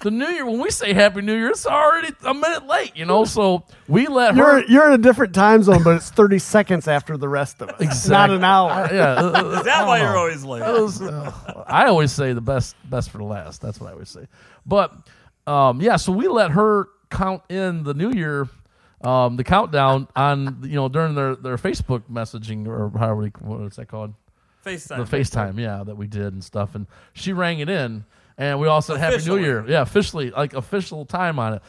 the 0.02 0.10
new 0.10 0.26
year, 0.26 0.44
when 0.46 0.60
we 0.60 0.70
say 0.70 0.92
Happy 0.92 1.22
New 1.22 1.34
Year, 1.34 1.48
it's 1.48 1.66
already 1.66 2.14
a 2.24 2.34
minute 2.34 2.66
late, 2.66 2.92
you 2.94 3.04
know. 3.06 3.24
So 3.24 3.64
we 3.88 4.06
let 4.06 4.34
her 4.34 4.58
You're 4.60 4.70
you're 4.70 4.86
in 4.88 4.92
a 4.92 5.02
different 5.02 5.34
time 5.34 5.62
zone, 5.62 5.82
but 5.82 5.96
it's 5.96 6.10
30 6.10 6.38
seconds 6.38 6.88
after 6.88 7.16
the 7.16 7.28
rest 7.28 7.60
of 7.62 7.70
us. 7.70 7.76
It's 7.80 8.08
not 8.08 8.30
an 8.30 8.44
hour. 8.44 8.70
I- 8.70 8.90
yeah. 8.92 9.28
Is 9.58 9.64
that 9.64 9.86
why 9.86 9.98
don't 9.98 10.06
you're 10.08 10.16
always 10.18 10.44
late? 10.44 10.60
Was, 10.60 11.00
uh, 11.02 11.64
I 11.66 11.86
always 11.86 12.12
say 12.12 12.32
the 12.34 12.40
best 12.42 12.76
best 12.88 13.10
for 13.10 13.18
the 13.18 13.24
last. 13.24 13.60
That's 13.62 13.80
what 13.80 13.88
I 13.88 13.92
always 13.92 14.10
say. 14.10 14.26
But 14.66 14.92
um, 15.46 15.80
yeah, 15.80 15.96
so 15.96 16.12
we 16.12 16.28
let 16.28 16.50
her 16.52 16.88
count 17.10 17.42
in 17.48 17.82
the 17.84 17.94
new 17.94 18.10
year, 18.10 18.48
um, 19.06 19.36
the 19.36 19.44
countdown 19.44 20.08
on 20.16 20.58
you 20.64 20.74
know 20.74 20.88
during 20.88 21.14
their, 21.14 21.36
their 21.36 21.56
Facebook 21.56 22.02
messaging 22.10 22.66
or 22.66 22.90
however 22.98 23.16
we- 23.22 23.28
what 23.40 23.60
is 23.62 23.76
that 23.76 23.86
called 23.86 24.14
FaceTime. 24.64 25.08
the 25.08 25.16
FaceTime, 25.16 25.60
yeah, 25.60 25.84
that 25.84 25.96
we 25.96 26.08
did 26.08 26.32
and 26.32 26.42
stuff. 26.42 26.74
And 26.74 26.86
she 27.12 27.32
rang 27.32 27.60
it 27.60 27.68
in, 27.68 28.04
and 28.36 28.58
we 28.58 28.66
all 28.66 28.82
said 28.82 28.98
Happy 28.98 29.24
New 29.24 29.38
Year. 29.38 29.64
Yeah, 29.68 29.82
officially, 29.82 30.30
like 30.30 30.54
official 30.54 31.04
time 31.06 31.38
on 31.38 31.54
it. 31.54 31.62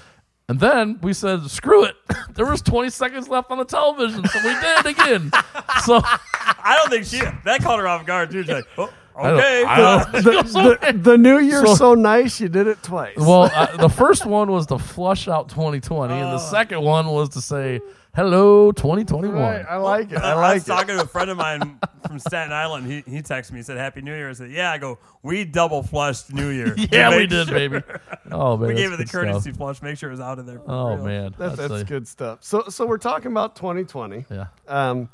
And 0.49 0.59
then 0.59 0.99
we 1.03 1.13
said, 1.13 1.47
"Screw 1.51 1.83
it." 1.83 1.95
there 2.33 2.45
was 2.45 2.61
20 2.61 2.89
seconds 2.89 3.27
left 3.27 3.51
on 3.51 3.59
the 3.59 3.65
television, 3.65 4.25
so 4.25 4.39
we 4.43 4.53
did 4.53 4.79
it 4.79 4.85
again. 4.87 5.31
so 5.85 6.01
I 6.03 6.75
don't 6.77 6.89
think 6.89 7.05
she 7.05 7.19
that 7.43 7.61
caught 7.61 7.77
her 7.79 7.87
off 7.87 8.05
guard 8.05 8.31
too. 8.31 8.43
She's 8.43 8.51
like, 8.51 8.67
oh, 8.77 8.91
I 9.17 9.29
don't- 9.29 9.39
okay. 9.39 9.63
I 9.65 9.77
don't- 9.77 10.11
The, 10.23 10.77
the, 10.93 10.97
the 10.97 11.17
new 11.17 11.39
year's 11.39 11.65
So- 11.69 11.75
so, 11.75 11.95
nice, 11.95 12.39
you 12.39 12.49
did 12.49 12.67
it 12.67 12.81
twice. 12.83 13.17
Well, 13.17 13.49
uh, 13.53 13.77
the 13.77 13.89
first 13.89 14.25
one 14.25 14.51
was 14.51 14.67
to 14.67 14.77
flush 14.77 15.27
out 15.27 15.49
2020, 15.49 16.13
and 16.13 16.23
the 16.33 16.37
second 16.39 16.81
one 16.81 17.07
was 17.07 17.29
to 17.29 17.41
say 17.41 17.79
hello 18.15 18.71
2021. 18.71 19.35
right, 19.39 19.65
I 19.69 19.77
like 19.77 20.11
it. 20.11 20.17
I 20.17 20.31
I 20.31 20.33
like 20.33 20.53
was 20.55 20.63
it. 20.63 20.67
talking 20.67 20.95
to 20.97 21.03
a 21.03 21.07
friend 21.07 21.29
of 21.29 21.37
mine 21.37 21.79
from 22.07 22.17
Staten 22.19 22.51
Island. 22.51 22.87
He, 22.87 23.03
he 23.09 23.21
texted 23.21 23.51
me, 23.51 23.59
he 23.59 23.63
said, 23.63 23.77
Happy 23.77 24.01
New 24.01 24.13
Year. 24.15 24.29
I 24.29 24.33
said, 24.33 24.49
Yeah. 24.51 24.71
I 24.71 24.77
go, 24.79 24.97
We 25.21 25.45
double 25.45 25.83
flushed 25.83 26.33
New 26.33 26.49
Year. 26.49 26.73
yeah, 26.91 27.15
we 27.15 27.27
did, 27.27 27.47
sure- 27.47 27.55
baby. 27.55 27.81
Oh 28.31 28.57
man, 28.57 28.67
We 28.69 28.73
gave 28.75 28.91
it 28.91 28.97
the 28.97 29.05
courtesy 29.05 29.39
stuff. 29.51 29.55
flush, 29.57 29.81
make 29.81 29.97
sure 29.97 30.09
it 30.09 30.13
was 30.13 30.19
out 30.19 30.37
of 30.39 30.45
there. 30.45 30.59
For 30.59 30.71
Oh 30.71 30.95
real. 30.95 31.05
man, 31.05 31.35
That, 31.37 31.55
that's 31.55 31.69
that's 31.69 31.81
a- 31.81 31.85
good 31.85 32.07
stuff. 32.07 32.39
So, 32.43 32.63
so 32.69 32.85
we're 32.85 32.97
talking 32.97 33.31
about 33.31 33.55
2020. 33.55 34.25
Yeah, 34.29 34.47
Um, 34.67 35.09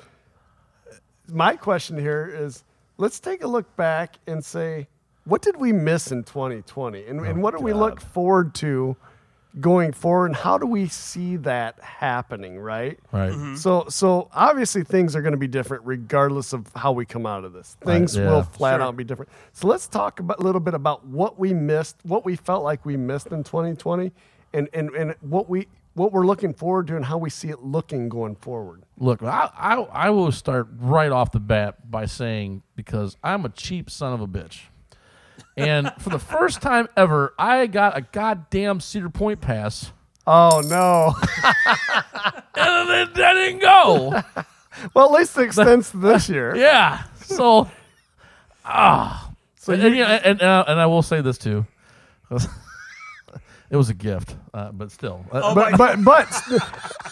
my 1.30 1.56
question 1.56 1.98
here 1.98 2.30
is 2.34 2.64
let's 2.98 3.20
take 3.20 3.44
a 3.44 3.48
look 3.48 3.76
back 3.76 4.16
and 4.28 4.44
say, 4.44 4.88
what 5.26 5.42
did 5.42 5.58
we 5.58 5.72
miss 5.72 6.12
in 6.12 6.24
2020? 6.24 7.06
And, 7.06 7.26
and 7.26 7.42
what 7.42 7.58
do 7.58 7.64
we 7.64 7.74
look 7.74 8.02
forward 8.02 8.54
to 8.56 8.96
going 9.60 9.94
forward? 9.94 10.28
And 10.28 10.36
how 10.36 10.58
do 10.58 10.66
we 10.66 10.88
see 10.88 11.38
that 11.38 11.80
happening, 11.80 12.60
right? 12.60 13.00
right. 13.12 13.32
Mm-hmm. 13.32 13.56
So, 13.56 13.86
so 13.88 14.30
obviously 14.34 14.84
things 14.84 15.16
are 15.16 15.22
going 15.22 15.34
to 15.34 15.38
be 15.38 15.48
different 15.48 15.86
regardless 15.86 16.52
of 16.54 16.70
how 16.76 16.92
we 16.92 17.06
come 17.06 17.26
out 17.26 17.46
of 17.46 17.54
this. 17.54 17.78
Things 17.86 18.18
yeah. 18.18 18.30
will 18.30 18.44
flat 18.44 18.78
Sure. 18.78 18.82
out 18.82 18.98
be 18.98 19.04
different. 19.04 19.32
So 19.54 19.68
let's 19.68 19.88
talk 19.88 20.20
a 20.20 20.42
little 20.42 20.62
bit 20.62 20.74
about 20.74 21.06
what 21.06 21.40
we 21.40 21.54
missed, 21.54 21.98
what 22.04 22.26
we 22.26 22.36
felt 22.36 22.64
like 22.64 22.86
we 22.86 22.98
missed 22.98 23.28
in 23.28 23.44
2020, 23.44 24.12
and 24.54 24.70
and 24.74 24.90
and 24.92 25.16
what 25.22 25.50
we 25.50 25.68
what 25.96 26.12
we're 26.12 26.26
looking 26.26 26.54
forward 26.54 26.88
to, 26.88 26.96
and 26.96 27.06
how 27.06 27.18
we 27.18 27.30
see 27.30 27.50
it 27.50 27.62
looking 27.64 28.10
going 28.10 28.36
forward. 28.36 28.84
Look, 28.98 29.22
I, 29.24 29.50
I 29.56 29.76
I 29.76 30.10
will 30.10 30.32
start 30.32 30.68
right 30.80 31.12
off 31.12 31.32
the 31.32 31.40
bat 31.40 31.90
by 31.92 32.06
saying 32.06 32.64
because 32.76 33.18
I'm 33.24 33.46
a 33.46 33.50
cheap 33.50 33.90
son 33.90 34.14
of 34.14 34.22
a 34.22 34.28
bitch. 34.28 34.62
And 35.56 35.92
for 36.00 36.10
the 36.10 36.20
first 36.20 36.62
time 36.62 36.88
ever, 36.98 37.34
I 37.38 37.68
got 37.68 37.96
a 37.98 38.02
goddamn 38.02 38.80
Cedar 38.80 39.10
Point 39.10 39.40
pass, 39.42 39.92
Oh 40.26 40.62
no! 40.66 41.14
and 42.56 42.90
it, 42.90 43.14
didn't 43.14 43.60
go. 43.60 44.22
well, 44.94 45.06
at 45.14 45.20
least 45.20 45.38
it 45.38 45.44
extends 45.44 45.92
to 45.92 45.98
this 45.98 46.28
year. 46.30 46.56
Yeah. 46.64 47.04
So, 47.18 47.70
ah. 48.66 49.32
So 49.56 49.74
and, 49.74 49.96
you- 49.96 50.04
and, 50.04 50.26
and, 50.26 50.42
uh, 50.42 50.64
and 50.68 50.80
I 50.80 50.86
will 50.88 51.02
say 51.04 51.22
this 51.22 51.38
too. 51.38 51.66
it 53.74 53.78
was 53.78 53.90
a 53.90 53.94
gift, 53.96 54.36
uh, 54.54 54.72
but 54.72 54.92
still. 54.92 55.26
Uh, 55.32 55.42
Oh, 55.44 55.56
But 55.56 55.78
but 55.78 56.04
but 56.12 56.28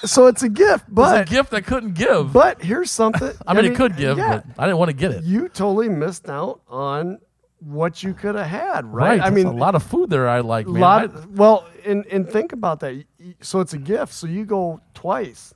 so 0.08 0.28
it's 0.28 0.44
a 0.44 0.50
gift. 0.50 0.86
But 0.88 1.22
a 1.24 1.26
gift 1.26 1.54
I 1.54 1.62
couldn't 1.62 1.96
give. 1.96 2.32
but 2.32 2.62
here's 2.62 2.92
something. 2.92 3.34
I 3.48 3.54
mean, 3.56 3.66
it 3.66 3.76
could 3.76 3.98
give, 3.98 4.18
yeah, 4.18 4.42
but 4.46 4.62
I 4.62 4.66
didn't 4.68 4.78
want 4.78 4.90
to 4.90 4.96
get 4.96 5.12
it. 5.12 5.24
you 5.24 5.50
totally 5.50 5.90
missed 5.90 6.30
out 6.30 6.62
on 6.70 7.20
what 7.60 8.02
you 8.04 8.14
could 8.14 8.36
have 8.36 8.48
had, 8.48 8.86
right? 8.86 9.20
Right. 9.20 9.22
I 9.22 9.30
mean, 9.32 9.46
a 9.48 9.52
lot 9.52 9.76
of 9.76 9.84
food 9.84 10.10
there 10.10 10.28
I 10.30 10.40
like, 10.42 10.68
man. 10.68 10.82
lot. 10.82 11.16
I- 11.16 11.26
well, 11.32 11.68
and 11.86 12.06
and 12.08 12.30
think 12.30 12.54
about 12.54 12.80
that. 12.82 13.04
So 13.42 13.60
it's 13.60 13.74
a 13.74 13.78
gift. 13.80 14.14
So 14.14 14.28
you 14.28 14.46
go 14.46 14.82
twice. 14.94 15.54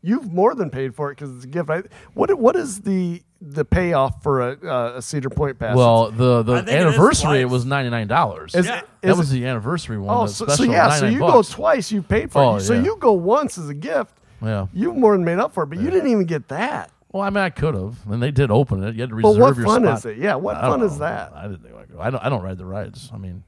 You've 0.00 0.32
more 0.32 0.54
than 0.54 0.70
paid 0.70 0.94
for 0.94 1.10
it 1.10 1.16
because 1.16 1.34
it's 1.34 1.44
a 1.44 1.48
gift. 1.48 1.68
I, 1.70 1.82
what 2.14 2.32
what 2.38 2.54
is 2.56 2.80
the 2.82 3.22
the 3.40 3.64
payoff 3.64 4.22
for 4.22 4.40
a, 4.50 4.58
uh, 4.66 4.92
a 4.96 5.02
Cedar 5.02 5.30
Point 5.30 5.58
pass? 5.58 5.76
well, 5.76 6.10
the, 6.10 6.42
the 6.42 6.52
I 6.54 6.56
think 6.56 6.68
it 6.68 6.74
is 6.74 6.86
anniversary 6.86 7.38
it, 7.38 7.42
twice. 7.44 7.52
was 7.52 7.64
ninety 7.64 7.90
nine 7.90 8.08
dollars. 8.08 8.54
Is 8.54 8.66
Yeah. 8.66 8.78
it- 8.80 8.84
That 9.02 9.10
is 9.12 9.18
was 9.18 9.30
it- 9.32 9.34
the 9.36 9.46
anniversary 9.46 9.98
one. 9.98 10.16
Oh, 10.16 10.26
the 10.26 10.32
so, 10.32 10.46
so 10.46 10.54
special, 10.54 10.72
yeah, 10.72 10.88
so 10.90 11.06
99 11.06 11.12
you 11.12 11.18
bucks. 11.20 11.48
go 11.50 11.54
twice, 11.54 11.92
you 11.92 12.02
paid 12.02 12.32
for 12.32 12.42
Oh, 12.42 12.56
it. 12.56 12.60
So 12.60 12.74
yeah. 12.74 12.82
you 12.82 12.96
go 12.98 13.12
once 13.12 13.56
as 13.58 13.68
a 13.68 13.74
gift, 13.74 14.18
Yeah. 14.42 14.66
you've 14.72 14.96
more 14.96 15.12
than 15.16 15.24
made 15.24 15.38
up 15.38 15.52
for 15.54 15.62
it, 15.62 15.66
but 15.66 15.78
you 15.78 15.88
didn't 15.90 16.10
even 16.10 16.24
get 16.24 16.48
that. 16.48 16.90
Well, 17.12 17.22
I 17.22 17.30
mean, 17.30 17.38
I 17.44 17.48
could 17.50 17.74
have, 17.74 17.96
and 18.10 18.22
they 18.22 18.30
did 18.30 18.50
open 18.50 18.82
it. 18.84 18.94
You 18.94 19.00
had 19.02 19.10
to 19.10 19.14
reserve 19.14 19.22
But 19.22 19.38
reserve 19.38 19.56
what 19.56 19.56
your 19.56 19.66
fun 19.66 19.82
spot. 19.84 19.98
is 19.98 20.04
it? 20.04 20.18
Yeah, 20.18 20.34
what 20.34 20.56
I 20.56 20.62
don't 20.62 20.80
fun 20.80 20.82
is 20.86 20.92
know. 20.94 20.98
that? 20.98 21.32
I 21.34 21.42
didn't 21.48 21.62
think 21.62 21.74
I 21.74 21.84
go. 21.90 22.00
I 22.00 22.10
don't. 22.10 22.24
I 22.24 22.28
don't 22.28 22.42
ride 22.42 22.58
the 22.58 22.66
rides. 22.66 23.10
I 23.14 23.16
mean, 23.16 23.44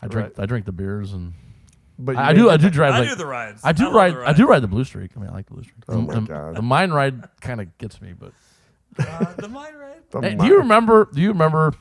I 0.00 0.06
drink. 0.06 0.34
Right. 0.36 0.42
I 0.44 0.46
drink 0.46 0.66
the 0.66 0.72
beers, 0.72 1.12
and 1.12 1.32
But 1.98 2.16
I, 2.16 2.28
I 2.28 2.30
you 2.30 2.36
do. 2.36 2.50
I 2.50 2.56
do 2.58 2.70
drive. 2.70 2.94
I 2.94 2.98
like, 3.00 3.08
do 3.08 3.14
the 3.16 3.26
rides. 3.26 3.62
I 3.64 3.72
do 3.72 3.86
love 3.86 3.94
ride. 3.94 4.14
the 4.14 4.28
I 4.28 4.32
do 4.34 4.46
ride 4.46 4.60
the 4.62 4.68
blue 4.68 4.84
streak. 4.84 5.10
I 5.16 5.20
mean, 5.20 5.30
I 5.30 5.32
like 5.32 5.46
the 5.46 5.54
blue 5.54 5.64
streak. 5.64 5.78
Oh 5.88 5.94
the, 5.96 6.00
my 6.02 6.14
the- 6.14 6.20
God. 6.20 6.56
the 6.56 6.62
mine 6.62 6.92
ride 6.92 7.28
kind 7.40 7.60
of 7.60 7.76
gets 7.78 8.00
me, 8.00 8.12
but 8.18 8.32
Uh, 8.98 9.32
the 9.34 9.48
mine 9.48 9.74
ride. 9.74 10.02
the 10.10 10.20
Hey, 10.20 10.34
do 10.34 10.42
mi- 10.42 10.48
you 10.48 10.58
remember? 10.58 11.08
Do 11.12 11.20
you 11.20 11.28
remember? 11.28 11.72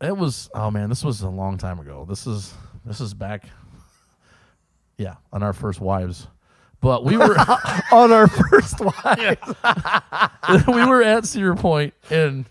It 0.00 0.16
was. 0.16 0.48
Oh 0.54 0.70
man, 0.70 0.88
this 0.88 1.02
was 1.04 1.22
a 1.22 1.28
long 1.28 1.58
time 1.58 1.78
ago. 1.80 2.06
This 2.08 2.26
is. 2.26 2.52
This 2.84 3.00
is 3.00 3.14
back. 3.14 3.44
Yeah, 4.98 5.16
on 5.32 5.42
our 5.42 5.52
first 5.52 5.80
wives, 5.80 6.26
but 6.80 7.04
we 7.04 7.16
were 7.16 7.36
on 7.92 8.12
our 8.12 8.28
first 8.28 8.80
one? 8.80 9.36
we 10.68 10.86
were 10.86 11.02
at 11.02 11.26
Cedar 11.26 11.54
Point 11.54 11.92
and 12.10 12.46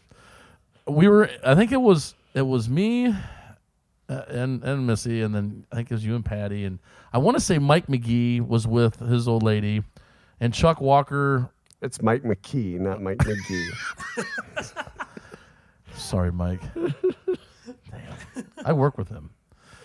we 0.87 1.07
were. 1.07 1.29
I 1.43 1.55
think 1.55 1.71
it 1.71 1.81
was 1.81 2.13
it 2.35 2.43
was 2.43 2.69
me 2.69 3.07
uh, 3.07 4.21
and 4.27 4.63
and 4.63 4.85
Missy, 4.85 5.21
and 5.21 5.33
then 5.33 5.65
I 5.71 5.75
think 5.77 5.89
it 5.89 5.93
was 5.95 6.05
you 6.05 6.15
and 6.15 6.23
Patty, 6.25 6.65
and 6.65 6.77
I 7.13 7.17
want 7.17 7.35
to 7.37 7.41
say 7.41 7.57
Mike 7.57 7.87
McGee 7.87 8.45
was 8.45 8.67
with 8.67 8.99
his 8.99 9.27
old 9.27 9.41
lady, 9.41 9.81
and 10.39 10.53
Chuck 10.53 10.79
Walker. 10.81 11.49
It's 11.85 12.01
Mike 12.01 12.23
McKee, 12.23 12.79
not 12.79 12.99
Mike 12.99 13.19
McGee. 13.19 13.69
Sorry, 15.93 16.31
Mike. 16.31 16.61
Damn. 16.73 18.45
I 18.65 18.73
work 18.73 18.97
with 18.97 19.07
him. 19.07 19.29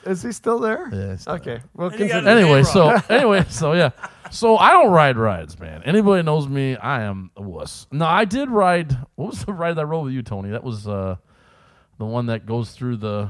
Is 0.07 0.22
he 0.22 0.32
still 0.32 0.59
there? 0.59 0.88
Yeah, 0.90 1.11
he's 1.11 1.20
still 1.20 1.34
Okay. 1.34 1.61
Well, 1.74 1.90
And 1.90 2.01
you 2.01 2.09
got 2.09 2.22
consider- 2.24 2.38
anyway, 2.38 2.62
so 2.62 2.88
anyway, 3.11 3.44
so 3.51 3.74
yeah, 3.74 3.90
so 4.30 4.57
I 4.57 4.70
don't 4.70 4.90
ride 4.90 5.18
rides, 5.18 5.59
man. 5.61 5.82
Anybody 5.84 6.22
knows 6.22 6.48
me, 6.48 6.74
I 6.76 7.03
am 7.03 7.30
a 7.36 7.42
wuss. 7.42 7.86
No, 7.92 8.07
I 8.07 8.24
did 8.24 8.48
ride. 8.48 8.96
What 9.16 9.28
was 9.32 9.44
the 9.44 9.53
ride 9.53 9.74
that 9.74 9.82
I 9.82 9.84
rode 9.84 10.05
with 10.07 10.14
you, 10.14 10.22
Tony? 10.22 10.51
That 10.51 10.64
was 10.64 10.88
uh, 10.88 11.16
the 11.98 12.07
one 12.07 12.26
that 12.26 12.46
goes 12.46 12.70
through 12.72 12.96
the 12.96 13.28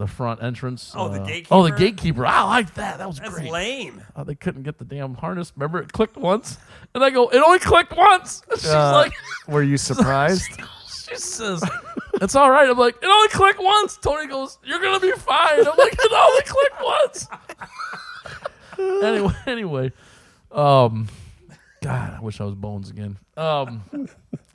the 0.00 0.06
front 0.08 0.42
entrance. 0.42 0.92
Oh, 0.96 1.08
the 1.08 1.20
uh, 1.20 1.26
gatekeeper? 1.26 1.54
Oh, 1.54 1.62
the 1.62 1.70
gatekeeper. 1.70 2.26
I 2.26 2.42
like 2.42 2.74
that. 2.74 2.98
That 2.98 3.06
was 3.06 3.18
That's 3.20 3.30
great. 3.34 3.50
lame. 3.50 4.02
Oh, 4.16 4.24
they 4.24 4.34
couldn't 4.34 4.64
get 4.64 4.78
the 4.78 4.84
damn 4.84 5.14
harness. 5.14 5.52
Remember, 5.56 5.78
it 5.80 5.92
clicked 5.92 6.16
once, 6.16 6.58
and 6.94 7.04
I 7.04 7.10
go, 7.10 7.28
it 7.28 7.38
only 7.38 7.58
clicked 7.60 7.96
once. 7.96 8.42
She's 8.56 8.66
Uh, 8.66 8.92
like, 8.92 9.12
were 9.46 9.62
you 9.62 9.76
surprised? 9.76 10.50
she 11.08 11.14
says, 11.16 11.62
it's 12.14 12.34
all 12.34 12.50
right. 12.50 12.68
I'm 12.68 12.78
like, 12.78 12.96
it 13.00 13.06
only 13.06 13.28
clicked 13.28 13.60
once. 13.62 13.96
Tony 13.98 14.26
goes, 14.26 14.58
you're 14.64 14.80
gonna 14.80 14.98
be 15.00 15.12
fine. 15.12 15.58
I'm 15.60 15.76
like, 15.78 15.92
it 15.92 16.12
only 16.12 16.42
clicked 16.42 16.82
once. 16.82 17.28
anyway, 19.04 19.34
anyway, 19.46 19.92
um, 20.52 21.08
God, 21.82 22.14
I 22.16 22.20
wish 22.20 22.40
I 22.40 22.44
was 22.44 22.54
Bones 22.54 22.90
again. 22.90 23.18
Um, 23.36 23.82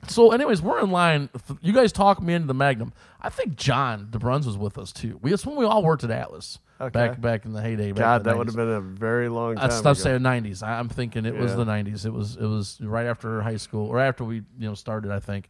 so, 0.08 0.32
anyways, 0.32 0.62
we're 0.62 0.80
in 0.80 0.90
line. 0.90 1.28
You 1.60 1.72
guys 1.72 1.92
talk 1.92 2.22
me 2.22 2.34
into 2.34 2.46
the 2.46 2.54
Magnum. 2.54 2.92
I 3.20 3.28
think 3.28 3.56
John 3.56 4.08
DeBruns 4.10 4.46
was 4.46 4.56
with 4.56 4.78
us 4.78 4.92
too. 4.92 5.18
We, 5.22 5.32
it's 5.32 5.44
when 5.46 5.56
we 5.56 5.64
all 5.64 5.82
worked 5.82 6.04
at 6.04 6.10
Atlas 6.10 6.58
Okay. 6.80 6.90
back 6.92 7.20
back 7.20 7.44
in 7.46 7.52
the 7.54 7.62
heyday. 7.62 7.92
back 7.92 7.98
God, 7.98 8.24
the 8.24 8.30
that 8.30 8.36
would 8.38 8.46
have 8.48 8.56
been 8.56 8.68
a 8.68 8.80
very 8.82 9.28
long 9.30 9.56
time. 9.56 9.82
That's 9.82 10.02
saying 10.02 10.20
nineties. 10.22 10.62
I'm 10.62 10.88
thinking 10.90 11.24
it 11.24 11.34
was 11.34 11.56
the 11.56 11.64
nineties. 11.64 12.04
It 12.04 12.12
was 12.12 12.36
it 12.36 12.44
was 12.46 12.78
right 12.82 13.06
after 13.06 13.40
high 13.40 13.56
school 13.56 13.88
or 13.88 13.98
after 13.98 14.24
we 14.24 14.36
you 14.36 14.44
know 14.68 14.74
started. 14.74 15.10
I 15.10 15.18
think, 15.18 15.48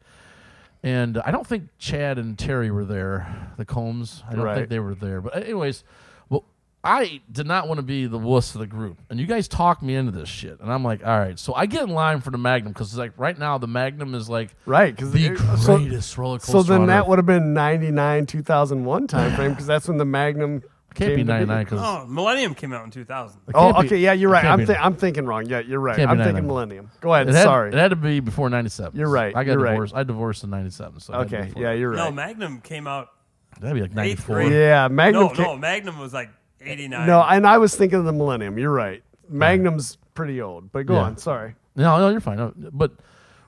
and 0.85 1.19
I 1.19 1.33
don't 1.33 1.47
think 1.47 1.69
Chad 1.79 2.19
and 2.19 2.39
Terry 2.39 2.71
were 2.71 2.85
there. 2.85 3.51
The 3.57 3.65
Combs. 3.65 4.23
I 4.29 4.35
don't 4.37 4.45
Right. 4.45 4.55
think 4.57 4.69
they 4.69 4.79
were 4.79 4.95
there. 4.95 5.21
But 5.21 5.37
anyways, 5.37 5.83
I 6.87 7.20
did 7.30 7.47
not 7.47 7.68
want 7.68 7.78
to 7.78 7.82
be 7.82 8.07
the 8.07 8.18
wuss 8.18 8.55
of 8.55 8.61
the 8.61 8.66
group, 8.66 8.99
and 9.11 9.18
you 9.20 9.26
guys 9.26 9.49
talked 9.49 9.82
me 9.82 9.95
into 9.95 10.12
this 10.12 10.28
shit, 10.28 10.61
and 10.61 10.72
I'm 10.72 10.84
like, 10.84 11.05
all 11.05 11.18
right. 11.18 11.39
So 11.39 11.53
I 11.55 11.66
get 11.66 11.82
in 11.82 11.91
line 11.91 12.20
for 12.20 12.30
the 12.30 12.39
Magnum 12.39 12.72
because 12.72 12.97
like 12.97 13.12
right 13.16 13.39
now 13.39 13.59
the 13.59 13.66
Magnum 13.66 14.14
is 14.14 14.28
like 14.28 14.51
Right, 14.64 14.95
because 14.95 15.12
the 15.12 15.37
so, 15.59 15.76
greatest 15.78 16.16
roller 16.16 16.39
coaster. 16.39 16.53
so 16.53 16.62
then 16.62 16.82
on 16.82 16.87
that 16.89 17.09
would 17.09 17.18
have 17.18 17.26
been 17.26 17.53
99, 17.55 18.26
2001 18.26 19.07
time 19.07 19.34
frame 19.34 19.51
because 19.53 19.66
that's 19.66 19.89
when 19.89 19.99
the 19.99 20.05
Magnum 20.05 20.62
can't 20.95 21.11
be 21.11 21.16
came 21.16 21.26
to 21.26 21.32
ninety 21.32 21.47
nine 21.47 21.64
because 21.64 21.80
Oh, 21.82 22.07
Millennium 22.07 22.55
came 22.55 22.72
out 22.72 22.82
in 22.84 22.91
2000. 22.91 23.39
Oh, 23.55 23.72
can't 23.72 23.80
be- 23.80 23.87
okay, 23.87 23.97
yeah, 23.99 24.12
you're 24.14 24.30
right. 24.30 24.45
I'm, 24.47 24.61
be- 24.61 24.64
thi- 24.66 24.76
I'm 24.76 24.95
thinking 24.95 25.26
wrong. 25.26 25.45
Yeah, 25.45 25.59
you're 25.59 25.78
right. 25.80 25.99
I'm 26.01 26.16
thinking 26.16 26.47
Millennium. 26.47 26.91
Go 27.03 27.12
ahead. 27.12 27.28
it 27.28 27.34
had, 27.34 27.43
Sorry. 27.43 27.68
it 27.70 27.74
had 27.74 27.89
to 27.89 27.97
be 27.97 28.20
before 28.20 28.49
ninety 28.49 28.70
seven. 28.70 28.99
You're 28.99 29.11
right, 29.11 29.37
I 29.37 29.45
got 29.45 29.53
you're 29.53 29.61
right. 29.61 29.72
divorced. 29.72 29.95
I 29.95 30.05
divorced 30.05 30.43
in 30.45 30.49
ninety 30.49 30.70
seven. 30.70 30.99
So 31.01 31.12
it 31.12 31.16
had 31.16 31.28
to 31.28 31.37
be 31.37 31.51
okay, 31.51 31.61
yeah, 31.61 31.72
you're 31.72 31.91
right. 31.91 31.97
No. 31.99 32.11
Magnum 32.12 32.62
came 32.62 32.87
out. 32.87 33.09
that'd 33.61 33.74
be 33.74 33.82
like 33.82 33.93
ninety 33.95 34.14
four. 34.16 34.43
yeah, 34.45 34.89
Magnum. 34.89 35.22
No, 35.24 35.28
ca- 35.34 35.43
no, 35.43 35.57
Magnum 35.59 35.99
was 35.99 36.14
like 36.14 36.30
89. 36.67 37.07
no, 37.07 37.23
and 37.23 37.47
I 37.47 37.59
was 37.59 37.75
thinking 37.77 37.99
of 37.99 38.05
the 38.05 38.12
Millennium. 38.12 38.59
You're 38.59 38.73
right. 38.73 39.03
Magnum's 39.29 39.99
pretty 40.14 40.41
old, 40.41 40.73
but 40.73 40.87
go 40.87 40.95
Yeah. 40.95 41.01
on. 41.03 41.17
Sorry. 41.17 41.55
No, 41.75 41.99
no, 41.99 42.09
you're 42.11 42.21
fine. 42.21 42.37
No, 42.39 42.53
but 42.73 42.93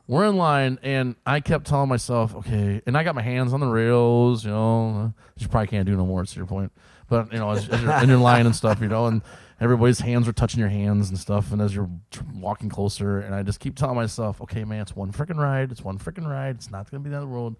we're 0.06 0.26
in 0.26 0.36
line, 0.36 0.78
and 0.82 1.16
I 1.26 1.40
kept 1.40 1.66
telling 1.66 1.88
myself, 1.88 2.34
okay, 2.36 2.82
and 2.86 2.96
I 2.96 3.04
got 3.04 3.14
my 3.14 3.22
hands 3.22 3.52
on 3.52 3.60
the 3.60 3.66
rails, 3.66 4.44
you 4.44 4.50
know. 4.50 5.12
You 5.36 5.48
probably 5.48 5.68
can't 5.68 5.86
do 5.86 5.96
no 5.96 6.04
more. 6.06 6.22
It's 6.22 6.34
your 6.36 6.46
point, 6.46 6.72
but 7.08 7.32
you 7.32 7.38
know, 7.38 7.50
as, 7.50 7.68
as 7.68 7.80
you're 7.82 7.92
in 8.02 8.08
your 8.08 8.18
line 8.18 8.46
and 8.46 8.54
stuff, 8.56 8.80
you 8.80 8.88
know, 8.88 9.06
and 9.06 9.22
everybody's 9.60 10.00
hands 10.00 10.26
are 10.28 10.32
touching 10.32 10.60
your 10.60 10.68
hands 10.68 11.08
and 11.10 11.18
stuff, 11.18 11.52
and 11.52 11.60
as 11.62 11.74
you're 11.74 11.88
tr- 12.10 12.22
walking 12.34 12.68
closer, 12.68 13.20
and 13.20 13.34
I 13.34 13.42
just 13.42 13.60
keep 13.60 13.76
telling 13.76 13.96
myself, 13.96 14.40
okay, 14.42 14.64
man, 14.64 14.80
it's 14.82 14.96
one 14.96 15.12
freaking 15.12 15.36
ride. 15.36 15.70
It's 15.70 15.82
one 15.84 15.98
freaking 15.98 16.26
ride. 16.28 16.56
It's 16.56 16.70
not 16.70 16.90
gonna 16.90 17.02
be 17.02 17.10
the 17.10 17.16
end 17.16 17.22
of 17.24 17.28
the 17.28 17.34
world. 17.34 17.56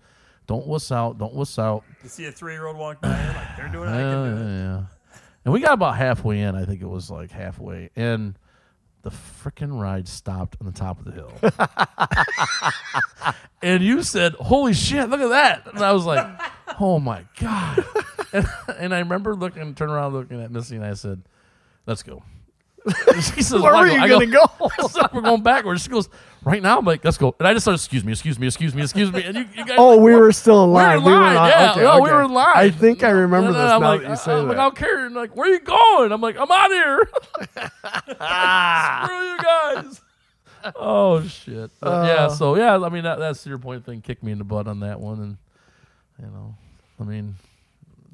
Don't 0.47 0.67
wuss 0.67 0.91
out. 0.91 1.19
Don't 1.19 1.35
wuss 1.35 1.59
out. 1.59 1.85
You 2.03 2.09
see 2.09 2.25
a 2.27 2.33
three 2.33 2.55
year 2.55 2.67
old 2.67 2.77
walk 2.79 3.01
by, 3.03 3.09
you're 3.09 3.35
like 3.35 3.57
they're 3.57 3.69
doing 3.69 3.89
it. 3.91 3.93
I 3.93 3.99
Yeah, 4.01 4.13
can 4.13 4.37
do 4.37 4.43
it. 4.43 4.45
Uh, 4.45 4.49
yeah. 4.49 4.83
And 5.49 5.55
we 5.55 5.61
got 5.61 5.73
about 5.73 5.97
halfway 5.97 6.41
in. 6.41 6.55
I 6.55 6.67
think 6.67 6.83
it 6.83 6.87
was 6.87 7.11
like 7.11 7.31
halfway, 7.31 7.89
and 7.97 8.39
the 9.01 9.09
freaking 9.09 9.81
ride 9.81 10.07
stopped 10.07 10.59
on 10.61 10.67
the 10.67 10.75
top 10.75 10.99
of 10.99 11.07
the 11.07 11.13
hill. 11.13 11.33
and 13.63 13.83
you 13.83 14.03
said, 14.03 14.35
"Holy 14.35 14.75
shit! 14.75 15.09
Look 15.09 15.23
at 15.23 15.31
that!" 15.31 15.67
And 15.73 15.83
I 15.83 15.93
was 15.93 16.05
like, 16.05 16.39
"Oh 16.79 16.99
my 17.01 17.25
god!" 17.41 17.83
And, 18.35 18.47
and 18.79 18.95
I 18.95 18.99
remember 18.99 19.35
looking, 19.35 19.75
turn 19.75 19.89
around, 19.89 20.13
looking 20.13 20.43
at 20.43 20.51
Missy, 20.51 20.77
and 20.77 20.85
I 20.85 20.93
said, 20.93 21.23
"Let's 21.87 22.03
go." 22.03 22.23
she 23.15 23.43
says, 23.43 23.63
Where 23.63 23.75
are 23.75 23.89
you 23.89 24.07
gonna 24.07 24.27
go? 24.27 24.45
I 24.61 24.87
said, 24.87 25.07
We're 25.15 25.23
going 25.23 25.43
backwards. 25.43 25.83
She 25.83 25.89
goes, 25.89 26.11
"Right 26.45 26.63
now." 26.63 26.79
I'm 26.79 26.85
like, 26.85 27.05
"Let's 27.05 27.17
go." 27.19 27.35
And 27.39 27.47
I 27.49 27.53
just 27.53 27.65
started, 27.65 27.81
"Excuse 27.81 28.05
me, 28.05 28.13
excuse 28.13 28.39
me, 28.39 28.47
excuse 28.47 28.75
me, 28.75 28.83
excuse 28.83 29.13
me." 29.13 29.23
And 29.25 29.37
you, 29.37 29.45
you 29.57 29.65
guys, 29.65 29.77
Oh, 29.79 29.91
like, 29.97 30.01
we 30.01 30.15
were 30.15 30.33
still 30.33 30.65
in 30.65 30.71
We 30.71 30.75
were 30.75 30.81
line. 30.81 31.05
We 31.05 31.13
were 31.13 31.19
line, 31.19 31.51
yeah. 31.51 31.71
okay, 31.73 31.83
no, 31.83 32.01
we 32.01 32.11
were 32.11 32.23
in 32.23 32.33
line. 32.33 32.53
I 32.57 32.71
think 32.71 33.03
I 33.05 33.11
remember 33.11 33.49
And 33.49 33.57
this 33.57 33.63
then 33.63 33.71
I'm 33.73 33.81
now 33.81 33.89
like, 33.89 34.01
that 34.03 34.11
you 34.11 34.17
say 34.17 34.33
I'm 34.33 34.49
like, 34.49 34.57
that. 34.57 34.63
I'll 34.63 34.71
carry 34.71 35.07
it. 35.07 35.13
Like, 35.13 35.37
where 35.37 35.51
are 35.51 35.53
you 35.53 35.61
going? 35.61 36.13
I'm 36.13 36.21
like, 36.21 36.37
I'm 36.39 36.51
out 36.51 36.71
here. 36.71 37.09
Screw 39.05 39.29
you 39.29 39.39
guys. 39.39 40.01
Oh 40.77 41.23
shit. 41.23 41.71
But 41.81 42.07
yeah. 42.07 42.27
Uh. 42.27 42.29
So 42.31 42.57
yeah, 42.57 42.77
I 42.79 42.89
mean 42.89 43.05
that, 43.05 43.19
that's 43.19 43.47
your 43.47 43.59
point 43.59 43.85
thing. 43.87 44.01
Kicked 44.01 44.23
me 44.23 44.33
in 44.33 44.39
the 44.39 44.45
butt 44.45 44.67
on 44.67 44.81
that 44.81 45.01
one, 45.01 45.21
and 45.21 45.37
you 46.21 46.27
know, 46.27 46.55
I 47.01 47.05
mean, 47.05 47.37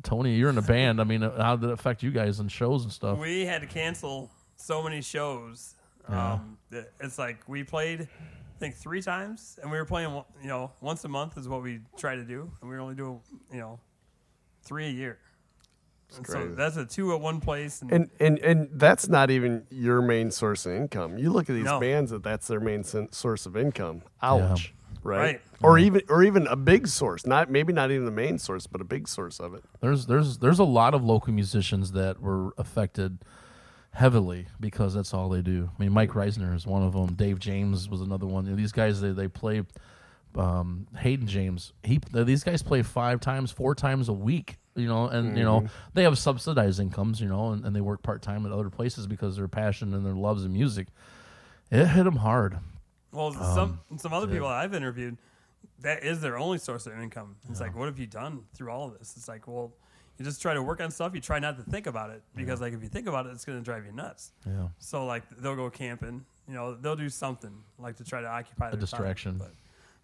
Tony, 0.02 0.34
you're 0.34 0.50
in 0.50 0.58
a 0.58 0.62
band. 0.62 1.00
I 1.00 1.04
mean, 1.04 1.22
uh, 1.22 1.42
how 1.42 1.56
did 1.56 1.70
it 1.70 1.72
affect 1.72 2.02
you 2.02 2.10
guys 2.10 2.40
in 2.40 2.48
shows 2.48 2.84
and 2.84 2.92
stuff? 2.92 3.18
We 3.18 3.46
had 3.46 3.62
to 3.62 3.66
cancel 3.66 4.30
so 4.56 4.82
many 4.82 5.00
shows. 5.00 5.74
Um, 6.08 6.58
it's 7.00 7.18
like 7.18 7.38
we 7.48 7.62
played, 7.64 8.02
I 8.02 8.58
think 8.58 8.74
three 8.74 9.00
times, 9.02 9.58
and 9.62 9.70
we 9.70 9.78
were 9.78 9.84
playing, 9.84 10.12
you 10.42 10.48
know, 10.48 10.70
once 10.80 11.04
a 11.04 11.08
month 11.08 11.38
is 11.38 11.48
what 11.48 11.62
we 11.62 11.80
try 11.96 12.14
to 12.16 12.24
do, 12.24 12.50
and 12.60 12.70
we 12.70 12.76
were 12.76 12.82
only 12.82 12.94
doing, 12.94 13.20
you 13.52 13.58
know, 13.60 13.80
three 14.62 14.86
a 14.86 14.90
year. 14.90 15.18
And 16.16 16.26
so 16.26 16.46
that's 16.48 16.76
a 16.76 16.84
two 16.84 17.12
at 17.12 17.20
one 17.20 17.40
place, 17.40 17.82
and, 17.82 17.90
And, 17.90 18.10
and 18.20 18.38
and 18.38 18.68
that's 18.74 19.08
not 19.08 19.30
even 19.30 19.66
your 19.70 20.00
main 20.00 20.30
source 20.30 20.64
of 20.64 20.72
income. 20.72 21.18
You 21.18 21.30
look 21.30 21.50
at 21.50 21.54
these 21.54 21.64
No. 21.64 21.80
bands 21.80 22.12
that 22.12 22.22
that's 22.22 22.46
their 22.46 22.60
main 22.60 22.84
sen- 22.84 23.10
source 23.10 23.46
of 23.46 23.56
income. 23.56 24.02
Ouch, 24.22 24.72
right? 25.02 25.18
Right. 25.18 25.40
Or 25.60 25.76
even 25.76 26.02
or 26.08 26.22
even 26.22 26.46
a 26.46 26.54
big 26.54 26.86
source. 26.86 27.26
Not 27.26 27.50
maybe 27.50 27.72
not 27.72 27.90
even 27.90 28.04
the 28.04 28.12
main 28.12 28.38
source, 28.38 28.68
but 28.68 28.80
a 28.80 28.84
big 28.84 29.08
source 29.08 29.40
of 29.40 29.54
it. 29.54 29.64
There's 29.80 30.06
there's 30.06 30.38
there's 30.38 30.60
a 30.60 30.64
lot 30.64 30.94
of 30.94 31.02
local 31.02 31.32
musicians 31.32 31.92
that 31.92 32.20
were 32.20 32.52
affected 32.58 33.18
heavily 33.94 34.46
because 34.60 34.92
that's 34.94 35.14
all 35.14 35.28
they 35.28 35.40
do. 35.40 35.70
I 35.78 35.82
mean, 35.82 35.92
Mike 35.92 36.10
Reisner 36.10 36.54
is 36.54 36.66
one 36.66 36.82
of 36.82 36.92
them. 36.92 37.14
Dave 37.14 37.38
James 37.38 37.88
was 37.88 38.00
another 38.00 38.26
one. 38.26 38.44
You 38.44 38.50
know, 38.50 38.56
these 38.56 38.72
guys 38.72 39.00
they 39.00 39.12
they 39.12 39.28
play. 39.28 39.62
Um, 40.36 40.88
Hayden 40.98 41.28
James, 41.28 41.72
he 41.84 42.00
these 42.12 42.42
guys 42.42 42.60
play 42.62 42.82
five 42.82 43.20
times, 43.20 43.52
four 43.52 43.74
times 43.74 44.08
a 44.08 44.12
week. 44.12 44.56
You 44.74 44.88
know, 44.88 45.06
and 45.06 45.38
you 45.38 45.44
know 45.44 45.66
they 45.94 46.02
have 46.02 46.18
subsidized 46.18 46.80
incomes. 46.80 47.20
You 47.20 47.28
know, 47.28 47.52
and, 47.52 47.64
and 47.64 47.74
they 47.74 47.80
work 47.80 48.02
part 48.02 48.20
time 48.20 48.44
at 48.44 48.50
other 48.50 48.68
places 48.68 49.06
because 49.06 49.36
their 49.36 49.46
passion 49.46 49.94
and 49.94 50.04
their 50.04 50.14
loves 50.14 50.44
of 50.44 50.50
music. 50.50 50.88
It 51.70 51.86
hit 51.86 52.02
them 52.02 52.16
hard. 52.16 52.58
well, 53.12 53.28
Um, 53.28 53.78
some 53.88 53.98
some 53.98 54.12
other 54.12 54.26
people 54.26 54.48
I've 54.48 54.74
interviewed, 54.74 55.16
that 55.82 56.02
is 56.02 56.20
their 56.20 56.36
only 56.36 56.58
source 56.58 56.86
of 56.86 56.98
income. 56.98 57.36
It's 57.48 57.60
like, 57.60 57.76
what 57.76 57.86
have 57.86 58.00
you 58.00 58.06
done 58.08 58.42
through 58.54 58.70
all 58.70 58.88
of 58.88 58.98
this? 58.98 59.14
It's 59.16 59.28
like, 59.28 59.46
well, 59.46 59.72
you 60.18 60.24
just 60.24 60.40
try 60.40 60.54
to 60.54 60.62
work 60.62 60.80
on 60.80 60.90
stuff. 60.90 61.14
You 61.14 61.20
try 61.20 61.38
not 61.38 61.56
to 61.56 61.62
think 61.64 61.86
about 61.86 62.10
it 62.10 62.22
because, 62.36 62.60
like, 62.60 62.72
if 62.72 62.82
you 62.82 62.88
think 62.88 63.06
about 63.08 63.26
it, 63.26 63.30
it's 63.30 63.44
going 63.44 63.58
to 63.58 63.64
drive 63.64 63.84
you 63.84 63.92
nuts. 63.92 64.32
Yeah. 64.46 64.68
So 64.78 65.06
like 65.06 65.24
they'll 65.38 65.56
go 65.56 65.70
camping, 65.70 66.24
you 66.48 66.54
know, 66.54 66.74
they'll 66.74 66.94
do 66.96 67.08
something 67.08 67.52
like 67.78 67.96
to 67.96 68.04
try 68.04 68.20
to 68.20 68.28
occupy 68.28 68.70
the 68.70 68.76
distraction. 68.76 69.38
Time. 69.38 69.48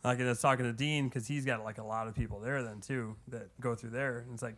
But 0.03 0.09
like 0.09 0.21
I 0.21 0.25
was 0.29 0.41
talking 0.41 0.65
to 0.65 0.73
Dean 0.73 1.09
because 1.09 1.27
he's 1.29 1.45
got 1.45 1.63
like 1.63 1.79
a 1.79 1.85
lot 1.85 2.09
of 2.09 2.15
people 2.15 2.41
there 2.41 2.63
then 2.63 2.81
too 2.81 3.17
that 3.29 3.49
go 3.61 3.75
through 3.75 3.91
there. 3.91 4.19
And 4.21 4.33
it's 4.35 4.43
like 4.43 4.57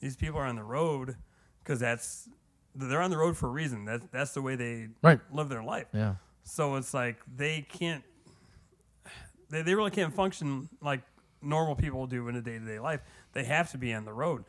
these 0.00 0.16
people 0.16 0.40
are 0.40 0.46
on 0.46 0.56
the 0.56 0.62
road 0.64 1.16
because 1.62 1.80
that's 1.80 2.28
they're 2.74 3.02
on 3.02 3.10
the 3.10 3.18
road 3.18 3.36
for 3.36 3.46
a 3.46 3.50
reason. 3.50 3.84
That's 3.84 4.06
that's 4.10 4.32
the 4.32 4.42
way 4.42 4.56
they 4.56 4.88
Right. 5.02 5.20
live 5.32 5.48
their 5.48 5.62
life. 5.62 5.86
Yeah. 5.92 6.14
So 6.44 6.76
it's 6.76 6.94
like 6.94 7.16
they 7.36 7.62
can't 7.62 8.02
they, 9.50 9.62
they 9.62 9.74
really 9.74 9.90
can't 9.90 10.14
function 10.14 10.68
like 10.80 11.02
normal 11.42 11.74
people 11.76 12.06
do 12.06 12.26
in 12.28 12.36
a 12.36 12.40
day 12.40 12.58
to 12.58 12.64
day 12.64 12.78
life. 12.78 13.00
They 13.32 13.44
have 13.44 13.70
to 13.72 13.78
be 13.78 13.92
on 13.92 14.04
the 14.04 14.12
road. 14.12 14.44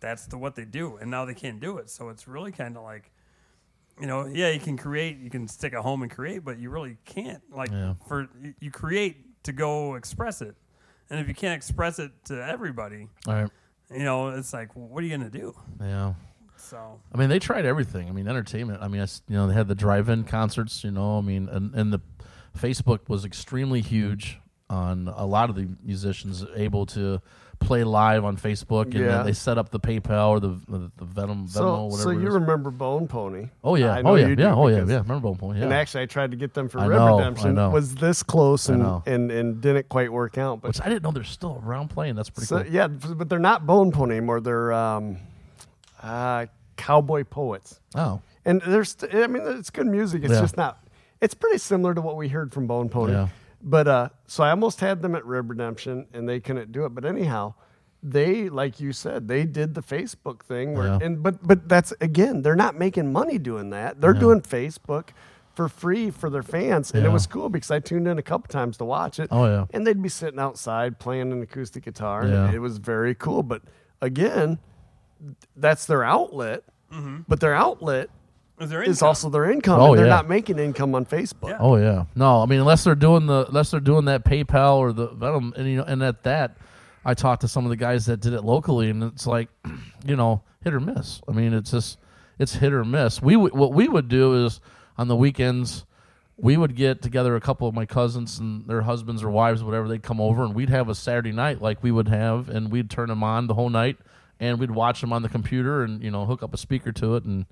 That's 0.00 0.26
the 0.26 0.38
what 0.38 0.54
they 0.54 0.64
do, 0.64 0.96
and 0.96 1.10
now 1.10 1.24
they 1.24 1.34
can't 1.34 1.60
do 1.60 1.78
it. 1.78 1.90
So 1.90 2.08
it's 2.08 2.26
really 2.26 2.52
kind 2.52 2.76
of 2.76 2.82
like, 2.82 3.10
you 4.00 4.06
know, 4.06 4.26
yeah, 4.26 4.50
you 4.50 4.60
can 4.60 4.76
create, 4.76 5.18
you 5.18 5.28
can 5.30 5.46
stick 5.46 5.72
at 5.74 5.80
home 5.80 6.02
and 6.02 6.10
create, 6.10 6.44
but 6.44 6.58
you 6.58 6.70
really 6.70 6.96
can't. 7.04 7.42
Like 7.52 7.70
Yeah. 7.70 7.94
for 8.08 8.28
you- 8.60 8.70
create 8.70 9.42
to 9.44 9.52
go 9.52 9.94
express 9.94 10.40
it, 10.42 10.56
and 11.10 11.20
if 11.20 11.28
you 11.28 11.34
can't 11.34 11.56
express 11.56 11.98
it 11.98 12.12
to 12.26 12.42
everybody, 12.44 13.08
right. 13.26 13.50
you 13.90 14.04
know, 14.04 14.28
it's 14.28 14.52
like, 14.52 14.74
what 14.74 15.02
are 15.02 15.06
you 15.06 15.16
gonna 15.16 15.30
do? 15.30 15.54
Yeah. 15.80 16.14
So 16.56 17.00
I 17.12 17.16
mean, 17.18 17.28
they 17.30 17.38
tried 17.38 17.64
everything. 17.64 18.08
I 18.08 18.12
mean, 18.12 18.28
entertainment. 18.28 18.82
I 18.82 18.88
mean, 18.88 19.00
I 19.00 19.06
you 19.28 19.36
know, 19.36 19.46
they 19.46 19.54
had 19.54 19.68
the 19.68 19.74
drive-in 19.74 20.24
concerts. 20.24 20.84
You 20.84 20.90
know, 20.90 21.18
I 21.18 21.22
mean, 21.22 21.48
and, 21.48 21.74
and 21.74 21.92
the 21.92 22.00
Facebook 22.56 23.08
was 23.08 23.24
extremely 23.24 23.80
huge 23.80 24.38
on 24.68 25.08
a 25.08 25.26
lot 25.26 25.50
of 25.50 25.56
the 25.56 25.68
musicians 25.82 26.44
able 26.54 26.86
to 26.86 27.20
play 27.60 27.84
live 27.84 28.24
on 28.24 28.36
Facebook, 28.36 28.86
and 28.86 28.94
Yeah. 28.94 29.06
then 29.18 29.26
they 29.26 29.32
set 29.32 29.58
up 29.58 29.68
the 29.70 29.78
PayPal 29.78 30.30
or 30.30 30.40
the 30.40 30.58
the, 30.68 30.90
the 30.96 31.04
Venom, 31.04 31.46
Venmo, 31.46 31.50
So 31.50 31.84
whatever. 31.84 32.02
so 32.02 32.10
you 32.10 32.28
remember 32.30 32.70
Bone 32.70 33.06
Pony? 33.06 33.48
oh 33.62 33.76
yeah, 33.76 34.02
oh 34.04 34.16
yeah, 34.16 34.28
yeah, 34.36 34.54
oh 34.54 34.66
yeah, 34.68 34.78
yeah. 34.78 34.82
Remember 34.98 35.20
Bone 35.20 35.36
Pony? 35.36 35.58
Yeah. 35.58 35.64
And 35.66 35.72
actually, 35.72 36.02
I 36.02 36.06
tried 36.06 36.30
to 36.32 36.36
get 36.36 36.54
them 36.54 36.68
for 36.68 36.80
I 36.80 36.86
Red 36.86 36.96
know, 36.96 37.14
I 37.14 37.18
Redemption. 37.18 37.54
know. 37.54 37.70
Was 37.70 37.94
this 37.94 38.22
close 38.22 38.68
and, 38.68 38.82
and 39.06 39.30
and 39.30 39.60
didn't 39.60 39.88
quite 39.88 40.10
work 40.12 40.38
out. 40.38 40.62
But 40.62 40.68
Which 40.68 40.80
I 40.80 40.88
didn't 40.88 41.02
know 41.04 41.12
they're 41.12 41.22
still 41.24 41.62
around 41.64 41.88
playing. 41.88 42.16
That's 42.16 42.30
pretty 42.30 42.46
so, 42.46 42.62
cool. 42.64 42.72
yeah, 42.72 42.88
but 42.88 43.28
they're 43.28 43.38
not 43.38 43.66
Bone 43.66 43.92
Pony 43.92 44.16
anymore. 44.16 44.40
They're 44.40 44.72
um, 44.72 45.18
uh, 46.02 46.46
Cowboy 46.76 47.24
Poets. 47.24 47.78
Oh, 47.94 48.20
And 48.44 48.62
there's, 48.62 48.96
I 49.12 49.26
mean, 49.26 49.42
it's 49.46 49.70
good 49.70 49.86
music. 49.86 50.24
It's 50.24 50.32
Yeah. 50.32 50.40
just 50.40 50.56
not. 50.56 50.82
It's 51.20 51.34
pretty 51.34 51.58
similar 51.58 51.92
to 51.94 52.00
what 52.00 52.16
we 52.16 52.28
heard 52.28 52.52
from 52.54 52.66
Bone 52.66 52.88
Pony. 52.88 53.12
Yeah. 53.12 53.28
But 53.62 53.88
uh, 53.88 54.08
so 54.26 54.42
I 54.44 54.50
almost 54.50 54.80
had 54.80 55.02
them 55.02 55.14
at 55.14 55.24
Rib 55.26 55.50
Redemption, 55.50 56.06
and 56.14 56.28
they 56.28 56.40
couldn't 56.40 56.72
do 56.72 56.84
it. 56.86 56.90
But 56.94 57.04
anyhow, 57.04 57.54
they, 58.02 58.48
like 58.48 58.80
you 58.80 58.92
said, 58.92 59.28
they 59.28 59.44
did 59.44 59.74
the 59.74 59.82
Facebook 59.82 60.42
thing. 60.42 60.74
Where, 60.74 60.86
Yeah. 60.86 60.98
and 61.02 61.22
but 61.22 61.46
but 61.46 61.68
that's 61.68 61.92
again, 62.00 62.42
they're 62.42 62.56
not 62.56 62.78
making 62.78 63.12
money 63.12 63.36
doing 63.38 63.70
that. 63.70 64.00
They're 64.00 64.14
Yeah. 64.14 64.20
doing 64.20 64.40
Facebook 64.40 65.08
for 65.54 65.68
free 65.68 66.10
for 66.10 66.30
their 66.30 66.42
fans, 66.42 66.90
and 66.92 67.04
it 67.04 67.10
was 67.10 67.26
cool 67.26 67.50
because 67.50 67.70
I 67.70 67.80
tuned 67.80 68.08
in 68.08 68.16
a 68.18 68.22
couple 68.22 68.48
times 68.48 68.78
to 68.78 68.84
watch 68.86 69.18
it. 69.20 69.28
Oh, 69.30 69.44
yeah. 69.44 69.66
and 69.74 69.86
they'd 69.86 70.00
be 70.00 70.08
sitting 70.08 70.38
outside 70.40 70.98
playing 70.98 71.32
an 71.32 71.42
acoustic 71.42 71.84
guitar. 71.84 72.22
and 72.22 72.32
Yeah. 72.32 72.52
it 72.52 72.60
was 72.60 72.78
very 72.78 73.14
cool. 73.14 73.42
But 73.42 73.62
again, 74.00 74.58
that's 75.56 75.84
their 75.86 76.02
outlet. 76.04 76.62
Mm-hmm. 76.92 77.18
But 77.28 77.40
their 77.40 77.54
outlet 77.54 78.08
is 78.60 78.68
there 78.68 78.82
is 78.82 78.98
income? 78.98 79.08
also 79.08 79.30
their 79.30 79.50
income. 79.50 79.80
Oh, 79.80 79.90
and 79.90 79.98
they're 79.98 80.06
yeah. 80.06 80.14
not 80.14 80.28
making 80.28 80.58
income 80.58 80.94
on 80.94 81.06
Facebook. 81.06 81.48
Yeah. 81.48 81.56
Oh 81.58 81.76
yeah, 81.76 82.04
no. 82.14 82.42
I 82.42 82.46
mean, 82.46 82.60
unless 82.60 82.84
they're 82.84 82.94
doing 82.94 83.26
the 83.26 83.46
unless 83.48 83.70
they're 83.70 83.80
doing 83.80 84.04
that 84.04 84.24
PayPal 84.24 84.76
or 84.76 84.92
the 84.92 85.08
Venom, 85.08 85.54
and 85.56 85.66
you 85.66 85.78
know, 85.78 85.84
and 85.84 86.02
at 86.02 86.22
that, 86.24 86.58
I 87.04 87.14
talked 87.14 87.40
to 87.40 87.48
some 87.48 87.64
of 87.64 87.70
the 87.70 87.76
guys 87.76 88.06
that 88.06 88.20
did 88.20 88.34
it 88.34 88.44
locally, 88.44 88.90
and 88.90 89.02
it's 89.02 89.26
like, 89.26 89.48
you 90.04 90.14
know, 90.14 90.42
hit 90.62 90.74
or 90.74 90.80
miss. 90.80 91.22
I 91.26 91.32
mean, 91.32 91.54
it's 91.54 91.70
just 91.70 91.98
it's 92.38 92.54
hit 92.54 92.72
or 92.72 92.84
miss. 92.84 93.22
We 93.22 93.36
would 93.36 93.54
what 93.54 93.72
we 93.72 93.88
would 93.88 94.08
do 94.08 94.44
is 94.44 94.60
on 94.98 95.08
the 95.08 95.16
weekends. 95.16 95.86
We 96.36 96.56
would 96.56 96.74
get 96.74 97.02
together 97.02 97.36
a 97.36 97.40
couple 97.40 97.68
of 97.68 97.74
my 97.74 97.84
cousins 97.84 98.38
and 98.38 98.66
their 98.66 98.80
husbands 98.80 99.22
or 99.22 99.28
wives, 99.28 99.62
whatever. 99.62 99.86
They'd 99.88 100.02
come 100.02 100.22
over 100.22 100.42
and 100.42 100.54
we'd 100.54 100.70
have 100.70 100.88
a 100.88 100.94
Saturday 100.94 101.32
night 101.32 101.60
like 101.60 101.82
we 101.82 101.90
would 101.90 102.08
have, 102.08 102.48
and 102.48 102.70
we'd 102.70 102.88
turn 102.88 103.10
them 103.10 103.22
on 103.22 103.46
the 103.46 103.52
whole 103.52 103.68
night, 103.68 103.98
and 104.38 104.58
we'd 104.58 104.70
watch 104.70 105.02
them 105.02 105.12
on 105.12 105.22
the 105.22 105.28
computer 105.28 105.82
and 105.82 106.02
you 106.02 106.10
know 106.10 106.26
hook 106.26 106.42
up 106.42 106.52
a 106.52 106.58
speaker 106.58 106.92
to 106.92 107.16
it 107.16 107.24
and 107.24 107.46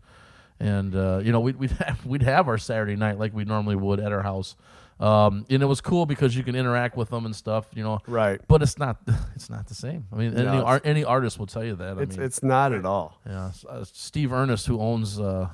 and 0.60 0.94
uh, 0.94 1.20
you 1.22 1.32
know 1.32 1.40
we'd 1.40 1.56
we'd 1.56 1.70
have, 1.86 2.04
we'd 2.06 2.22
have 2.22 2.48
our 2.48 2.58
Saturday 2.58 2.96
night 2.96 3.18
like 3.18 3.34
we 3.34 3.44
normally 3.44 3.76
would 3.76 4.00
at 4.00 4.12
our 4.12 4.22
house, 4.22 4.56
um, 5.00 5.46
and 5.48 5.62
it 5.62 5.66
was 5.66 5.80
cool 5.80 6.06
because 6.06 6.36
you 6.36 6.42
can 6.42 6.54
interact 6.56 6.96
with 6.96 7.10
them 7.10 7.24
and 7.26 7.34
stuff, 7.36 7.66
you 7.74 7.82
know. 7.84 8.00
Right. 8.06 8.40
But 8.48 8.62
it's 8.62 8.78
not 8.78 8.98
it's 9.34 9.48
not 9.50 9.66
the 9.68 9.74
same. 9.74 10.06
I 10.12 10.16
mean, 10.16 10.34
any 10.34 10.44
No, 10.44 10.64
ar- 10.64 10.80
any 10.84 11.04
artist 11.04 11.38
will 11.38 11.46
tell 11.46 11.64
you 11.64 11.76
that. 11.76 11.98
I 11.98 12.02
It's 12.02 12.16
mean, 12.16 12.26
it's 12.26 12.42
not 12.42 12.72
at 12.72 12.84
all. 12.84 13.18
yeah. 13.26 13.52
Uh, 13.68 13.84
Steve 13.84 14.32
Ernest, 14.32 14.66
who 14.66 14.80
owns 14.80 15.20
uh, 15.20 15.48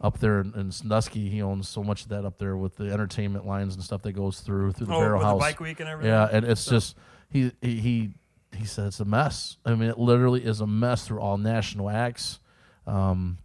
up 0.00 0.18
there 0.18 0.40
in, 0.40 0.52
in 0.54 0.72
Sandusky, 0.72 1.28
he 1.28 1.42
owns 1.42 1.68
so 1.68 1.84
much 1.84 2.02
of 2.02 2.08
that 2.08 2.24
up 2.24 2.38
there 2.38 2.56
with 2.56 2.76
the 2.76 2.90
entertainment 2.92 3.46
lines 3.46 3.74
and 3.74 3.84
stuff 3.84 4.02
that 4.02 4.12
goes 4.12 4.40
through 4.40 4.72
through 4.72 4.86
the 4.86 4.94
oh, 4.94 5.00
Barrel 5.00 5.18
with 5.18 5.26
House. 5.26 5.34
the 5.36 5.40
bike 5.40 5.60
week 5.60 5.78
and 5.80 5.88
everything. 5.88 6.10
Yeah, 6.12 6.28
and 6.32 6.44
it's 6.44 6.64
just 6.64 6.96
he 7.28 7.52
he 7.60 7.76
he 7.80 8.10
he 8.56 8.64
said 8.64 8.86
it's 8.88 8.98
a 8.98 9.04
mess. 9.04 9.58
I 9.64 9.74
mean, 9.76 9.88
it 9.90 9.98
literally 9.98 10.44
is 10.44 10.60
a 10.60 10.66
mess 10.66 11.06
through 11.06 11.20
all 11.20 11.38
national 11.38 11.88
acts. 11.88 12.40
Um, 12.86 13.38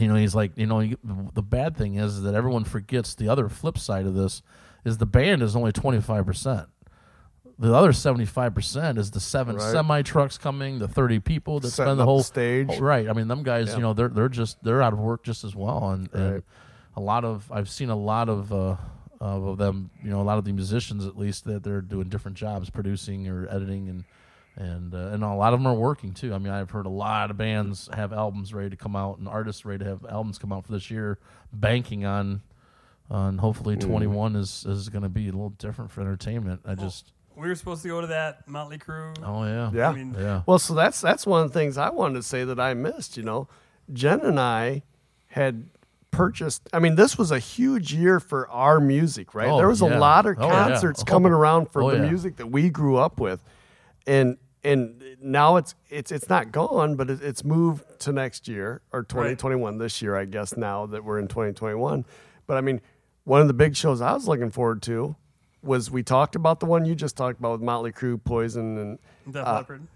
you 0.00 0.08
know, 0.08 0.14
he's 0.14 0.34
like, 0.34 0.52
you 0.56 0.66
know, 0.66 0.82
the 1.34 1.42
bad 1.42 1.76
thing 1.76 1.96
is 1.96 2.22
that 2.22 2.34
everyone 2.34 2.64
forgets 2.64 3.14
the 3.14 3.28
other 3.28 3.48
flip 3.48 3.78
side 3.78 4.06
of 4.06 4.14
this 4.14 4.42
is 4.84 4.98
the 4.98 5.06
band 5.06 5.42
is 5.42 5.54
only 5.56 5.72
twenty 5.72 6.00
five 6.00 6.24
percent. 6.26 6.68
The 7.58 7.74
other 7.74 7.92
seventy 7.92 8.24
five 8.24 8.54
percent 8.54 8.98
is 8.98 9.10
the 9.10 9.20
seven 9.20 9.56
Right. 9.56 9.72
semi 9.72 10.02
trucks 10.02 10.38
coming, 10.38 10.78
the 10.78 10.86
thirty 10.88 11.18
people 11.18 11.58
that 11.60 11.70
Setting 11.70 11.88
spend 11.90 12.00
the 12.00 12.04
whole 12.04 12.22
stage. 12.22 12.68
Oh, 12.70 12.78
right. 12.80 13.08
I 13.08 13.12
mean, 13.12 13.26
them 13.28 13.42
guys, 13.42 13.68
Yeah. 13.68 13.76
you 13.76 13.82
know, 13.82 13.94
they're 13.94 14.08
they're 14.08 14.28
just 14.28 14.62
they're 14.62 14.82
out 14.82 14.92
of 14.92 15.00
work 15.00 15.24
just 15.24 15.42
as 15.44 15.56
well, 15.56 15.90
and, 15.90 16.08
and 16.14 16.42
a 16.96 17.00
lot 17.00 17.24
of 17.24 17.50
I've 17.50 17.68
seen 17.68 17.90
a 17.90 17.96
lot 17.96 18.28
of 18.28 18.52
uh, 18.52 18.76
of 19.20 19.58
them, 19.58 19.90
you 20.04 20.10
know, 20.10 20.20
a 20.20 20.22
lot 20.22 20.38
of 20.38 20.44
the 20.44 20.52
musicians 20.52 21.04
at 21.04 21.18
least 21.18 21.44
that 21.46 21.64
they're 21.64 21.80
doing 21.80 22.08
different 22.08 22.36
jobs, 22.36 22.70
producing 22.70 23.26
or 23.26 23.48
editing 23.50 23.88
and 23.88 24.04
and 24.58 24.94
uh, 24.94 24.98
and 25.12 25.22
a 25.22 25.32
lot 25.34 25.54
of 25.54 25.60
them 25.60 25.66
are 25.66 25.74
working 25.74 26.12
too. 26.12 26.34
I 26.34 26.38
mean, 26.38 26.52
I've 26.52 26.70
heard 26.70 26.84
a 26.86 26.90
lot 26.90 27.30
of 27.30 27.36
bands 27.38 27.88
have 27.94 28.12
albums 28.12 28.52
ready 28.52 28.70
to 28.70 28.76
come 28.76 28.96
out 28.96 29.18
and 29.18 29.28
artists 29.28 29.64
ready 29.64 29.84
to 29.84 29.90
have 29.90 30.04
albums 30.08 30.36
come 30.38 30.52
out 30.52 30.66
for 30.66 30.72
this 30.72 30.90
year, 30.90 31.18
banking 31.52 32.04
on 32.04 32.42
on 33.10 33.38
hopefully 33.38 33.76
Mm. 33.76 33.80
21 33.86 34.36
is 34.36 34.66
is 34.68 34.88
going 34.90 35.02
to 35.02 35.08
be 35.08 35.28
a 35.28 35.32
little 35.32 35.50
different 35.50 35.90
for 35.90 36.00
entertainment. 36.02 36.60
I 36.66 36.74
just 36.74 37.12
We 37.36 37.48
were 37.48 37.54
supposed 37.54 37.82
to 37.82 37.88
go 37.88 38.00
to 38.02 38.06
that 38.08 38.46
Motley 38.48 38.78
Crue. 38.78 39.14
oh 39.24 39.44
yeah 39.44 39.70
Yeah. 39.72 39.88
I 39.90 39.94
mean, 39.94 40.14
yeah 40.18 40.42
Well, 40.44 40.58
so 40.58 40.74
that's 40.74 41.00
that's 41.00 41.24
one 41.26 41.42
of 41.44 41.52
the 41.52 41.58
things 41.58 41.78
I 41.78 41.88
wanted 41.90 42.14
to 42.16 42.22
say 42.22 42.44
that 42.44 42.58
I 42.60 42.74
missed. 42.74 43.16
You 43.16 43.22
know, 43.22 43.48
Jen 43.92 44.20
and 44.20 44.38
I 44.40 44.82
had 45.28 45.70
purchased. 46.10 46.68
I 46.72 46.78
mean, 46.80 46.96
this 46.96 47.16
was 47.16 47.30
a 47.30 47.38
huge 47.38 47.92
year 47.94 48.18
for 48.18 48.48
our 48.50 48.80
music, 48.80 49.34
right? 49.34 49.48
Oh, 49.48 49.56
there 49.58 49.68
was 49.68 49.82
yeah. 49.82 49.96
a 49.96 49.98
lot 49.98 50.26
of 50.26 50.36
Oh, 50.38 50.46
yeah. 50.46 50.68
concerts 50.68 51.02
Oh. 51.02 51.04
coming 51.04 51.32
around 51.32 51.70
for 51.70 51.82
Oh, 51.82 51.90
the 51.90 51.98
yeah. 51.98 52.08
music 52.10 52.36
that 52.36 52.48
we 52.50 52.70
grew 52.70 52.96
up 52.96 53.20
with, 53.20 53.42
and 54.06 54.36
and 54.64 55.02
now 55.20 55.56
it's 55.56 55.74
it's 55.88 56.10
it's 56.12 56.28
not 56.28 56.52
gone, 56.52 56.96
but 56.96 57.10
it, 57.10 57.22
it's 57.22 57.44
moved 57.44 57.84
to 58.00 58.12
next 58.12 58.48
year 58.48 58.82
or 58.92 59.02
2021 59.02 59.78
this 59.78 60.02
year, 60.02 60.16
I 60.16 60.24
guess. 60.24 60.56
Now 60.56 60.86
that 60.86 61.04
we're 61.04 61.18
in 61.18 61.28
2021, 61.28 62.04
but 62.46 62.56
I 62.56 62.60
mean, 62.60 62.80
one 63.24 63.40
of 63.40 63.46
the 63.48 63.54
big 63.54 63.76
shows 63.76 64.00
I 64.00 64.12
was 64.12 64.26
looking 64.26 64.50
forward 64.50 64.82
to 64.82 65.16
was 65.62 65.90
we 65.90 66.02
talked 66.02 66.34
about 66.36 66.60
the 66.60 66.66
one 66.66 66.84
you 66.84 66.94
just 66.94 67.16
talked 67.16 67.38
about 67.38 67.52
with 67.52 67.60
Motley 67.60 67.92
Crue, 67.92 68.22
Poison, 68.22 68.78
and 68.78 68.98
Def 69.32 69.46
uh, 69.46 69.54
Leppard. 69.54 69.86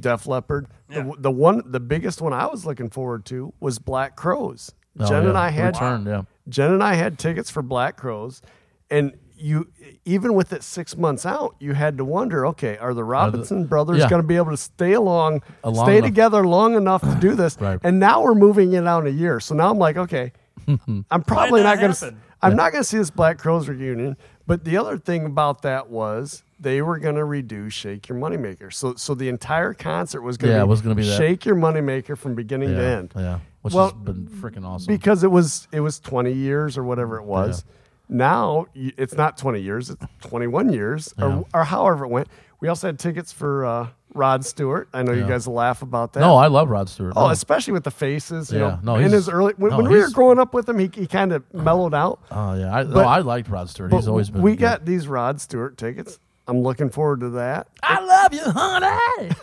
Def 0.00 0.26
Leppard. 0.26 0.66
Yeah. 0.88 1.02
The, 1.02 1.14
the 1.18 1.30
one, 1.30 1.62
the 1.64 1.80
biggest 1.80 2.20
one 2.20 2.32
I 2.32 2.46
was 2.46 2.64
looking 2.66 2.90
forward 2.90 3.24
to 3.26 3.52
was 3.60 3.78
Black 3.78 4.16
Crowes. 4.16 4.72
Oh, 4.98 5.08
Jen 5.08 5.26
and. 5.26 5.38
I 5.38 5.50
had 5.50 5.74
Returned, 5.74 6.06
yeah. 6.06 6.22
Jen 6.48 6.72
and 6.72 6.82
I 6.82 6.94
had 6.94 7.18
tickets 7.18 7.50
for 7.50 7.62
Black 7.62 7.96
Crowes, 7.96 8.42
and 8.90 9.12
you 9.38 9.68
even 10.04 10.34
with 10.34 10.52
it 10.52 10.62
six 10.62 10.96
months 10.96 11.24
out, 11.24 11.54
you 11.58 11.74
had 11.74 11.98
to 11.98 12.04
wonder, 12.04 12.46
okay, 12.48 12.76
are 12.78 12.94
the 12.94 13.04
Robinson 13.04 13.66
brothers 13.66 13.98
yeah. 13.98 14.08
going 14.08 14.22
to 14.22 14.26
be 14.26 14.36
able 14.36 14.50
to 14.50 14.56
stay 14.56 14.92
along, 14.92 15.42
long 15.64 15.86
stay 15.86 15.98
enough. 15.98 16.08
together 16.08 16.46
long 16.46 16.74
enough 16.74 17.02
to 17.02 17.16
do 17.20 17.34
this? 17.34 17.56
Right. 17.68 17.80
And 17.82 17.98
now 17.98 18.22
we're 18.22 18.34
moving 18.34 18.72
it 18.74 18.86
out 18.86 19.06
a 19.06 19.10
year, 19.10 19.40
so 19.40 19.54
now 19.54 19.70
I'm 19.70 19.78
like, 19.78 19.96
okay, 19.96 20.32
I'm 21.10 21.22
probably 21.26 21.62
not 21.62 21.76
not 21.76 21.80
going 21.80 21.92
to. 21.92 22.14
I'm 22.40 22.54
not 22.56 22.70
going 22.70 22.82
to 22.84 22.88
see 22.88 22.98
this 22.98 23.10
Black 23.10 23.38
Crowes 23.38 23.68
reunion. 23.68 24.16
But 24.46 24.64
the 24.64 24.76
other 24.76 24.96
thing 24.96 25.26
about 25.26 25.62
that 25.62 25.90
was 25.90 26.44
they 26.60 26.82
were 26.82 26.98
going 26.98 27.16
to 27.16 27.22
redo 27.22 27.70
"Shake 27.70 28.08
Your 28.08 28.16
Moneymaker." 28.16 28.72
So, 28.72 28.94
so 28.94 29.14
the 29.14 29.28
entire 29.28 29.74
concert 29.74 30.22
was 30.22 30.36
going 30.36 30.52
to 30.52 30.58
Yeah, 30.58 30.64
be, 30.64 30.68
was 30.68 30.80
gonna 30.80 30.94
be 30.94 31.04
that. 31.04 31.18
"Shake 31.18 31.44
Your 31.44 31.56
Moneymaker" 31.56 32.16
from 32.16 32.34
beginning 32.34 32.70
to 32.70 32.82
end 32.82 33.12
yeah 33.16 33.40
which 33.62 33.74
Well, 33.74 33.90
has 33.90 33.94
been 33.94 34.26
freaking 34.28 34.64
awesome 34.64 34.92
because 34.92 35.22
it 35.24 35.30
was 35.30 35.68
it 35.72 35.80
was 35.80 35.98
20 36.00 36.32
years 36.32 36.78
or 36.78 36.84
whatever 36.84 37.18
it 37.18 37.24
was. 37.24 37.64
Now 38.08 38.66
it's 38.74 39.14
not 39.14 39.36
20 39.36 39.60
years; 39.60 39.90
it's 39.90 40.04
21 40.22 40.72
years, 40.72 41.12
Yeah. 41.18 41.24
or, 41.26 41.46
or 41.60 41.64
however 41.64 42.04
it 42.04 42.08
went. 42.08 42.28
We 42.60 42.68
also 42.68 42.88
had 42.88 42.98
tickets 42.98 43.30
for 43.32 43.64
uh, 43.64 43.88
Rod 44.14 44.44
Stewart. 44.44 44.88
I 44.92 45.02
know 45.02 45.12
you 45.12 45.26
guys 45.26 45.46
laugh 45.46 45.82
about 45.82 46.14
that. 46.14 46.20
no 46.20 46.34
I 46.36 46.46
love 46.48 46.70
Rod 46.70 46.88
Stewart 46.88 47.12
Oh, 47.14 47.26
No. 47.26 47.30
especially 47.30 47.74
with 47.74 47.84
the 47.84 47.90
faces. 47.92 48.50
You 48.50 48.58
Yeah. 48.58 48.64
know, 48.82 48.94
No, 48.94 48.96
in 48.96 49.12
his 49.12 49.28
early 49.28 49.52
when, 49.58 49.70
no, 49.70 49.76
when 49.76 49.88
we 49.92 49.98
were 49.98 50.10
growing 50.10 50.38
up 50.40 50.54
with 50.54 50.68
him, 50.68 50.78
he, 50.78 50.90
he 50.92 51.06
kind 51.06 51.32
of 51.32 51.44
mellowed 51.54 51.94
out. 51.94 52.18
oh 52.32 52.54
yeah 52.54 52.74
I, 52.74 52.82
no, 52.82 53.00
I 53.00 53.18
liked 53.20 53.48
Rod 53.48 53.68
Stewart 53.68 53.92
he's 53.92 54.08
always 54.08 54.30
been 54.30 54.42
we 54.42 54.52
good. 54.52 54.60
got 54.60 54.84
these 54.86 55.06
Rod 55.06 55.40
Stewart 55.40 55.76
tickets. 55.76 56.18
I'm 56.48 56.62
looking 56.62 56.88
forward 56.90 57.20
to 57.20 57.28
that. 57.30 57.68
I 57.82 58.00
love 58.00 58.32
you 58.34 58.50
honey 58.50 59.30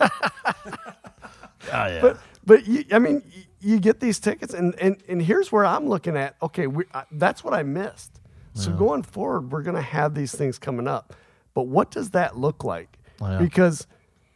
oh 1.72 1.86
yeah 1.86 2.00
But 2.00 2.18
but 2.44 2.66
you, 2.66 2.84
I 2.92 2.98
mean, 2.98 3.22
you 3.60 3.80
get 3.80 3.98
these 4.00 4.18
tickets, 4.20 4.54
and 4.54 4.74
and 4.80 5.02
and 5.08 5.20
here's 5.22 5.50
where 5.50 5.64
I'm 5.66 5.88
looking 5.88 6.16
at. 6.16 6.36
Okay, 6.42 6.66
we, 6.68 6.84
uh, 6.94 7.02
that's 7.12 7.42
what 7.42 7.54
I 7.54 7.62
missed. 7.64 8.20
So 8.56 8.72
going 8.72 9.02
forward, 9.02 9.52
we're 9.52 9.62
going 9.62 9.76
to 9.76 9.82
have 9.82 10.14
these 10.14 10.34
things 10.34 10.58
coming 10.58 10.88
up. 10.88 11.14
But 11.54 11.64
what 11.68 11.90
does 11.90 12.10
that 12.10 12.36
look 12.36 12.64
like? 12.64 12.98
Yeah. 13.20 13.38
Because 13.38 13.86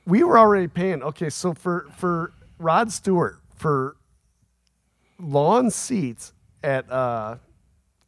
we 0.07 0.23
were 0.23 0.39
already 0.39 0.69
paying. 0.69 1.03
Okay, 1.03 1.31
so 1.31 1.55
for 1.55 1.87
for 1.97 2.33
Rod 2.59 2.93
Stewart 2.93 3.41
for 3.57 3.97
lawn 5.19 5.71
seats 5.71 6.33
at 6.63 6.91
uh, 6.91 7.37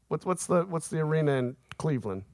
what's 0.08 0.24
what's 0.24 0.46
the 0.46 0.62
what's 0.64 0.88
the 0.88 1.00
arena 1.00 1.32
in 1.32 1.56
Cleveland? 1.78 2.24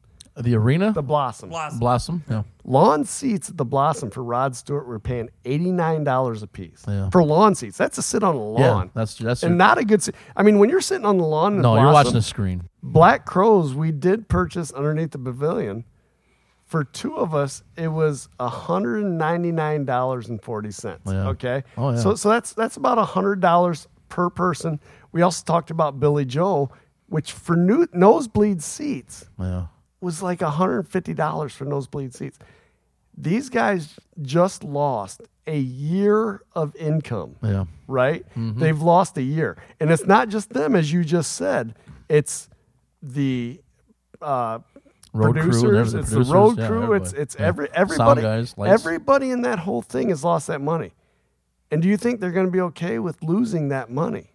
The 0.43 0.55
arena 0.55 0.93
The 0.93 1.03
Blossom. 1.03 1.49
Blossom. 1.49 1.79
Blossom 1.79 2.25
yeah 2.31 2.43
Lawn 2.65 3.05
seats 3.05 3.49
at 3.51 3.57
the 3.57 3.65
Blossom 3.65 4.11
for 4.11 4.23
Rod 4.23 4.55
Stewart 4.55 4.87
were 4.87 4.99
paying 5.01 5.31
eighty 5.45 5.73
nine 5.73 6.05
dollars 6.05 6.43
a 6.43 6.47
piece 6.47 6.85
Yeah. 6.87 7.11
for 7.11 7.25
lawn 7.25 7.55
seats. 7.55 7.77
That's 7.79 7.97
to 7.97 8.03
sit 8.03 8.23
on 8.23 8.35
a 8.35 8.39
lawn. 8.43 8.61
yeah 8.87 8.91
that's 8.95 9.15
that's 9.17 9.43
and 9.43 9.57
not 9.59 9.79
a 9.79 9.85
good. 9.85 10.03
se- 10.03 10.13
I 10.37 10.43
mean, 10.43 10.59
when 10.59 10.69
you're 10.71 10.81
sitting 10.81 11.07
on 11.07 11.17
the 11.19 11.25
lawn, 11.25 11.55
in 11.57 11.63
no 11.63 11.75
the 11.75 11.81
you're 11.83 11.93
watching 11.93 12.13
the 12.13 12.23
screen 12.23 12.69
Black 12.83 13.25
Crowes. 13.27 13.75
We 13.75 13.91
did 13.93 14.29
purchase 14.29 14.71
underneath 14.73 15.11
the 15.13 15.19
pavilion. 15.19 15.85
For 16.67 16.85
two 16.85 17.17
of 17.17 17.35
us, 17.35 17.63
it 17.77 17.89
was 17.89 18.29
hundred 18.39 19.03
and 19.05 19.17
ninety 19.17 19.51
nine 19.53 19.87
dollars 19.87 20.29
and 20.29 20.41
forty 20.43 20.71
cents. 20.71 21.03
Yeah. 21.11 21.29
Okay, 21.29 21.65
Oh, 21.79 21.91
yeah. 21.93 21.97
so 21.97 22.15
so 22.15 22.29
that's 22.29 22.53
that's 22.53 22.77
about 22.77 22.99
hundred 22.99 23.41
dollars 23.41 23.89
per 24.11 24.29
person. 24.29 24.79
We 25.11 25.23
also 25.23 25.43
talked 25.45 25.71
about 25.71 25.99
Billy 25.99 26.27
Joe, 26.27 26.71
which 27.09 27.33
for 27.33 27.57
new 27.57 27.87
nosebleed 27.95 28.63
seats 28.63 29.25
yeah 29.41 29.67
was 30.01 30.23
like 30.23 30.41
$150 30.41 31.51
for 31.53 31.65
nosebleed 31.65 32.15
seats. 32.15 32.39
These 33.17 33.49
guys 33.49 33.99
just 34.23 34.63
lost 34.63 35.23
a 35.47 35.59
year 35.59 36.43
of 36.55 36.77
income, 36.77 37.37
yeah 37.43 37.65
right? 37.89 38.25
Mm-hmm. 38.37 38.61
They've 38.61 38.81
lost 38.81 39.17
a 39.17 39.23
year. 39.23 39.57
And 39.81 39.91
it's 39.91 40.07
not 40.07 40.29
just 40.29 40.51
them, 40.51 40.77
as 40.77 40.93
you 40.93 41.03
just 41.03 41.33
said, 41.33 41.75
it's 42.09 42.49
the 43.03 43.61
uh, 44.23 44.61
Road 45.15 45.33
crew 45.33 45.43
producers, 45.51 45.65
everything, 45.65 46.01
it's 46.01 46.11
producers, 46.11 46.29
the 46.29 46.35
road 46.35 46.59
yeah, 46.59 46.67
crew, 46.69 46.93
it's 46.93 47.13
everybody. 47.13 47.23
it's 47.23 47.37
Yeah. 47.39 47.47
every 47.47 47.69
everybody, 47.73 48.23
guys, 48.23 48.55
everybody 48.59 49.31
in 49.31 49.43
that 49.43 49.59
whole 49.61 49.83
thing 49.83 50.11
has 50.11 50.23
lost 50.23 50.47
that 50.49 50.61
money. 50.61 50.93
And 51.71 51.83
do 51.83 51.89
you 51.89 51.97
think 51.97 52.21
they're 52.21 52.31
going 52.31 52.47
to 52.47 52.53
be 52.53 52.61
okay 52.61 52.99
with 52.99 53.23
losing 53.23 53.69
that 53.69 53.91
money? 53.91 54.31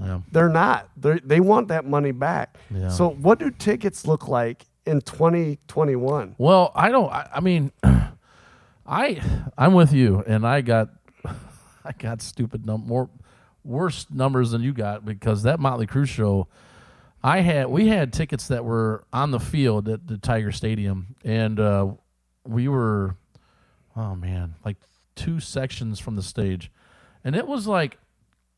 yeah 0.00 0.20
They're 0.30 0.48
not. 0.48 0.88
They 0.96 1.18
they 1.18 1.40
want 1.40 1.68
that 1.68 1.84
money 1.84 2.12
back. 2.12 2.56
Yeah. 2.70 2.88
So 2.88 3.10
what 3.10 3.40
do 3.40 3.50
tickets 3.50 4.06
look 4.06 4.28
like 4.28 4.64
in 4.86 5.00
2021? 5.00 6.34
Well, 6.38 6.72
I 6.74 6.90
don't. 6.90 7.10
I, 7.10 7.28
I 7.36 7.40
mean, 7.40 7.72
I 8.86 9.22
I'm 9.56 9.74
with 9.74 9.92
you, 9.92 10.22
and 10.26 10.46
I 10.46 10.60
got 10.60 10.90
I 11.84 11.92
got 11.98 12.22
stupid 12.22 12.66
num- 12.66 12.86
more 12.86 13.08
worse 13.64 14.06
numbers 14.10 14.50
than 14.50 14.62
you 14.62 14.72
got 14.72 15.04
because 15.04 15.42
that 15.44 15.60
Motley 15.60 15.86
Crue 15.86 16.06
show. 16.06 16.48
I 17.24 17.40
had 17.40 17.68
we 17.68 17.86
had 17.86 18.12
tickets 18.12 18.48
that 18.48 18.64
were 18.64 19.04
on 19.12 19.30
the 19.30 19.38
field 19.38 19.88
at 19.88 20.08
the 20.08 20.18
Tiger 20.18 20.50
Stadium, 20.50 21.14
and 21.24 21.60
uh, 21.60 21.92
we 22.44 22.66
were, 22.66 23.14
oh 23.96 24.16
man, 24.16 24.56
like 24.64 24.76
two 25.14 25.38
sections 25.38 26.00
from 26.00 26.16
the 26.16 26.22
stage, 26.22 26.72
and 27.22 27.36
it 27.36 27.46
was 27.46 27.68
like 27.68 27.98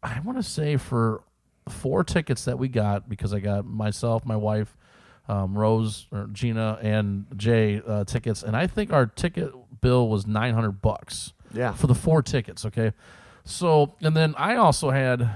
I 0.02 0.20
want 0.20 0.38
to 0.38 0.42
say 0.42 0.78
for 0.78 1.22
four 1.68 2.04
tickets 2.04 2.44
that 2.46 2.58
we 2.58 2.68
got 2.68 3.08
because 3.08 3.34
I 3.34 3.40
got 3.40 3.66
myself, 3.66 4.24
my 4.24 4.36
wife, 4.36 4.76
um, 5.28 5.56
Rose 5.56 6.06
or 6.12 6.28
Gina, 6.32 6.78
and 6.82 7.26
Jay 7.36 7.80
uh, 7.86 8.04
tickets, 8.04 8.42
and 8.42 8.56
I 8.56 8.66
think 8.66 8.92
our 8.92 9.06
ticket 9.06 9.52
bill 9.80 10.08
was 10.08 10.26
nine 10.26 10.54
hundred 10.54 10.80
bucks. 10.82 11.32
Yeah. 11.52 11.72
for 11.72 11.86
the 11.86 11.94
four 11.94 12.20
tickets. 12.22 12.64
Okay, 12.66 12.92
so 13.44 13.94
and 14.00 14.16
then 14.16 14.34
I 14.36 14.56
also 14.56 14.90
had, 14.90 15.30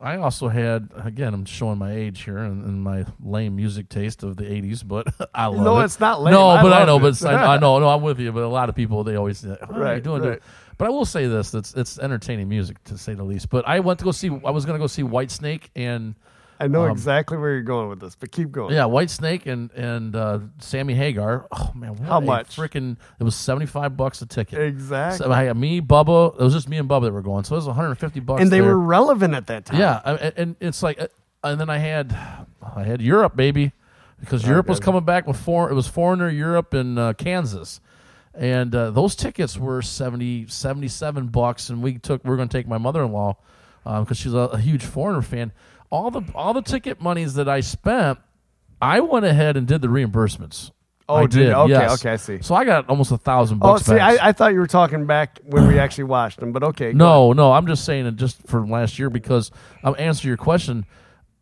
I 0.00 0.16
also 0.16 0.48
had 0.48 0.90
again. 0.96 1.34
I'm 1.34 1.44
showing 1.44 1.78
my 1.78 1.92
age 1.92 2.22
here 2.22 2.38
and, 2.38 2.64
and 2.64 2.82
my 2.82 3.04
lame 3.22 3.56
music 3.56 3.88
taste 3.88 4.22
of 4.22 4.36
the 4.36 4.44
'80s, 4.44 4.86
but 4.86 5.08
I 5.34 5.46
love 5.46 5.60
it. 5.60 5.64
No, 5.64 5.80
it. 5.80 5.84
it's 5.86 5.98
not 6.00 6.22
lame. 6.22 6.32
No, 6.34 6.48
I 6.48 6.62
but 6.62 6.72
I 6.72 6.84
know, 6.84 6.96
it. 6.98 7.00
but 7.00 7.24
I, 7.24 7.54
I 7.54 7.58
know, 7.64 7.78
no, 7.80 7.88
I'm 7.88 8.02
with 8.02 8.20
you. 8.20 8.30
But 8.32 8.44
a 8.44 8.48
lot 8.48 8.68
of 8.68 8.74
people 8.76 9.02
they 9.04 9.16
always 9.16 9.38
say, 9.38 9.56
oh, 9.60 9.66
"How 9.66 9.72
are 9.72 9.76
you 9.78 9.82
Right, 9.82 10.02
doing?" 10.02 10.22
right. 10.22 10.40
But 10.78 10.86
I 10.86 10.90
will 10.90 11.04
say 11.04 11.26
this: 11.26 11.52
it's 11.54 11.74
it's 11.74 11.98
entertaining 11.98 12.48
music 12.48 12.82
to 12.84 12.96
say 12.96 13.14
the 13.14 13.24
least. 13.24 13.50
But 13.50 13.66
I 13.66 13.80
went 13.80 13.98
to 13.98 14.04
go 14.04 14.12
see. 14.12 14.28
I 14.44 14.50
was 14.50 14.64
going 14.64 14.78
to 14.78 14.82
go 14.82 14.86
see 14.86 15.02
Whitesnake 15.02 15.70
and 15.76 16.14
I 16.62 16.68
know 16.68 16.84
Um, 16.84 16.90
exactly 16.92 17.36
where 17.38 17.52
you're 17.52 17.62
going 17.62 17.88
with 17.88 18.00
this, 18.00 18.14
but 18.14 18.30
keep 18.30 18.52
going. 18.52 18.72
yeah, 18.74 18.82
Whitesnake 18.84 19.46
and 19.46 19.70
and 19.72 20.14
uh, 20.16 20.38
Sammy 20.58 20.94
Hagar. 20.94 21.46
Oh 21.52 21.72
man, 21.74 21.90
what 21.96 22.08
How 22.08 22.18
a 22.18 22.20
much? 22.20 22.56
Freaking! 22.56 22.96
It 23.18 23.24
was 23.24 23.34
seventy 23.34 23.66
five 23.66 23.96
bucks 23.96 24.22
a 24.22 24.26
ticket. 24.26 24.60
Exactly. 24.60 25.18
So 25.26 25.32
I 25.32 25.44
had 25.44 25.56
me, 25.56 25.80
Bubba. 25.80 26.34
It 26.40 26.42
was 26.44 26.52
just 26.54 26.68
me 26.68 26.76
and 26.78 26.88
Bubba 26.88 27.02
that 27.02 27.12
were 27.12 27.22
going. 27.22 27.44
So 27.44 27.54
it 27.54 27.58
was 27.58 27.66
one 27.66 27.74
hundred 27.76 27.96
fifty 27.96 28.20
bucks. 28.20 28.40
and 28.42 28.50
they 28.50 28.60
there. 28.60 28.68
were 28.68 28.78
relevant 28.78 29.34
at 29.34 29.46
that 29.48 29.66
time. 29.66 29.80
Yeah, 29.80 30.00
and, 30.04 30.32
and 30.36 30.56
it's 30.60 30.82
like, 30.82 31.00
uh, 31.00 31.08
and 31.44 31.60
then 31.60 31.68
I 31.70 31.78
had, 31.78 32.16
I 32.76 32.84
had 32.84 33.02
Europe, 33.02 33.34
baby, 33.36 33.72
because 34.20 34.46
Europe 34.46 34.68
was 34.68 34.78
coming 34.80 35.04
back 35.04 35.26
with 35.26 35.36
four. 35.38 35.70
It 35.70 35.74
was 35.74 35.88
Foreigner, 35.88 36.28
Europe, 36.28 36.72
and 36.74 36.98
uh, 36.98 37.12
Kansas, 37.14 37.80
and 38.34 38.72
uh, 38.74 38.90
those 38.92 39.16
tickets 39.16 39.58
were 39.58 39.82
70, 39.82 40.46
77 40.46 41.26
bucks. 41.28 41.68
And 41.70 41.82
we 41.82 41.98
took, 41.98 42.22
we 42.24 42.30
are 42.30 42.36
going 42.36 42.48
to 42.48 42.56
take 42.56 42.68
my 42.68 42.78
mother 42.78 43.02
in 43.02 43.10
law 43.12 43.36
because 43.84 44.16
she's 44.16 44.32
a, 44.34 44.38
a 44.38 44.58
huge 44.58 44.84
Foreigner 44.84 45.22
fan. 45.22 45.50
All 45.92 46.10
the 46.10 46.22
all 46.34 46.54
the 46.54 46.62
ticket 46.62 47.02
monies 47.02 47.34
that 47.34 47.50
I 47.50 47.60
spent, 47.60 48.18
I 48.80 49.00
went 49.00 49.26
ahead 49.26 49.58
and 49.58 49.66
did 49.66 49.82
the 49.82 49.88
reimbursements. 49.88 50.70
Oh, 51.06 51.16
I 51.16 51.26
did. 51.26 51.50
Okay, 51.50 51.70
yes. 51.70 52.00
okay, 52.00 52.12
I 52.12 52.16
see. 52.16 52.40
So 52.40 52.54
I 52.54 52.64
got 52.64 52.88
almost 52.88 53.12
a 53.12 53.18
thousand 53.18 53.58
oh, 53.60 53.74
bucks. 53.74 53.84
see, 53.84 53.96
back. 53.96 54.18
I, 54.18 54.28
I 54.28 54.32
thought 54.32 54.54
you 54.54 54.60
were 54.60 54.66
talking 54.66 55.04
back 55.04 55.40
when 55.44 55.68
we 55.68 55.78
actually 55.78 56.04
watched 56.04 56.40
them, 56.40 56.52
but 56.52 56.62
okay. 56.62 56.94
No, 56.94 57.34
no, 57.34 57.52
I'm 57.52 57.66
just 57.66 57.84
saying 57.84 58.06
it 58.06 58.16
just 58.16 58.40
for 58.46 58.66
last 58.66 58.98
year 58.98 59.10
because 59.10 59.50
I'm 59.84 59.94
answering 59.98 60.30
your 60.30 60.38
question. 60.38 60.86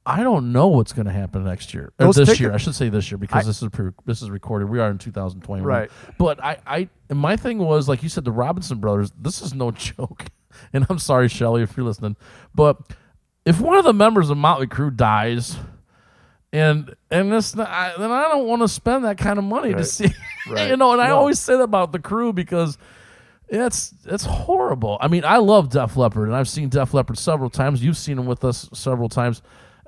I 0.05 0.25
don't 0.25 0.51
know 0.53 0.67
what's 0.67 0.93
going 0.93 1.07
to 1.07 1.13
happen 1.13 1.45
next 1.45 1.73
year. 1.73 1.93
Or 2.01 2.07
Those 2.07 2.17
this 2.17 2.29
ticket- 2.31 2.41
year, 2.41 2.53
I 2.53 2.57
should 2.57 2.75
say 2.75 2.89
this 2.89 3.09
year 3.11 3.19
because 3.19 3.45
I- 3.45 3.47
this 3.47 3.63
is 3.63 3.69
pre- 3.69 3.93
this 4.07 4.23
is 4.23 4.31
recorded. 4.31 4.69
We 4.69 4.81
are 4.81 4.91
in 4.91 4.99
2021, 4.99 5.63
Right. 5.63 5.91
But 6.19 6.43
I, 6.43 6.57
I, 6.67 6.89
and 7.09 7.19
my 7.19 7.37
thing 7.37 7.59
was 7.59 7.89
like 7.89 8.03
you 8.03 8.09
said, 8.09 8.25
the 8.25 8.33
Robinson 8.33 8.79
brothers. 8.79 9.13
This 9.17 9.43
is 9.43 9.55
no 9.55 9.71
joke, 9.71 10.27
and 10.73 10.85
I'm 10.91 10.99
sorry, 10.99 11.29
Shelly, 11.29 11.63
if 11.63 11.77
you're 11.77 11.87
listening, 11.87 12.17
but 12.55 12.79
if 13.45 13.61
one 13.61 13.77
of 13.79 13.85
the 13.85 13.93
members 13.95 14.31
of 14.31 14.37
Motley 14.37 14.67
Crue 14.67 14.95
dies, 14.95 15.57
and 16.53 16.95
and 17.11 17.31
this, 17.33 17.57
I, 17.57 17.95
then 17.99 18.11
I 18.11 18.23
don't 18.29 18.47
want 18.47 18.63
to 18.63 18.69
spend 18.69 19.05
that 19.05 19.19
kind 19.19 19.39
of 19.39 19.45
money 19.45 19.73
to 19.73 19.85
see, 19.85 20.13
Right. 20.49 20.69
you 20.71 20.77
know. 20.77 20.93
And 20.93 21.01
I 21.01 21.09
No. 21.09 21.17
always 21.19 21.39
say 21.39 21.57
that 21.57 21.63
about 21.63 21.93
the 21.93 21.99
crew 22.01 22.33
because 22.33 22.77
it's 23.49 23.95
it's 24.05 24.25
horrible. 24.25 24.99
I 25.01 25.09
mean, 25.09 25.25
I 25.25 25.37
love 25.39 25.71
Def 25.71 25.97
Leppard, 25.97 26.29
and 26.29 26.37
I've 26.37 26.49
seen 26.49 26.69
Def 26.69 26.93
Leppard 26.95 27.19
several 27.19 27.51
times. 27.51 27.83
You've 27.85 27.97
seen 27.97 28.17
them 28.17 28.27
with 28.27 28.45
us 28.45 28.69
several 28.73 29.09
times. 29.09 29.43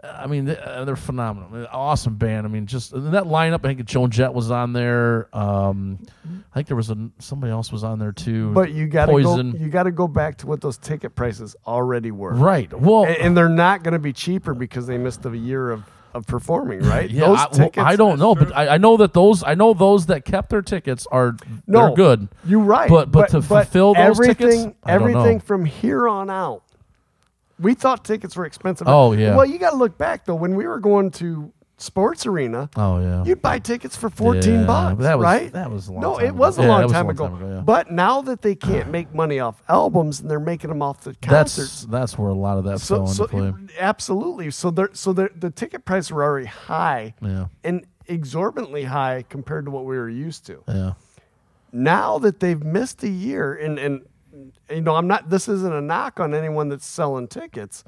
I 0.05 0.27
mean, 0.27 0.47
they, 0.47 0.59
uh, 0.59 0.85
they're 0.85 0.97
phenomenal. 0.97 1.67
Awesome 1.71 2.17
band. 2.17 2.45
I 2.45 2.51
mean, 2.51 2.67
just 2.67 2.93
and 2.93 3.15
that 3.15 3.25
lineup. 3.25 3.61
I 3.65 3.69
think 3.75 3.85
Joan 3.85 4.11
Jett 4.11 4.35
was 4.35 4.51
on 4.51 4.73
there. 4.73 5.29
Um, 5.33 6.01
I 6.27 6.55
think 6.55 6.67
there 6.67 6.77
was 6.77 6.91
a 6.91 7.11
somebody 7.21 7.53
else 7.53 7.71
was 7.71 7.85
on 7.85 8.01
there 8.01 8.11
too. 8.13 8.51
But 8.53 8.73
you 8.73 8.89
got 8.89 9.07
to 9.07 9.23
go. 9.23 9.37
You 9.41 9.69
got 9.69 9.85
to 9.85 9.93
go 9.93 10.09
back 10.09 10.39
to 10.39 10.47
what 10.49 10.61
those 10.61 10.77
ticket 10.79 11.15
prices 11.15 11.55
already 11.67 12.11
were. 12.11 12.35
right. 12.35 12.73
Well, 12.73 13.05
And, 13.05 13.17
and 13.19 13.37
they're 13.37 13.49
not 13.49 13.85
going 13.85 13.93
to 13.93 14.01
be 14.01 14.13
cheaper 14.13 14.55
because 14.55 14.89
they 14.89 14.99
missed 14.99 15.25
a 15.25 15.37
year 15.37 15.71
of, 15.71 15.85
of 16.15 16.27
performing, 16.27 16.81
right? 16.83 17.09
yeah, 17.09 17.27
those 17.29 17.39
I, 17.39 17.49
well. 17.77 17.87
I 17.87 17.95
don't 17.97 18.19
know, 18.19 18.35
but 18.35 18.55
I, 18.57 18.75
I 18.75 18.79
know 18.79 18.97
that 18.97 19.13
those 19.15 19.45
I 19.45 19.55
know 19.55 19.73
those 19.73 20.07
that 20.07 20.25
kept 20.25 20.51
their 20.51 20.63
tickets 20.63 21.07
are 21.13 21.37
No, 21.69 21.87
they're 21.87 21.95
good. 21.97 22.29
You're 22.45 22.59
right. 22.61 22.91
But- 22.91 23.13
but 23.13 23.29
to 23.31 23.41
fulfill 23.41 23.95
those 23.95 24.19
everything, 24.19 24.35
tickets, 24.51 24.77
I 24.83 24.99
don't 24.99 25.11
everything 25.11 25.37
know. 25.37 25.45
from 25.45 25.65
here 25.65 26.09
on 26.09 26.29
out, 26.29 26.65
we 27.59 27.75
thought 27.75 28.05
tickets 28.05 28.37
were 28.37 28.45
expensive. 28.47 28.89
Oh, 28.89 29.13
yeah. 29.13 29.37
Well, 29.37 29.47
you 29.47 29.59
got 29.59 29.71
to 29.71 29.77
look 29.77 29.97
back 29.99 30.25
though. 30.25 30.35
When 30.35 30.55
we 30.57 30.67
were 30.67 30.81
going 30.81 31.11
to 31.13 31.53
Sports 31.79 32.27
Arena, 32.27 32.71
Oh 32.77 33.01
yeah. 33.01 33.25
you'd 33.25 33.43
buy 33.43 33.59
tickets 33.59 33.97
for 33.97 34.09
fourteen 34.09 34.61
Yeah, 34.61 34.67
bucks, 34.67 35.03
that 35.03 35.19
was- 35.19 35.25
right? 35.25 35.53
that 35.53 35.69
was 35.71 35.89
a 35.89 35.93
long 35.93 36.01
no, 36.03 36.17
time 36.19 36.27
it 36.27 36.35
was 36.37 36.57
ago. 36.59 36.63
a 36.63 36.67
Yeah, 36.67 36.73
long 36.75 36.83
was 36.85 36.91
a 36.91 36.95
time 36.95 37.07
long 37.07 37.11
ago. 37.17 37.27
time 37.27 37.35
ago, 37.37 37.55
yeah. 37.57 37.61
But 37.63 37.91
now 37.91 38.23
that 38.23 38.43
they 38.43 38.55
can't 38.55 38.91
make 38.99 39.13
money 39.13 39.41
off 39.41 39.61
albums 39.69 40.21
and 40.21 40.31
they're 40.31 40.39
making 40.39 40.69
them 40.71 40.81
off 40.81 41.01
the 41.01 41.11
that's 41.21 41.57
concerts, 41.57 41.87
that's 41.91 42.17
where 42.17 42.29
a 42.31 42.35
lot 42.35 42.59
of 42.59 42.65
that 42.65 42.79
so, 42.81 42.97
fell 42.99 43.07
so 43.09 43.25
into 43.25 43.53
play. 43.53 43.75
absolutely. 43.81 44.51
So 44.53 44.71
they're 44.71 44.91
so 44.93 45.13
they're, 45.13 45.31
the 45.35 45.51
ticket 45.51 45.85
prices 45.85 46.13
were 46.13 46.23
already 46.23 46.47
high 46.47 47.15
Yeah. 47.21 47.47
and 47.65 47.85
exorbitantly 48.07 48.85
high 48.85 49.25
compared 49.29 49.65
to 49.65 49.71
what 49.73 49.85
we 49.85 49.97
were 49.97 50.09
used 50.09 50.47
to. 50.47 50.63
Yeah. 50.69 50.93
now 51.73 52.19
that 52.19 52.39
they've 52.41 52.63
missed 52.63 53.03
a 53.03 53.09
year 53.09 53.55
and 53.55 53.79
and 53.79 54.03
you 54.71 54.81
know 54.81 54.95
i'm 54.95 55.07
not 55.07 55.29
this 55.31 55.49
isn't 55.49 55.73
a 55.73 55.81
knock 55.81 56.21
on 56.21 56.35
anyone 56.35 56.69
that's 56.69 56.87
selling 56.87 57.29
tickets 57.29 57.85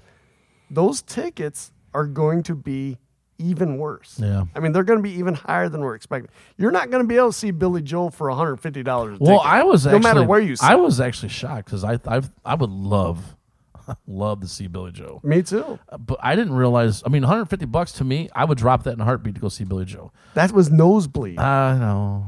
those 0.71 1.03
tickets 1.03 1.73
are 1.93 2.07
going 2.07 2.43
to 2.43 2.55
be 2.55 2.99
even 3.39 3.79
worse 3.79 4.19
Yeah. 4.21 4.45
i 4.55 4.61
mean 4.61 4.73
they're 4.73 4.85
going 4.85 4.99
to 4.99 5.03
be 5.03 5.13
even 5.19 5.35
higher 5.35 5.69
than 5.69 5.81
we're 5.81 5.95
expecting 5.95 6.31
you're 6.57 6.71
not 6.71 6.91
going 6.91 7.03
to 7.03 7.09
be 7.09 7.17
able 7.17 7.33
to 7.33 7.39
see 7.39 7.51
billy 7.51 7.83
joel 7.83 8.11
for 8.11 8.29
$150 8.29 9.15
a 9.15 9.19
Well, 9.21 9.41
I 9.41 9.63
was 9.63 9.85
no 9.87 9.97
actually, 9.97 10.03
matter 10.03 10.23
where 10.25 10.41
you 10.41 10.57
see 10.57 10.67
I 10.67 10.75
was 10.77 11.01
actually 11.01 11.31
shocked 11.31 11.67
because 11.67 11.85
I 11.85 11.99
I 12.07 12.23
I 12.45 12.55
would 12.55 12.71
love 12.71 13.35
love 14.07 14.41
to 14.41 14.49
see 14.49 14.67
Billy 14.67 14.93
Joe, 14.93 15.21
me 15.23 15.43
too 15.43 15.79
uh, 15.91 15.99
but 15.99 16.19
I 16.23 16.37
didn't 16.37 16.55
realize. 16.55 17.03
I 17.05 17.11
mean, 17.11 17.21
150 17.21 17.67
bucks 17.67 17.93
to 17.93 18.05
me, 18.05 18.31
I 18.35 18.47
would 18.47 18.57
drop 18.57 18.85
that 18.85 18.95
in 18.95 19.01
a 19.03 19.05
heartbeat 19.05 19.35
to 19.35 19.43
go 19.43 19.51
see 19.51 19.65
Billy 19.65 19.85
Joe. 19.85 20.11
that 20.33 20.53
was 20.53 20.71
nosebleed 20.71 21.39
I 21.39 21.77
know. 21.79 22.25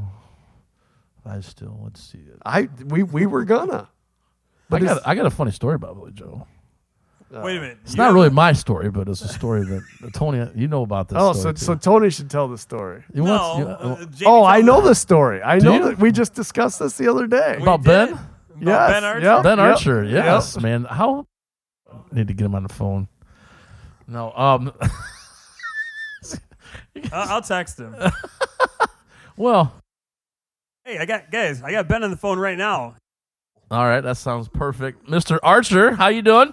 I 1.25 1.41
still 1.41 1.81
let's 1.83 2.03
see 2.03 2.19
it. 2.19 2.39
i 2.45 2.69
we 2.89 3.03
we 3.05 3.25
were 3.27 3.45
gonna 3.45 3.89
I 4.71 4.79
got 4.81 5.07
I 5.07 5.15
got 5.15 5.27
a 5.27 5.31
funny 5.31 5.51
story 5.53 5.75
about 5.77 5.95
Billy 5.97 6.13
Joe. 6.13 6.47
Wait 7.31 7.57
a 7.57 7.61
minute. 7.61 7.79
It's 7.85 7.97
not 7.97 8.13
really 8.15 8.31
my 8.31 8.53
story, 8.53 8.89
but 8.91 9.09
it's 9.09 9.21
a 9.21 9.29
story 9.29 9.65
that 9.65 9.83
that 10.01 10.15
Tony, 10.15 10.49
you 10.55 10.69
know 10.69 10.83
about 10.83 11.09
this. 11.09 11.19
oh 11.21 11.33
so, 11.33 11.41
story 11.41 11.57
so 11.57 11.75
too. 11.75 11.81
tony 11.81 12.11
should 12.11 12.31
tell 12.31 12.47
the 12.49 12.57
story 12.59 13.03
You 13.13 13.25
No. 13.25 13.33
want- 13.33 13.59
you- 14.21 14.27
uh, 14.27 14.31
oh 14.31 14.45
i 14.45 14.61
know 14.61 14.81
me 14.81 14.89
the 14.89 14.95
story 14.95 15.43
i 15.43 15.59
Do 15.59 15.65
know 15.67 15.75
you? 15.75 15.85
that 15.87 15.99
we 15.99 16.13
just 16.13 16.35
discussed 16.35 16.79
this 16.79 16.97
the 16.97 17.09
other 17.11 17.27
day 17.27 17.59
about 17.61 17.83
did? 17.83 17.87
Ben? 17.87 18.09
About 18.13 18.23
Yes, 18.61 18.91
Ben 18.91 19.05
Archer? 19.05 19.21
yep. 19.27 19.43
Ben 19.43 19.59
Archer, 19.61 20.05
yep. 20.05 20.25
yes, 20.25 20.61
man. 20.61 20.85
How 20.85 21.27
need 22.13 22.29
to 22.29 22.35
get 22.35 22.45
him 22.47 22.55
on 22.55 22.63
the 22.63 22.73
phone. 22.73 23.07
No, 24.09 24.33
um, 24.37 24.73
I'll, 27.13 27.29
I'll 27.35 27.43
text 27.43 27.79
him. 27.79 27.95
well, 29.37 29.75
hey, 30.85 30.99
I 30.99 31.05
got 31.07 31.31
guys. 31.31 31.63
I 31.63 31.71
got 31.71 31.89
Ben 31.89 32.03
on 32.05 32.11
the 32.11 32.17
phone 32.17 32.39
right 32.39 32.57
now. 32.57 32.95
All 33.71 33.85
right, 33.85 34.01
that 34.01 34.17
sounds 34.17 34.49
perfect, 34.49 35.09
Mister 35.09 35.39
Archer. 35.45 35.95
How 35.95 36.09
you 36.09 36.23
doing? 36.23 36.53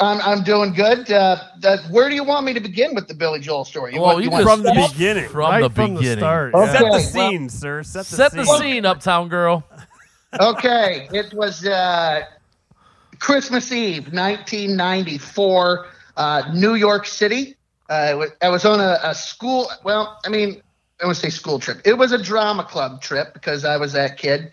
I'm, 0.00 0.20
I'm 0.22 0.42
doing 0.42 0.72
good. 0.74 1.10
Uh, 1.10 1.36
that, 1.60 1.78
where 1.88 2.08
do 2.08 2.16
you 2.16 2.24
want 2.24 2.44
me 2.44 2.52
to 2.52 2.58
begin 2.60 2.94
with 2.96 3.06
the 3.06 3.14
Billy 3.14 3.38
Joel 3.38 3.64
story? 3.64 3.94
You 3.94 4.00
Well, 4.00 4.14
want- 4.14 4.24
you 4.24 4.30
want 4.30 4.44
From 4.44 4.62
the 4.64 4.72
start? 4.74 4.92
beginning. 4.92 5.28
From 5.28 5.38
right 5.40 5.60
the 5.62 5.70
from 5.70 5.94
beginning. 5.94 6.16
the 6.16 6.20
start 6.20 6.54
Okay. 6.54 6.72
Set 6.72 6.78
the 6.80 6.84
well- 6.90 7.00
scene, 7.00 7.48
sir. 7.48 7.82
Set 7.84 8.06
the 8.06 8.16
Set 8.16 8.32
the 8.32 8.44
scene. 8.44 8.58
scene, 8.58 8.86
Uptown 8.86 9.28
Girl. 9.28 9.64
okay, 10.40 11.08
it 11.12 11.32
was 11.32 11.64
uh, 11.64 12.22
Christmas 13.20 13.70
Eve, 13.70 14.12
1994, 14.12 15.86
uh, 16.16 16.42
New 16.52 16.74
York 16.74 17.06
City. 17.06 17.56
Uh, 17.88 18.26
I 18.42 18.48
was 18.48 18.64
on 18.64 18.80
a, 18.80 18.98
a 19.02 19.14
school. 19.14 19.70
Well, 19.84 20.18
I 20.24 20.28
mean, 20.28 20.60
I 21.00 21.04
want 21.06 21.16
to 21.16 21.20
say 21.22 21.30
school 21.30 21.58
trip. 21.60 21.80
It 21.84 21.96
was 21.98 22.12
a 22.12 22.18
drama 22.22 22.64
club 22.64 23.00
trip 23.00 23.32
because 23.34 23.64
I 23.64 23.76
was 23.76 23.92
that 23.92 24.16
kid, 24.18 24.50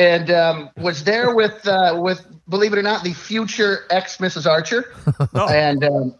and 0.00 0.30
um, 0.30 0.70
was 0.78 1.04
there 1.04 1.34
with 1.34 1.66
uh, 1.68 1.98
with 2.00 2.26
believe 2.48 2.72
it 2.72 2.78
or 2.78 2.82
not, 2.82 3.04
the 3.04 3.12
future 3.12 3.84
ex 3.90 4.16
Mrs. 4.16 4.50
Archer, 4.50 4.92
Oh, 5.34 5.48
and 5.48 5.84
um, 5.84 6.14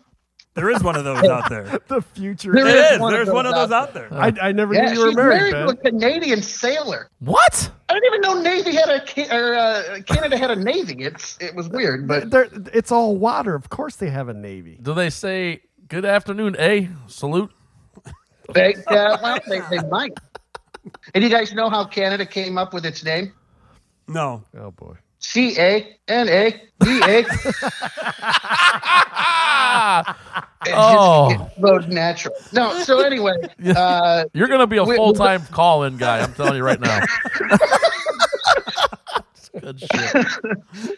there 0.54 0.68
is 0.70 0.82
one 0.82 0.96
of 0.96 1.04
those 1.04 1.24
out 1.24 1.48
there. 1.48 1.78
the 1.88 2.02
future 2.02 2.52
There 2.52 2.66
It 2.66 2.74
is 2.74 2.92
is. 2.92 3.00
one 3.00 3.12
There's 3.12 3.26
those 3.26 3.34
one 3.34 3.46
of 3.46 3.54
those 3.54 3.70
out 3.70 3.88
out 3.88 3.94
there. 3.94 4.08
I, 4.12 4.32
I 4.42 4.52
never 4.52 4.74
yeah, 4.74 4.86
knew 4.86 4.92
you 4.92 5.00
were 5.00 5.06
she's 5.08 5.16
married, 5.16 5.52
married 5.52 5.80
to 5.82 5.88
a 5.88 5.90
Canadian 5.90 6.42
sailor. 6.42 7.08
What? 7.20 7.70
I 7.88 7.94
didn't 7.94 8.06
even 8.06 8.20
know 8.20 8.42
Navy 8.42 8.74
had 8.76 8.88
a 8.90 9.34
or 9.34 9.54
uh, 9.54 10.00
Canada 10.06 10.36
had 10.36 10.50
a 10.50 10.56
Navy. 10.56 11.04
It's 11.04 11.38
it 11.40 11.54
was 11.54 11.68
weird, 11.68 12.06
but 12.06 12.30
They're, 12.30 12.48
it's 12.74 12.92
all 12.92 13.16
water. 13.16 13.54
Of 13.54 13.70
course, 13.70 13.96
they 13.96 14.10
have 14.10 14.28
a 14.28 14.34
navy. 14.34 14.78
Do 14.82 14.92
they 14.92 15.08
say 15.10 15.62
good 15.88 16.04
afternoon, 16.04 16.56
A? 16.58 16.88
Salute. 17.06 17.50
they 18.52 18.74
uh, 18.88 19.18
well, 19.22 19.38
they, 19.48 19.60
they 19.70 19.82
might. 19.88 20.12
And 21.14 21.22
you 21.22 21.30
guys 21.30 21.52
know 21.52 21.68
how 21.70 21.84
Canada 21.84 22.26
came 22.26 22.58
up 22.58 22.72
with 22.74 22.84
its 22.86 23.04
name? 23.04 23.32
No. 24.10 24.44
Oh 24.58 24.70
boy. 24.72 24.94
C 25.18 25.56
A 25.58 25.96
N 26.08 26.28
A 26.28 26.50
D 26.80 27.00
A. 27.06 27.24
It 30.66 30.74
Oh. 30.76 31.48
just 31.58 31.88
it 31.88 31.88
natural. 31.88 32.34
No, 32.52 32.78
so 32.80 33.00
anyway, 33.00 33.32
uh, 33.74 34.24
you're 34.34 34.48
gonna 34.48 34.66
be 34.66 34.76
a 34.76 34.84
We- 34.84 34.90
we- 34.90 34.96
full 34.96 35.14
time 35.14 35.42
call 35.46 35.84
in 35.84 35.96
guy. 35.96 36.20
I'm 36.20 36.34
telling 36.34 36.56
you 36.56 36.62
right 36.62 36.78
now. 36.80 37.00
good 39.60 39.80
shit. 39.80 40.26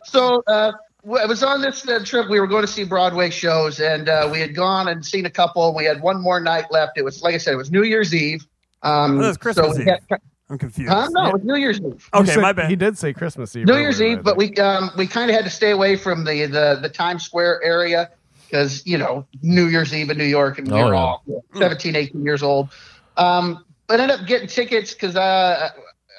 so 0.04 0.42
uh, 0.48 0.72
w- 1.04 1.22
I 1.22 1.26
was 1.26 1.42
on 1.44 1.60
this 1.62 1.86
uh, 1.86 2.00
trip. 2.04 2.28
We 2.28 2.40
were 2.40 2.46
going 2.48 2.62
to 2.62 2.66
see 2.72 2.82
Broadway 2.84 3.30
shows, 3.30 3.78
and 3.80 4.08
uh, 4.08 4.28
we 4.32 4.40
had 4.40 4.54
gone 4.54 4.88
and 4.88 5.04
seen 5.06 5.26
a 5.26 5.30
couple. 5.30 5.74
We 5.74 5.84
had 5.84 6.02
one 6.02 6.20
more 6.20 6.40
night 6.40 6.66
left. 6.70 6.98
It 6.98 7.04
was 7.04 7.22
like 7.22 7.34
I 7.34 7.38
said, 7.38 7.54
it 7.54 7.56
was 7.56 7.70
New 7.70 7.84
Year's 7.84 8.14
Eve. 8.14 8.44
Um, 8.82 9.18
Oh, 9.18 9.24
it 9.24 9.28
was 9.28 9.36
Christmas 9.36 9.66
so 9.66 9.72
we 9.76 9.82
Eve. 9.82 9.88
had- 10.10 10.20
I'm 10.52 10.58
confused. 10.58 10.92
huh? 10.92 11.08
No, 11.12 11.28
it 11.28 11.32
was 11.32 11.44
New 11.44 11.54
Year's 11.56 11.78
Eve. 11.78 11.84
You 11.86 11.98
Okay, 12.20 12.32
said- 12.32 12.40
my 12.42 12.52
bad. 12.52 12.68
He 12.68 12.76
did 12.76 12.98
say 12.98 13.14
Christmas 13.14 13.56
Eve. 13.56 13.66
New 13.66 13.72
earlier, 13.72 13.82
Year's 13.84 14.00
I 14.00 14.04
Eve, 14.04 14.22
but 14.22 14.38
think. 14.38 14.56
we 14.58 14.62
um, 14.62 14.90
we 14.98 15.06
kind 15.06 15.30
of 15.30 15.34
had 15.34 15.44
to 15.44 15.50
stay 15.50 15.70
away 15.70 15.96
from 15.96 16.24
the 16.24 16.44
the, 16.46 16.78
the 16.82 16.90
Times 16.90 17.24
Square 17.24 17.62
area 17.64 18.10
because 18.44 18.86
you 18.86 18.98
know 18.98 19.26
New 19.40 19.66
Year's 19.68 19.94
Eve 19.94 20.10
in 20.10 20.18
New 20.18 20.24
York, 20.24 20.58
and 20.58 20.68
we 20.70 20.74
Oh, 20.78 20.86
were 20.88 20.92
yeah. 20.94 21.00
all 21.00 21.24
17, 21.56 21.96
18 21.96 22.22
years 22.22 22.42
old. 22.42 22.68
Um, 23.16 23.64
but 23.86 23.98
ended 23.98 24.20
up 24.20 24.26
getting 24.26 24.46
tickets 24.46 24.92
because 24.92 25.16
uh, 25.16 25.70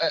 uh, 0.02 0.10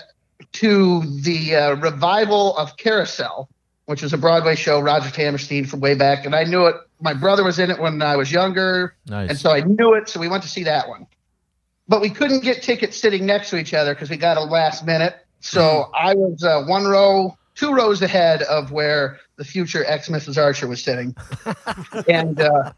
to 0.52 1.00
the 1.22 1.56
uh, 1.56 1.74
revival 1.76 2.56
of 2.56 2.76
Carousel, 2.76 3.48
which 3.86 4.02
was 4.02 4.12
a 4.12 4.18
Broadway 4.18 4.54
show, 4.54 4.78
Roger 4.78 5.08
Hammerstein 5.08 5.64
from 5.64 5.80
way 5.80 5.94
back, 5.96 6.24
and 6.26 6.34
I 6.36 6.44
knew 6.44 6.66
it. 6.66 6.76
My 7.00 7.12
brother 7.14 7.42
was 7.42 7.58
in 7.58 7.72
it 7.72 7.80
when 7.80 8.00
I 8.02 8.14
was 8.16 8.30
younger, 8.30 8.94
and 9.10 9.36
so 9.36 9.50
I 9.50 9.62
knew 9.62 9.94
it. 9.94 10.08
So 10.08 10.20
we 10.20 10.28
went 10.28 10.44
to 10.44 10.48
see 10.48 10.62
that 10.62 10.88
one, 10.88 11.08
but 11.88 12.00
we 12.00 12.10
couldn't 12.10 12.42
get 12.42 12.62
tickets 12.62 12.96
sitting 12.96 13.26
next 13.26 13.50
to 13.50 13.56
each 13.56 13.74
other 13.74 13.94
because 13.94 14.10
we 14.10 14.16
got 14.16 14.36
a 14.36 14.42
last 14.42 14.84
minute. 14.84 15.16
So 15.40 15.90
I 15.94 16.14
was 16.14 16.44
uh, 16.44 16.64
one 16.66 16.84
row, 16.84 17.36
two 17.54 17.74
rows 17.74 18.00
ahead 18.00 18.42
of 18.42 18.70
where 18.70 19.18
the 19.36 19.44
future 19.44 19.84
ex 19.86 20.08
Mrs. 20.08 20.40
Archer 20.40 20.68
was 20.68 20.82
sitting, 20.82 21.16
and 22.08 22.40
uh, 22.40 22.72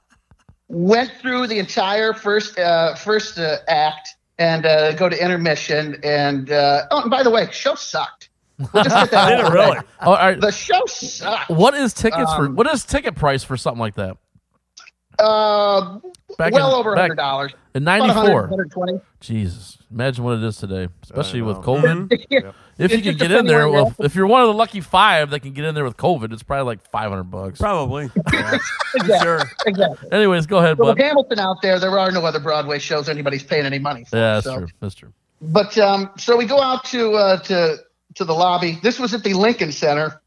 went 0.68 1.12
through 1.20 1.46
the 1.46 1.59
entire 1.59 2.14
first 2.14 2.59
uh, 2.59 2.94
first 2.94 3.38
uh, 3.38 3.59
act 3.68 4.09
and 4.38 4.64
uh, 4.66 4.92
go 4.92 5.09
to 5.09 5.22
intermission. 5.22 6.00
And 6.02 6.50
uh, 6.50 6.86
oh, 6.90 7.02
and 7.02 7.11
by 7.11 7.22
the 7.22 7.30
way, 7.30 7.48
show 7.52 7.74
sucked. 7.74 8.30
We'll 8.59 8.84
just 8.84 8.96
get 8.96 9.11
that 9.11 9.30
Did 9.30 9.40
it 9.40 9.44
the 9.46 9.52
really? 9.52 9.78
Oh, 10.00 10.12
all 10.12 10.14
right. 10.14 10.40
The 10.40 10.52
show 10.52 10.86
sucked. 10.86 11.50
What 11.50 11.74
is 11.74 11.92
tickets 11.92 12.32
for? 12.34 12.46
Um, 12.46 12.57
What 12.57 12.72
is 12.72 12.84
ticket 12.84 13.16
price 13.16 13.42
for 13.42 13.57
something 13.57 13.80
like 13.80 13.96
that? 13.96 14.16
Uh, 15.24 15.98
Back 16.36 16.52
well 16.52 16.70
in- 16.72 16.76
over 16.80 16.94
a 16.94 17.00
hundred 17.00 17.14
dollars. 17.16 17.52
in 17.74 17.84
'94. 17.84 18.24
120. 18.48 19.00
Jesus, 19.20 19.78
imagine 19.90 20.24
what 20.24 20.36
it 20.38 20.42
is 20.44 20.56
today, 20.58 20.88
especially 21.02 21.42
with. 21.42 21.58
COVID. 21.58 22.24
Yeah. 22.30 22.52
If 22.76 22.90
you 22.90 23.00
can 23.02 23.16
get 23.16 23.30
in 23.30 23.46
there, 23.46 23.68
where 23.68 23.86
if 24.00 24.16
you're 24.16 24.26
one 24.26 24.42
of 24.42 24.48
the 24.48 24.54
lucky 24.54 24.80
five 24.80 25.30
that 25.30 25.40
can 25.40 25.52
get 25.52 25.64
in 25.64 25.76
there 25.76 25.84
with 25.84 25.96
COVID, 25.96 26.32
it's 26.32 26.42
probably 26.42 26.64
like 26.64 26.90
500 26.90 27.22
bucks. 27.24 27.60
Probably. 27.60 28.10
Exactly. 28.26 29.18
sure. 29.22 29.40
Exactly. 29.66 30.08
Anyways, 30.12 30.46
go 30.46 30.58
ahead, 30.58 30.76
So 30.78 30.86
with 30.86 30.96
bud. 30.98 31.04
Hamilton 31.04 31.38
out 31.38 31.62
there, 31.62 31.78
there 31.78 31.96
are 31.96 32.10
no 32.10 32.24
other 32.26 32.40
Broadway 32.40 32.78
shows 32.80 33.08
anybody's 33.08 33.44
paying 33.44 33.64
any 33.64 33.78
money 33.78 34.04
for. 34.04 34.16
Yeah, 34.16 34.34
that's 34.34 34.46
so. 34.46 34.56
true. 34.58 34.66
That's 34.80 34.94
true. 34.96 35.12
But 35.40 35.78
um, 35.78 36.10
so 36.18 36.36
we 36.36 36.46
go 36.46 36.60
out 36.60 36.84
to 36.86 37.12
uh, 37.12 37.38
to 37.42 37.76
to 38.16 38.24
the 38.24 38.32
lobby. 38.34 38.78
This 38.82 38.98
was 38.98 39.14
at 39.14 39.22
the 39.22 39.34
Lincoln 39.34 39.70
Center 39.72 40.20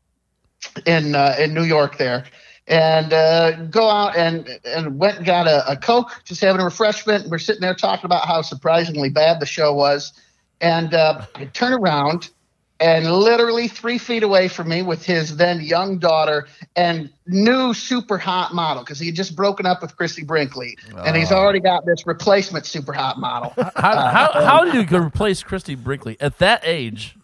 in 0.86 1.16
uh, 1.16 1.36
in 1.40 1.54
New 1.54 1.64
York 1.64 1.98
there, 1.98 2.26
and 2.68 3.14
uh, 3.14 3.52
go 3.66 3.90
out 3.90 4.16
and 4.18 4.48
and 4.66 5.00
went 5.00 5.18
and 5.18 5.26
got 5.26 5.48
a, 5.48 5.70
a 5.72 5.76
Coke, 5.78 6.12
just 6.26 6.42
having 6.42 6.62
a 6.62 6.66
refreshment. 6.66 7.30
We're 7.30 7.40
sitting 7.40 7.62
there 7.62 7.74
talking 7.76 8.06
about 8.06 8.26
how 8.28 8.42
surprisingly 8.42 9.10
bad 9.10 9.40
the 9.40 9.46
show 9.46 9.74
was, 9.74 10.14
and 10.62 10.94
uh, 10.94 11.26
I 11.36 11.46
turn 11.46 11.74
around. 11.74 12.30
And 12.80 13.12
literally 13.12 13.68
three 13.68 13.98
feet 13.98 14.22
away 14.22 14.48
from 14.48 14.70
me, 14.70 14.84
with 14.84 15.04
his 15.04 15.36
then 15.38 15.62
young 15.62 15.98
daughter 15.98 16.48
and 16.76 17.10
new 17.26 17.74
super 17.74 18.20
hot 18.20 18.54
model, 18.54 18.84
because 18.84 19.00
he 19.00 19.08
had 19.08 19.16
just 19.16 19.36
broken 19.36 19.66
up 19.66 19.82
with 19.82 19.98
Christie 19.98 20.24
Brinkley, 20.24 20.78
and 20.96 21.18
he's 21.18 21.32
already 21.32 21.60
got 21.60 21.88
this 21.88 22.06
replacement 22.06 22.68
super 22.68 22.94
hot 22.94 23.18
model. 23.20 23.52
How, 23.58 23.72
how, 23.98 24.32
how 24.32 24.72
do 24.72 24.80
you 24.80 25.04
replace 25.04 25.42
Christie 25.42 25.74
Brinkley 25.74 26.18
at 26.22 26.38
that 26.38 26.62
age? 26.64 27.16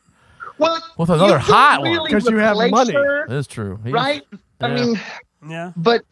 Well, 0.58 0.82
With 0.98 1.12
another 1.12 1.26
you 1.26 1.32
don't 1.34 1.41
hot 1.41 1.82
one. 1.82 2.00
because 2.04 2.28
you 2.28 2.38
have 2.38 2.58
money. 2.72 2.94
her, 2.94 3.28
That's 3.28 3.46
true. 3.46 3.80
He's- 3.84 3.94
right? 3.94 4.24
I 4.60 4.74
mean, 4.74 5.00
Yeah. 5.48 5.72
but 5.76 6.04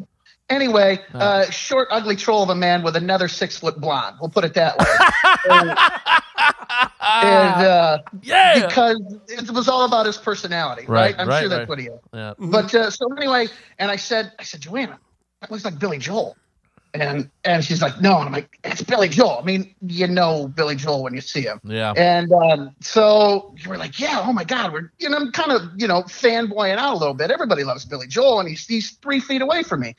anyway, 0.50 1.00
uh, 1.14 1.50
short, 1.50 1.88
ugly 1.92 2.16
troll 2.16 2.44
of 2.44 2.50
a 2.50 2.56
man 2.56 2.84
with 2.84 2.96
another 2.96 3.28
six 3.28 3.58
foot 3.58 3.80
blonde. 3.80 4.18
We'll 4.20 4.30
put 4.30 4.44
it 4.44 4.54
that 4.56 4.78
way. 4.78 4.86
and 5.50 5.70
and, 7.02 7.66
uh, 7.66 7.98
Yeah. 8.22 8.68
because 8.68 9.00
it 9.28 9.52
was 9.52 9.68
all 9.68 9.86
about 9.86 10.06
his 10.06 10.18
personality, 10.18 10.84
right? 10.88 11.16
Right, 11.16 11.16
I'm 11.20 11.28
right, 11.28 11.40
sure 11.42 11.50
that's 11.50 11.60
right. 11.60 11.70
what 11.70 11.80
he 11.80 11.86
is. 11.88 12.00
yeah. 12.14 12.34
But 12.38 12.74
uh, 12.76 12.90
so 12.90 13.12
anyway, 13.16 13.48
and 13.80 13.90
I 13.92 13.96
said, 13.96 14.32
I 14.40 14.44
said, 14.44 14.62
Joanna, 14.62 15.00
that 15.42 15.52
looks 15.52 15.66
like 15.66 15.80
Billy 15.80 15.98
Joel. 15.98 16.36
And 16.94 17.30
and 17.46 17.64
she's 17.64 17.82
like, 17.82 18.02
no. 18.02 18.18
And 18.18 18.28
I'm 18.28 18.34
like, 18.34 18.60
it's 18.64 18.82
Billy 18.82 19.08
Joel. 19.08 19.40
I 19.42 19.46
mean, 19.46 19.74
you 19.82 20.08
know 20.08 20.48
Billy 20.48 20.76
Joel 20.76 21.04
when 21.04 21.14
you 21.14 21.22
see 21.22 21.42
him. 21.42 21.62
Yeah. 21.64 21.94
And 21.96 22.32
um, 22.34 22.76
so 22.82 23.56
you 23.58 23.70
were 23.70 23.78
like, 23.78 24.00
yeah, 24.00 24.22
oh 24.26 24.34
my 24.34 24.44
God, 24.44 24.74
we're 24.74 24.92
you 25.00 25.10
know, 25.10 25.18
I'm 25.18 25.32
kind 25.32 25.52
of 25.52 25.62
you 25.78 25.88
know 25.88 26.04
fanboying 26.04 26.78
out 26.78 26.94
a 26.94 26.98
little 26.98 27.14
bit. 27.14 27.32
Everybody 27.32 27.64
loves 27.64 27.86
Billy 27.86 28.08
Joel, 28.08 28.42
and 28.42 28.50
he's 28.50 28.68
he's 28.68 28.92
three 28.92 29.20
feet 29.20 29.42
away 29.42 29.64
from 29.64 29.82
me. 29.82 29.96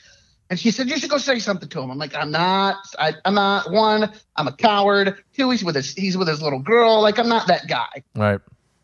And 0.51 0.61
she 0.61 0.71
said, 0.71 0.91
you 0.91 0.99
should 0.99 1.09
go 1.09 1.17
say 1.17 1.39
something 1.39 1.71
to 1.71 1.81
him. 1.81 1.91
I'm 1.91 1.97
like, 1.97 2.15
I'm 2.15 2.31
not. 2.31 2.77
I, 2.99 3.15
I'm 3.25 3.33
not. 3.33 3.73
One, 3.73 4.13
I'm 4.37 4.49
a 4.49 4.53
coward. 4.53 5.17
Two, 5.35 5.49
he's 5.49 5.65
with 5.65 5.77
his 5.77 5.95
he's 5.95 6.19
with 6.19 6.29
his 6.29 6.43
little 6.43 6.59
girl. 6.59 7.01
Like, 7.01 7.19
I'm 7.19 7.29
not 7.29 7.47
that 7.47 7.69
guy. 7.69 8.03
Right. 8.15 8.39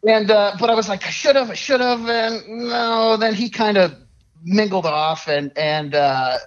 And 0.07 0.31
uh, 0.31 0.57
but 0.59 0.71
I 0.71 0.75
was 0.75 0.89
like, 0.89 1.07
I 1.07 1.11
should 1.11 1.37
have, 1.37 1.51
I 1.51 1.55
should 1.55 1.81
have, 1.81 2.09
and 2.09 2.69
no. 2.69 3.19
Then 3.19 3.35
he 3.35 3.51
kind 3.51 3.77
of 3.77 3.95
mingled 4.43 4.87
off, 4.87 5.29
and 5.29 5.53
and 5.59 5.95
uh, 5.95 6.39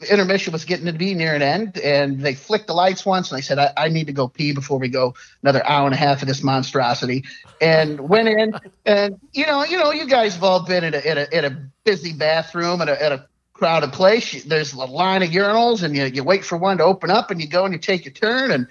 the 0.00 0.12
intermission 0.12 0.52
was 0.52 0.64
getting 0.64 0.86
to 0.86 0.92
be 0.92 1.14
near 1.14 1.34
an 1.34 1.42
end, 1.42 1.78
and 1.78 2.20
they 2.20 2.34
flicked 2.34 2.68
the 2.68 2.72
lights 2.72 3.04
once, 3.04 3.30
and 3.30 3.38
I 3.38 3.40
said, 3.40 3.58
I, 3.58 3.72
I 3.76 3.88
need 3.88 4.06
to 4.06 4.12
go 4.12 4.28
pee 4.28 4.52
before 4.52 4.78
we 4.78 4.88
go 4.88 5.14
another 5.42 5.66
hour 5.66 5.86
and 5.86 5.94
a 5.94 5.98
half 5.98 6.22
of 6.22 6.28
this 6.28 6.42
monstrosity, 6.42 7.24
and 7.60 8.08
went 8.08 8.28
in, 8.28 8.54
and 8.86 9.20
you 9.32 9.46
know, 9.46 9.64
you 9.64 9.76
know, 9.76 9.90
you 9.90 10.06
guys 10.06 10.34
have 10.34 10.44
all 10.44 10.64
been 10.64 10.84
in 10.84 10.94
a 10.94 10.98
in 10.98 11.18
a, 11.18 11.26
in 11.32 11.44
a 11.44 11.50
busy 11.84 12.12
bathroom 12.12 12.80
at 12.80 12.88
a 12.88 13.02
at 13.02 13.12
a 13.12 13.26
crowded 13.52 13.92
place. 13.92 14.44
There's 14.44 14.72
a 14.72 14.84
line 14.84 15.24
of 15.24 15.30
urinals, 15.30 15.82
and 15.82 15.96
you 15.96 16.04
you 16.04 16.22
wait 16.22 16.44
for 16.44 16.56
one 16.56 16.78
to 16.78 16.84
open 16.84 17.10
up, 17.10 17.32
and 17.32 17.40
you 17.40 17.48
go 17.48 17.64
and 17.64 17.74
you 17.74 17.80
take 17.80 18.04
your 18.04 18.14
turn, 18.14 18.52
and 18.52 18.68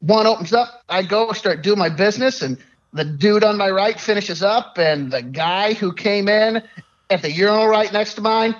one 0.00 0.26
opens 0.26 0.52
up, 0.52 0.82
I 0.88 1.02
go 1.02 1.32
start 1.32 1.62
doing 1.62 1.78
my 1.78 1.88
business, 1.88 2.42
and 2.42 2.58
the 2.92 3.04
dude 3.04 3.44
on 3.44 3.56
my 3.56 3.70
right 3.70 4.00
finishes 4.00 4.42
up, 4.42 4.78
and 4.78 5.12
the 5.12 5.22
guy 5.22 5.74
who 5.74 5.92
came 5.92 6.28
in 6.28 6.62
at 7.08 7.22
the 7.22 7.30
urinal 7.30 7.68
right 7.68 7.92
next 7.92 8.14
to 8.14 8.20
mine, 8.20 8.54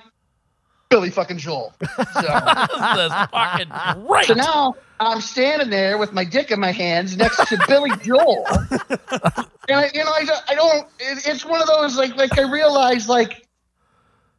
Billy 0.92 1.10
fucking 1.10 1.38
Joel. 1.38 1.72
So, 1.80 2.22
That's 2.22 3.30
fucking 3.30 4.06
great. 4.06 4.26
so 4.26 4.34
now 4.34 4.74
I'm 5.00 5.20
standing 5.20 5.70
there 5.70 5.98
with 5.98 6.12
my 6.12 6.24
dick 6.24 6.50
in 6.50 6.60
my 6.60 6.70
hands 6.72 7.16
next 7.16 7.48
to 7.48 7.58
Billy 7.66 7.90
Joel, 8.02 8.46
and 9.68 9.78
I, 9.80 9.90
you 9.94 10.04
know, 10.04 10.12
I, 10.12 10.24
don't- 10.24 10.42
I 10.50 10.54
don't. 10.54 10.86
It, 11.00 11.26
it's 11.26 11.44
one 11.44 11.60
of 11.60 11.66
those 11.68 11.96
like 11.96 12.16
like 12.16 12.38
I 12.38 12.42
realize 12.50 13.08
like. 13.08 13.46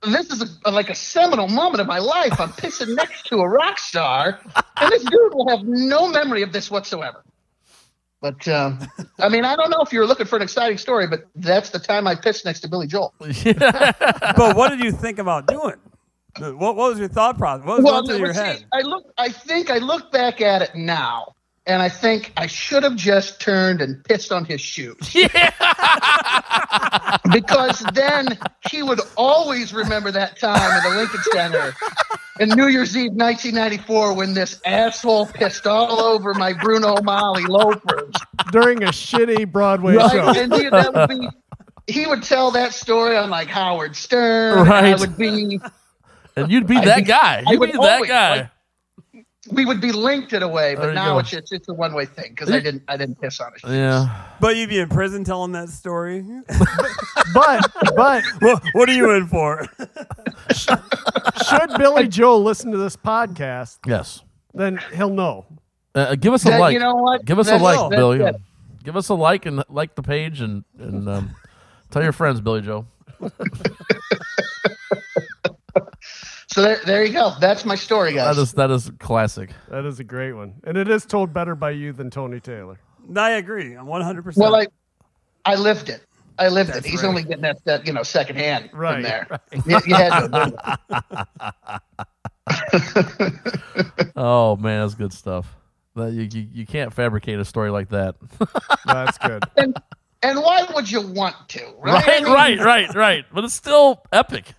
This 0.05 0.29
is 0.31 0.59
a, 0.65 0.71
like 0.71 0.89
a 0.89 0.95
seminal 0.95 1.47
moment 1.47 1.79
of 1.79 1.87
my 1.87 1.99
life. 1.99 2.37
I'm 2.37 2.49
pissing 2.49 2.93
next 2.93 3.25
to 3.27 3.37
a 3.37 3.47
rock 3.47 3.79
star, 3.79 4.37
and 4.75 4.91
this 4.91 5.01
dude 5.01 5.33
will 5.33 5.47
have 5.47 5.65
no 5.65 6.09
memory 6.09 6.41
of 6.43 6.51
this 6.51 6.69
whatsoever. 6.69 7.23
But 8.19 8.45
um, 8.49 8.79
I 9.19 9.29
mean, 9.29 9.45
I 9.45 9.55
don't 9.55 9.69
know 9.69 9.79
if 9.81 9.93
you're 9.93 10.05
looking 10.05 10.25
for 10.25 10.35
an 10.35 10.41
exciting 10.41 10.77
story, 10.77 11.07
but 11.07 11.25
that's 11.35 11.69
the 11.69 11.79
time 11.79 12.05
I 12.05 12.15
pissed 12.15 12.43
next 12.43 12.59
to 12.61 12.67
Billy 12.67 12.85
Joel. 12.87 13.13
But 13.21 14.55
what 14.57 14.69
did 14.71 14.83
you 14.83 14.91
think 14.91 15.19
about 15.19 15.47
doing? 15.47 15.75
What, 16.39 16.57
what 16.57 16.75
was 16.75 16.99
your 16.99 17.07
thought 17.09 17.37
process? 17.37 17.65
What 17.65 17.83
was 17.83 17.91
going 17.91 18.07
through 18.07 18.17
your 18.17 18.33
see, 18.33 18.39
head? 18.41 18.65
I 18.73 18.81
look. 18.81 19.05
I 19.17 19.29
think 19.29 19.69
I 19.69 19.77
look 19.77 20.11
back 20.11 20.41
at 20.41 20.61
it 20.61 20.71
now, 20.75 21.33
and 21.67 21.81
I 21.81 21.89
think 21.89 22.33
I 22.37 22.47
should 22.47 22.83
have 22.83 22.95
just 22.95 23.39
turned 23.39 23.81
and 23.81 24.03
pissed 24.05 24.31
on 24.31 24.45
his 24.45 24.61
shoes. 24.61 24.97
because 27.31 27.79
then 27.93 28.27
he 28.69 28.83
would 28.83 28.99
always 29.15 29.73
remember 29.73 30.11
that 30.11 30.39
time 30.39 30.59
at 30.59 30.83
the 30.83 30.95
Lincoln 30.97 31.21
Center 31.31 31.73
in 32.39 32.49
New 32.49 32.67
Year's 32.67 32.95
Eve 32.97 33.11
1994 33.13 34.13
when 34.15 34.33
this 34.33 34.59
asshole 34.65 35.27
pissed 35.27 35.67
all 35.67 36.01
over 36.01 36.33
my 36.33 36.53
Bruno 36.53 36.95
Magli 36.97 37.47
loafers. 37.47 38.13
during 38.51 38.83
a 38.83 38.87
shitty 38.87 39.49
Broadway 39.51 39.95
Right? 39.95 40.11
show. 40.11 40.29
And 40.41 40.53
he, 40.53 40.69
that 40.69 40.93
would 40.93 41.09
be, 41.09 41.27
he 41.87 42.05
would 42.07 42.23
tell 42.23 42.51
that 42.51 42.73
story 42.73 43.15
on 43.15 43.29
like 43.29 43.47
Howard 43.47 43.95
Stern. 43.95 44.59
and 44.59 44.69
I 44.69 44.95
would 44.95 45.17
be. 45.17 45.59
And 46.35 46.51
you'd 46.51 46.67
be 46.67 46.75
that 46.79 47.05
guy. 47.05 47.43
You'd 47.47 47.59
be 47.61 47.71
that 47.73 47.77
always, 47.79 48.09
guy. 48.09 48.35
like, 49.13 49.25
we 49.51 49.65
would 49.65 49.81
be 49.81 49.91
linked 49.91 50.31
in 50.33 50.41
a 50.41 50.47
way, 50.47 50.73
but 50.75 50.93
now 50.93 51.13
go. 51.13 51.19
it's 51.19 51.29
just 51.29 51.51
it's 51.51 51.67
a 51.67 51.73
one 51.73 51.93
way 51.93 52.05
thing 52.05 52.29
because 52.31 52.49
I 52.49 52.59
didn't 52.61 52.83
I 52.87 52.95
didn't 52.97 53.19
piss 53.19 53.39
on 53.41 53.51
it. 53.53 53.61
yeah. 53.69 54.27
But 54.39 54.55
you'd 54.55 54.69
be 54.69 54.79
in 54.79 54.87
prison 54.89 55.23
telling 55.23 55.51
that 55.53 55.69
story. 55.69 56.23
But 57.33 57.71
but 57.95 58.23
what, 58.41 58.61
what 58.73 58.89
are 58.89 58.93
you 58.93 59.09
in 59.11 59.27
for? 59.27 59.65
should 60.53 61.69
Billy 61.77 62.07
Joel 62.07 62.43
listen 62.43 62.71
to 62.71 62.77
this 62.77 62.95
podcast, 62.95 63.79
Yes. 63.87 64.21
then 64.53 64.79
he'll 64.93 65.09
know. 65.09 65.45
Uh, 65.95 66.13
give 66.15 66.33
us 66.33 66.45
a 66.45 66.49
That- 66.49 66.59
like. 66.59 66.73
you 66.73 66.79
know 66.79 66.95
what? 66.95 67.25
Give 67.25 67.39
us 67.39 67.47
a 67.49 67.55
like, 67.57 67.77
that's 67.77 67.89
Billy. 67.95 68.19
it. 68.21 68.35
Give 68.83 68.95
us 68.97 69.09
a 69.09 69.13
like 69.15 69.45
and 69.45 69.63
like 69.69 69.95
the 69.95 70.03
page 70.03 70.41
and 70.41 70.63
and 70.77 71.07
um, 71.09 71.35
tell 71.91 72.03
your 72.03 72.11
friends, 72.11 72.39
Billy 72.41 72.61
Joe. 72.61 72.85
So 76.53 76.61
there, 76.61 76.79
there 76.85 77.03
you 77.03 77.11
go. 77.13 77.33
That's 77.39 77.65
my 77.65 77.73
story, 77.73 78.13
guys. 78.13 78.35
That 78.35 78.41
is 78.43 78.53
that 78.53 78.69
is 78.69 78.91
classic. 78.99 79.49
That 79.69 79.85
is 79.85 79.99
a 79.99 80.03
great 80.03 80.33
one, 80.33 80.53
and 80.63 80.77
it 80.77 80.87
is 80.87 81.03
told 81.03 81.33
better 81.33 81.55
by 81.55 81.71
you 81.71 81.93
than 81.93 82.11
Tony 82.11 82.39
Taylor. 82.39 82.77
I 83.15 83.31
agree. 83.31 83.73
I'm 83.73 83.87
100%. 83.87 84.37
well, 84.37 84.55
I 84.55 84.67
I 85.45 85.55
lived 85.55 85.89
it. 85.89 86.05
I 86.37 86.49
lived 86.49 86.69
That's 86.69 86.85
it. 86.85 86.89
He's 86.89 87.01
right. 87.01 87.09
only 87.09 87.23
getting 87.23 87.41
that, 87.41 87.63
that 87.65 87.87
you 87.87 87.93
know 87.93 88.03
secondhand 88.03 88.69
Right, 88.71 88.93
from 88.93 89.01
there. 89.03 89.27
You, 89.65 89.79
you 89.87 89.95
had 89.95 90.27
to. 90.27 91.81
Oh 94.15 94.55
man, 94.57 94.81
that's 94.81 94.93
good 94.95 95.13
stuff. 95.13 95.55
That 95.95 96.11
you, 96.13 96.27
you 96.31 96.47
you 96.53 96.65
can't 96.67 96.93
fabricate 96.93 97.39
a 97.39 97.45
story 97.45 97.71
like 97.71 97.89
that. 97.89 98.15
That's 98.85 99.17
good. 99.17 99.43
and, 99.57 99.75
and 100.21 100.39
why 100.39 100.65
would 100.73 100.89
you 100.89 101.01
want 101.01 101.35
to? 101.49 101.63
Right, 101.79 101.93
right, 101.93 102.07
I 102.07 102.23
mean, 102.23 102.33
right, 102.33 102.59
right, 102.59 102.93
right. 102.95 103.25
But 103.33 103.43
it's 103.43 103.53
still 103.53 104.03
epic. 104.11 104.53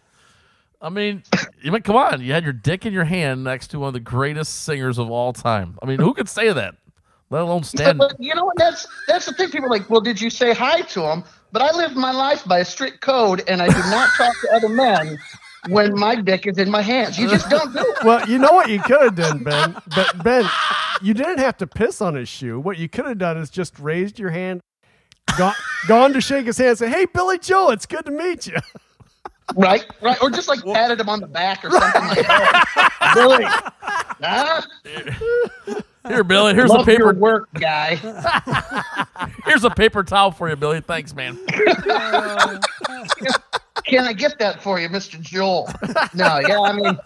I 0.85 0.91
mean, 0.91 1.23
you 1.63 1.73
mean, 1.73 1.81
come 1.81 1.97
on. 1.97 2.21
You 2.21 2.35
had 2.35 2.45
your 2.45 2.53
dick 2.53 2.85
in 2.85 2.93
your 2.93 3.05
hand 3.05 3.43
next 3.43 3.69
to 3.69 3.79
one 3.79 3.89
of 3.89 3.95
the 3.95 4.01
greatest 4.01 4.65
singers 4.65 4.99
of 4.99 5.11
all 5.11 5.33
time. 5.33 5.79
I 5.83 5.87
mean, 5.87 5.99
who 5.99 6.13
could 6.13 6.29
say 6.29 6.53
that? 6.53 6.75
Let 7.31 7.41
alone 7.41 7.65
stand. 7.65 7.99
But 7.99 8.17
you 8.19 8.35
know 8.35 8.45
what? 8.45 8.59
That's 8.59 8.87
that's 9.09 9.25
the 9.25 9.33
thing. 9.33 9.51
People 9.51 9.67
are 9.67 9.71
like, 9.71 9.89
well, 9.89 10.03
did 10.03 10.21
you 10.21 10.29
say 10.29 10.53
hi 10.53 10.83
to 10.83 11.03
him? 11.11 11.25
But 11.53 11.63
I 11.63 11.75
live 11.75 11.97
my 11.97 12.13
life 12.13 12.45
by 12.45 12.59
a 12.59 12.65
strict 12.67 13.01
code, 13.01 13.43
and 13.49 13.63
I 13.63 13.69
do 13.69 13.79
not 13.91 14.11
talk 14.17 14.35
to 14.43 14.55
other 14.55 14.69
men 14.69 15.19
when 15.69 15.99
my 15.99 16.17
dick 16.17 16.47
is 16.47 16.59
in 16.59 16.71
my 16.71 16.83
hands. 16.83 17.19
You 17.19 17.31
just 17.31 17.49
don't 17.49 17.73
do 17.73 17.79
it. 17.79 18.05
Well, 18.05 18.29
you 18.29 18.39
know 18.39 18.53
what 18.53 18.69
you 18.69 18.79
could 18.79 19.01
have 19.01 19.15
done, 19.15 19.43
Ben. 19.43 19.75
But 19.95 20.23
Ben, 20.23 20.45
you 21.01 21.15
didn't 21.15 21.39
have 21.39 21.57
to 21.59 21.67
piss 21.67 22.03
on 22.03 22.15
his 22.15 22.29
shoe. 22.29 22.61
What 22.61 22.77
you 22.77 22.91
could 22.91 23.07
have 23.07 23.19
done 23.19 23.39
is 23.39 23.49
just 23.49 23.79
raised 23.79 24.19
your 24.19 24.31
hand, 24.31 24.61
gone, 25.39 25.55
gone 25.89 26.13
to 26.13 26.21
shake 26.21 26.45
his 26.45 26.59
hand, 26.59 26.71
and 26.71 26.79
say, 26.79 26.91
"Hey, 26.91 27.07
Billy 27.07 27.39
Joe, 27.39 27.71
it's 27.71 27.87
good 27.87 28.05
to 28.05 28.13
meet 28.13 28.47
you." 28.47 28.57
Right, 29.55 29.85
right, 30.01 30.21
or 30.23 30.31
just 30.31 30.49
like 30.49 30.63
patted 30.65 30.99
him 31.01 31.09
on 31.09 31.21
the 31.21 31.27
back 31.27 31.65
or 31.65 31.71
something 31.71 32.03
like 32.03 32.27
that. 32.27 33.13
Billy, 33.15 33.45
huh? 34.23 34.63
Here, 36.09 36.25
Billy. 36.25 36.55
Here's 36.55 36.71
a 36.71 36.75
Love 36.75 36.89
your 36.89 36.99
paper. 36.99 37.15
work, 37.15 37.49
guy. 37.55 37.97
Here's 39.45 39.65
a 39.65 39.71
paper 39.71 40.03
towel 40.03 40.31
for 40.31 40.49
you, 40.49 40.57
Billy. 40.57 40.81
Thanks, 40.81 41.15
man. 41.15 41.39
Can 43.87 44.05
I 44.07 44.13
get 44.15 44.39
that 44.39 44.63
for 44.63 44.81
you, 44.81 44.89
Mr. 44.89 45.21
Joel? 45.21 45.69
No, 46.15 46.39
yeah, 46.41 46.61
I 46.61 46.73
mean, 46.73 46.99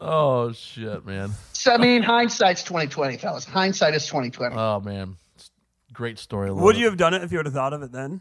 Oh 0.00 0.52
shit, 0.52 1.04
man. 1.06 1.30
So, 1.52 1.72
I 1.72 1.78
mean, 1.78 2.02
hindsight's 2.02 2.62
twenty 2.62 2.86
twenty, 2.88 3.16
fellas. 3.16 3.44
Hindsight 3.44 3.94
is 3.94 4.06
twenty 4.06 4.30
twenty. 4.30 4.56
Oh 4.56 4.80
man. 4.80 5.16
Great 5.92 6.18
story. 6.18 6.52
Would 6.52 6.76
it. 6.76 6.80
you 6.80 6.86
have 6.86 6.96
done 6.98 7.14
it 7.14 7.22
if 7.22 7.32
you 7.32 7.38
would 7.38 7.46
have 7.46 7.54
thought 7.54 7.72
of 7.72 7.82
it 7.82 7.92
then? 7.92 8.20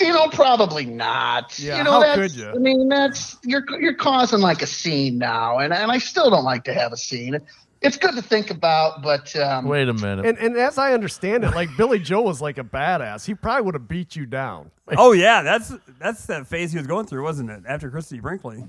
You 0.00 0.12
know, 0.12 0.28
probably 0.28 0.86
not. 0.86 1.58
Yeah, 1.58 1.78
you 1.78 1.84
know, 1.84 1.92
how 1.92 2.00
that's, 2.00 2.18
could 2.18 2.34
you? 2.34 2.50
I 2.50 2.58
mean, 2.58 2.88
that's 2.88 3.36
you're 3.42 3.64
you're 3.78 3.94
causing 3.94 4.40
like 4.40 4.62
a 4.62 4.66
scene 4.66 5.18
now, 5.18 5.58
and 5.58 5.72
and 5.72 5.90
I 5.90 5.98
still 5.98 6.30
don't 6.30 6.44
like 6.44 6.64
to 6.64 6.74
have 6.74 6.92
a 6.92 6.96
scene. 6.96 7.38
It's 7.82 7.98
good 7.98 8.14
to 8.16 8.22
think 8.22 8.50
about, 8.50 9.02
but 9.02 9.36
um, 9.36 9.66
Wait 9.66 9.88
a 9.88 9.92
minute. 9.92 10.24
And 10.24 10.38
and 10.38 10.56
as 10.56 10.78
I 10.78 10.94
understand 10.94 11.44
it, 11.44 11.54
like 11.54 11.68
Billy 11.76 11.98
Joe 11.98 12.22
was 12.22 12.40
like 12.40 12.56
a 12.56 12.64
badass. 12.64 13.26
He 13.26 13.34
probably 13.34 13.66
would 13.66 13.74
have 13.74 13.88
beat 13.88 14.16
you 14.16 14.26
down. 14.26 14.70
Oh 14.96 15.10
yeah, 15.10 15.42
that's 15.42 15.72
that's 15.98 16.26
that 16.26 16.46
phase 16.46 16.70
he 16.70 16.78
was 16.78 16.86
going 16.86 17.06
through, 17.06 17.24
wasn't 17.24 17.50
it? 17.50 17.64
After 17.66 17.90
Christie 17.90 18.20
Brinkley. 18.20 18.68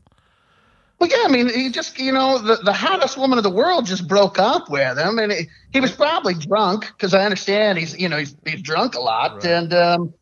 Well, 0.99 1.09
yeah, 1.11 1.25
I 1.25 1.31
mean, 1.31 1.47
he 1.47 1.69
just, 1.69 1.99
you 1.99 2.11
know, 2.11 2.39
the, 2.39 2.55
the 2.55 2.73
hottest 2.73 3.19
woman 3.19 3.37
of 3.37 3.43
the 3.43 3.51
world 3.51 3.85
just 3.85 4.07
broke 4.07 4.39
up 4.39 4.67
with 4.67 4.97
him, 4.97 5.19
and 5.19 5.31
he, 5.31 5.47
he 5.71 5.79
was 5.79 5.91
probably 5.91 6.33
drunk 6.33 6.87
because 6.87 7.13
I 7.13 7.23
understand 7.23 7.77
he's, 7.77 7.95
you 7.95 8.09
know, 8.09 8.17
he's, 8.17 8.35
he's 8.47 8.63
drunk 8.63 8.95
a 8.95 8.99
lot, 8.99 9.45
and 9.45 9.71
um, 9.75 10.13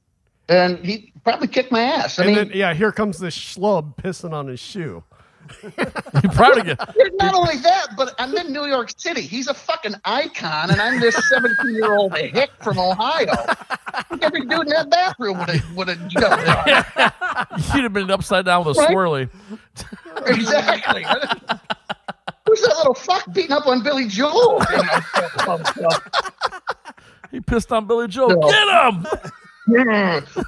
and 0.49 0.77
he 0.79 1.11
probably 1.23 1.47
kicked 1.47 1.71
my 1.71 1.81
ass. 1.81 2.19
I 2.19 2.23
And 2.25 2.35
mean, 2.35 2.47
then 2.49 2.57
yeah, 2.57 2.73
here 2.73 2.91
comes 2.91 3.19
this 3.19 3.37
schlub 3.37 3.95
pissing 3.97 4.33
on 4.33 4.47
his 4.47 4.59
shoe. 4.59 5.03
you 5.63 6.29
probably 6.33 6.63
get 6.63 6.79
not 7.19 7.35
only 7.35 7.57
that, 7.57 7.89
but 7.95 8.15
I'm 8.17 8.35
in 8.35 8.51
New 8.51 8.65
York 8.65 8.91
City. 8.97 9.21
He's 9.21 9.47
a 9.47 9.53
fucking 9.53 9.93
icon, 10.03 10.71
and 10.71 10.81
I'm 10.81 10.99
this 10.99 11.15
17 11.29 11.75
year 11.75 11.95
old 11.95 12.17
hick 12.17 12.49
from 12.63 12.79
Ohio. 12.79 13.31
Every 14.23 14.41
dude 14.41 14.61
in 14.61 14.69
that 14.69 14.89
bathroom 14.89 15.37
would 15.37 15.49
have 15.49 15.75
would 15.75 15.87
have 15.89 16.07
jumped. 16.07 17.75
you'd 17.75 17.83
have 17.83 17.93
been 17.93 18.09
upside 18.09 18.45
down 18.45 18.65
with 18.65 18.75
a 18.75 18.81
Right? 18.81 18.89
swirly. 18.89 19.29
exactly. 20.25 21.03
Who's 22.47 22.61
that 22.61 22.75
little 22.77 22.95
fuck 22.95 23.31
beating 23.31 23.51
up 23.51 23.67
on 23.67 23.83
Billy 23.83 24.07
Joel? 24.07 24.61
He 27.31 27.39
pissed 27.41 27.71
on 27.71 27.85
Billy 27.85 28.07
Joel. 28.07 28.29
No. 28.39 28.49
Get 28.49 28.67
him! 28.93 29.31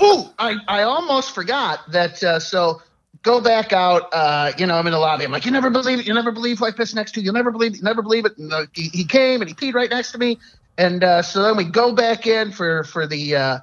Ooh, 0.01 0.25
I, 0.37 0.55
I 0.67 0.83
almost 0.83 1.33
forgot 1.33 1.91
that. 1.91 2.23
Uh, 2.23 2.39
so 2.39 2.81
go 3.23 3.41
back 3.41 3.73
out. 3.73 4.09
Uh, 4.13 4.51
you 4.57 4.65
know, 4.65 4.75
I'm 4.75 4.87
in 4.87 4.93
the 4.93 4.99
lobby. 4.99 5.25
I'm 5.25 5.31
like, 5.31 5.45
you 5.45 5.51
never 5.51 5.69
believe 5.69 5.99
it. 5.99 6.07
You 6.07 6.13
never 6.13 6.31
believe 6.31 6.59
who 6.59 6.65
I 6.65 6.71
pissed 6.71 6.95
next 6.95 7.13
to. 7.13 7.21
You'll 7.21 7.33
never 7.33 7.51
believe 7.51 7.73
it. 7.73 7.77
You 7.77 7.83
never 7.83 8.01
believe 8.01 8.25
it. 8.25 8.37
And, 8.37 8.53
uh, 8.53 8.65
he, 8.73 8.89
he 8.89 9.05
came 9.05 9.41
and 9.41 9.49
he 9.49 9.55
peed 9.55 9.73
right 9.73 9.89
next 9.89 10.11
to 10.11 10.17
me. 10.17 10.37
And 10.77 11.03
uh, 11.03 11.21
so 11.23 11.41
then 11.41 11.57
we 11.57 11.63
go 11.63 11.93
back 11.93 12.27
in 12.27 12.51
for 12.51 12.83
for 12.83 13.07
the 13.07 13.35
uh, 13.35 13.59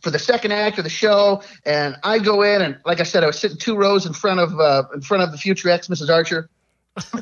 for 0.00 0.10
the 0.10 0.18
second 0.18 0.52
act 0.52 0.78
of 0.78 0.84
the 0.84 0.90
show. 0.90 1.42
And 1.64 1.96
I 2.02 2.18
go 2.18 2.42
in 2.42 2.62
and 2.62 2.78
like 2.86 3.00
I 3.00 3.04
said, 3.04 3.22
I 3.22 3.26
was 3.26 3.38
sitting 3.38 3.58
two 3.58 3.76
rows 3.76 4.06
in 4.06 4.14
front 4.14 4.40
of 4.40 4.58
uh, 4.58 4.84
in 4.94 5.02
front 5.02 5.22
of 5.22 5.32
the 5.32 5.38
future 5.38 5.68
ex 5.68 5.88
Mrs. 5.88 6.08
Archer. 6.08 6.48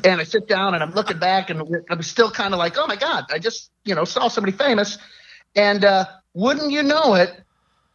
and 0.05 0.21
I 0.21 0.23
sit 0.23 0.47
down 0.47 0.73
and 0.73 0.81
I'm 0.81 0.91
looking 0.91 1.19
back 1.19 1.49
and 1.49 1.61
I'm 1.89 2.01
still 2.01 2.31
kind 2.31 2.53
of 2.53 2.59
like, 2.59 2.77
oh 2.77 2.87
my 2.87 2.95
god, 2.95 3.25
I 3.29 3.39
just 3.39 3.71
you 3.83 3.93
know 3.93 4.05
saw 4.05 4.29
somebody 4.29 4.55
famous. 4.55 4.97
And 5.53 5.83
uh, 5.83 6.05
wouldn't 6.33 6.71
you 6.71 6.83
know 6.83 7.15
it? 7.15 7.41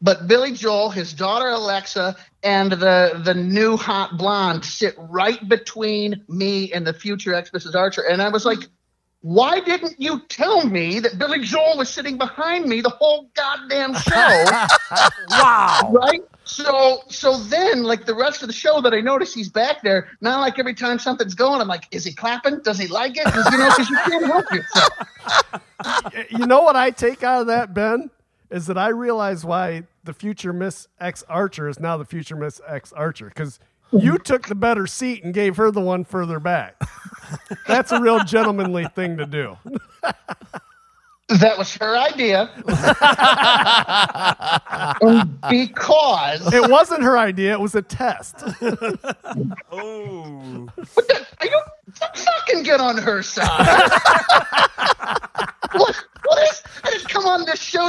But 0.03 0.27
Billy 0.29 0.53
Joel, 0.53 0.91
his 0.91 1.13
daughter 1.13 1.49
Alexa, 1.49 2.17
and 2.43 2.73
the 2.73 3.21
the 3.25 3.35
new 3.35 3.77
hot 3.77 4.17
blonde 4.17 4.65
sit 4.65 4.95
right 4.99 5.47
between 5.49 6.25
me 6.29 6.73
and 6.73 6.87
the 6.87 6.95
future 6.95 7.35
ex 7.35 7.51
Mrs. 7.51 7.75
Archer. 7.75 8.03
And 8.03 8.23
I 8.23 8.31
was 8.31 8.45
like, 8.47 8.61
why 9.23 9.61
didn't 9.61 9.97
you 10.01 10.21
tell 10.31 10.65
me 10.67 11.01
that 11.01 11.19
Billy 11.19 11.41
Joel 11.41 11.77
was 11.77 11.91
sitting 11.91 12.17
behind 12.17 12.65
me 12.65 12.81
the 12.81 12.89
whole 12.89 13.31
goddamn 13.35 13.95
show? 13.95 14.45
Wow. 15.29 15.91
right? 15.93 16.21
So 16.45 17.03
so 17.09 17.37
then 17.37 17.83
like 17.85 18.07
the 18.07 18.15
rest 18.15 18.43
of 18.43 18.49
the 18.49 18.53
show 18.55 18.81
that 18.81 18.93
I 18.95 19.01
notice 19.01 19.33
he's 19.35 19.51
back 19.51 19.83
there, 19.83 20.09
not 20.21 20.41
like 20.41 20.59
every 20.59 20.75
time 20.75 20.99
something's 20.99 21.35
going, 21.35 21.61
I'm 21.61 21.69
like, 21.69 21.85
is 21.93 22.05
he 22.05 22.13
clapping? 22.13 22.61
Does 22.61 22.79
he 22.79 22.89
like 22.89 23.17
it? 23.17 23.25
'Cause, 23.25 23.53
you 23.53 23.59
know, 23.59 23.69
because 23.69 23.91
you 23.91 23.97
can't 23.99 24.25
help 24.27 24.47
yourself. 24.53 25.63
You 26.31 26.47
know 26.47 26.63
what 26.63 26.77
I 26.77 26.91
take 26.91 27.23
out 27.23 27.43
of 27.43 27.47
that, 27.47 27.73
Ben? 27.73 28.11
Is 28.51 28.67
that 28.67 28.77
I 28.77 28.89
realize 28.89 29.45
why 29.45 29.85
the 30.05 30.13
future 30.13 30.53
Miss 30.53 30.89
X 30.99 31.23
Archer 31.29 31.69
is 31.69 31.79
now 31.79 31.97
the 31.97 32.05
future 32.05 32.37
Miss 32.37 32.61
X 32.67 32.93
Archer 32.93 33.27
because 33.27 33.59
you 33.93 34.19
took 34.25 34.49
the 34.49 34.55
better 34.55 34.87
seat 34.87 35.25
and 35.25 35.33
gave 35.33 35.57
her 35.57 35.71
the 35.71 35.81
one 35.81 36.05
further 36.05 36.41
back. 36.41 36.81
That's 37.67 37.93
a 37.93 38.01
real 38.01 38.25
gentlemanly 38.25 38.87
thing 38.95 39.17
to 39.19 39.27
do. 39.27 39.57
That 41.39 41.57
was 41.57 41.73
her 41.77 41.97
idea. 41.97 42.51
because 45.49 46.53
It 46.53 46.69
wasn't 46.69 47.05
her 47.05 47.17
idea; 47.17 47.53
it 47.53 47.61
was 47.61 47.77
a 47.77 47.83
test. 47.83 48.43
Oh. 49.71 50.67
What 50.95 51.07
the, 51.07 51.25
are 51.41 51.47
you 51.47 51.61
fucking 51.95 52.65
get 52.65 52.81
on 52.81 52.99
her 52.99 53.23
side? 53.23 53.47
what? 55.73 56.05
What 56.25 56.43
is? 56.51 56.63
I 56.83 56.91
didn't 56.91 57.09
come 57.09 57.27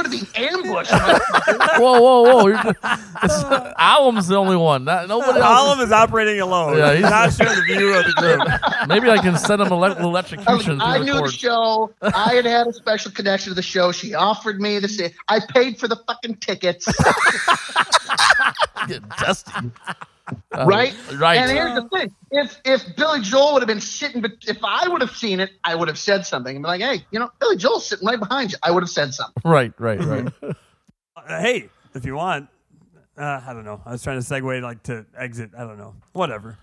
on 0.04 0.10
to 0.10 0.10
be 0.10 0.26
ambushed. 0.36 0.90
Whoa, 1.78 2.00
whoa, 2.00 2.22
whoa! 2.22 2.46
You're 2.48 2.62
just, 2.62 2.76
it's, 3.22 3.42
the 4.28 4.36
only 4.36 4.56
one. 4.56 4.84
Not, 4.84 5.08
nobody 5.08 5.40
else. 5.40 5.44
Olive 5.44 5.80
is 5.80 5.92
operating 5.92 6.40
alone. 6.40 6.76
Yeah, 6.76 6.90
he's 6.94 6.98
he's- 7.00 7.10
not 7.10 7.32
sharing 7.32 7.56
the 7.56 7.64
view 7.74 7.94
of 7.94 8.04
the 8.04 8.12
group. 8.12 8.42
Maybe 8.88 9.10
I 9.10 9.18
can 9.18 9.36
send 9.36 9.62
him 9.62 9.72
ele- 9.72 9.84
electrocution. 9.98 10.80
I 10.80 10.96
through 10.96 11.06
the 11.06 11.12
knew 11.12 11.26
the 11.26 11.32
show. 11.32 11.92
I 12.02 12.34
had 12.34 12.44
had 12.44 12.66
a 12.66 12.72
special 12.72 13.10
connection 13.12 13.50
to 13.50 13.54
the 13.54 13.62
show. 13.62 13.92
She 13.92 14.14
offered 14.14 14.60
me 14.60 14.78
the. 14.78 14.88
sa- 14.88 15.08
I 15.28 15.40
paid 15.48 15.78
for 15.78 15.88
the 15.88 15.96
fucking 16.06 16.36
tickets, 16.36 16.86
Getting 18.88 19.08
dusty. 19.18 19.52
Uh, 20.54 20.66
right? 20.66 20.94
Right. 21.14 21.38
And 21.38 21.50
here's 21.50 21.74
the 21.74 21.88
thing: 21.88 22.14
if 22.30 22.60
if 22.64 22.96
Billy 22.96 23.20
Joel 23.20 23.54
would 23.54 23.62
have 23.62 23.68
been 23.68 23.80
sitting, 23.80 24.20
but 24.20 24.32
if 24.46 24.58
I 24.62 24.88
would 24.88 25.00
have 25.00 25.16
seen 25.16 25.40
it, 25.40 25.50
I 25.64 25.74
would 25.74 25.88
have 25.88 25.98
said 25.98 26.26
something 26.26 26.54
and 26.56 26.62
be 26.62 26.68
like, 26.68 26.80
"Hey, 26.80 27.04
you 27.10 27.18
know, 27.18 27.30
Billy 27.40 27.56
Joel's 27.56 27.86
sitting 27.86 28.06
right 28.06 28.18
behind 28.18 28.52
you." 28.52 28.58
I 28.62 28.70
would 28.70 28.82
have 28.82 28.90
said 28.90 29.14
something. 29.14 29.42
right, 29.44 29.72
right, 29.78 30.00
right. 30.00 30.28
Uh, 31.14 31.40
hey, 31.40 31.68
if 31.94 32.04
you 32.04 32.16
want, 32.16 32.48
uh, 33.16 33.40
I 33.46 33.52
don't 33.52 33.64
know. 33.64 33.80
I 33.86 33.92
was 33.92 34.02
trying 34.02 34.20
to 34.20 34.26
segue 34.26 34.60
like 34.60 34.82
to 34.84 35.06
exit. 35.16 35.50
I 35.56 35.60
don't 35.64 35.78
know. 35.78 35.94
Whatever. 36.14 36.58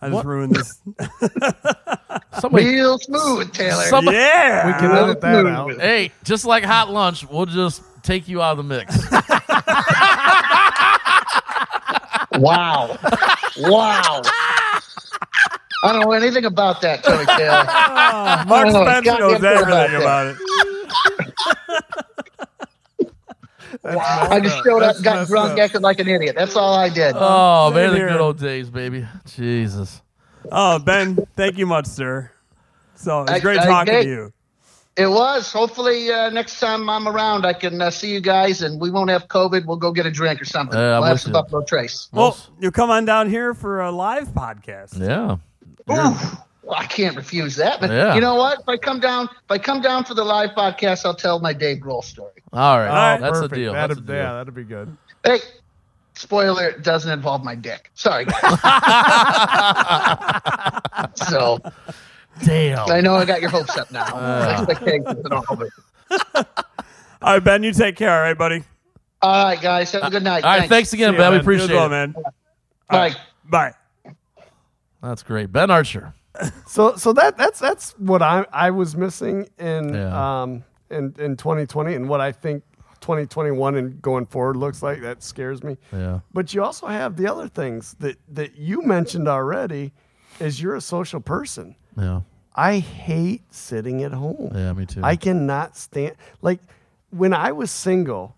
I 0.00 0.06
just 0.08 0.14
What? 0.14 0.26
ruined 0.26 0.54
this. 0.54 0.80
Somebody, 2.40 2.66
Real 2.66 2.98
smooth, 2.98 3.52
Taylor. 3.52 3.82
Some- 3.84 4.04
yeah. 4.06 4.66
We 4.66 4.72
can 4.74 4.92
edit 4.92 5.20
that 5.22 5.46
out. 5.46 5.80
hey, 5.80 6.12
just 6.22 6.44
like 6.44 6.62
hot 6.64 6.90
lunch, 6.90 7.26
we'll 7.28 7.46
just 7.46 7.82
take 8.02 8.28
you 8.28 8.42
out 8.42 8.58
of 8.58 8.58
the 8.58 8.62
mix. 8.62 8.94
Wow. 12.38 12.98
wow. 13.58 14.22
I 15.82 15.92
don't 15.92 16.00
know 16.00 16.12
anything 16.12 16.44
about 16.46 16.80
that, 16.82 17.04
Tony 17.04 17.24
Taylor. 17.36 17.64
Ah, 17.68 18.44
Mark 18.48 18.68
Oh, 18.70 18.84
Spencer 18.84 19.18
knows 19.18 19.40
good 19.40 19.58
about 19.62 19.90
everything 19.90 20.00
that. 20.00 20.02
about 20.02 20.26
it. 20.26 20.36
I 23.84 24.40
just 24.40 24.64
showed 24.64 24.82
up, 24.82 25.00
got 25.02 25.26
drunk, 25.28 25.52
up. 25.52 25.58
acted 25.58 25.82
like 25.82 26.00
an 26.00 26.08
idiot. 26.08 26.34
That's 26.36 26.56
all 26.56 26.74
I 26.74 26.88
did. 26.88 27.14
Oh, 27.18 27.68
Same 27.70 27.74
man, 27.76 27.92
the 27.92 27.98
good 28.12 28.20
old 28.20 28.38
days, 28.38 28.68
baby. 28.70 29.06
Jesus. 29.26 30.02
Oh, 30.50 30.78
Ben, 30.78 31.16
thank 31.36 31.58
you 31.58 31.66
much, 31.66 31.86
sir. 31.86 32.30
So 32.94 33.22
it's 33.24 33.40
great 33.40 33.58
I- 33.60 33.66
talking 33.66 33.94
hey. 33.94 34.02
to 34.04 34.08
you. 34.08 34.32
It 34.96 35.08
was. 35.08 35.52
Hopefully, 35.52 36.10
uh, 36.10 36.30
next 36.30 36.58
time 36.58 36.88
I'm 36.88 37.06
around, 37.06 37.44
I 37.44 37.52
can 37.52 37.80
uh, 37.82 37.90
see 37.90 38.12
you 38.14 38.20
guys, 38.20 38.62
and 38.62 38.80
we 38.80 38.90
won't 38.90 39.10
have 39.10 39.28
COVID. 39.28 39.66
We'll 39.66 39.76
go 39.76 39.92
get 39.92 40.06
a 40.06 40.10
drink 40.10 40.40
or 40.40 40.46
something. 40.46 40.78
Yeah, 40.78 40.94
I'm 40.96 41.00
we'll 41.02 41.08
have 41.10 41.20
some. 41.20 41.32
Buffalo 41.32 41.62
Trace. 41.64 42.08
Well, 42.12 42.28
Most- 42.30 42.48
you 42.60 42.70
come 42.70 42.88
on 42.90 43.04
down 43.04 43.28
here 43.28 43.52
for 43.52 43.82
a 43.82 43.90
live 43.90 44.28
podcast. 44.28 44.98
Yeah. 44.98 45.36
Ooh, 45.92 46.16
well, 46.62 46.76
I 46.76 46.86
can't 46.86 47.14
refuse 47.14 47.56
that. 47.56 47.78
But 47.80 47.90
Yeah. 47.90 48.14
you 48.14 48.20
know 48.22 48.36
what? 48.36 48.60
If 48.60 48.68
I 48.68 48.76
come 48.78 48.98
down, 48.98 49.26
if 49.26 49.50
I 49.50 49.58
come 49.58 49.82
down 49.82 50.04
for 50.04 50.14
the 50.14 50.24
live 50.24 50.50
podcast, 50.56 51.04
I'll 51.04 51.14
tell 51.14 51.38
my 51.40 51.52
Dave 51.52 51.78
Grohl 51.82 52.02
story. 52.02 52.32
All 52.52 52.78
right. 52.78 52.88
right. 52.88 53.20
That's 53.20 53.32
Perfect. 53.38 53.52
a 53.52 53.56
deal. 53.56 53.72
That'd, 53.74 53.98
That's 53.98 54.00
a 54.00 54.06
deal. 54.06 54.16
Yeah, 54.16 54.32
that'd 54.32 54.54
be 54.54 54.64
good. 54.64 54.96
Hey, 55.24 55.38
spoiler: 56.14 56.68
it 56.68 56.82
doesn't 56.82 57.12
involve 57.12 57.44
my 57.44 57.54
dick. 57.54 57.90
Sorry, 57.94 58.24
guys. 58.24 58.40
so 61.28 61.58
Damn. 62.44 62.90
I 62.90 63.00
know 63.00 63.14
I 63.14 63.24
got 63.24 63.40
your 63.40 63.50
hopes 63.50 63.76
up 63.76 63.90
now. 63.90 64.04
Uh. 64.14 64.56
Expectations 64.58 65.24
and 65.24 65.32
all 65.32 65.44
of 65.48 65.62
it. 65.62 65.72
All 67.22 67.32
right, 67.34 67.42
Ben, 67.42 67.62
you 67.62 67.72
take 67.72 67.96
care, 67.96 68.14
all 68.14 68.20
right, 68.20 68.36
buddy? 68.36 68.62
All 69.22 69.46
right, 69.46 69.60
guys. 69.60 69.90
Have 69.92 70.04
a 70.04 70.10
good 70.10 70.22
night. 70.22 70.44
All 70.44 70.58
right. 70.58 70.68
Thanks 70.68 70.92
again, 70.92 71.14
See 71.14 71.16
ya, 71.16 71.22
Ben. 71.22 71.30
We 71.32 71.36
man. 71.36 71.40
Appreciate 71.40 71.70
well, 71.74 71.86
it. 71.86 71.88
man. 71.88 72.14
Bye. 72.88 73.14
Bye. 73.44 73.74
That's 75.02 75.22
great. 75.22 75.50
Ben 75.52 75.70
Archer. 75.70 76.14
So 76.68 76.94
so 76.96 77.14
that 77.14 77.38
that's 77.38 77.58
that's 77.58 77.92
what 77.98 78.20
I 78.20 78.44
I 78.52 78.70
was 78.70 78.94
missing 78.94 79.48
in 79.58 79.94
Yeah. 79.94 80.42
um 80.42 80.62
in 80.90 81.14
in 81.18 81.36
2020 81.38 81.94
and 81.94 82.08
what 82.10 82.20
I 82.20 82.30
think 82.30 82.62
2021 83.00 83.74
and 83.76 84.02
going 84.02 84.26
forward 84.26 84.56
looks 84.56 84.82
like. 84.82 85.00
That 85.00 85.22
scares 85.22 85.64
me. 85.64 85.78
Yeah. 85.92 86.20
But 86.34 86.52
you 86.52 86.62
also 86.62 86.88
have 86.88 87.16
the 87.16 87.26
other 87.26 87.48
things 87.48 87.96
that 88.00 88.18
that 88.28 88.56
you 88.56 88.82
mentioned 88.82 89.26
already. 89.28 89.92
Is 90.38 90.60
you're 90.60 90.74
a 90.76 90.80
social 90.82 91.20
person. 91.20 91.74
Yeah. 91.96 92.20
I 92.54 92.78
hate 92.78 93.42
sitting 93.52 94.02
at 94.02 94.12
home. 94.12 94.50
Yeah, 94.54 94.72
me 94.72 94.86
too. 94.86 95.00
I 95.04 95.16
cannot 95.16 95.76
stand 95.76 96.14
like 96.42 96.60
when 97.10 97.32
I 97.34 97.52
was 97.52 97.70
single, 97.70 98.34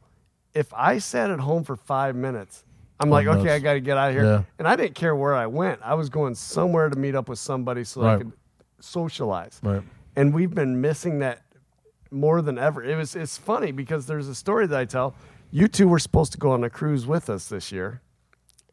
if 0.54 0.72
I 0.74 0.98
sat 0.98 1.30
at 1.30 1.38
home 1.40 1.64
for 1.64 1.76
five 1.76 2.16
minutes, 2.16 2.64
I'm 3.00 3.10
like, 3.10 3.26
nuts. 3.26 3.40
okay, 3.40 3.54
I 3.54 3.58
got 3.60 3.74
to 3.74 3.80
get 3.80 3.96
out 3.96 4.08
of 4.10 4.14
here. 4.16 4.24
Yeah. 4.24 4.42
And 4.58 4.66
I 4.66 4.74
didn't 4.74 4.94
care 4.96 5.14
where 5.14 5.34
I 5.34 5.46
went. 5.46 5.80
I 5.84 5.94
was 5.94 6.08
going 6.08 6.34
somewhere 6.34 6.88
to 6.90 6.98
meet 6.98 7.14
up 7.14 7.28
with 7.28 7.38
somebody 7.38 7.84
so 7.84 8.04
I 8.04 8.16
could 8.18 8.32
socialize. 8.80 9.60
Right. 9.62 9.82
And 10.16 10.34
we've 10.34 10.52
been 10.54 10.80
missing 10.80 11.20
that 11.20 11.42
more 12.10 12.42
than 12.42 12.58
ever. 12.58 12.82
It 12.82 12.96
was 12.96 13.14
it's 13.14 13.38
funny 13.38 13.70
because 13.72 14.06
there's 14.06 14.26
a 14.28 14.34
story 14.34 14.66
that 14.66 14.78
I 14.78 14.84
tell. 14.84 15.14
You 15.50 15.68
two 15.68 15.86
were 15.88 15.98
supposed 16.00 16.32
to 16.32 16.38
go 16.38 16.50
on 16.50 16.64
a 16.64 16.70
cruise 16.70 17.06
with 17.06 17.30
us 17.30 17.48
this 17.48 17.70
year, 17.72 18.02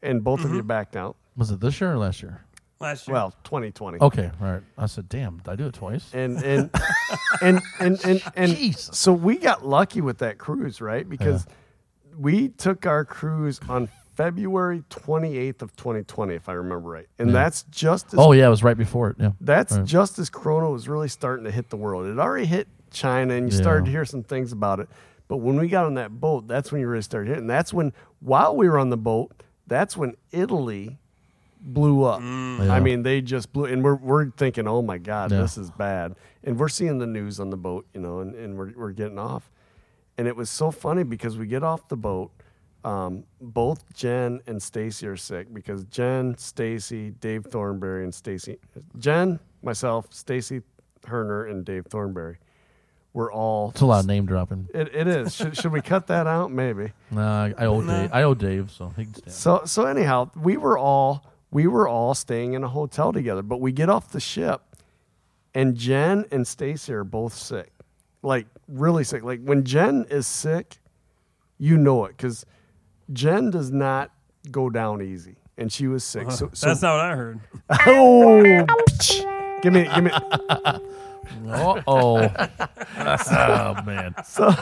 and 0.01 0.23
both 0.23 0.43
of 0.43 0.51
you 0.51 0.57
Mm-hmm. 0.59 0.67
backed 0.67 0.95
out. 0.95 1.15
Was 1.37 1.51
it 1.51 1.59
this 1.59 1.79
year 1.79 1.91
or 1.93 1.97
last 1.97 2.21
year? 2.23 2.41
Last 2.79 3.07
year. 3.07 3.13
Well, 3.15 3.31
2020. 3.45 3.99
Okay, 4.01 4.31
right. 4.39 4.61
I 4.77 4.85
said, 4.87 5.07
damn, 5.07 5.37
did 5.37 5.49
I 5.49 5.55
do 5.55 5.67
it 5.67 5.73
twice? 5.73 6.09
and 6.13 6.37
and 6.43 6.69
and 7.41 7.61
and 7.79 8.03
and, 8.05 8.21
and 8.35 8.51
Jeez. 8.51 8.93
so 8.93 9.13
we 9.13 9.37
got 9.37 9.65
lucky 9.65 10.01
with 10.01 10.17
that 10.19 10.37
cruise, 10.37 10.81
right? 10.81 11.07
Because 11.07 11.45
we 12.17 12.49
took 12.49 12.85
our 12.85 13.05
cruise 13.05 13.59
on 13.69 13.87
February 14.15 14.83
28th 14.89 15.61
of 15.61 15.75
2020, 15.75 16.35
if 16.35 16.47
I 16.49 16.53
remember 16.53 16.89
right, 16.89 17.07
and 17.19 17.33
that's 17.35 17.63
just 17.63 18.13
as 18.13 18.19
Oh 18.19 18.31
yeah, 18.33 18.47
it 18.47 18.49
was 18.49 18.63
right 18.63 18.77
before 18.77 19.09
it. 19.09 19.17
Yeah. 19.19 19.31
that's 19.41 19.73
Right. 19.73 19.85
just 19.85 20.19
as 20.19 20.29
Corona 20.29 20.69
was 20.69 20.87
really 20.87 21.09
starting 21.09 21.43
to 21.45 21.51
hit 21.51 21.69
the 21.69 21.75
world. 21.77 22.05
It 22.07 22.17
already 22.19 22.45
hit 22.45 22.67
China, 22.91 23.33
and 23.33 23.49
you 23.51 23.55
Yeah. 23.57 23.61
started 23.61 23.85
to 23.85 23.91
hear 23.91 24.05
some 24.05 24.23
things 24.23 24.51
about 24.53 24.79
it. 24.79 24.87
But 25.27 25.37
when 25.37 25.57
we 25.59 25.67
got 25.67 25.85
on 25.85 25.95
that 25.95 26.11
boat, 26.19 26.47
that's 26.47 26.71
when 26.71 26.79
you 26.81 26.87
really 26.87 27.01
started 27.01 27.29
hitting. 27.29 27.47
That's 27.47 27.73
when, 27.73 27.91
while 28.19 28.55
we 28.55 28.69
were 28.69 28.77
on 28.77 28.89
the 28.89 28.97
boat, 28.97 29.31
that's 29.67 29.97
when 29.97 30.15
Italy 30.31 30.97
blew 31.65 32.03
up. 32.03 32.21
Yeah. 32.21 32.71
I 32.73 32.79
mean, 32.79 33.03
they 33.03 33.21
just 33.21 33.51
blew, 33.51 33.65
and 33.65 33.83
we're 33.83 33.95
we're 33.95 34.29
thinking, 34.31 34.67
oh 34.67 34.81
my 34.81 34.97
god, 34.97 35.31
Yeah. 35.31 35.41
this 35.41 35.57
is 35.57 35.71
bad. 35.71 36.15
And 36.43 36.59
we're 36.59 36.69
seeing 36.69 36.99
the 36.99 37.07
news 37.07 37.39
on 37.39 37.49
the 37.49 37.57
boat, 37.57 37.85
you 37.93 37.99
know, 38.01 38.19
and, 38.19 38.35
and 38.35 38.57
we're 38.57 38.71
we're 38.75 38.91
getting 38.91 39.19
off. 39.19 39.51
And 40.17 40.27
it 40.27 40.35
was 40.35 40.49
so 40.49 40.71
funny 40.71 41.03
because 41.03 41.37
we 41.37 41.47
get 41.47 41.63
off 41.63 41.87
the 41.89 41.97
boat. 41.97 42.31
Um, 42.85 43.23
both 43.41 43.91
Jen 43.93 44.41
and 44.45 44.61
Stacy 44.61 45.07
are 45.07 45.17
sick 45.17 45.51
because 45.51 45.85
Jen, 45.85 46.37
Stacy, 46.37 47.09
Dave 47.19 47.45
Thornberry, 47.47 48.03
and 48.03 48.13
Stacy, 48.13 48.59
Jen, 48.99 49.39
myself, 49.63 50.05
Stacy 50.13 50.61
Herner, 51.03 51.49
and 51.49 51.65
Dave 51.65 51.87
Thornberry, 51.87 52.37
were 53.13 53.31
all. 53.31 53.71
It's 53.71 53.81
a 53.81 53.87
lot 53.87 54.01
of 54.01 54.05
name 54.05 54.27
dropping. 54.27 54.67
It, 54.71 54.93
it 54.93 55.07
is. 55.07 55.33
should, 55.33 55.57
should 55.57 55.71
we 55.71 55.81
cut 55.81 56.05
that 56.07 56.27
out? 56.27 56.51
Maybe. 56.51 56.91
Nah, 57.11 57.45
I, 57.45 57.53
I 57.57 57.65
owe 57.65 57.81
Dave. 57.81 58.09
I 58.13 58.21
owe 58.23 58.33
Dave, 58.35 58.69
so 58.69 58.89
he 58.95 59.05
can 59.05 59.15
stand. 59.15 59.31
So 59.33 59.61
so 59.65 59.85
anyhow, 59.85 60.29
we 60.35 60.55
were 60.57 60.77
all 60.77 61.25
we 61.55 61.67
were 61.67 61.87
all 61.87 62.13
staying 62.13 62.51
in 62.51 62.65
a 62.65 62.67
hotel 62.67 63.13
together, 63.13 63.41
but 63.41 63.61
we 63.61 63.71
get 63.71 63.87
off 63.87 64.11
the 64.11 64.19
ship 64.19 64.61
and 65.53 65.77
Jen 65.77 66.25
and 66.29 66.45
Stacy 66.45 66.91
are 66.91 67.05
both 67.05 67.33
sick. 67.33 67.71
Like 68.21 68.47
really 68.67 69.05
sick. 69.05 69.23
Like 69.23 69.41
when 69.41 69.63
Jen 69.63 70.05
is 70.09 70.27
sick, 70.27 70.79
you 71.57 71.77
know 71.77 72.03
it 72.03 72.17
cuz 72.17 72.45
Jen 73.13 73.51
does 73.51 73.71
not 73.71 74.11
go 74.51 74.69
down 74.69 75.01
easy 75.01 75.37
and 75.57 75.71
she 75.71 75.87
was 75.87 76.03
sick. 76.03 76.29
So, 76.29 76.49
so 76.53 76.67
That's 76.67 76.81
not 76.81 76.97
what 76.97 77.05
I 77.05 77.15
heard. 77.15 77.39
oh, 77.69 78.65
give 79.61 79.71
me 79.71 79.89
give 79.95 80.03
me 80.03 80.11
Uh 80.11 81.81
oh. 81.87 82.17
oh 82.97 83.81
man. 83.85 84.13
so 84.25 84.53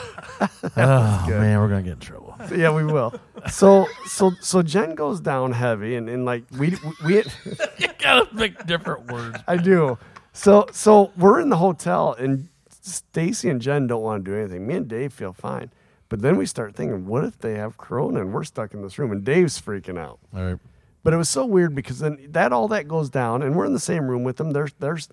Oh 0.76 1.26
man, 1.28 1.58
we're 1.58 1.68
gonna 1.68 1.82
get 1.82 1.94
in 1.94 1.98
trouble. 1.98 2.23
yeah, 2.56 2.70
we 2.74 2.84
will. 2.84 3.14
So 3.50 3.86
so 4.06 4.32
so 4.40 4.62
Jen 4.62 4.94
goes 4.94 5.20
down 5.20 5.52
heavy 5.52 5.96
and 5.96 6.08
and 6.08 6.24
like 6.24 6.44
we 6.58 6.76
we 7.04 7.16
you 7.78 7.88
gotta 7.98 8.26
pick 8.34 8.66
different 8.66 9.10
words. 9.10 9.38
I 9.46 9.56
do. 9.56 9.98
So 10.32 10.66
so 10.72 11.12
we're 11.16 11.40
in 11.40 11.48
the 11.48 11.56
hotel 11.56 12.14
and 12.18 12.48
Stacy 12.70 13.48
and 13.48 13.60
Jen 13.60 13.86
don't 13.86 14.02
want 14.02 14.24
to 14.24 14.30
do 14.30 14.36
anything. 14.36 14.66
Me 14.66 14.74
and 14.74 14.88
Dave 14.88 15.12
feel 15.12 15.32
fine. 15.32 15.70
But 16.10 16.20
then 16.20 16.36
we 16.36 16.46
start 16.46 16.76
thinking, 16.76 17.06
what 17.06 17.24
if 17.24 17.38
they 17.38 17.54
have 17.54 17.78
corona 17.78 18.20
and 18.20 18.32
we're 18.32 18.44
stuck 18.44 18.74
in 18.74 18.82
this 18.82 18.98
room 18.98 19.10
and 19.10 19.24
Dave's 19.24 19.60
freaking 19.60 19.98
out. 19.98 20.18
All 20.34 20.44
right. 20.44 20.58
But 21.02 21.12
it 21.12 21.16
was 21.16 21.28
so 21.28 21.44
weird 21.44 21.74
because 21.74 21.98
then 21.98 22.18
that 22.30 22.52
all 22.52 22.68
that 22.68 22.88
goes 22.88 23.10
down 23.10 23.42
and 23.42 23.54
we're 23.54 23.66
in 23.66 23.72
the 23.72 23.80
same 23.80 24.06
room 24.08 24.24
with 24.24 24.36
them. 24.36 24.52
There's 24.52 24.72
there's 24.78 25.08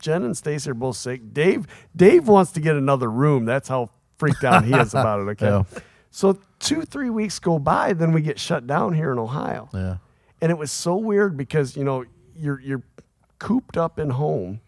Jen 0.00 0.24
and 0.24 0.36
Stacy 0.36 0.70
are 0.70 0.74
both 0.74 0.96
sick. 0.96 1.32
Dave 1.32 1.66
Dave 1.94 2.28
wants 2.28 2.52
to 2.52 2.60
get 2.60 2.76
another 2.76 3.10
room. 3.10 3.44
That's 3.44 3.68
how 3.68 3.90
freaked 4.16 4.42
out 4.42 4.64
he 4.64 4.74
is 4.74 4.94
about 4.94 5.20
it. 5.20 5.30
Okay. 5.42 5.46
Yeah. 5.74 5.80
So 6.10 6.38
two, 6.60 6.82
three 6.82 7.10
weeks 7.10 7.38
go 7.38 7.58
by, 7.58 7.92
then 7.94 8.12
we 8.12 8.22
get 8.22 8.38
shut 8.38 8.66
down 8.66 8.94
here 8.94 9.12
in 9.12 9.18
Ohio. 9.18 9.70
Yeah. 9.74 9.98
and 10.40 10.52
it 10.52 10.58
was 10.58 10.70
so 10.72 10.96
weird 10.96 11.36
because 11.36 11.76
you 11.76 11.84
know 11.84 12.04
you're 12.36 12.60
you're 12.60 12.82
cooped 13.38 13.76
up 13.76 13.98
in 13.98 14.10
home 14.10 14.60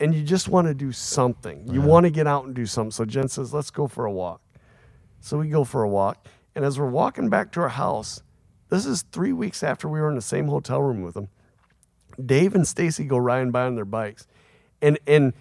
and 0.00 0.14
you 0.14 0.22
just 0.24 0.48
want 0.48 0.68
to 0.68 0.74
do 0.74 0.92
something. 0.92 1.68
You 1.72 1.82
want 1.82 2.04
to 2.04 2.10
get 2.10 2.26
out 2.26 2.46
and 2.46 2.54
do 2.54 2.66
something. 2.66 2.92
So 2.92 3.04
jen 3.04 3.28
says 3.28 3.54
let's 3.54 3.70
go 3.70 3.88
for 3.88 4.06
a 4.06 4.12
walk. 4.12 4.42
So 5.20 5.38
we 5.38 5.48
go 5.50 5.64
for 5.64 5.82
a 5.84 5.88
walk. 5.88 6.26
And 6.54 6.64
as 6.64 6.78
we're 6.78 6.90
walking 6.90 7.30
back 7.30 7.52
to 7.52 7.60
our 7.62 7.70
house 7.70 8.22
this 8.70 8.86
is 8.86 9.02
three 9.12 9.32
weeks 9.34 9.62
after 9.62 9.88
we 9.88 10.00
were 10.00 10.08
in 10.10 10.16
the 10.16 10.22
same 10.22 10.48
hotel 10.48 10.82
room 10.82 11.02
with 11.02 11.14
them 11.14 11.28
dave 12.24 12.54
and 12.54 12.66
stacy 12.68 13.04
go 13.04 13.18
riding 13.18 13.50
by 13.52 13.64
on 13.66 13.74
their 13.76 13.84
bikes. 13.84 14.26
And 14.82 14.98
and 15.06 15.34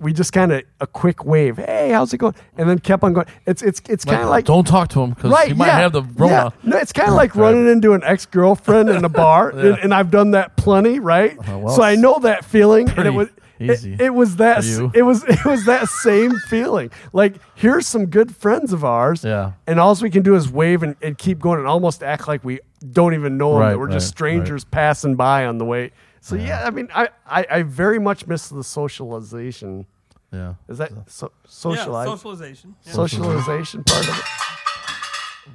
we 0.00 0.12
just 0.12 0.32
kind 0.32 0.50
of 0.52 0.62
a 0.80 0.86
quick 0.86 1.24
wave 1.24 1.58
hey 1.58 1.90
how's 1.90 2.12
it 2.12 2.18
going 2.18 2.34
and 2.56 2.68
then 2.68 2.78
kept 2.78 3.02
on 3.04 3.12
going 3.12 3.26
it's 3.46 3.62
it's 3.62 3.80
it's 3.88 4.04
kind 4.04 4.22
of 4.22 4.28
like 4.28 4.44
don't 4.44 4.66
talk 4.66 4.88
to 4.88 5.00
him 5.00 5.10
because 5.10 5.30
right, 5.30 5.48
he 5.48 5.54
might 5.54 5.66
yeah, 5.66 5.78
have 5.78 5.92
the 5.92 6.02
Rona. 6.02 6.32
yeah. 6.32 6.50
No, 6.62 6.76
it's 6.78 6.92
kind 6.92 7.08
of 7.08 7.14
like 7.14 7.34
running 7.36 7.68
into 7.68 7.92
an 7.92 8.02
ex 8.04 8.26
girlfriend 8.26 8.88
in 8.88 9.04
a 9.04 9.08
bar, 9.08 9.50
and, 9.56 9.78
and 9.78 9.94
I've 9.94 10.10
done 10.10 10.32
that 10.32 10.56
plenty, 10.56 10.98
right? 10.98 11.38
Uh, 11.38 11.58
well, 11.58 11.76
so 11.76 11.82
I 11.82 11.94
know 11.96 12.18
that 12.20 12.44
feeling, 12.44 12.88
and 12.90 13.06
it 13.06 13.10
was 13.10 13.28
easy 13.60 13.92
It, 13.94 14.00
it 14.00 14.14
was 14.14 14.36
that 14.36 14.64
it 14.94 15.02
was 15.02 15.24
it 15.28 15.44
was 15.44 15.64
that 15.66 15.88
same 15.88 16.32
feeling. 16.48 16.90
Like 17.12 17.36
here's 17.54 17.86
some 17.86 18.06
good 18.06 18.34
friends 18.34 18.72
of 18.72 18.84
ours, 18.84 19.24
Yeah. 19.24 19.52
and 19.66 19.78
all 19.78 19.94
we 19.96 20.10
can 20.10 20.22
do 20.22 20.34
is 20.34 20.50
wave 20.50 20.82
and, 20.82 20.96
and 21.02 21.16
keep 21.18 21.38
going, 21.38 21.58
and 21.58 21.68
almost 21.68 22.02
act 22.02 22.26
like 22.26 22.44
we 22.44 22.60
don't 22.92 23.14
even 23.14 23.36
know 23.36 23.52
them. 23.52 23.60
Right, 23.60 23.70
that 23.70 23.78
we're 23.78 23.88
just 23.88 24.06
right, 24.06 24.16
strangers 24.16 24.64
passing 24.64 25.16
by 25.16 25.46
on 25.46 25.58
the 25.58 25.64
way. 25.64 25.92
So 26.20 26.36
yeah, 26.36 26.64
I 26.66 26.70
mean, 26.70 26.88
I, 26.94 27.08
I 27.26 27.46
I 27.50 27.62
very 27.62 27.98
much 27.98 28.26
miss 28.26 28.48
the 28.48 28.62
socialization. 28.64 29.86
Yeah. 30.32 30.54
Is 30.68 30.78
that 30.78 30.92
so, 31.10 31.32
Yeah, 31.74 31.84
socialization. 32.04 32.76
Yeah. 32.84 32.92
socialization 32.92 33.82
part 33.84 34.08
of 34.08 34.16
it. 34.18 34.24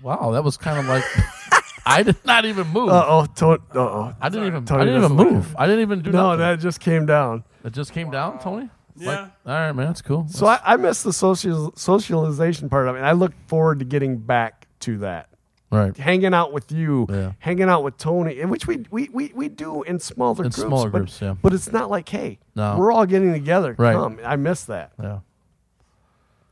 Wow, 0.04 0.32
that 0.32 0.44
was 0.44 0.58
kind 0.58 0.78
of 0.80 0.86
like 0.88 1.04
I 1.86 2.04
did 2.04 2.18
not 2.26 2.46
even 2.46 2.68
move. 2.68 2.90
Uh 2.90 3.06
oh, 3.08 3.26
to- 3.26 3.50
uh 3.52 3.58
oh. 3.76 4.16
I 4.20 4.30
didn't 4.30 4.48
even. 4.48 4.66
Tony 4.66 4.82
I 4.82 4.86
didn't 4.86 4.98
even 5.04 5.18
doesn't 5.18 5.18
like 5.18 5.32
move. 5.34 5.56
I 5.58 5.66
didn't 5.68 5.82
even 5.82 6.02
do 6.02 6.12
No, 6.12 6.24
nothing. 6.32 6.40
that 6.40 6.60
just 6.60 6.80
came 6.80 7.06
down. 7.06 7.44
it 7.64 7.72
just 7.74 7.94
came 7.94 8.12
down, 8.12 8.40
Tony. 8.40 8.70
Yeah. 8.98 9.08
Like, 9.10 9.20
all 9.20 9.54
right, 9.54 9.72
man. 9.74 9.88
That's 9.88 10.02
cool. 10.02 10.26
So 10.30 10.46
I, 10.48 10.60
I 10.64 10.78
miss 10.78 11.04
the 11.04 11.14
social 11.14 11.74
socialization 11.76 12.70
part 12.70 12.88
of 12.88 12.96
it. 12.96 13.00
And 13.00 13.08
I 13.08 13.12
look 13.12 13.34
forward 13.48 13.80
to 13.80 13.86
getting 13.86 14.18
back 14.18 14.68
to 14.82 14.98
that. 15.00 15.30
Right. 15.76 15.96
Hanging 15.98 16.34
out 16.34 16.52
with 16.54 16.72
you, 16.72 17.06
Yeah. 17.10 17.32
hanging 17.40 17.70
out 17.70 17.84
with 17.84 17.98
Tony, 17.98 18.40
in 18.40 18.50
which 18.50 18.68
we, 18.68 18.86
we, 18.92 19.10
we, 19.12 19.32
we 19.36 19.50
do 19.50 19.84
in 19.84 20.00
smaller 20.00 20.44
In 20.46 20.50
groups. 20.52 20.56
smaller 20.58 20.90
but, 20.90 20.98
groups, 21.00 21.22
yeah. 21.22 21.36
But 21.42 21.54
it's 21.54 21.72
not 21.72 21.90
like, 21.90 22.08
hey, 22.10 22.40
No. 22.56 22.78
we're 22.78 22.92
all 22.92 23.06
getting 23.06 23.32
together. 23.34 23.76
Right. 23.78 23.94
Come. 23.94 24.20
I 24.24 24.36
miss 24.36 24.64
that. 24.66 24.92
Yeah. 25.02 25.20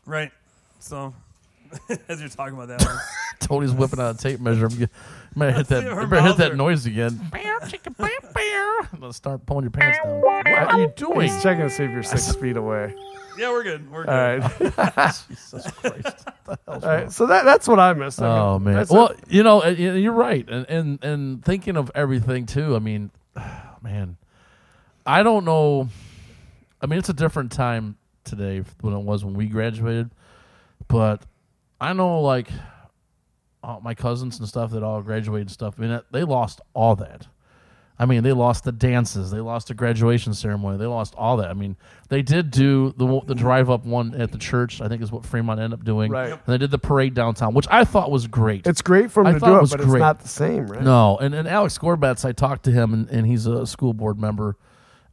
Right. 0.05 0.31
So, 0.79 1.13
as 2.07 2.19
you're 2.19 2.29
talking 2.29 2.55
about 2.55 2.67
that, 2.69 2.81
one, 2.83 2.97
Tony's 3.39 3.71
whipping 3.71 3.99
out 3.99 4.15
a 4.15 4.17
tape 4.17 4.39
measure. 4.39 4.65
I'm 4.65 4.71
get, 4.71 4.79
you 4.79 5.39
better 5.39 5.51
hit 5.51 5.67
that. 5.67 5.83
Her 5.83 6.01
You 6.01 6.07
better 6.07 6.21
hit 6.21 6.27
mouth 6.29 6.37
that 6.37 6.51
are- 6.51 6.55
noise 6.55 6.85
again. 6.85 7.19
Let's 8.99 9.17
start 9.17 9.45
pulling 9.45 9.63
your 9.63 9.71
pants 9.71 9.99
down. 10.03 10.21
What 10.21 10.47
are 10.47 10.79
you 10.79 10.93
doing? 10.95 11.21
He's 11.21 11.41
checking 11.43 11.63
to 11.63 11.69
see 11.69 11.83
if 11.83 11.91
you're 11.91 12.03
six 12.03 12.35
feet 12.35 12.57
away. 12.57 12.95
yeah, 13.37 13.49
we're 13.49 13.63
good. 13.63 13.91
We're 13.91 14.05
good. 14.05 14.09
All 14.13 14.91
right. 14.97 15.13
Jesus 15.29 15.71
Christ. 15.71 16.27
all 16.67 16.79
right. 16.79 17.11
So 17.11 17.25
that, 17.25 17.43
that's 17.45 17.67
what 17.67 17.79
I 17.79 17.93
miss. 17.93 18.19
Oh 18.21 18.59
man. 18.59 18.85
Well, 18.89 19.07
it. 19.07 19.19
you 19.27 19.43
know, 19.43 19.63
uh, 19.63 19.69
you're 19.69 20.13
right, 20.13 20.47
and 20.49 20.65
and 20.69 21.03
and 21.03 21.43
thinking 21.43 21.75
of 21.75 21.91
everything 21.95 22.45
too. 22.45 22.75
I 22.75 22.79
mean, 22.79 23.11
man, 23.81 24.17
I 25.05 25.23
don't 25.23 25.43
know. 25.45 25.89
I 26.81 26.85
mean, 26.85 26.99
it's 26.99 27.09
a 27.09 27.13
different 27.13 27.51
time 27.51 27.97
today 28.23 28.63
than 28.81 28.93
it 28.93 29.03
was 29.03 29.25
when 29.25 29.33
we 29.33 29.47
graduated, 29.47 30.11
but 30.87 31.23
I 31.83 31.93
know 31.93 32.21
like 32.21 32.47
uh, 33.63 33.79
my 33.81 33.93
cousins 33.93 34.39
and 34.39 34.47
stuff 34.47 34.71
that 34.71 34.83
all 34.83 35.01
graduated 35.01 35.47
and 35.47 35.51
stuff. 35.51 35.75
I 35.77 35.81
mean, 35.81 35.91
that- 35.91 36.11
they 36.11 36.23
lost 36.23 36.61
all 36.73 36.95
that. 36.97 37.27
I 37.99 38.05
mean, 38.05 38.23
they 38.23 38.31
lost 38.31 38.63
the 38.63 38.71
dances, 38.71 39.29
they 39.29 39.39
lost 39.39 39.67
the 39.67 39.75
graduation 39.75 40.33
ceremony, 40.33 40.77
they 40.77 40.87
lost 40.87 41.13
all 41.15 41.37
that. 41.37 41.51
I 41.51 41.53
mean, 41.53 41.77
they 42.09 42.23
did 42.23 42.49
do 42.49 42.91
the 42.97 43.21
the 43.27 43.35
drive 43.35 43.69
up 43.69 43.85
one 43.85 44.15
at 44.19 44.31
the 44.31 44.39
church. 44.39 44.81
I 44.81 44.87
think 44.87 45.03
is 45.03 45.11
what 45.11 45.25
Fremont 45.25 45.59
ended 45.59 45.79
up 45.79 45.85
doing. 45.85 46.11
Right. 46.11 46.31
And 46.31 46.41
they 46.47 46.57
did 46.57 46.71
the 46.71 46.79
parade 46.79 47.13
downtown, 47.13 47.53
which 47.53 47.67
I 47.69 47.85
thought 47.85 48.09
was 48.09 48.25
great. 48.25 48.65
It's 48.65 48.81
great 48.81 49.11
for 49.11 49.23
them 49.23 49.35
I 49.35 49.39
to 49.39 49.45
do 49.45 49.53
it 49.53 49.57
it, 49.57 49.61
was 49.61 49.71
but 49.71 49.81
great. 49.81 49.97
it's 49.97 49.99
not 49.99 50.19
the 50.21 50.27
same, 50.27 50.65
right? 50.67 50.81
No, 50.81 51.17
and, 51.17 51.35
and 51.35 51.47
Alex 51.47 51.77
Gorbats, 51.77 52.25
I 52.25 52.31
talked 52.31 52.63
to 52.65 52.71
him, 52.71 52.93
and, 52.93 53.09
and 53.09 53.27
he's 53.27 53.45
a 53.45 53.67
school 53.67 53.93
board 53.93 54.19
member, 54.19 54.57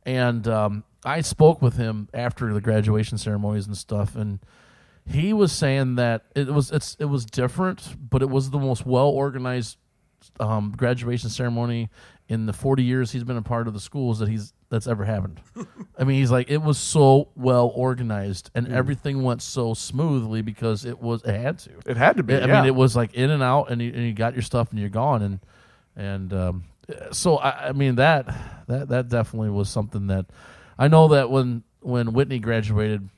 and 0.06 0.48
um, 0.48 0.84
I 1.04 1.20
spoke 1.20 1.60
with 1.60 1.76
him 1.76 2.08
after 2.14 2.52
the 2.54 2.62
graduation 2.62 3.18
ceremonies 3.18 3.66
and 3.66 3.76
stuff, 3.76 4.16
and 4.16 4.38
he 5.10 5.32
was 5.32 5.52
saying 5.52 5.96
that 5.96 6.24
it 6.34 6.48
was 6.48 6.70
it's 6.70 6.96
it 6.98 7.06
was 7.06 7.24
different, 7.24 7.96
but 8.10 8.22
it 8.22 8.30
was 8.30 8.50
the 8.50 8.58
most 8.58 8.86
well 8.86 9.08
organized 9.08 9.76
um, 10.38 10.72
graduation 10.76 11.30
ceremony 11.30 11.88
in 12.28 12.46
the 12.46 12.52
40 12.52 12.84
years 12.84 13.10
he's 13.10 13.24
been 13.24 13.36
a 13.36 13.42
part 13.42 13.66
of 13.66 13.74
the 13.74 13.80
schools 13.80 14.20
that 14.20 14.28
he's 14.28 14.52
that's 14.68 14.86
ever 14.86 15.04
happened. 15.04 15.40
I 15.98 16.04
mean, 16.04 16.20
he's 16.20 16.30
like 16.30 16.48
it 16.48 16.62
was 16.62 16.78
so 16.78 17.28
well 17.34 17.72
organized 17.74 18.50
and 18.54 18.72
everything 18.72 19.22
went 19.22 19.42
so 19.42 19.74
smoothly 19.74 20.42
because 20.42 20.84
it 20.84 21.00
was 21.00 21.22
it 21.24 21.34
had 21.34 21.58
to. 21.60 21.70
It 21.86 21.96
had 21.96 22.16
to 22.18 22.22
be. 22.22 22.36
I 22.36 22.46
yeah. 22.46 22.60
mean, 22.60 22.66
it 22.66 22.74
was 22.74 22.94
like 22.94 23.14
in 23.14 23.30
and 23.30 23.42
out, 23.42 23.70
and 23.70 23.82
you, 23.82 23.92
and 23.92 24.04
you 24.04 24.12
got 24.12 24.34
your 24.34 24.42
stuff, 24.42 24.70
and 24.70 24.78
you're 24.78 24.88
gone, 24.88 25.22
and 25.22 25.40
and 25.96 26.32
um, 26.32 26.64
so 27.10 27.36
I, 27.36 27.68
I 27.68 27.72
mean 27.72 27.96
that 27.96 28.26
that 28.68 28.88
that 28.88 29.08
definitely 29.08 29.50
was 29.50 29.68
something 29.68 30.06
that 30.06 30.26
I 30.78 30.86
know 30.86 31.08
that 31.08 31.30
when 31.30 31.64
when 31.80 32.12
Whitney 32.12 32.38
graduated, 32.38 33.08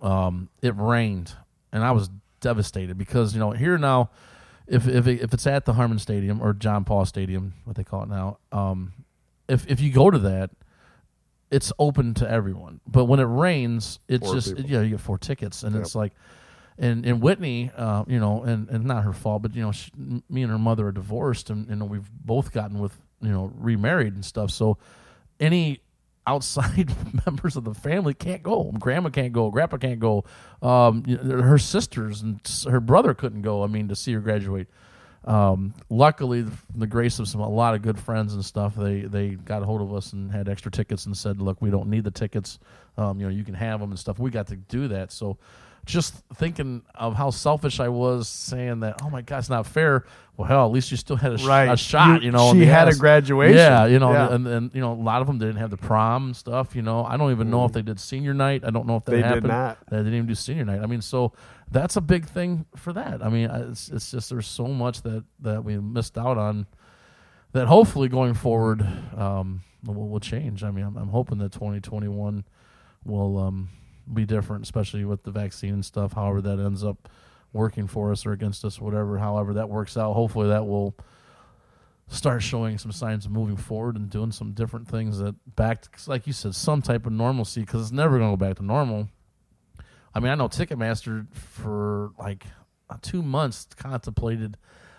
um, 0.00 0.48
it 0.62 0.74
rained, 0.76 1.32
and 1.72 1.82
I 1.84 1.92
was 1.92 2.10
devastated 2.40 2.96
because 2.98 3.34
you 3.34 3.40
know 3.40 3.50
here 3.52 3.78
now, 3.78 4.10
if 4.66 4.86
if 4.88 5.06
it, 5.06 5.20
if 5.22 5.34
it's 5.34 5.46
at 5.46 5.64
the 5.64 5.72
Harmon 5.74 5.98
Stadium 5.98 6.40
or 6.42 6.52
John 6.52 6.84
Paul 6.84 7.04
Stadium, 7.06 7.54
what 7.64 7.76
they 7.76 7.84
call 7.84 8.02
it 8.04 8.08
now, 8.08 8.38
um, 8.52 8.92
if 9.48 9.66
if 9.70 9.80
you 9.80 9.92
go 9.92 10.10
to 10.10 10.18
that. 10.20 10.50
It's 11.50 11.72
open 11.78 12.12
to 12.16 12.30
everyone, 12.30 12.78
but 12.86 13.06
when 13.06 13.20
it 13.20 13.24
rains, 13.24 14.00
it's 14.06 14.26
Four 14.26 14.34
just 14.34 14.54
people. 14.54 14.70
yeah. 14.70 14.82
You 14.82 14.90
get 14.90 15.00
four 15.00 15.16
tickets, 15.16 15.62
and 15.62 15.74
Yep. 15.74 15.82
it's 15.82 15.94
like, 15.94 16.12
and 16.76 17.06
and 17.06 17.22
Whitney, 17.22 17.70
uh, 17.74 18.04
you 18.06 18.20
know, 18.20 18.42
and 18.42 18.68
and 18.68 18.84
not 18.84 19.04
her 19.04 19.14
fault, 19.14 19.40
but 19.40 19.54
you 19.54 19.62
know, 19.62 19.72
she, 19.72 19.90
me 20.28 20.42
and 20.42 20.50
her 20.52 20.58
mother 20.58 20.88
are 20.88 20.92
divorced, 20.92 21.48
and 21.48 21.66
you 21.70 21.76
know, 21.76 21.86
we've 21.86 22.10
both 22.12 22.52
gotten 22.52 22.78
with 22.80 22.94
you 23.22 23.30
know 23.30 23.50
remarried 23.56 24.12
and 24.12 24.22
stuff. 24.26 24.50
So 24.50 24.76
any 25.40 25.80
outside 26.28 26.92
members 27.26 27.56
of 27.56 27.64
the 27.64 27.74
family 27.74 28.12
can't 28.12 28.42
go. 28.42 28.70
Grandma 28.78 29.08
can't 29.08 29.32
go. 29.32 29.50
Grandpa 29.50 29.78
can't 29.78 29.98
go. 29.98 30.24
Um, 30.60 31.04
her 31.04 31.58
sisters 31.58 32.20
and 32.20 32.40
her 32.68 32.80
brother 32.80 33.14
couldn't 33.14 33.42
go. 33.42 33.64
I 33.64 33.66
mean, 33.66 33.88
to 33.88 33.96
see 33.96 34.12
her 34.12 34.20
graduate. 34.20 34.68
Um, 35.24 35.74
luckily, 35.90 36.42
the, 36.42 36.52
the 36.74 36.86
grace 36.86 37.18
of 37.18 37.28
some 37.28 37.40
a 37.40 37.48
lot 37.48 37.74
of 37.74 37.82
good 37.82 37.98
friends 37.98 38.34
and 38.34 38.44
stuff, 38.44 38.76
they 38.76 39.00
they 39.00 39.30
got 39.30 39.62
a 39.62 39.64
hold 39.64 39.80
of 39.80 39.92
us 39.92 40.12
and 40.12 40.30
had 40.30 40.48
extra 40.48 40.70
tickets 40.70 41.06
and 41.06 41.16
said, 41.16 41.40
"Look, 41.40 41.60
we 41.60 41.70
don't 41.70 41.88
need 41.88 42.04
the 42.04 42.10
tickets. 42.10 42.58
Um, 42.96 43.18
you 43.18 43.26
know, 43.26 43.32
you 43.32 43.44
can 43.44 43.54
have 43.54 43.80
them 43.80 43.90
and 43.90 43.98
stuff." 43.98 44.18
We 44.18 44.30
got 44.30 44.46
to 44.48 44.56
do 44.56 44.88
that. 44.88 45.10
So, 45.12 45.38
just 45.86 46.14
thinking 46.34 46.82
of 46.94 47.14
how 47.14 47.30
selfish 47.30 47.80
I 47.80 47.88
was, 47.88 48.28
saying 48.28 48.80
that, 48.80 49.00
"Oh 49.02 49.10
my 49.10 49.22
God, 49.22 49.38
it's 49.38 49.48
not 49.50 49.66
fair." 49.66 50.04
Well, 50.36 50.46
hell, 50.46 50.66
at 50.66 50.70
least 50.72 50.90
you 50.92 50.96
still 50.96 51.16
had 51.16 51.32
a, 51.32 51.38
sh- 51.38 51.44
Right. 51.46 51.64
a 51.64 51.76
shot. 51.76 52.20
You- 52.20 52.26
You, 52.26 52.30
know, 52.32 52.52
she 52.52 52.64
had 52.64 52.86
a 52.88 52.94
graduation. 52.94 53.56
Yeah, 53.56 53.86
you 53.86 53.98
know, 53.98 54.12
Yeah. 54.12 54.32
and 54.34 54.46
and 54.46 54.70
you 54.74 54.80
know, 54.80 54.92
a 54.92 54.94
lot 54.94 55.20
of 55.20 55.26
them 55.26 55.38
didn't 55.38 55.56
have 55.56 55.70
the 55.70 55.76
prom 55.76 56.26
and 56.26 56.36
stuff. 56.36 56.76
You 56.76 56.82
know, 56.82 57.04
I 57.04 57.16
don't 57.16 57.30
even 57.32 57.50
know 57.50 57.64
if 57.64 57.72
they 57.72 57.82
did 57.82 57.98
senior 57.98 58.34
night. 58.34 58.62
I 58.64 58.70
don't 58.70 58.86
know 58.86 58.96
if 58.96 59.04
that 59.06 59.10
They 59.12 59.16
did 59.18 59.24
happened. 59.26 59.48
not. 59.48 59.78
They 59.90 59.96
didn't 59.96 60.14
even 60.14 60.26
do 60.26 60.34
senior 60.34 60.64
night. 60.64 60.80
I 60.82 60.86
mean, 60.86 61.00
so 61.00 61.32
that's 61.70 61.96
a 61.96 62.00
big 62.00 62.26
thing 62.26 62.66
for 62.76 62.92
that. 62.92 63.24
I 63.24 63.28
mean, 63.30 63.50
it's 63.50 63.88
it's 63.88 64.10
just 64.10 64.30
there's 64.30 64.46
so 64.46 64.66
much 64.68 65.02
that 65.02 65.24
that 65.40 65.64
we 65.64 65.76
missed 65.78 66.16
out 66.18 66.38
on. 66.38 66.66
That 67.52 67.66
hopefully 67.66 68.08
going 68.08 68.34
forward 68.34 68.86
um, 69.16 69.62
will, 69.82 70.06
will 70.10 70.20
change. 70.20 70.62
I 70.62 70.70
mean, 70.70 70.84
I'm, 70.84 70.98
I'm 70.98 71.08
hoping 71.08 71.38
that 71.38 71.50
2021 71.50 72.44
will 73.06 73.38
um, 73.38 73.70
be 74.12 74.24
different, 74.24 74.64
especially 74.64 75.04
with 75.04 75.22
the 75.22 75.30
vaccine 75.30 75.74
and 75.74 75.84
stuff. 75.84 76.12
However, 76.14 76.40
that 76.42 76.58
ends 76.58 76.84
up 76.84 77.08
working 77.52 77.86
for 77.86 78.12
us 78.12 78.26
or 78.26 78.32
against 78.32 78.64
us, 78.64 78.80
whatever. 78.80 79.18
However, 79.18 79.54
that 79.54 79.68
works 79.68 79.96
out. 79.96 80.14
Hopefully, 80.14 80.48
that 80.48 80.66
will 80.66 80.94
start 82.08 82.42
showing 82.42 82.78
some 82.78 82.92
signs 82.92 83.26
of 83.26 83.32
moving 83.32 83.56
forward 83.56 83.96
and 83.96 84.08
doing 84.08 84.32
some 84.32 84.52
different 84.52 84.88
things 84.88 85.18
that 85.18 85.34
back, 85.56 85.82
to, 85.82 86.10
like 86.10 86.26
you 86.26 86.32
said, 86.32 86.54
some 86.54 86.80
type 86.80 87.06
of 87.06 87.12
normalcy 87.12 87.60
because 87.60 87.82
it's 87.82 87.92
never 87.92 88.18
going 88.18 88.30
to 88.30 88.36
go 88.36 88.48
back 88.48 88.56
to 88.56 88.64
normal. 88.64 89.08
I 90.14 90.20
mean, 90.20 90.32
I 90.32 90.34
know 90.34 90.48
Ticketmaster 90.48 91.26
for 91.32 92.10
like 92.18 92.46
uh, 92.88 92.96
two 93.02 93.22
months 93.22 93.66
contemplated 93.76 94.56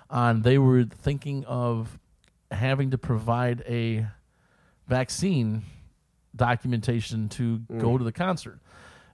on 0.09 0.41
they 0.43 0.57
were 0.57 0.83
thinking 0.83 1.45
of 1.45 1.99
having 2.51 2.91
to 2.91 2.97
provide 2.97 3.63
a 3.67 4.07
vaccine 4.87 5.63
documentation 6.35 7.29
to 7.29 7.59
go 7.77 7.97
to 7.97 8.03
the 8.03 8.11
concert. 8.11 8.59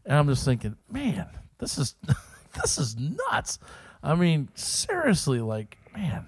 And 0.05 0.17
I'm 0.17 0.27
just 0.27 0.45
thinking, 0.45 0.75
man, 0.89 1.27
this 1.57 1.77
is 1.77 1.95
this 2.61 2.77
is 2.77 2.95
nuts. 2.97 3.59
I 4.03 4.15
mean, 4.15 4.49
seriously, 4.53 5.39
like, 5.39 5.77
man. 5.95 6.27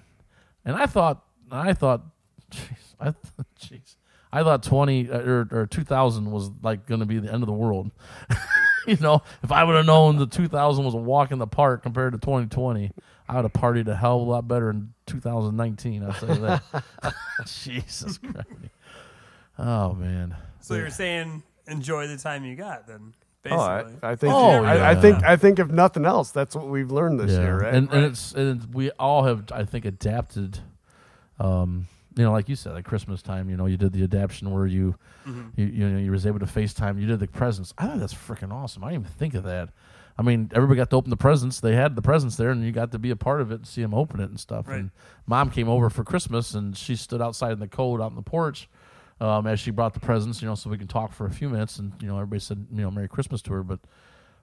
And 0.64 0.76
I 0.76 0.86
thought, 0.86 1.24
I 1.50 1.72
thought, 1.72 2.02
jeez, 2.50 2.94
I, 3.00 3.10
jeez, 3.60 3.96
I 4.32 4.42
thought 4.42 4.62
20 4.62 5.10
uh, 5.10 5.20
or, 5.20 5.48
or 5.50 5.66
2000 5.66 6.30
was 6.30 6.50
like 6.62 6.86
going 6.86 7.00
to 7.00 7.06
be 7.06 7.18
the 7.18 7.32
end 7.32 7.42
of 7.42 7.46
the 7.46 7.52
world. 7.52 7.90
you 8.86 8.96
know, 9.00 9.22
if 9.42 9.52
I 9.52 9.64
would 9.64 9.76
have 9.76 9.86
known 9.86 10.16
the 10.16 10.26
2000 10.26 10.84
was 10.84 10.94
a 10.94 10.98
walk 10.98 11.30
in 11.30 11.38
the 11.38 11.46
park 11.46 11.82
compared 11.82 12.12
to 12.12 12.18
2020, 12.18 12.90
I 13.28 13.36
would 13.36 13.44
have 13.44 13.52
partied 13.52 13.86
a 13.88 13.94
hell 13.94 14.22
of 14.22 14.26
a 14.26 14.30
lot 14.30 14.48
better 14.48 14.70
in 14.70 14.92
2019. 15.06 16.02
I'll 16.02 16.12
say 16.14 16.26
that. 16.26 16.62
Jesus 17.46 18.18
Christ. 18.18 18.48
Oh 19.58 19.92
man. 19.94 20.36
So 20.60 20.74
you're 20.74 20.90
saying 20.90 21.42
enjoy 21.66 22.06
the 22.06 22.16
time 22.16 22.44
you 22.44 22.56
got 22.56 22.86
then, 22.86 23.14
Oh, 23.50 23.56
I. 23.58 23.84
I 24.02 24.16
think. 24.16 24.34
Oh, 24.34 24.64
I, 24.64 24.90
I 24.90 24.94
think. 24.94 25.24
I 25.24 25.36
think 25.36 25.58
if 25.58 25.68
nothing 25.68 26.04
else, 26.04 26.30
that's 26.30 26.54
what 26.54 26.68
we've 26.68 26.90
learned 26.90 27.20
this 27.20 27.30
year, 27.30 27.58
right? 27.60 27.74
And, 27.74 27.90
and 27.92 28.04
it's 28.04 28.32
and 28.32 28.74
we 28.74 28.90
all 28.92 29.24
have, 29.24 29.44
I 29.52 29.64
think, 29.64 29.84
adapted. 29.84 30.58
Um, 31.38 31.86
you 32.16 32.24
know, 32.24 32.32
like 32.32 32.48
you 32.48 32.56
said, 32.56 32.76
at 32.76 32.84
Christmas 32.84 33.22
time, 33.22 33.48
you 33.48 33.56
know, 33.56 33.66
you 33.66 33.76
did 33.76 33.92
the 33.92 34.02
adaptation 34.02 34.50
where 34.52 34.66
you, 34.66 34.96
Mm-hmm. 35.26 35.60
you, 35.60 35.66
you 35.66 35.88
know, 35.88 35.98
you 35.98 36.10
was 36.10 36.26
able 36.26 36.38
to 36.40 36.46
FaceTime. 36.46 36.98
You 37.00 37.06
did 37.06 37.20
the 37.20 37.28
presents. 37.28 37.72
I 37.78 37.86
thought 37.86 38.00
that's 38.00 38.14
freaking 38.14 38.50
awesome. 38.52 38.82
I 38.82 38.90
didn't 38.90 39.02
even 39.04 39.12
think 39.18 39.34
of 39.34 39.44
that. 39.44 39.68
I 40.18 40.22
mean, 40.22 40.50
everybody 40.54 40.78
got 40.78 40.90
to 40.90 40.96
open 40.96 41.10
the 41.10 41.16
presents. 41.16 41.60
They 41.60 41.74
had 41.76 41.94
the 41.94 42.02
presents 42.02 42.34
there, 42.36 42.50
and 42.50 42.64
you 42.64 42.72
got 42.72 42.90
to 42.92 42.98
be 42.98 43.10
a 43.10 43.16
part 43.16 43.40
of 43.40 43.52
it 43.52 43.56
and 43.56 43.66
see 43.66 43.82
them 43.82 43.94
open 43.94 44.18
it 44.20 44.30
and 44.30 44.40
stuff. 44.40 44.66
Right. 44.66 44.80
And 44.80 44.90
mom 45.26 45.50
came 45.50 45.68
over 45.68 45.90
for 45.90 46.02
Christmas, 46.02 46.54
and 46.54 46.76
she 46.76 46.96
stood 46.96 47.22
outside 47.22 47.52
in 47.52 47.60
the 47.60 47.68
cold 47.68 48.00
out 48.00 48.06
on 48.06 48.16
the 48.16 48.22
porch 48.22 48.68
um, 49.20 49.46
as 49.46 49.60
she 49.60 49.70
brought 49.70 49.94
the 49.94 50.00
presents. 50.00 50.40
You 50.42 50.48
know, 50.48 50.54
so 50.54 50.70
we 50.70 50.78
can 50.78 50.88
talk 50.88 51.12
for 51.12 51.26
a 51.26 51.30
few 51.30 51.48
minutes. 51.48 51.78
And 51.78 51.92
you 52.00 52.08
know, 52.08 52.16
everybody 52.16 52.40
said, 52.40 52.66
you 52.72 52.82
know, 52.82 52.90
Merry 52.90 53.08
Christmas 53.08 53.42
to 53.42 53.52
her. 53.52 53.62
But 53.62 53.80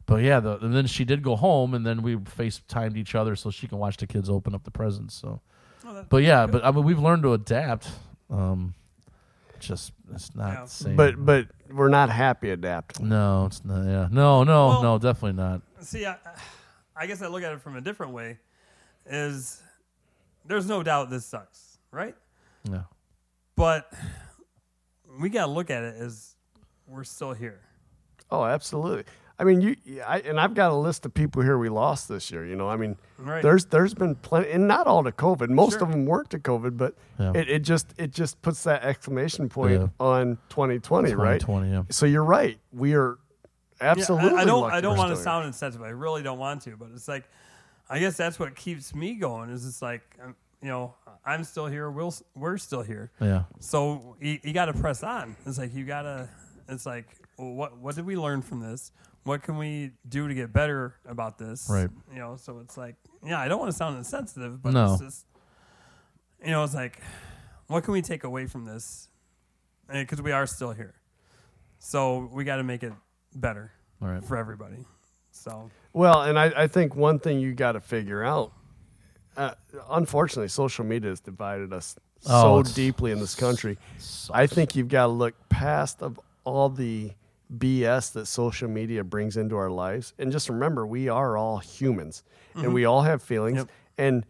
but 0.06 0.18
yeah, 0.23 0.39
the, 0.39 0.57
and 0.60 0.73
then 0.76 0.85
she 0.88 1.03
did 1.06 1.23
go 1.23 1.35
home, 1.35 1.73
and 1.73 1.85
then 1.85 2.02
we 2.02 2.15
FaceTimed 2.15 2.95
each 2.97 3.15
other 3.15 3.35
so 3.35 3.49
she 3.52 3.68
can 3.68 3.77
watch 3.80 3.97
the 3.97 4.07
kids 4.07 4.30
open 4.30 4.53
up 4.53 4.64
the 4.64 4.72
presents. 4.72 5.15
So, 5.15 5.41
Oh, 5.88 6.06
but 6.10 6.23
yeah, 6.23 6.45
but 6.47 6.64
I 6.65 6.72
mean, 6.72 6.84
we've 6.84 6.99
learned 6.99 7.23
to 7.23 7.34
adapt. 7.34 7.89
Um, 8.30 8.73
just 9.60 9.93
it's 10.14 10.35
not 10.35 10.53
Yeah. 10.53 10.65
same. 10.65 10.95
but 10.95 11.23
but 11.26 11.47
we're 11.72 11.89
not 11.89 12.10
happy 12.10 12.49
adapting. 12.52 13.07
no, 13.10 13.45
it's 13.45 13.64
not. 13.65 13.85
Yeah, 13.85 14.07
no, 14.11 14.43
no, 14.43 14.68
Well- 14.68 14.84
no, 14.84 14.97
definitely 14.99 15.41
not. 15.41 15.61
See, 15.80 16.06
I, 16.06 16.18
I 16.95 17.06
guess 17.07 17.22
I 17.22 17.27
look 17.27 17.43
at 17.43 17.53
it 17.53 17.61
from 17.61 17.76
a 17.76 17.81
different 17.81 18.11
way. 18.14 18.39
Is 19.07 19.61
there's 20.45 20.68
no 20.68 20.81
doubt 20.84 21.10
this 21.10 21.26
sucks, 21.26 21.77
right? 21.91 22.15
No, 22.68 22.84
But 23.56 23.91
we 25.19 25.29
got 25.29 25.45
to 25.45 25.51
look 25.51 25.69
at 25.69 25.83
it 25.83 25.95
as 25.97 26.35
we're 26.87 27.03
still 27.03 27.33
here. 27.33 27.61
Oh, 28.31 28.43
absolutely. 28.43 29.03
I 29.37 29.43
mean, 29.43 29.59
you 29.61 29.75
I, 30.07 30.19
and 30.21 30.39
I've 30.39 30.53
got 30.53 30.71
a 30.71 30.75
list 30.75 31.05
of 31.05 31.13
people 31.13 31.41
here 31.41 31.57
we 31.57 31.67
lost 31.67 32.07
this 32.07 32.31
year. 32.31 32.45
You 32.45 32.55
know, 32.55 32.69
I 32.69 32.77
mean, 32.77 32.95
Right. 33.17 33.43
there's 33.43 33.65
there's 33.65 33.93
been 33.93 34.15
plenty, 34.15 34.49
and 34.51 34.65
not 34.67 34.87
all 34.87 35.03
to 35.03 35.11
COVID. 35.11 35.49
Most 35.49 35.73
Sure. 35.73 35.83
of 35.83 35.91
them 35.91 36.05
weren't 36.05 36.29
to 36.29 36.39
COVID, 36.39 36.77
but 36.77 36.95
Yeah. 37.19 37.33
it, 37.35 37.49
it 37.49 37.59
just 37.59 37.93
it 37.97 38.11
just 38.11 38.41
puts 38.41 38.63
that 38.63 38.83
exclamation 38.83 39.49
point 39.49 39.73
Yeah. 39.81 39.87
on 39.99 40.37
2020, 40.49 41.13
right? 41.15 41.39
2020, 41.41 41.69
yeah. 41.69 41.83
So 41.91 42.05
you're 42.05 42.23
right. 42.23 42.57
We 42.71 42.93
are 42.95 43.17
Yeah, 43.81 43.91
absolutely. 43.91 44.37
I, 44.39 44.43
I 44.43 44.45
don't. 44.45 44.61
lucky 44.61 44.75
I 44.77 44.81
don't 44.81 44.97
want 44.97 45.13
to 45.13 45.21
sound 45.21 45.47
insensitive. 45.47 45.85
I 45.85 45.89
really 45.89 46.23
don't 46.23 46.39
want 46.39 46.61
to. 46.63 46.77
But 46.77 46.89
it's 46.95 47.09
like, 47.09 47.25
I 47.89 47.99
guess 47.99 48.15
that's 48.15 48.39
what 48.39 48.55
keeps 48.55 48.95
me 48.95 49.15
going. 49.15 49.49
Is 49.49 49.65
it's 49.67 49.81
like, 49.81 50.01
um, 50.23 50.33
you 50.61 50.69
know, 50.69 50.93
I'm 51.26 51.43
still 51.43 51.65
here. 51.65 51.89
We'll, 51.89 52.14
we're 52.35 52.57
still 52.57 52.84
here. 52.84 53.11
yeah, 53.19 53.43
So 53.60 54.15
you, 54.22 54.39
you 54.43 54.53
got 54.53 54.65
to 54.65 54.73
press 54.73 55.02
on. 55.03 55.35
It's 55.45 55.57
like 55.57 55.73
you 55.73 55.84
got 55.85 56.03
to. 56.03 56.30
It's 56.69 56.85
like, 56.85 57.07
well, 57.38 57.53
what 57.53 57.77
what 57.77 57.95
did 57.95 58.06
we 58.06 58.15
learn 58.15 58.41
from 58.41 58.60
this? 58.60 58.91
What 59.23 59.41
can 59.41 59.57
we 59.57 59.91
do 60.07 60.27
to 60.27 60.34
get 60.35 60.53
better 60.53 60.95
about 61.07 61.38
this? 61.39 61.68
Right. 61.69 61.89
You 62.14 62.19
know. 62.19 62.35
So 62.38 62.60
it's 62.60 62.77
like, 62.77 62.95
yeah, 63.26 63.39
I 63.39 63.47
don't 63.47 63.60
want 63.60 63.72
to 63.72 63.77
sound 63.77 63.97
insensitive, 63.97 64.61
but 64.61 64.73
No. 64.73 64.93
it's 64.93 65.02
just, 65.02 65.26
you 66.43 66.52
know, 66.52 66.64
it's 66.64 66.76
like, 66.76 67.02
what 67.68 67.84
can 67.84 67.93
we 67.93 68.02
take 68.03 68.23
away 68.23 68.45
from 68.45 68.65
this? 68.65 69.10
Eh, 69.89 70.02
because 70.02 70.22
we 70.22 70.31
are 70.31 70.45
still 70.45 70.72
here. 70.73 70.93
So 71.80 72.30
we 72.31 72.43
got 72.43 72.57
to 72.57 72.64
make 72.64 72.84
it 72.84 72.93
better 73.35 73.72
all 74.02 74.07
right. 74.07 74.23
for 74.23 74.38
everybody. 74.38 74.85
So 75.31 75.69
Well, 75.93 76.22
and 76.22 76.38
I, 76.39 76.52
I 76.64 76.68
think 76.68 76.95
one 76.95 77.19
thing 77.19 77.39
you 77.39 77.53
got 77.53 77.73
to 77.73 77.81
figure 77.81 78.23
out, 78.23 78.53
uh, 79.37 79.53
unfortunately, 79.91 80.47
social 80.47 80.85
media 80.85 81.09
has 81.09 81.19
divided 81.19 81.73
us 81.73 81.95
Oh, 82.27 82.63
so 82.63 82.73
deeply 82.73 83.11
in 83.11 83.19
this 83.19 83.35
country. 83.35 83.77
I 84.31 84.47
think 84.47 84.75
you've 84.75 84.87
got 84.87 85.03
to 85.03 85.11
look 85.11 85.35
past 85.49 86.01
of 86.01 86.19
all 86.43 86.69
the 86.69 87.11
BS 87.55 88.13
that 88.13 88.25
social 88.25 88.67
media 88.67 89.03
brings 89.03 89.37
into 89.37 89.55
our 89.55 89.69
lives, 89.69 90.13
and 90.17 90.31
just 90.31 90.49
remember, 90.49 90.87
we 90.87 91.07
are 91.09 91.37
all 91.37 91.59
humans, 91.59 92.23
and 92.55 92.73
we 92.73 92.85
all 92.85 93.03
have 93.03 93.21
feelings. 93.21 93.57
Yep. 93.57 93.69
And 93.97 94.25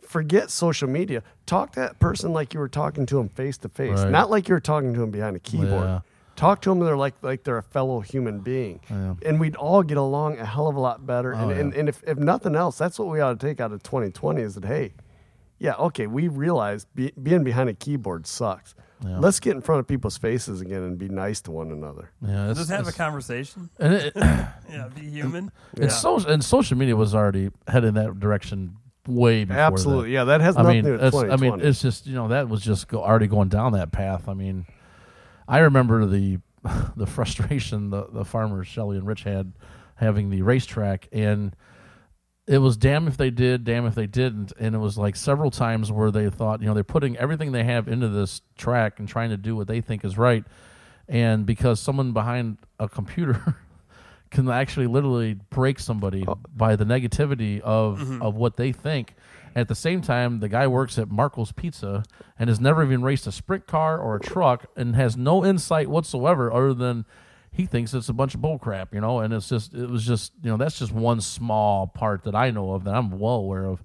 forget 0.00 0.50
social 0.50 0.88
media. 0.88 1.22
Talk 1.44 1.72
to 1.72 1.80
that 1.80 1.98
person 1.98 2.32
like 2.32 2.54
you 2.54 2.60
were 2.60 2.68
talking 2.68 3.04
to 3.06 3.16
them 3.16 3.28
face 3.28 3.58
to 3.58 3.68
face, 3.68 4.00
not 4.00 4.30
like 4.30 4.48
you 4.48 4.54
were 4.54 4.60
talking 4.60 4.94
to 4.94 5.00
them 5.00 5.10
behind 5.10 5.36
a 5.36 5.40
keyboard. 5.40 5.70
Yeah. 5.70 6.00
Talk 6.38 6.62
to 6.62 6.68
them 6.70 6.78
they're 6.78 6.96
like 6.96 7.14
like 7.20 7.42
they're 7.42 7.58
a 7.58 7.62
fellow 7.64 7.98
human 7.98 8.38
being, 8.38 8.78
oh, 8.90 8.94
Yeah. 8.94 9.14
and 9.28 9.40
we'd 9.40 9.56
all 9.56 9.82
get 9.82 9.96
along 9.98 10.38
a 10.38 10.46
hell 10.46 10.68
of 10.68 10.76
a 10.76 10.80
lot 10.80 11.04
better. 11.04 11.34
Oh, 11.34 11.48
and, 11.48 11.50
and 11.50 11.72
yeah. 11.72 11.80
and 11.80 11.88
if, 11.88 12.02
if 12.06 12.16
nothing 12.16 12.54
else, 12.54 12.78
that's 12.78 12.96
what 12.96 13.08
we 13.08 13.18
ought 13.20 13.38
to 13.40 13.46
take 13.46 13.60
out 13.60 13.72
of 13.72 13.82
2020 13.82 14.40
is 14.40 14.54
that 14.54 14.64
hey, 14.64 14.92
yeah, 15.58 15.74
okay, 15.74 16.06
we 16.06 16.28
realize 16.28 16.84
be, 16.94 17.12
being 17.20 17.42
behind 17.42 17.68
a 17.68 17.74
keyboard 17.74 18.26
sucks. 18.26 18.76
Yeah. 19.04 19.18
Let's 19.18 19.40
get 19.40 19.56
in 19.56 19.62
front 19.62 19.80
of 19.80 19.86
people's 19.88 20.16
faces 20.16 20.60
again 20.60 20.82
and 20.82 20.96
be 20.96 21.08
nice 21.08 21.40
to 21.42 21.50
one 21.50 21.70
another. 21.72 22.10
Yeah, 22.20 22.50
it's, 22.50 22.58
Just 22.60 22.70
have 22.70 22.86
a 22.88 22.92
conversation. 22.92 23.70
and 23.78 23.94
it, 23.94 24.12
Yeah, 24.16 24.88
be 24.94 25.08
human. 25.10 25.50
it's 25.76 26.00
so 26.00 26.18
and 26.18 26.44
social 26.44 26.76
media 26.78 26.94
was 26.94 27.14
already 27.16 27.50
heading 27.66 27.94
that 27.94 28.20
direction 28.20 28.76
way 29.08 29.44
before. 29.44 29.56
that. 29.56 29.72
Absolutely, 29.72 30.12
yeah, 30.12 30.24
that 30.24 30.40
has 30.40 30.56
I 30.56 30.62
nothing 30.62 30.76
mean, 30.76 30.84
to 30.84 30.98
do 30.98 31.04
with 31.04 31.14
it's, 31.14 31.32
I 31.32 31.36
mean, 31.36 31.60
it's 31.60 31.82
just 31.82 32.06
you 32.06 32.14
know 32.14 32.28
that 32.28 32.48
was 32.48 32.60
just 32.62 32.86
go, 32.88 33.02
already 33.02 33.26
going 33.26 33.48
down 33.48 33.72
that 33.72 33.90
path. 33.90 34.28
I 34.28 34.34
mean, 34.34 34.66
I 35.48 35.58
remember 35.60 36.06
the 36.06 36.38
the 36.96 37.06
frustration 37.06 37.90
the 37.90 38.06
the 38.12 38.24
farmers 38.24 38.68
Shelley 38.68 38.98
and 38.98 39.06
Rich 39.06 39.24
had 39.24 39.52
having 39.96 40.30
the 40.30 40.42
racetrack, 40.42 41.08
and 41.12 41.56
it 42.46 42.58
was 42.58 42.76
damn 42.76 43.08
if 43.08 43.16
they 43.16 43.30
did, 43.30 43.64
damn 43.64 43.86
if 43.86 43.94
they 43.94 44.06
didn't, 44.06 44.52
and 44.60 44.74
it 44.74 44.78
was 44.78 44.96
like 44.98 45.16
several 45.16 45.50
times 45.50 45.90
where 45.90 46.10
they 46.10 46.28
thought 46.30 46.60
you 46.60 46.66
know 46.66 46.74
they're 46.74 46.84
putting 46.84 47.16
everything 47.16 47.52
they 47.52 47.64
have 47.64 47.88
into 47.88 48.08
this 48.08 48.42
track 48.56 48.98
and 48.98 49.08
trying 49.08 49.30
to 49.30 49.36
do 49.36 49.56
what 49.56 49.66
they 49.66 49.80
think 49.80 50.04
is 50.04 50.18
right, 50.18 50.44
and 51.08 51.46
because 51.46 51.80
someone 51.80 52.12
behind 52.12 52.58
a 52.78 52.88
computer. 52.88 53.56
Can 54.30 54.50
actually 54.50 54.88
literally 54.88 55.38
break 55.48 55.78
somebody 55.78 56.22
oh. 56.28 56.38
by 56.54 56.76
the 56.76 56.84
negativity 56.84 57.60
of, 57.60 57.98
mm-hmm. 57.98 58.20
of 58.20 58.34
what 58.34 58.58
they 58.58 58.72
think, 58.72 59.14
at 59.58 59.68
the 59.68 59.74
same 59.74 60.00
time, 60.00 60.40
the 60.40 60.48
guy 60.48 60.66
works 60.66 60.98
at 60.98 61.10
Marco's 61.10 61.52
Pizza 61.52 62.04
and 62.38 62.48
has 62.48 62.60
never 62.60 62.82
even 62.82 63.02
raced 63.02 63.26
a 63.26 63.32
sprint 63.32 63.66
car 63.66 63.98
or 63.98 64.16
a 64.16 64.20
truck 64.20 64.66
and 64.76 64.94
has 64.96 65.16
no 65.16 65.44
insight 65.44 65.88
whatsoever 65.88 66.52
other 66.52 66.74
than 66.74 67.04
he 67.50 67.66
thinks 67.66 67.94
it's 67.94 68.08
a 68.08 68.12
bunch 68.12 68.34
of 68.34 68.40
bullcrap, 68.40 68.92
you 68.92 69.00
know. 69.00 69.20
And 69.20 69.32
it's 69.32 69.48
just, 69.48 69.74
it 69.74 69.88
was 69.88 70.04
just, 70.06 70.32
you 70.42 70.50
know, 70.50 70.56
that's 70.56 70.78
just 70.78 70.92
one 70.92 71.20
small 71.20 71.86
part 71.86 72.24
that 72.24 72.34
I 72.34 72.50
know 72.50 72.72
of 72.72 72.84
that 72.84 72.94
I'm 72.94 73.18
well 73.18 73.36
aware 73.36 73.64
of. 73.64 73.82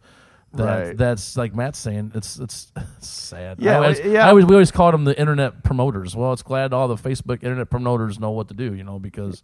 That 0.55 0.87
Right. 0.87 0.97
that's 0.97 1.35
like 1.35 1.55
Matt's 1.55 1.79
saying, 1.79 2.11
it's 2.13 2.37
it's, 2.37 2.71
sad. 2.99 3.59
Yeah, 3.59 3.71
I 3.71 3.75
always, 3.77 3.99
yeah. 4.01 4.25
I 4.25 4.29
always 4.29 4.45
we 4.45 4.53
always 4.53 4.69
called 4.69 4.93
them 4.93 5.03
the 5.03 5.19
internet 5.19 5.63
promoters. 5.63 6.15
Well, 6.15 6.31
it's 6.33 6.43
glad 6.43 6.73
all 6.73 6.87
the 6.87 6.95
Facebook 6.95 7.41
internet 7.41 7.71
promoters 7.71 8.19
know 8.19 8.29
what 8.31 8.49
to 8.49 8.53
do, 8.53 8.73
you 8.75 8.83
know, 8.83 8.99
because. 8.99 9.41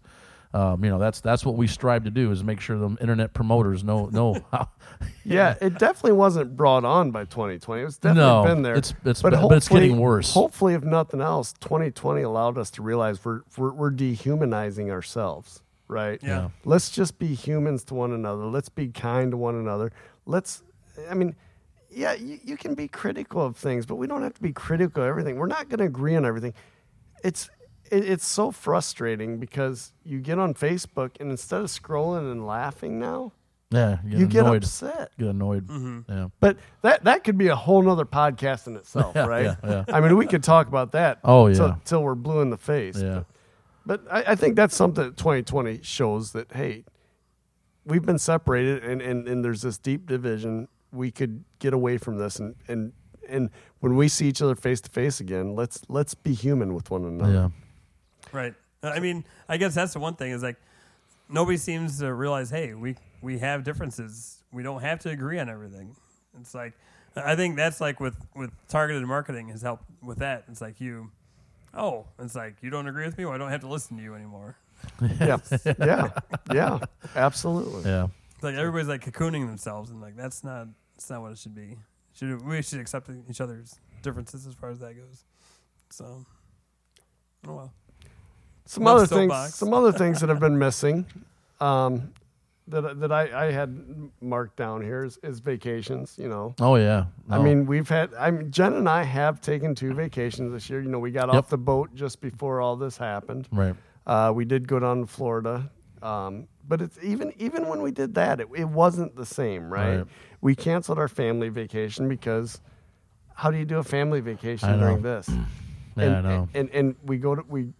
Um, 0.51 0.83
you 0.83 0.89
know 0.89 0.97
that's 0.97 1.21
that's 1.21 1.45
what 1.45 1.55
we 1.57 1.67
strive 1.67 2.05
to 2.05 2.09
do 2.09 2.31
is 2.31 2.43
make 2.43 2.59
sure 2.59 2.75
the 2.79 2.89
internet 2.99 3.33
promoters 3.35 3.83
know 3.83 4.07
know 4.07 4.33
how, 4.51 4.67
yeah, 5.23 5.53
it 5.61 5.77
definitely 5.77 6.13
wasn't 6.13 6.57
brought 6.57 6.83
on 6.83 7.11
by 7.11 7.25
2020. 7.25 7.83
It's 7.83 7.97
definitely 7.97 8.23
No, 8.23 8.43
been 8.43 8.63
there. 8.63 8.73
it's- 8.75 8.95
it's 9.05 9.21
been- 9.21 9.31
but 9.31 9.51
it's 9.57 9.67
getting 9.69 9.99
worse. 9.99 10.33
Hopefully, 10.33 10.73
if 10.73 10.83
nothing 10.83 11.21
else, 11.21 11.53
2020 11.59 12.23
allowed 12.23 12.57
us 12.57 12.71
to 12.71 12.81
realize 12.81 13.23
we're 13.23 13.41
we're, 13.57 13.73
we're 13.73 13.91
dehumanizing 13.91 14.89
ourselves, 14.89 15.61
right? 15.87 16.19
Yeah. 16.23 16.49
Let's 16.65 16.89
just 16.89 17.19
be 17.19 17.35
humans 17.35 17.83
to 17.85 17.93
one 17.93 18.11
another. 18.11 18.45
Let's 18.45 18.69
be 18.69 18.87
kind 18.87 19.29
to 19.31 19.37
one 19.37 19.53
another. 19.53 19.91
Let's, 20.25 20.63
I 21.09 21.13
mean, 21.13 21.35
yeah, 21.91 22.13
you, 22.13 22.39
you 22.43 22.57
can 22.57 22.73
be 22.73 22.87
critical 22.87 23.43
of 23.45 23.55
things, 23.55 23.85
but 23.85 23.97
we 23.97 24.07
don't 24.07 24.23
have 24.23 24.33
to 24.33 24.41
be 24.41 24.51
critical 24.53 25.03
of 25.03 25.09
everything. 25.09 25.35
We're 25.35 25.45
not 25.45 25.69
going 25.69 25.79
to 25.79 25.85
agree 25.85 26.15
on 26.15 26.25
everything. 26.25 26.55
It's 27.23 27.49
it, 27.91 28.09
it's 28.09 28.25
so 28.25 28.51
frustrating 28.51 29.37
because 29.37 29.93
you 30.03 30.19
get 30.19 30.39
on 30.39 30.53
Facebook 30.53 31.11
and 31.19 31.31
instead 31.31 31.61
of 31.61 31.67
scrolling 31.67 32.31
and 32.31 32.45
laughing 32.45 32.99
now, 32.99 33.33
yeah 33.71 33.99
you 34.03 34.25
get 34.25 34.41
annoyed. 34.45 34.63
upset. 34.63 35.11
get 35.17 35.27
annoyed. 35.29 35.67
Mm-hmm. 35.67 36.11
Yeah. 36.11 36.27
But 36.39 36.57
that 36.81 37.03
that 37.03 37.23
could 37.23 37.37
be 37.37 37.47
a 37.47 37.55
whole 37.55 37.81
nother 37.81 38.05
podcast 38.05 38.67
in 38.67 38.75
itself, 38.75 39.13
Yeah, 39.15 39.25
right? 39.25 39.43
yeah, 39.45 39.55
yeah. 39.63 39.83
I 39.95 39.99
mean, 40.01 40.17
we 40.17 40.25
could 40.25 40.43
talk 40.43 40.67
about 40.67 40.91
that. 40.93 41.19
Oh, 41.23 41.47
yeah. 41.47 41.53
till, 41.55 41.81
till 41.85 42.03
we're 42.03 42.15
blue 42.15 42.41
in 42.41 42.49
the 42.49 42.57
face. 42.57 42.99
Yeah. 42.99 43.23
But 43.85 44.01
I, 44.11 44.23
I 44.27 44.35
think 44.35 44.55
that's 44.55 44.75
something 44.75 45.03
that 45.03 45.17
2020 45.17 45.81
shows 45.83 46.31
that 46.33 46.51
hey, 46.53 46.85
we've 47.85 48.05
been 48.05 48.19
separated, 48.19 48.83
and, 48.83 49.01
and 49.01 49.27
and 49.27 49.43
there's 49.43 49.61
this 49.61 49.77
deep 49.77 50.05
division. 50.05 50.67
We 50.91 51.11
could 51.11 51.43
get 51.59 51.73
away 51.73 51.97
from 51.97 52.17
this, 52.17 52.37
and 52.39 52.55
and 52.67 52.93
and 53.27 53.49
when 53.79 53.95
we 53.95 54.07
see 54.07 54.27
each 54.27 54.41
other 54.41 54.55
face 54.55 54.81
to 54.81 54.89
face 54.89 55.19
again, 55.19 55.55
let's 55.55 55.81
let's 55.87 56.13
be 56.15 56.33
human 56.33 56.73
with 56.73 56.89
one 56.91 57.05
another. 57.05 57.31
Yeah. 57.33 57.49
Right. 58.31 58.53
I 58.81 58.99
mean, 58.99 59.25
I 59.47 59.57
guess 59.57 59.75
that's 59.75 59.93
the 59.93 59.99
one 59.99 60.15
thing 60.15 60.31
is 60.31 60.43
like 60.43 60.57
nobody 61.27 61.57
seems 61.57 61.99
to 61.99 62.13
realize, 62.13 62.49
hey, 62.49 62.73
we 62.73 62.95
we 63.21 63.39
have 63.39 63.63
differences. 63.63 64.43
We 64.51 64.63
don't 64.63 64.81
have 64.81 64.99
to 64.99 65.09
agree 65.09 65.39
on 65.39 65.49
everything. 65.49 65.95
It's 66.39 66.55
like 66.55 66.73
I 67.15 67.35
think 67.35 67.55
that's 67.55 67.81
like 67.81 67.99
with 67.99 68.15
with 68.35 68.51
targeted 68.67 69.03
marketing 69.05 69.49
has 69.49 69.61
helped 69.61 69.85
with 70.01 70.19
that. 70.19 70.45
It's 70.49 70.61
like 70.61 70.79
you, 70.79 71.11
oh, 71.73 72.05
it's 72.19 72.35
like 72.35 72.55
you 72.61 72.69
don't 72.69 72.87
agree 72.87 73.05
with 73.05 73.17
me, 73.17 73.25
well, 73.25 73.33
I 73.33 73.37
don't 73.37 73.51
have 73.51 73.61
to 73.61 73.67
listen 73.67 73.97
to 73.97 74.03
you 74.03 74.15
anymore. 74.15 74.57
yeah, 75.19 75.37
yeah, 75.79 76.09
yeah, 76.53 76.79
absolutely. 77.15 77.89
Yeah. 77.89 78.07
It's 78.35 78.43
like 78.43 78.55
everybody's 78.55 78.87
like 78.87 79.03
cocooning 79.03 79.47
themselves, 79.47 79.89
and 79.89 80.01
like 80.01 80.15
that's 80.15 80.43
not 80.43 80.67
that's 80.95 81.09
not 81.09 81.21
what 81.21 81.31
it 81.31 81.37
should 81.37 81.55
be. 81.55 81.77
Should 82.13 82.45
we 82.45 82.61
should 82.61 82.79
accept 82.79 83.09
each 83.29 83.41
other's 83.41 83.79
differences 84.01 84.47
as 84.47 84.53
far 84.53 84.69
as 84.69 84.79
that 84.79 84.95
goes. 84.95 85.25
So, 85.89 86.25
oh 87.47 87.53
well. 87.53 87.73
Some 88.69 88.83
Love 88.83 88.97
other 88.97 89.07
things, 89.07 89.31
soapbox. 89.31 89.55
some 89.55 89.73
other 89.73 89.91
things 89.91 90.19
that 90.21 90.29
have 90.29 90.39
been 90.39 90.59
missing, 90.59 91.07
um, 91.59 92.13
that 92.67 92.99
that 92.99 93.11
I, 93.11 93.47
I 93.47 93.51
had 93.51 93.83
marked 94.21 94.57
down 94.57 94.83
here 94.83 95.03
is, 95.03 95.17
is 95.23 95.39
vacations. 95.39 96.15
You 96.19 96.29
know, 96.29 96.53
Oh 96.59 96.75
yeah. 96.75 97.05
I 97.31 97.39
mean, 97.39 97.65
we've 97.65 97.89
had. 97.89 98.13
I 98.13 98.29
mean, 98.29 98.51
Jen 98.51 98.73
and 98.75 98.87
I 98.87 99.01
have 99.01 99.41
taken 99.41 99.73
two 99.73 99.95
vacations 99.95 100.51
this 100.51 100.69
year. 100.69 100.81
You 100.83 100.89
know, 100.89 100.99
we 100.99 101.09
got 101.09 101.29
Yep. 101.29 101.35
off 101.35 101.49
the 101.49 101.57
boat 101.57 101.95
just 101.95 102.21
before 102.21 102.61
all 102.61 102.75
this 102.75 102.95
happened. 102.95 103.47
right. 103.51 103.75
Uh, 104.05 104.31
we 104.35 104.45
did 104.45 104.67
go 104.67 104.77
down 104.79 105.01
to 105.01 105.07
Florida, 105.07 105.69
um, 106.03 106.47
but 106.67 106.79
it's 106.79 106.99
even 107.01 107.33
even 107.39 107.67
when 107.67 107.81
we 107.81 107.89
did 107.89 108.13
that, 108.13 108.39
it, 108.39 108.47
it 108.55 108.65
wasn't 108.69 109.15
the 109.15 109.25
same, 109.25 109.73
right? 109.73 109.97
Right. 109.97 110.07
We 110.41 110.53
canceled 110.55 110.99
our 110.99 111.07
family 111.07 111.49
vacation 111.49 112.07
because 112.07 112.61
how 113.33 113.49
do 113.49 113.57
you 113.57 113.65
do 113.65 113.79
a 113.79 113.83
family 113.83 114.19
vacation 114.21 114.69
I 114.69 114.73
know. 114.75 114.79
during 114.81 115.01
this? 115.01 115.27
Yeah, 115.97 116.05
and, 116.05 116.15
I 116.15 116.21
know. 116.21 116.49
And, 116.53 116.69
and 116.69 116.95
we 117.03 117.17
go 117.17 117.35
to 117.35 117.41
we 117.49 117.73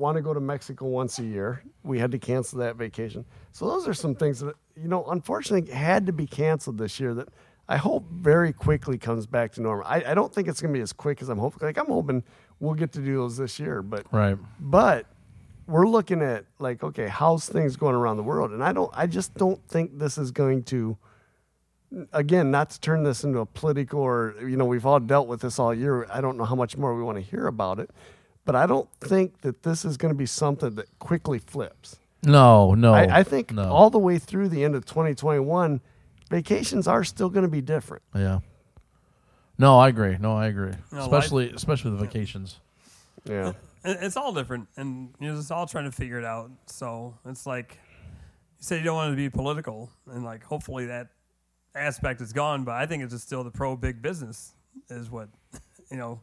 want 0.00 0.16
to 0.16 0.22
go 0.22 0.34
to 0.34 0.40
Mexico 0.40 0.86
once 0.86 1.18
a 1.18 1.24
year. 1.24 1.62
We 1.84 1.98
had 1.98 2.10
to 2.12 2.18
cancel 2.18 2.58
that 2.60 2.76
vacation. 2.76 3.24
So 3.52 3.68
those 3.68 3.86
are 3.86 3.94
some 3.94 4.14
things 4.14 4.40
that 4.40 4.56
you 4.74 4.88
know, 4.88 5.04
unfortunately, 5.06 5.70
had 5.72 6.06
to 6.06 6.12
be 6.12 6.26
canceled 6.26 6.78
this 6.78 6.98
year. 6.98 7.14
That 7.14 7.28
I 7.68 7.76
hope 7.76 8.04
very 8.10 8.52
quickly 8.52 8.98
comes 8.98 9.26
back 9.26 9.52
to 9.52 9.62
normal. 9.62 9.86
I, 9.86 10.02
I 10.06 10.14
don't 10.14 10.34
think 10.34 10.48
it's 10.48 10.60
going 10.60 10.72
to 10.74 10.78
be 10.78 10.82
as 10.82 10.92
quick 10.92 11.22
as 11.22 11.28
I'm 11.28 11.38
hoping. 11.38 11.60
Like 11.62 11.78
I'm 11.78 11.86
hoping 11.86 12.24
we'll 12.58 12.74
get 12.74 12.92
to 12.92 13.00
do 13.00 13.16
those 13.16 13.36
this 13.36 13.60
year, 13.60 13.82
but 13.82 14.06
Right. 14.12 14.36
but 14.58 15.06
we're 15.66 15.86
looking 15.86 16.20
at 16.20 16.46
like 16.58 16.82
okay 16.82 17.06
how's 17.06 17.48
things 17.48 17.76
going 17.76 17.94
around 17.94 18.16
the 18.16 18.24
world 18.24 18.50
and 18.50 18.64
i 18.64 18.72
don't 18.72 18.90
i 18.92 19.06
just 19.06 19.32
don't 19.34 19.60
think 19.68 19.96
this 20.00 20.18
is 20.18 20.32
going 20.32 20.64
to 20.64 20.96
again 22.12 22.50
not 22.50 22.70
to 22.70 22.80
turn 22.80 23.04
this 23.04 23.22
into 23.22 23.38
a 23.38 23.46
political 23.46 24.00
or 24.00 24.34
you 24.40 24.56
know 24.56 24.64
we've 24.64 24.84
all 24.86 24.98
dealt 24.98 25.28
with 25.28 25.40
this 25.42 25.60
all 25.60 25.72
year 25.72 26.08
i 26.12 26.20
don't 26.20 26.36
know 26.36 26.44
how 26.44 26.56
much 26.56 26.76
more 26.76 26.96
we 26.96 27.02
want 27.04 27.16
to 27.16 27.22
hear 27.22 27.46
about 27.46 27.78
it 27.78 27.90
but 28.44 28.54
i 28.56 28.66
don't 28.66 28.88
think 29.00 29.40
that 29.42 29.62
this 29.62 29.84
is 29.84 29.96
going 29.96 30.12
to 30.12 30.18
be 30.18 30.26
something 30.26 30.74
that 30.74 30.86
quickly 30.98 31.38
flips 31.38 31.98
No. 32.24 32.74
No. 32.74 32.92
I, 32.94 33.20
I 33.20 33.22
think 33.22 33.52
no. 33.52 33.64
all 33.70 33.90
the 33.90 33.98
way 33.98 34.18
through 34.18 34.48
the 34.50 34.64
end 34.64 34.74
of 34.74 34.84
2021 34.84 35.80
vacations 36.30 36.86
are 36.86 37.02
still 37.04 37.28
going 37.30 37.44
to 37.44 37.50
be 37.50 37.60
different 37.60 38.02
Yeah. 38.14 38.40
No, 39.58 39.78
I 39.78 39.88
agree. 39.88 40.16
No, 40.18 40.36
I 40.36 40.46
agree. 40.46 40.72
No, 40.90 41.00
especially 41.00 41.50
especially 41.50 41.90
the 41.90 41.98
vacations. 41.98 42.60
yeah 43.24 43.52
It- 43.84 43.98
it's 44.00 44.16
all 44.16 44.32
different, 44.32 44.68
and 44.76 45.12
you're 45.20 45.34
just 45.36 45.50
all 45.52 45.66
trying 45.66 45.84
to 45.84 45.92
figure 45.92 46.18
it 46.18 46.24
out. 46.24 46.50
So 46.66 47.14
it's 47.26 47.46
like 47.46 47.78
you 48.58 48.64
said 48.64 48.78
you 48.78 48.84
don't 48.84 48.96
want 48.96 49.08
it 49.08 49.16
to 49.16 49.16
be 49.16 49.28
political, 49.30 49.90
and 50.10 50.24
like 50.24 50.42
hopefully 50.44 50.86
that 50.86 51.08
aspect 51.74 52.20
is 52.22 52.32
gone. 52.32 52.64
But 52.64 52.74
I 52.76 52.86
think 52.86 53.02
it's 53.02 53.12
just 53.12 53.26
still 53.26 53.44
the 53.44 53.50
pro 53.50 53.76
big 53.76 54.00
business 54.02 54.54
is 54.88 55.10
what 55.10 55.28
you 55.90 55.96
know. 55.98 56.20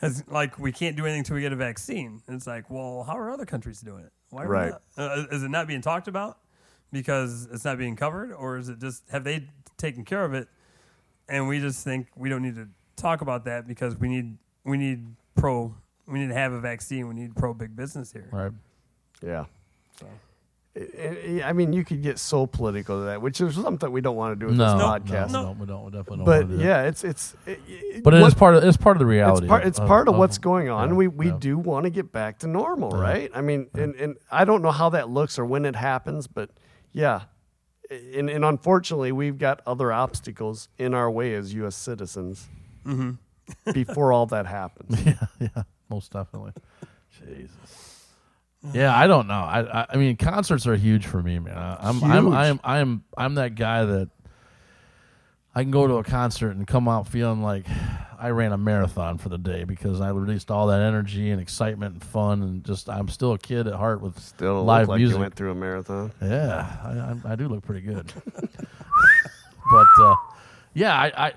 Has 0.00 0.24
like 0.28 0.58
we 0.58 0.72
can't 0.72 0.96
do 0.96 1.04
anything 1.04 1.20
until 1.20 1.36
we 1.36 1.42
get 1.42 1.52
a 1.52 1.56
vaccine. 1.56 2.22
And 2.26 2.36
it's 2.36 2.46
like, 2.46 2.68
well, 2.68 3.04
how 3.04 3.16
are 3.18 3.30
other 3.30 3.46
countries 3.46 3.80
doing 3.80 4.04
it? 4.04 4.12
Why 4.30 4.44
are 4.44 4.48
Right. 4.48 4.72
not? 4.72 4.82
Uh, 4.96 5.24
is 5.30 5.42
it 5.42 5.48
not 5.50 5.66
being 5.66 5.80
talked 5.80 6.08
about 6.08 6.38
because 6.92 7.46
it's 7.52 7.64
not 7.64 7.78
being 7.78 7.96
covered, 7.96 8.32
or 8.32 8.58
is 8.58 8.68
it 8.68 8.80
just 8.80 9.02
have 9.10 9.24
they 9.24 9.48
taken 9.78 10.04
care 10.04 10.24
of 10.24 10.34
it? 10.34 10.48
And 11.28 11.48
we 11.48 11.60
just 11.60 11.84
think 11.84 12.08
we 12.16 12.28
don't 12.28 12.42
need 12.42 12.56
to 12.56 12.68
talk 12.96 13.20
about 13.20 13.44
that 13.46 13.66
because 13.66 13.96
we 13.96 14.08
need 14.08 14.36
we 14.64 14.76
need 14.76 15.06
pro 15.36 15.74
we 16.06 16.18
need 16.18 16.28
to 16.28 16.34
have 16.34 16.52
a 16.52 16.60
vaccine. 16.60 17.08
We 17.08 17.14
need 17.14 17.34
pro 17.36 17.54
big 17.54 17.74
business 17.76 18.12
here. 18.12 18.28
Right. 18.30 18.52
yeah 19.22 19.44
So. 19.98 20.06
I- 20.76 21.40
I 21.44 21.48
I 21.50 21.52
mean, 21.52 21.72
you 21.72 21.84
could 21.84 22.02
get 22.02 22.18
so 22.18 22.46
political 22.46 22.98
to 23.00 23.04
that, 23.06 23.22
which 23.22 23.40
is 23.40 23.54
something 23.54 23.92
we 23.92 24.00
don't 24.00 24.16
want 24.16 24.32
to 24.38 24.44
do 24.44 24.46
with 24.46 24.56
No. 24.56 24.72
this 24.72 24.82
No, 24.82 24.88
podcast. 24.88 25.30
No, 25.30 25.56
we 25.58 25.66
don't. 25.66 25.84
We 25.84 25.90
definitely 25.92 26.16
don't. 26.16 26.24
but 26.24 26.42
wanna 26.42 26.44
do 26.48 26.56
that. 26.56 26.64
yeah, 26.64 26.82
it's 26.82 27.04
it's. 27.04 27.36
It, 27.46 27.60
it- 27.68 28.02
But 28.04 28.14
it 28.14 28.18
is 28.18 28.22
what- 28.24 28.36
part 28.36 28.54
of 28.56 28.64
it's 28.64 28.76
part 28.76 28.96
of 28.96 28.98
the 28.98 29.06
reality. 29.06 29.44
It's 29.46 29.48
part. 29.50 29.64
It's 29.66 29.78
of- 29.78 29.86
part 29.86 30.08
of 30.08 30.14
of- 30.14 30.18
what's 30.18 30.38
going 30.38 30.68
on. 30.70 30.88
yeah, 30.90 30.94
we 30.96 31.06
we 31.08 31.26
yeah. 31.28 31.36
do 31.38 31.58
want 31.58 31.84
to 31.84 31.90
get 31.90 32.10
back 32.12 32.38
to 32.40 32.48
normal, 32.48 32.90
Yeah. 32.96 33.00
right? 33.02 33.30
I 33.34 33.40
mean, 33.40 33.68
and 33.74 33.94
and 33.94 34.16
I 34.32 34.44
don't 34.44 34.62
know 34.62 34.72
how 34.72 34.88
that 34.90 35.08
looks 35.10 35.38
or 35.38 35.44
when 35.44 35.64
it 35.64 35.76
happens, 35.76 36.26
but 36.26 36.50
yeah, 36.92 37.20
and 37.90 38.28
and 38.28 38.44
unfortunately, 38.44 39.12
we've 39.12 39.38
got 39.38 39.60
other 39.66 39.92
obstacles 39.92 40.68
in 40.76 40.92
our 40.94 41.08
way 41.10 41.34
as 41.34 41.54
U.S. 41.54 41.76
citizens 41.76 42.48
Mm-hmm. 42.84 43.72
before 43.72 44.12
all 44.12 44.26
that 44.26 44.46
happens. 44.46 45.00
yeah, 45.06 45.26
yeah, 45.38 45.62
most 45.88 46.12
definitely. 46.12 46.52
Jesus. 47.12 47.83
Yeah, 48.72 48.96
I 48.96 49.06
don't 49.06 49.26
know. 49.26 49.34
I, 49.34 49.80
I, 49.82 49.86
I 49.90 49.96
mean, 49.96 50.16
concerts 50.16 50.66
are 50.66 50.76
huge 50.76 51.06
for 51.06 51.22
me, 51.22 51.38
man. 51.38 51.56
I- 51.56 51.88
I'm, 51.88 52.02
I'm, 52.04 52.24
Huge. 52.24 52.34
I'm, 52.34 52.60
I'm, 52.64 53.04
I'm 53.16 53.34
that 53.34 53.54
guy 53.56 53.84
that 53.84 54.08
I 55.54 55.62
can 55.62 55.70
go 55.70 55.86
to 55.86 55.94
a 55.96 56.04
concert 56.04 56.56
and 56.56 56.66
come 56.66 56.88
out 56.88 57.06
feeling 57.06 57.42
like 57.42 57.66
I 58.18 58.30
ran 58.30 58.52
a 58.52 58.58
marathon 58.58 59.18
for 59.18 59.28
the 59.28 59.38
day 59.38 59.64
because 59.64 60.00
I 60.00 60.10
released 60.10 60.50
all 60.50 60.68
that 60.68 60.80
energy 60.80 61.30
and 61.30 61.40
excitement 61.40 61.92
and 61.94 62.02
fun 62.02 62.42
and 62.42 62.64
just 62.64 62.88
I'm 62.88 63.08
still 63.08 63.32
a 63.34 63.38
kid 63.38 63.66
at 63.66 63.74
heart 63.74 64.00
with 64.00 64.18
Still 64.18 64.54
look 64.56 64.66
live 64.66 64.88
like 64.88 64.98
music. 64.98 65.14
you 65.16 65.20
went 65.20 65.34
through 65.34 65.50
a 65.52 65.54
marathon. 65.54 66.10
Yeah, 66.22 66.76
I, 66.82 66.88
I, 67.28 67.32
I 67.32 67.36
do 67.36 67.48
look 67.48 67.62
pretty 67.64 67.82
good. 67.82 68.12
but 69.70 69.86
uh, 70.02 70.14
yeah, 70.72 70.96
I, 70.98 71.26
I 71.28 71.32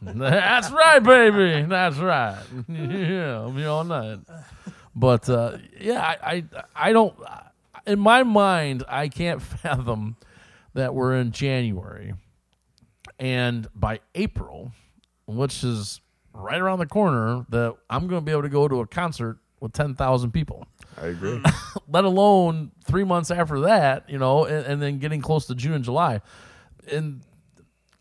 that's 0.02 0.70
right, 0.70 1.02
baby. 1.02 1.66
That's 1.68 1.96
right. 1.98 2.40
yeah, 2.68 3.32
I'll 3.40 3.50
be 3.50 3.64
all 3.64 3.84
night. 3.84 4.20
But 4.98 5.28
uh, 5.28 5.58
yeah, 5.80 6.00
I, 6.00 6.32
I 6.32 6.44
I 6.74 6.92
don't. 6.92 7.14
In 7.86 8.00
my 8.00 8.24
mind, 8.24 8.82
I 8.88 9.08
can't 9.08 9.40
fathom 9.62 10.16
that 10.74 10.92
we're 10.94 11.14
in 11.16 11.30
January, 11.30 12.14
and 13.18 13.68
by 13.74 14.00
April, 14.16 14.72
which 15.26 15.62
is 15.62 16.00
right 16.34 16.60
around 16.60 16.80
the 16.80 16.86
corner, 16.86 17.46
that 17.50 17.76
I'm 17.88 18.08
going 18.08 18.20
to 18.20 18.24
be 18.24 18.32
able 18.32 18.42
to 18.42 18.48
go 18.48 18.66
to 18.66 18.80
a 18.80 18.86
concert 18.86 19.38
with 19.60 19.72
ten 19.72 19.94
thousand 19.94 20.32
people 20.32 20.66
I 21.00 21.06
agree. 21.06 21.40
let 21.88 22.04
alone 22.04 22.72
three 22.84 23.04
months 23.04 23.30
after 23.30 23.60
that, 23.60 24.10
you 24.10 24.18
know, 24.18 24.46
and, 24.46 24.66
and 24.66 24.82
then 24.82 24.98
getting 24.98 25.20
close 25.20 25.46
to 25.46 25.54
June 25.54 25.74
and 25.74 25.84
July. 25.84 26.20
And 26.90 27.22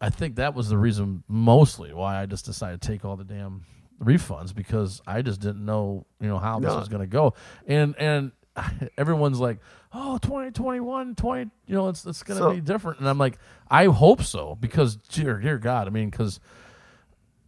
I 0.02 0.10
think 0.10 0.36
that 0.38 0.56
was 0.56 0.70
the 0.70 0.78
reason 0.78 1.24
mostly 1.28 1.94
why 1.94 2.22
I 2.22 2.26
just 2.26 2.46
decided 2.46 2.82
to 2.82 2.88
take 2.88 3.06
all 3.06 3.16
the 3.16 3.24
damn 3.24 3.66
refunds 4.04 4.54
because 4.54 5.02
I 5.08 5.22
just 5.22 5.40
didn't 5.42 5.66
know, 5.66 6.06
you 6.20 6.28
know, 6.28 6.38
how 6.40 6.60
this 6.60 6.70
No. 6.72 6.78
was 6.80 6.88
going 6.90 7.02
to 7.02 7.08
go. 7.08 7.34
And, 7.68 7.96
and, 7.98 8.32
Everyone's 8.98 9.40
like, 9.40 9.60
"Oh, 9.94 10.18
2021, 10.18 11.14
20, 11.14 11.52
you 11.68 11.76
know, 11.76 11.90
it's 11.90 12.04
it's 12.08 12.24
going 12.24 12.40
to 12.40 12.44
So- 12.46 12.54
be 12.56 12.60
different." 12.60 13.00
And 13.00 13.08
I'm 13.08 13.20
like, 13.20 13.38
"I 13.70 13.86
hope 13.86 14.24
so 14.24 14.56
because 14.60 14.96
dear 14.96 15.40
dear 15.40 15.60
god, 15.60 15.86
I 15.86 15.92
mean 15.92 16.10
cuz 16.10 16.40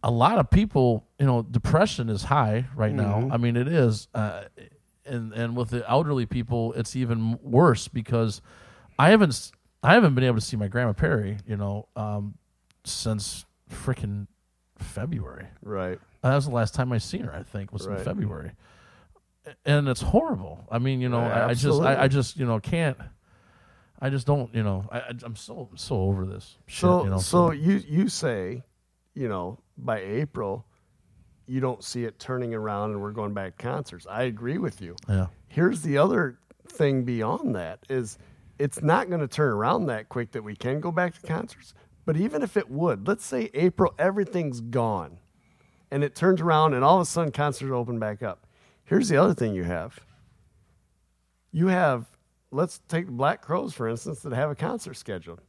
a 0.04 0.10
lot 0.12 0.38
of 0.38 0.48
people, 0.50 1.04
you 1.18 1.26
know, 1.26 1.42
depression 1.42 2.08
is 2.08 2.22
high 2.22 2.66
right 2.76 2.94
now. 2.94 3.28
I 3.32 3.38
mean, 3.38 3.56
it 3.56 3.66
is, 3.66 4.06
uh, 4.14 4.42
and 5.04 5.32
and 5.32 5.56
with 5.56 5.70
the 5.70 5.88
elderly 5.90 6.26
people, 6.26 6.72
it's 6.74 6.94
even 6.94 7.40
worse 7.42 7.88
because 7.88 8.40
I 8.96 9.10
haven't 9.10 9.50
I 9.82 9.94
haven't 9.94 10.14
been 10.14 10.22
able 10.22 10.36
to 10.36 10.40
see 10.44 10.56
my 10.56 10.68
grandma 10.68 10.92
Perry, 10.92 11.38
you 11.44 11.56
know, 11.56 11.88
um, 11.96 12.34
since 12.84 13.44
freaking 13.68 14.28
February. 14.82 15.46
right. 15.62 15.98
Uh, 16.22 16.30
that 16.30 16.34
was 16.36 16.46
the 16.46 16.52
last 16.52 16.74
time 16.74 16.92
I 16.92 16.98
seen 16.98 17.24
her. 17.24 17.34
I 17.34 17.42
think 17.42 17.72
was 17.72 17.86
in 17.86 17.96
February, 17.98 18.52
and 19.64 19.88
it's 19.88 20.02
horrible. 20.02 20.66
I 20.70 20.78
mean, 20.78 21.00
you 21.00 21.08
know, 21.08 21.20
Yeah, 21.20 21.46
I, 21.46 21.48
I 21.50 21.54
just. 21.54 21.80
I, 21.80 22.02
I 22.02 22.08
just, 22.08 22.36
you 22.36 22.44
know, 22.46 22.60
can't. 22.60 22.98
I 24.02 24.08
just 24.10 24.26
don't, 24.26 24.54
you 24.54 24.62
know, 24.62 24.86
I, 24.90 25.02
I'm 25.22 25.36
so 25.36 25.68
so 25.76 25.96
over 25.96 26.24
this. 26.26 26.56
Shit, 26.66 26.80
So, 26.80 27.04
you 27.04 27.10
know, 27.10 27.18
so 27.18 27.52
you 27.52 27.82
you 27.86 28.08
say, 28.08 28.62
you 29.14 29.28
know, 29.28 29.58
by 29.76 30.00
April, 30.00 30.66
you 31.46 31.60
don't 31.60 31.82
see 31.84 32.04
it 32.04 32.18
turning 32.18 32.54
around 32.54 32.92
and 32.92 33.02
we're 33.02 33.12
going 33.12 33.34
back 33.34 33.56
to 33.56 33.62
concerts. 33.62 34.06
I 34.08 34.22
agree 34.24 34.58
with 34.58 34.80
you. 34.80 34.96
yeah, 35.08 35.26
Here's 35.48 35.82
the 35.82 35.98
other 35.98 36.38
thing 36.68 37.04
beyond 37.04 37.54
that 37.56 37.80
is 37.88 38.18
it's 38.58 38.82
not 38.82 39.08
going 39.08 39.20
to 39.20 39.28
turn 39.28 39.52
around 39.52 39.86
that 39.86 40.08
quick 40.08 40.32
that 40.32 40.44
we 40.44 40.54
can 40.54 40.80
go 40.80 40.92
back 40.92 41.14
to 41.14 41.26
concerts. 41.26 41.74
But 42.04 42.16
even 42.16 42.42
if 42.42 42.56
it 42.56 42.70
would, 42.70 43.06
let's 43.06 43.24
say 43.24 43.50
April, 43.54 43.94
everything's 43.98 44.60
gone, 44.60 45.18
and 45.90 46.02
it 46.02 46.14
turns 46.14 46.40
around 46.40 46.74
and 46.74 46.82
all 46.84 46.96
of 46.96 47.02
a 47.02 47.04
sudden 47.04 47.30
concerts 47.32 47.70
open 47.72 47.98
back 47.98 48.22
up. 48.22 48.46
Here's 48.84 49.08
the 49.08 49.16
other 49.16 49.34
thing 49.34 49.54
you 49.54 49.64
have. 49.64 50.00
You 51.52 51.68
have, 51.68 52.06
let's 52.50 52.80
take 52.88 53.06
the 53.06 53.12
Black 53.12 53.42
Crowes 53.42 53.74
for 53.74 53.88
instance, 53.88 54.20
that 54.22 54.32
have 54.32 54.50
a 54.50 54.54
concert 54.54 54.94
scheduled. 54.94 55.40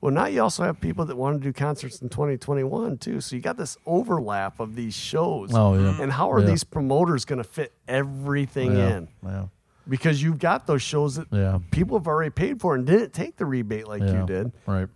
Well, 0.00 0.12
now 0.12 0.26
you 0.26 0.42
also 0.42 0.64
have 0.64 0.80
people 0.80 1.06
that 1.06 1.16
want 1.16 1.40
to 1.40 1.42
do 1.48 1.52
concerts 1.52 2.02
in 2.02 2.10
2021 2.10 2.98
too. 2.98 3.20
So 3.22 3.36
you 3.36 3.40
got 3.42 3.56
this 3.56 3.78
overlap 3.86 4.60
of 4.60 4.74
these 4.76 4.94
shows. 4.94 5.50
Oh, 5.54 5.74
yeah. 5.78 5.96
And 6.00 6.12
how 6.12 6.30
are 6.30 6.40
Yeah. 6.40 6.46
these 6.46 6.62
promoters 6.62 7.24
going 7.24 7.38
to 7.38 7.44
fit 7.48 7.72
everything 7.88 8.76
yeah, 8.76 8.96
in? 8.98 9.08
yeah, 9.24 9.46
Because 9.88 10.22
you've 10.22 10.38
got 10.38 10.66
those 10.66 10.82
shows 10.82 11.14
that 11.16 11.62
people 11.70 11.96
have 11.98 12.06
already 12.06 12.30
paid 12.30 12.60
for 12.60 12.74
and 12.74 12.84
didn't 12.86 13.14
take 13.14 13.36
the 13.36 13.46
rebate 13.46 13.88
like 13.88 14.02
you 14.02 14.26
did. 14.26 14.52
right. 14.66 14.88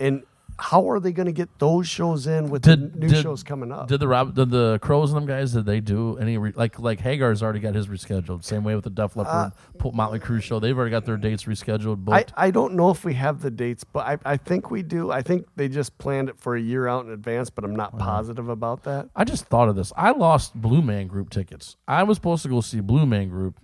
And 0.00 0.22
how 0.60 0.90
are 0.90 0.98
they 0.98 1.12
going 1.12 1.26
to 1.26 1.32
get 1.32 1.48
those 1.60 1.86
shows 1.88 2.26
in 2.26 2.50
with 2.50 2.62
Did- 2.62 2.92
the 2.94 2.98
new 2.98 3.08
did- 3.08 3.22
shows 3.22 3.42
coming 3.44 3.70
up? 3.70 3.86
Did 3.88 4.00
the 4.00 4.08
Rob, 4.08 4.34
did 4.34 4.50
the 4.50 4.78
Crowes 4.82 5.12
and 5.12 5.16
them 5.16 5.26
guys? 5.26 5.52
Did 5.52 5.66
they 5.66 5.80
do 5.80 6.18
any 6.18 6.36
re, 6.36 6.52
like 6.56 6.78
like 6.80 6.98
Hagar's 7.00 7.42
already 7.42 7.60
got 7.60 7.74
his 7.74 7.86
rescheduled? 7.86 8.42
Same 8.44 8.64
way 8.64 8.74
with 8.74 8.82
the 8.84 8.90
Def 8.90 9.14
Leppard, 9.16 9.52
Put 9.78 9.94
Motley 9.94 10.18
Crue 10.18 10.42
show. 10.42 10.58
They've 10.58 10.76
already 10.76 10.90
got 10.90 11.04
their 11.04 11.16
dates 11.16 11.44
rescheduled. 11.44 12.08
Uh, 12.08 12.12
I, 12.12 12.24
But 12.24 12.32
I 12.36 12.50
don't 12.50 12.74
know 12.74 12.90
if 12.90 13.04
we 13.04 13.14
have 13.14 13.40
the 13.40 13.50
dates, 13.52 13.84
but 13.84 14.06
I, 14.06 14.18
I 14.32 14.36
think 14.36 14.70
we 14.70 14.82
do. 14.82 15.10
I 15.12 15.22
think 15.22 15.46
they 15.54 15.68
just 15.68 15.96
planned 15.98 16.28
it 16.28 16.38
for 16.40 16.56
a 16.56 16.60
year 16.60 16.88
out 16.88 17.04
in 17.06 17.12
advance, 17.12 17.50
but 17.50 17.64
I'm 17.64 17.76
not 17.76 17.94
Uh-huh. 17.94 18.04
positive 18.04 18.48
about 18.48 18.82
that. 18.82 19.08
I 19.14 19.24
just 19.24 19.44
thought 19.46 19.68
of 19.68 19.76
this. 19.76 19.92
I 19.96 20.10
lost 20.10 20.54
Blue 20.54 20.82
Man 20.82 21.06
Group 21.06 21.30
tickets. 21.30 21.76
I 21.86 22.02
was 22.02 22.16
supposed 22.16 22.42
to 22.42 22.48
go 22.48 22.60
see 22.60 22.80
Blue 22.80 23.06
Man 23.06 23.28
Group, 23.28 23.58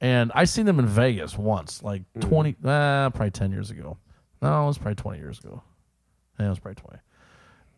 and 0.00 0.32
I 0.34 0.44
seen 0.44 0.64
them 0.66 0.78
in 0.78 0.86
Vegas 0.86 1.36
once, 1.36 1.82
like 1.82 2.02
Mm. 2.16 2.20
twenty, 2.22 2.56
uh, 2.64 3.10
probably 3.10 3.30
ten 3.30 3.50
years 3.52 3.70
ago. 3.70 3.98
No, 4.42 4.64
it 4.64 4.66
was 4.66 4.78
probably 4.78 4.94
twenty 4.94 5.18
years 5.18 5.38
ago. 5.40 5.62
Yeah, 6.38 6.46
it 6.46 6.50
was 6.50 6.58
probably 6.58 6.80
twenty. 6.82 7.00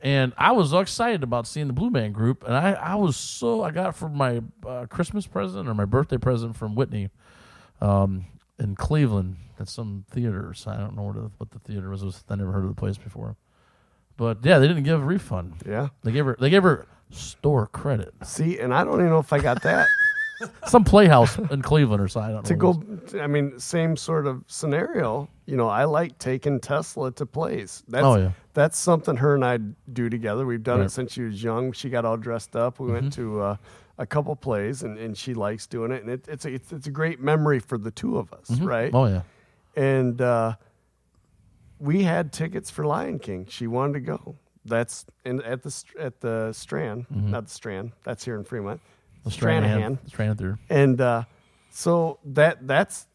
And 0.01 0.32
I 0.39 0.52
was 0.52 0.70
so 0.70 0.78
excited 0.78 1.24
about 1.24 1.47
seeing 1.47 1.66
the 1.66 1.72
Blue 1.72 1.90
Man 1.90 2.12
Group, 2.12 2.44
and 2.44 2.55
I, 2.55 2.72
I 2.72 2.94
was 2.94 3.16
so 3.16 3.62
I 3.62 3.72
got 3.72 3.97
for 3.97 4.09
my 4.09 4.40
uh, 4.66 4.86
Christmas 4.86 5.26
present 5.26 5.68
or 5.68 5.74
my 5.74 5.85
birthday 5.85 6.18
present 6.18 6.56
from 6.56 6.76
Whitney, 6.76 7.10
um, 7.80 8.26
in 8.60 8.76
Cleveland 8.76 9.36
at 9.59 9.68
some 9.68 10.05
theater. 10.10 10.52
So 10.55 10.70
I 10.70 10.76
don't 10.76 10.94
know 10.94 11.02
what 11.02 11.14
the, 11.14 11.30
what 11.39 11.51
the 11.51 11.59
theater 11.59 11.90
was. 11.90 12.05
Was. 12.05 12.24
I 12.28 12.36
never 12.36 12.52
heard 12.52 12.62
of 12.62 12.68
the 12.68 12.80
place 12.80 12.97
before. 12.97 13.36
But 14.16 14.39
yeah, 14.44 14.59
they 14.59 14.68
didn't 14.68 14.85
give 14.85 15.01
a 15.01 15.05
refund. 15.05 15.55
Yeah. 15.66 15.89
They 16.02 16.12
gave 16.12 16.26
her 16.26 16.36
they 16.39 16.51
gave 16.51 16.62
her 16.62 16.86
store 17.10 17.66
credit. 17.66 18.14
See, 18.24 18.59
and 18.59 18.74
I 18.74 18.85
don't 18.85 18.94
even 18.94 19.10
know 19.10 19.18
if 19.18 19.32
I 19.32 19.39
got 19.39 19.62
that. 19.62 19.89
Some 20.66 20.85
playhouse 20.85 21.36
in 21.39 21.62
Cleveland 21.62 22.02
or 22.02 22.09
something. 22.09 22.43
To 22.44 22.55
go, 22.55 22.82
I 23.20 23.27
mean, 23.27 23.59
same 23.59 23.97
sort 23.97 24.27
of 24.27 24.44
scenario. 24.47 25.28
You 25.47 25.56
know, 25.56 25.69
I 25.69 25.85
like 25.85 26.19
taking 26.19 26.60
Tesla 26.60 27.10
to 27.12 27.27
plays. 27.27 27.82
That's, 27.89 28.05
Oh, 28.05 28.16
yeah. 28.16 28.31
That's 28.55 28.78
something 28.78 29.16
her 29.16 29.35
and 29.35 29.44
I 29.44 29.59
do 29.93 30.09
together. 30.09 30.47
We've 30.47 30.62
done 30.62 30.78
it 30.78 30.82
Right. 30.82 30.86
Mm-hmm. 30.86 30.94
since 30.94 31.12
she 31.12 31.23
was 31.23 31.43
young. 31.43 31.73
She 31.73 31.90
got 31.90 32.05
all 32.05 32.16
dressed 32.16 32.55
up. 32.56 32.78
We 32.81 32.93
went 32.93 33.12
to 33.15 33.40
uh, 33.40 33.56
a 33.98 34.06
couple 34.06 34.35
plays, 34.36 34.82
and, 34.82 34.98
and 34.98 35.16
she 35.16 35.35
likes 35.35 35.66
doing 35.66 35.90
it. 35.93 36.02
And 36.02 36.10
it, 36.10 36.27
it's, 36.28 36.44
a, 36.44 36.52
it's 36.55 36.73
it's 36.73 36.86
a 36.86 36.90
great 36.90 37.20
memory 37.20 37.59
for 37.60 37.78
the 37.78 37.90
two 37.90 38.19
of 38.19 38.32
us, 38.32 38.51
right? 38.60 38.93
Oh 38.94 39.06
yeah. 39.06 39.23
and 39.77 40.20
uh, 40.20 40.55
we 41.78 42.02
had 42.02 42.32
tickets 42.32 42.70
for 42.70 42.85
Lion 42.85 43.19
King. 43.19 43.47
She 43.48 43.66
wanted 43.66 43.94
to 43.94 44.01
go. 44.01 44.36
That's 44.65 45.06
in, 45.24 45.40
at 45.43 45.62
the 45.62 45.85
at 45.98 46.20
the 46.20 46.52
Strand, 46.52 47.06
not 47.10 47.47
the 47.47 47.51
Strand. 47.52 47.93
That's 48.05 48.24
here 48.24 48.36
in 48.36 48.44
Fremont. 48.44 48.81
The 49.29 49.47
Stranahan. 49.47 49.99
Stranahan 50.09 50.39
Theater. 50.39 50.59
And 50.71 51.01
uh, 51.01 51.25
so 51.71 52.19
that 52.25 52.67
that's 52.67 53.07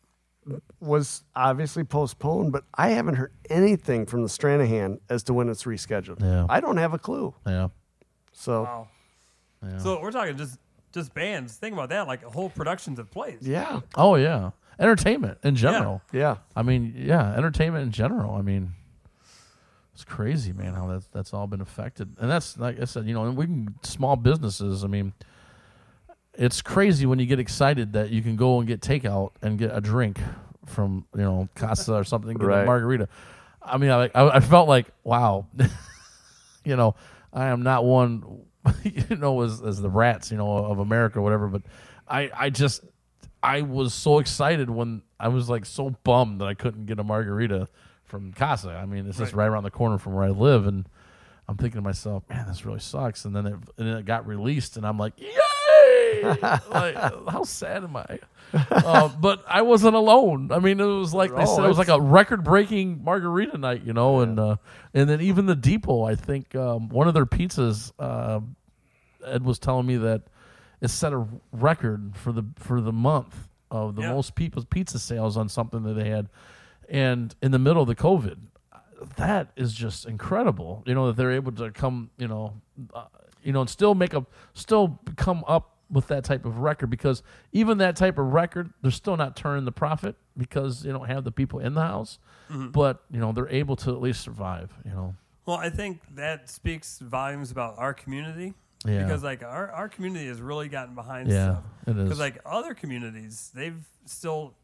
was 0.79 1.23
obviously 1.35 1.83
postponed, 1.83 2.51
but 2.51 2.65
I 2.73 2.89
haven't 2.89 3.15
heard 3.15 3.31
anything 3.49 4.05
from 4.05 4.23
the 4.23 4.27
Stranahan 4.27 4.99
as 5.09 5.23
to 5.23 5.33
when 5.33 5.47
it's 5.49 5.63
rescheduled. 5.63 6.21
Yeah. 6.21 6.45
I 6.49 6.59
don't 6.59 6.77
have 6.77 6.93
a 6.93 6.99
clue. 6.99 7.33
Yeah. 7.47 7.69
So 8.33 8.63
Wow. 8.63 8.87
Yeah. 9.63 9.77
So 9.77 10.01
we're 10.01 10.11
talking 10.11 10.35
just 10.35 10.59
just 10.91 11.13
bands. 11.13 11.55
Think 11.55 11.73
about 11.73 11.89
that, 11.89 12.07
like 12.07 12.23
whole 12.23 12.49
productions 12.49 12.99
of 12.99 13.09
plays. 13.09 13.39
yeah, 13.41 13.79
Oh 13.95 14.15
yeah. 14.15 14.51
Entertainment 14.79 15.37
in 15.43 15.55
general. 15.55 16.01
yeah, 16.11 16.37
I 16.55 16.63
mean, 16.63 16.95
yeah, 16.97 17.33
entertainment 17.35 17.83
in 17.83 17.91
general. 17.91 18.33
I 18.33 18.41
mean, 18.41 18.73
it's 19.93 20.03
crazy, 20.03 20.51
man, 20.51 20.73
how 20.73 20.87
that's 20.87 21.07
that's 21.07 21.33
all 21.33 21.45
been 21.47 21.61
affected. 21.61 22.15
And 22.19 22.29
that's 22.29 22.57
like 22.57 22.81
I 22.81 22.85
said, 22.85 23.05
you 23.05 23.13
know, 23.13 23.25
and 23.25 23.37
we 23.37 23.45
can 23.45 23.75
small 23.83 24.15
businesses. 24.15 24.83
I 24.83 24.87
mean, 24.87 25.13
it's 26.35 26.61
crazy 26.61 27.05
when 27.05 27.19
you 27.19 27.25
get 27.25 27.39
excited 27.39 27.93
that 27.93 28.09
you 28.09 28.21
can 28.21 28.35
go 28.35 28.59
and 28.59 28.67
get 28.67 28.81
takeout 28.81 29.31
and 29.41 29.57
get 29.57 29.71
a 29.73 29.81
drink 29.81 30.19
from 30.65 31.05
you 31.15 31.21
know 31.21 31.49
Casa 31.55 31.93
or 31.93 32.03
something, 32.03 32.35
get 32.37 32.45
a 32.63 32.65
margarita. 32.65 33.07
I 33.61 33.77
mean, 33.77 33.91
I, 33.91 34.09
I 34.15 34.37
I 34.37 34.39
felt 34.39 34.67
like 34.67 34.87
wow, 35.03 35.47
you 36.65 36.75
know, 36.75 36.95
I 37.31 37.47
am 37.47 37.63
not 37.63 37.85
one, 37.85 38.45
you 38.83 39.15
know, 39.15 39.41
as 39.41 39.61
as 39.61 39.81
the 39.81 39.89
rats, 39.89 40.31
you 40.31 40.37
know, 40.37 40.57
of 40.57 40.79
America 40.79 41.19
or 41.19 41.21
whatever. 41.21 41.47
But 41.47 41.63
I 42.07 42.31
I 42.35 42.49
just 42.49 42.83
I 43.41 43.61
was 43.61 43.93
so 43.93 44.19
excited 44.19 44.69
when 44.69 45.01
I 45.19 45.27
was 45.27 45.49
like 45.49 45.65
so 45.65 45.95
bummed 46.03 46.41
that 46.41 46.45
I 46.45 46.53
couldn't 46.53 46.85
get 46.85 46.99
a 46.99 47.03
margarita 47.03 47.67
from 48.05 48.33
Casa. 48.33 48.71
I 48.71 48.85
mean, 48.85 49.07
it's 49.07 49.17
just 49.17 49.33
right 49.33 49.47
around 49.47 49.63
the 49.63 49.71
corner 49.71 49.97
from 49.97 50.13
where 50.13 50.23
I 50.23 50.29
live, 50.29 50.67
and 50.67 50.87
I'm 51.47 51.57
thinking 51.57 51.77
to 51.77 51.81
myself, 51.81 52.23
man, 52.29 52.47
this 52.47 52.65
really 52.65 52.79
sucks. 52.79 53.25
And 53.25 53.35
then 53.35 53.45
it 53.45 53.53
and 53.53 53.87
then 53.87 53.97
it 53.97 54.05
got 54.05 54.25
released, 54.27 54.77
and 54.77 54.85
I'm 54.85 54.97
like, 54.97 55.13
like, 56.69 56.95
how 57.29 57.43
sad 57.43 57.83
am 57.83 57.95
I? 57.95 58.19
uh, 58.53 59.07
but 59.21 59.43
I 59.47 59.61
wasn't 59.63 59.95
alone. 59.95 60.51
I 60.51 60.59
mean, 60.59 60.79
it 60.79 60.85
was 60.85 61.13
like 61.13 61.35
they 61.35 61.45
said, 61.45 61.63
it 61.65 61.67
was 61.67 61.77
like 61.77 61.87
a 61.87 61.99
record-breaking 61.99 63.03
margarita 63.03 63.57
night, 63.57 63.83
you 63.83 63.93
know, 63.93 64.19
and 64.21 64.39
uh, 64.39 64.55
and 64.93 65.09
then 65.09 65.21
even 65.21 65.45
the 65.47 65.55
Depot, 65.55 66.03
I 66.03 66.15
think 66.15 66.53
um, 66.55 66.89
one 66.89 67.07
of 67.07 67.13
their 67.13 67.25
pizzas, 67.25 67.91
uh, 67.99 68.41
Ed 69.25 69.43
was 69.43 69.57
telling 69.59 69.85
me 69.87 69.97
that 69.97 70.21
it 70.81 70.89
set 70.89 71.13
a 71.13 71.25
record 71.51 72.15
for 72.15 72.31
the 72.31 72.43
for 72.57 72.81
the 72.81 72.91
month 72.93 73.47
of 73.71 73.95
the 73.95 74.01
Yeah. 74.03 74.11
most 74.13 74.35
people's 74.35 74.65
pizza 74.65 74.99
sales 74.99 75.35
on 75.37 75.49
something 75.49 75.81
that 75.83 75.93
they 75.93 76.09
had, 76.09 76.29
and 76.89 77.33
in 77.41 77.51
the 77.51 77.59
middle 77.59 77.81
of 77.81 77.87
the 77.87 77.95
COVID. 77.95 78.37
that 79.17 79.51
is 79.55 79.73
just 79.73 80.05
incredible. 80.05 80.83
You 80.85 80.93
know 80.93 81.07
that 81.07 81.15
they're 81.17 81.31
able 81.31 81.51
to 81.53 81.71
come, 81.71 82.09
you 82.17 82.27
know, 82.27 82.53
uh, 82.93 83.05
you 83.43 83.51
know, 83.51 83.61
and 83.61 83.69
still 83.69 83.95
make 83.95 84.13
a 84.13 84.25
still 84.53 84.99
come 85.17 85.43
up 85.47 85.72
with 85.93 86.07
that 86.07 86.23
type 86.25 86.43
of 86.45 86.57
record 86.59 86.89
because 86.89 87.23
even 87.53 87.77
that 87.77 87.95
type 87.95 88.17
of 88.17 88.33
record, 88.33 88.73
they're 88.81 88.91
still 88.91 89.15
not 89.15 89.35
turning 89.37 89.63
the 89.63 89.71
profit 89.71 90.15
because 90.35 90.81
they 90.81 90.91
don't 90.91 91.07
have 91.07 91.23
the 91.23 91.31
people 91.31 91.59
in 91.59 91.73
the 91.75 91.81
house. 91.81 92.19
Mm-hmm. 92.49 92.69
But 92.71 93.03
you 93.11 93.19
know, 93.19 93.31
they're 93.31 93.47
able 93.49 93.75
to 93.77 93.91
at 93.91 94.01
least 94.01 94.21
survive. 94.21 94.73
You 94.83 94.91
know, 94.91 95.15
Well, 95.45 95.57
I 95.57 95.69
think 95.69 96.01
that 96.15 96.49
speaks 96.49 96.99
volumes 96.99 97.51
about 97.51 97.75
our 97.77 97.93
community. 97.93 98.53
Yeah. 98.85 99.03
Because 99.03 99.23
like 99.23 99.43
our, 99.43 99.71
our 99.71 99.87
community 99.87 100.27
has 100.27 100.41
really 100.41 100.67
gotten 100.67 100.93
behind 100.95 101.29
Yeah, 101.29 101.51
stuff. 101.53 101.63
it 101.87 101.97
is. 101.97 102.03
Because 102.03 102.19
like 102.19 102.39
other 102.45 102.73
communities, 102.73 103.49
they've 103.55 103.81
still 104.05 104.55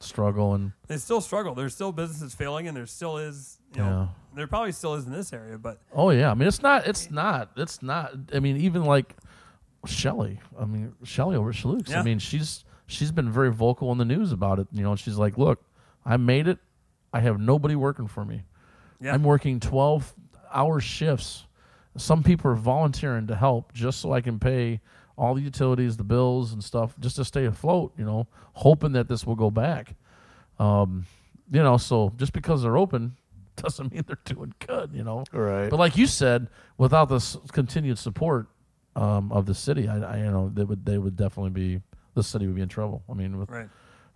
struggle 0.00 0.54
and 0.54 0.72
they 0.88 0.96
still 0.98 1.20
struggle. 1.20 1.54
There's 1.54 1.74
still 1.74 1.92
businesses 1.92 2.34
failing, 2.34 2.66
and 2.68 2.76
there 2.76 2.86
still 2.86 3.18
is 3.18 3.58
you 3.74 3.80
know 3.80 3.88
Yeah. 3.88 4.06
there 4.36 4.46
probably 4.46 4.72
still 4.72 4.94
is 4.94 5.06
in 5.06 5.12
this 5.12 5.32
area, 5.32 5.56
but 5.58 5.78
Oh 5.94 6.10
yeah, 6.10 6.30
I 6.30 6.34
mean 6.34 6.48
it's 6.48 6.60
not, 6.60 6.86
it's 6.86 7.10
not, 7.10 7.50
it's 7.56 7.82
not. 7.82 8.12
I 8.34 8.40
mean 8.40 8.56
even 8.58 8.84
like 8.84 9.14
Shelly, 9.86 10.40
I 10.58 10.64
mean 10.64 10.92
Shelly 11.04 11.36
over 11.36 11.50
at 11.50 11.56
Chalukes. 11.56 11.94
I 11.94 12.02
mean 12.02 12.18
she's 12.18 12.64
she's 12.86 13.10
been 13.12 13.30
very 13.30 13.50
vocal 13.52 13.90
in 13.92 13.98
the 13.98 14.04
news 14.04 14.32
about 14.32 14.58
it. 14.58 14.68
You 14.72 14.82
know, 14.82 14.94
she's 14.96 15.16
like, 15.18 15.36
look, 15.38 15.64
I 16.04 16.16
made 16.16 16.46
it. 16.48 16.58
I 17.12 17.20
have 17.20 17.40
nobody 17.40 17.74
working 17.74 18.06
for 18.06 18.24
me. 18.24 18.42
yeah, 19.00 19.12
I'm 19.14 19.22
working 19.24 19.60
twelve 19.60 20.14
hour 20.52 20.80
shifts. 20.80 21.44
Some 21.96 22.22
people 22.22 22.50
are 22.50 22.54
volunteering 22.54 23.26
to 23.26 23.34
help 23.36 23.72
just 23.72 24.00
so 24.00 24.12
I 24.12 24.20
can 24.22 24.38
pay 24.38 24.80
all 25.18 25.34
the 25.34 25.42
utilities, 25.42 25.96
the 25.98 26.04
bills 26.04 26.52
and 26.52 26.64
stuff, 26.64 26.94
just 26.98 27.16
to 27.16 27.24
stay 27.24 27.44
afloat. 27.44 27.92
You 27.98 28.04
know, 28.04 28.28
hoping 28.54 28.92
that 28.92 29.08
this 29.08 29.26
will 29.26 29.34
go 29.36 29.50
back. 29.50 29.94
Um, 30.58 31.06
you 31.50 31.62
know, 31.62 31.76
so 31.76 32.12
just 32.16 32.32
because 32.32 32.62
they're 32.62 32.78
open 32.78 33.16
doesn't 33.56 33.92
mean 33.92 34.04
they're 34.06 34.18
doing 34.24 34.54
good. 34.66 34.90
You 34.94 35.04
know, 35.04 35.24
Right. 35.32 35.68
but 35.68 35.78
like 35.78 35.96
you 35.96 36.06
said, 36.06 36.48
without 36.78 37.06
this 37.10 37.36
continued 37.52 37.98
support 37.98 38.46
um, 38.96 39.32
of 39.32 39.46
the 39.46 39.54
city, 39.54 39.88
I, 39.88 39.98
I 40.00 40.16
you 40.18 40.30
know 40.30 40.50
they 40.52 40.64
would 40.64 40.84
they 40.84 40.98
would 40.98 41.16
definitely 41.16 41.50
be 41.50 41.82
the 42.14 42.22
city 42.22 42.46
would 42.46 42.56
be 42.56 42.62
in 42.62 42.68
trouble. 42.68 43.02
I 43.08 43.14
mean, 43.14 43.38
with, 43.38 43.50
right. 43.50 43.68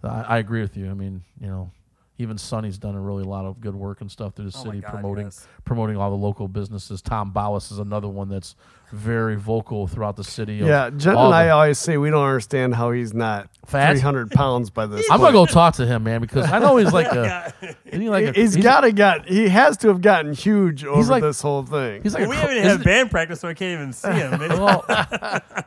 I, 0.02 0.22
I 0.22 0.38
agree 0.38 0.60
with 0.60 0.76
you. 0.76 0.90
I 0.90 0.94
mean, 0.94 1.22
you 1.40 1.48
know, 1.48 1.70
even 2.18 2.38
Sonny's 2.38 2.78
done 2.78 2.94
a 2.94 3.00
really 3.00 3.24
lot 3.24 3.44
of 3.44 3.60
good 3.60 3.74
work 3.74 4.00
and 4.00 4.10
stuff 4.10 4.34
through 4.34 4.50
the 4.50 4.58
Oh 4.58 4.64
city 4.64 4.80
God, 4.80 4.90
promoting 4.90 5.26
yes. 5.26 5.46
promoting 5.64 5.96
all 5.96 6.10
the 6.10 6.16
local 6.16 6.48
businesses. 6.48 7.02
Tom 7.02 7.32
Bowis 7.32 7.70
is 7.70 7.78
another 7.78 8.08
one 8.08 8.28
that's 8.28 8.56
very 8.92 9.34
vocal 9.36 9.86
throughout 9.88 10.14
the 10.16 10.22
city. 10.24 10.54
Yeah, 10.54 10.90
Jen 10.96 11.16
and 11.16 11.34
I 11.34 11.48
always 11.50 11.76
say 11.78 11.96
we 11.98 12.08
don't 12.08 12.24
understand 12.24 12.74
how 12.74 12.92
he's 12.92 13.12
not 13.12 13.48
Fat? 13.66 13.92
300 13.92 14.30
pounds 14.30 14.70
by 14.70 14.86
this. 14.86 15.04
I'm 15.10 15.20
gonna 15.20 15.32
go 15.32 15.44
talk 15.44 15.74
to 15.74 15.86
him, 15.86 16.04
man, 16.04 16.20
because 16.20 16.50
I 16.50 16.58
know 16.60 16.76
he's 16.76 16.92
like 16.92 17.08
a, 17.08 17.52
isn't 17.84 18.00
he 18.00 18.08
like 18.08 18.26
a, 18.26 18.32
he's 18.32 18.56
got 18.56 18.82
to 18.82 18.92
got 18.92 19.26
he 19.28 19.48
has 19.48 19.76
to 19.78 19.88
have 19.88 20.00
gotten 20.00 20.32
huge 20.32 20.84
over 20.84 21.02
like- 21.10 21.22
this 21.22 21.40
whole 21.42 21.64
thing. 21.64 22.02
he's 22.02 22.14
like 22.14 22.28
Well, 22.28 22.30
a 22.30 22.34
we 22.34 22.36
cr- 22.40 22.52
haven't 22.62 22.78
had 22.78 22.84
band 22.84 23.10
practice, 23.10 23.40
so 23.40 23.48
I 23.48 23.54
can't 23.54 23.74
even 23.80 23.92
see 23.92 24.08
him. 24.12 24.30
Maybe- 24.40 24.54
well, 24.54 24.84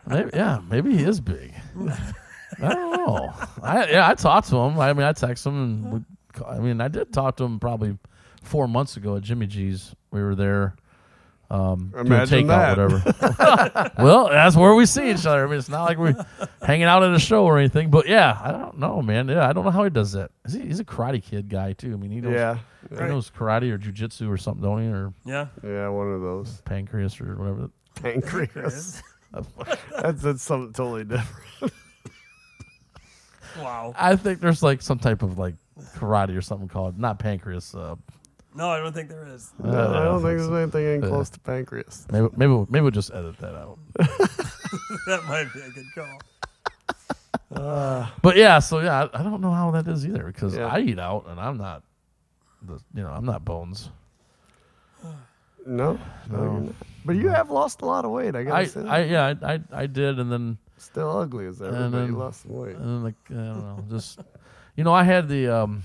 maybe, 0.08 0.30
yeah, 0.34 0.62
maybe 0.70 0.96
he 0.98 1.04
is 1.04 1.20
big. 1.20 1.54
I 2.62 2.74
don't 2.74 2.92
know. 2.98 3.34
I 3.62 3.90
yeah, 3.90 4.10
I 4.10 4.16
talked 4.16 4.50
to 4.50 4.56
him. 4.58 4.80
I 4.80 4.92
mean, 4.94 5.06
I 5.06 5.14
text 5.14 5.46
him, 5.46 5.56
and 5.62 5.92
we, 5.94 6.00
I 6.48 6.60
mean, 6.60 6.82
I 6.82 6.88
did 6.88 7.14
talk 7.14 7.38
to 7.38 7.44
him 7.44 7.60
probably 7.60 7.98
four 8.44 8.68
months 8.68 8.98
ago 8.98 9.16
at 9.16 9.24
Jimmy 9.24 9.48
G's. 9.48 9.96
We 10.12 10.22
were 10.22 10.36
there. 10.36 10.76
Um, 11.52 11.90
doing 11.94 12.06
Imagine 12.06 12.48
takeout, 12.48 12.78
whatever. 12.78 13.92
well, 14.04 14.30
that's 14.30 14.56
where 14.56 14.76
we 14.76 14.86
see 14.86 15.10
each 15.10 15.26
other. 15.26 15.46
I 15.46 15.50
mean, 15.50 15.58
it's 15.58 15.70
not 15.70 15.86
like 15.86 15.98
we're 15.98 16.16
hanging 16.62 16.84
out 16.84 17.02
at 17.02 17.14
a 17.14 17.20
show 17.20 17.44
or 17.46 17.58
anything. 17.58 17.90
But 17.90 18.08
yeah, 18.08 18.40
I 18.40 18.52
don't 18.52 18.78
know, 18.78 19.02
man. 19.02 19.28
Yeah, 19.30 19.50
I 19.50 19.54
don't 19.54 19.66
know 19.66 19.72
how 19.72 19.84
he 19.84 19.90
does 19.90 20.12
that. 20.12 20.30
Is 20.46 20.54
he, 20.54 20.62
he's 20.62 20.80
a 20.80 20.86
karate 20.86 21.24
kid 21.24 21.50
guy 21.50 21.74
too. 21.74 21.94
I 21.94 21.96
mean, 21.96 22.12
he 22.12 22.22
knows, 22.22 22.34
yeah, 22.34 22.60
he 22.92 22.98
knows 22.98 23.32
karate 23.32 23.72
or 23.72 23.80
jujitsu 23.80 24.30
or 24.30 24.38
something, 24.38 24.64
don't 24.64 24.84
he? 24.84 24.90
Or 24.90 25.12
yeah. 25.26 25.48
yeah, 25.64 25.90
one 25.90 26.12
of 26.12 26.22
those 26.22 26.62
pancreas 26.66 27.20
or 27.20 27.36
whatever. 27.36 27.72
pancreas. 27.96 29.02
that's, 30.00 30.22
that's 30.22 30.44
something 30.44 30.74
totally 30.74 31.04
different. 31.04 31.74
Wow. 33.58 33.94
I 33.98 34.16
think 34.16 34.40
there's 34.40 34.62
like 34.64 34.82
some 34.82 35.00
type 35.00 35.24
of 35.24 35.38
like 35.38 35.56
karate 35.96 36.36
or 36.38 36.42
something 36.42 36.68
called 36.68 36.98
not 37.00 37.20
pancreas. 37.20 37.74
Uh, 37.76 37.96
No, 38.56 38.70
I 38.70 38.80
don't 38.80 38.94
think 38.94 39.10
there 39.10 39.26
is. 39.28 39.52
No, 39.64 39.70
I 39.94 40.04
don't 40.04 40.22
think 40.22 40.38
there's 40.40 40.50
anything 40.52 40.86
in 40.86 41.02
close 41.10 41.30
to 41.32 41.40
pancreas. 41.40 42.06
maybe 42.12 42.28
maybe 42.36 42.52
we'll- 42.52 42.68
maybe 42.70 42.82
we'll 42.84 42.92
just 42.92 43.12
edit 43.14 43.38
that 43.40 43.56
out. 43.56 43.78
that 45.08 45.24
might 45.28 45.52
be 45.54 45.62
a 45.62 45.70
good 45.70 45.86
call. 45.96 46.20
But 48.22 48.36
yeah, 48.38 48.60
so 48.60 48.80
yeah, 48.80 49.04
I, 49.14 49.20
I 49.20 49.24
don't 49.24 49.42
know 49.42 49.52
how 49.52 49.72
that 49.72 49.88
is 49.88 50.06
either 50.06 50.24
because 50.24 50.56
Yeah. 50.56 50.68
I 50.68 50.80
eat 50.80 51.00
out 51.00 51.26
and 51.28 51.40
I'm 51.40 51.58
not, 51.58 51.84
the, 52.62 52.80
you 52.94 53.02
know, 53.04 53.10
I'm 53.10 53.26
not 53.26 53.44
bones. 53.46 53.90
No, 55.66 56.00
no, 56.32 56.74
but 57.06 57.16
you 57.18 57.28
have 57.28 57.52
lost 57.52 57.82
a 57.82 57.86
lot 57.86 58.04
of 58.06 58.12
weight. 58.12 58.34
I 58.36 58.44
gotta 58.44 58.56
I, 58.56 58.64
say, 58.66 58.82
I 58.88 59.04
yeah 59.04 59.34
I, 59.42 59.54
I 59.54 59.60
I 59.84 59.86
did 59.88 60.18
and 60.18 60.32
then 60.32 60.58
still 60.78 61.12
ugly 61.20 61.46
as 61.46 61.62
ever, 61.62 61.76
And 61.76 61.92
but 61.92 61.98
you 62.00 62.06
then- 62.08 62.16
lost 62.18 62.42
some 62.44 62.54
weight. 62.56 62.76
and 62.76 62.86
then 62.86 63.04
like 63.04 63.16
I 63.30 63.34
don't 63.34 63.60
know 63.62 63.84
just 63.90 64.20
you 64.76 64.84
know 64.84 64.94
I 64.94 65.04
had 65.04 65.28
the 65.28 65.48
um 65.48 65.84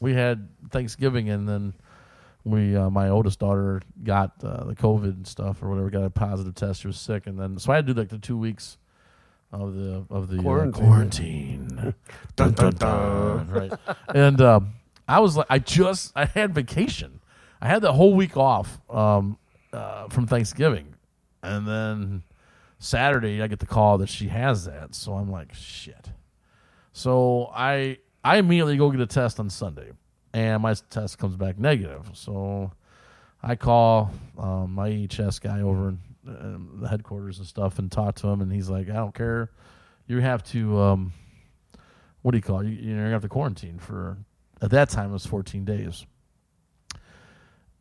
we 0.00 0.14
had 0.14 0.48
Thanksgiving 0.70 1.30
and 1.30 1.48
then 1.48 1.74
we 2.44 2.76
uh, 2.76 2.90
my 2.90 3.08
oldest 3.08 3.38
daughter 3.38 3.82
got 4.02 4.32
uh, 4.44 4.64
the 4.64 4.74
COVID 4.74 5.04
and 5.16 5.26
stuff 5.26 5.62
or 5.62 5.68
whatever 5.70 5.90
got 5.90 6.04
a 6.04 6.10
positive 6.10 6.54
test 6.54 6.82
she 6.82 6.86
was 6.86 6.98
sick 6.98 7.26
and 7.26 7.38
then 7.38 7.58
so 7.58 7.72
I 7.72 7.76
had 7.76 7.86
to 7.86 7.94
do 7.94 8.00
like 8.00 8.10
the 8.10 8.18
two 8.18 8.36
weeks 8.36 8.78
of 9.52 9.74
the 9.74 10.04
of 10.10 10.28
the 10.28 10.38
uh, 10.38 10.42
Quarantine. 10.42 10.84
quarantine 10.84 11.94
dun, 12.36 12.52
dun, 12.52 12.72
dun, 12.74 13.48
right 13.48 13.72
and 14.14 14.40
um, 14.40 14.74
I 15.08 15.20
was 15.20 15.36
like 15.36 15.46
I 15.48 15.58
just 15.58 16.12
I 16.14 16.26
had 16.26 16.54
vacation 16.54 17.20
I 17.60 17.68
had 17.68 17.82
the 17.82 17.92
whole 17.92 18.14
week 18.14 18.36
off 18.36 18.80
um, 18.90 19.38
uh, 19.72 20.08
from 20.08 20.26
Thanksgiving 20.26 20.94
and 21.42 21.66
then 21.66 22.22
Saturday 22.78 23.42
I 23.42 23.46
get 23.46 23.60
the 23.60 23.66
call 23.66 23.98
that 23.98 24.08
she 24.08 24.28
has 24.28 24.66
that. 24.66 24.94
So 24.94 25.14
I'm 25.14 25.30
like, 25.30 25.54
shit. 25.54 26.10
So 26.94 27.50
I 27.52 27.98
I 28.22 28.38
immediately 28.38 28.76
go 28.76 28.88
get 28.90 29.00
a 29.00 29.06
test 29.06 29.40
on 29.40 29.50
Sunday, 29.50 29.90
and 30.32 30.62
my 30.62 30.74
test 30.90 31.18
comes 31.18 31.34
back 31.36 31.58
negative. 31.58 32.08
So 32.14 32.70
I 33.42 33.56
call 33.56 34.12
um, 34.38 34.74
my 34.74 34.88
EHS 34.88 35.40
guy 35.40 35.60
over 35.60 35.88
in 35.88 35.98
uh, 36.26 36.80
the 36.80 36.88
headquarters 36.88 37.38
and 37.38 37.46
stuff 37.48 37.80
and 37.80 37.90
talk 37.90 38.14
to 38.16 38.28
him, 38.28 38.40
and 38.40 38.50
he's 38.50 38.70
like, 38.70 38.88
I 38.88 38.94
don't 38.94 39.14
care. 39.14 39.50
You 40.06 40.20
have 40.20 40.44
to 40.44 40.80
um, 40.80 41.12
what 42.22 42.30
do 42.30 42.38
you 42.38 42.42
call 42.42 42.60
it? 42.60 42.68
You, 42.68 42.74
you're 42.74 42.96
gonna 42.96 43.10
have 43.10 43.22
to 43.22 43.28
quarantine 43.28 43.80
for 43.80 44.16
at 44.62 44.70
that 44.70 44.88
time 44.88 45.10
it 45.10 45.14
was 45.14 45.26
14 45.26 45.64
days. 45.64 46.06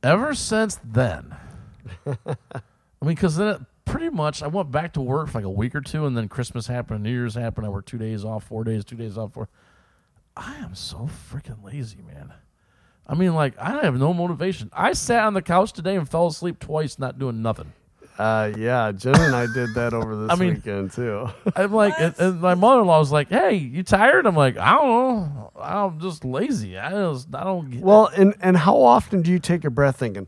Ever 0.02 0.34
since 0.34 0.80
then, 0.84 1.36
I 2.08 2.16
mean, 3.04 3.16
because 3.16 3.38
then 3.38 3.48
it 3.48 3.62
pretty 3.86 4.10
much 4.10 4.42
I 4.44 4.48
went 4.48 4.72
back 4.72 4.94
to 4.94 5.02
work 5.02 5.30
for 5.30 5.40
like 5.40 5.46
a 5.46 5.50
week 5.50 5.76
or 5.76 5.82
two, 5.82 6.06
and 6.06 6.16
then 6.18 6.28
Christmas 6.30 6.68
happened, 6.68 7.04
New 7.04 7.12
Year's 7.12 7.36
happened. 7.36 7.66
I 7.66 7.70
worked 7.70 7.90
two 7.90 7.98
days 7.98 8.24
off, 8.26 8.44
four 8.46 8.64
days, 8.64 8.84
two 8.86 8.96
days 8.96 9.18
off. 9.18 9.34
Four. 9.34 9.50
I 10.36 10.56
am 10.58 10.74
so 10.76 11.10
freaking 11.32 11.64
lazy, 11.64 12.00
man. 12.02 12.34
I 13.06 13.16
mean, 13.16 13.34
like 13.36 13.54
I 13.60 13.84
have 13.84 13.98
no 14.00 14.14
motivation. 14.14 14.70
I 14.74 14.94
sat 14.94 15.24
on 15.26 15.34
the 15.34 15.42
couch 15.42 15.74
today 15.74 15.96
and 15.96 16.10
fell 16.10 16.28
asleep 16.28 16.60
twice, 16.60 16.98
not 16.98 17.20
doing 17.20 17.42
nothing. 17.42 17.74
Uh, 18.18 18.52
yeah, 18.58 18.92
Jen 18.92 19.20
and 19.20 19.36
I 19.36 19.48
did 19.52 19.74
that 19.74 19.92
over 19.94 20.16
this 20.16 20.32
I 20.32 20.36
mean- 20.36 20.54
weekend 20.56 20.92
too. 20.92 21.28
I'm 21.56 21.74
like, 21.74 21.94
and, 22.00 22.14
and 22.20 22.40
my 22.42 22.54
mother-in-law 22.54 23.00
was 23.00 23.12
like, 23.12 23.30
"Hey, 23.30 23.56
you 23.56 23.82
tired?" 23.84 24.26
I'm 24.28 24.36
like, 24.36 24.56
"I 24.58 24.74
don't 24.76 24.88
know. 24.88 25.52
I'm 25.60 26.00
just 26.00 26.24
lazy. 26.24 26.78
I 26.78 26.92
just, 26.92 27.28
I 27.34 27.44
don't." 27.44 27.72
Get 27.72 27.82
well, 27.82 28.08
and 28.16 28.36
and 28.40 28.56
how 28.56 28.78
often 28.78 29.24
do 29.24 29.32
you 29.32 29.40
take 29.40 29.66
a 29.66 29.72
breath 29.72 29.98
thinking, 29.98 30.28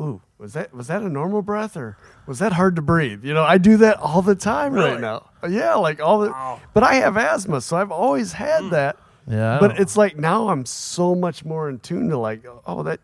"Ooh, 0.00 0.20
was 0.38 0.52
that 0.52 0.74
was 0.74 0.88
that 0.88 1.02
a 1.02 1.08
normal 1.08 1.42
breath 1.42 1.76
or 1.76 1.96
was 2.26 2.38
that 2.38 2.52
hard 2.52 2.76
to 2.76 2.82
breathe?" 2.82 3.24
You 3.24 3.34
know, 3.34 3.44
I 3.44 3.58
do 3.58 3.76
that 3.78 3.98
all 3.98 4.22
the 4.22 4.34
time 4.34 4.74
right 4.74 5.00
now. 5.00 5.30
Yeah, 5.48 5.74
like 5.74 6.00
all 6.00 6.20
the. 6.20 6.30
Wow. 6.30 6.60
But 6.74 6.82
I 6.82 6.94
have 6.94 7.16
asthma, 7.16 7.60
so 7.60 7.76
I've 7.76 7.92
always 7.92 8.32
had 8.32 8.64
hmm. 8.64 8.70
that. 8.70 8.96
yeah, 9.26 9.58
But 9.60 9.68
don't- 9.68 9.80
it's 9.80 9.96
like 9.96 10.16
now 10.16 10.48
I'm 10.48 10.66
so 10.66 11.14
much 11.14 11.44
more 11.44 11.68
in 11.68 11.78
tune 11.78 12.08
to 12.10 12.18
like, 12.18 12.44
oh, 12.66 12.82
that 12.82 13.00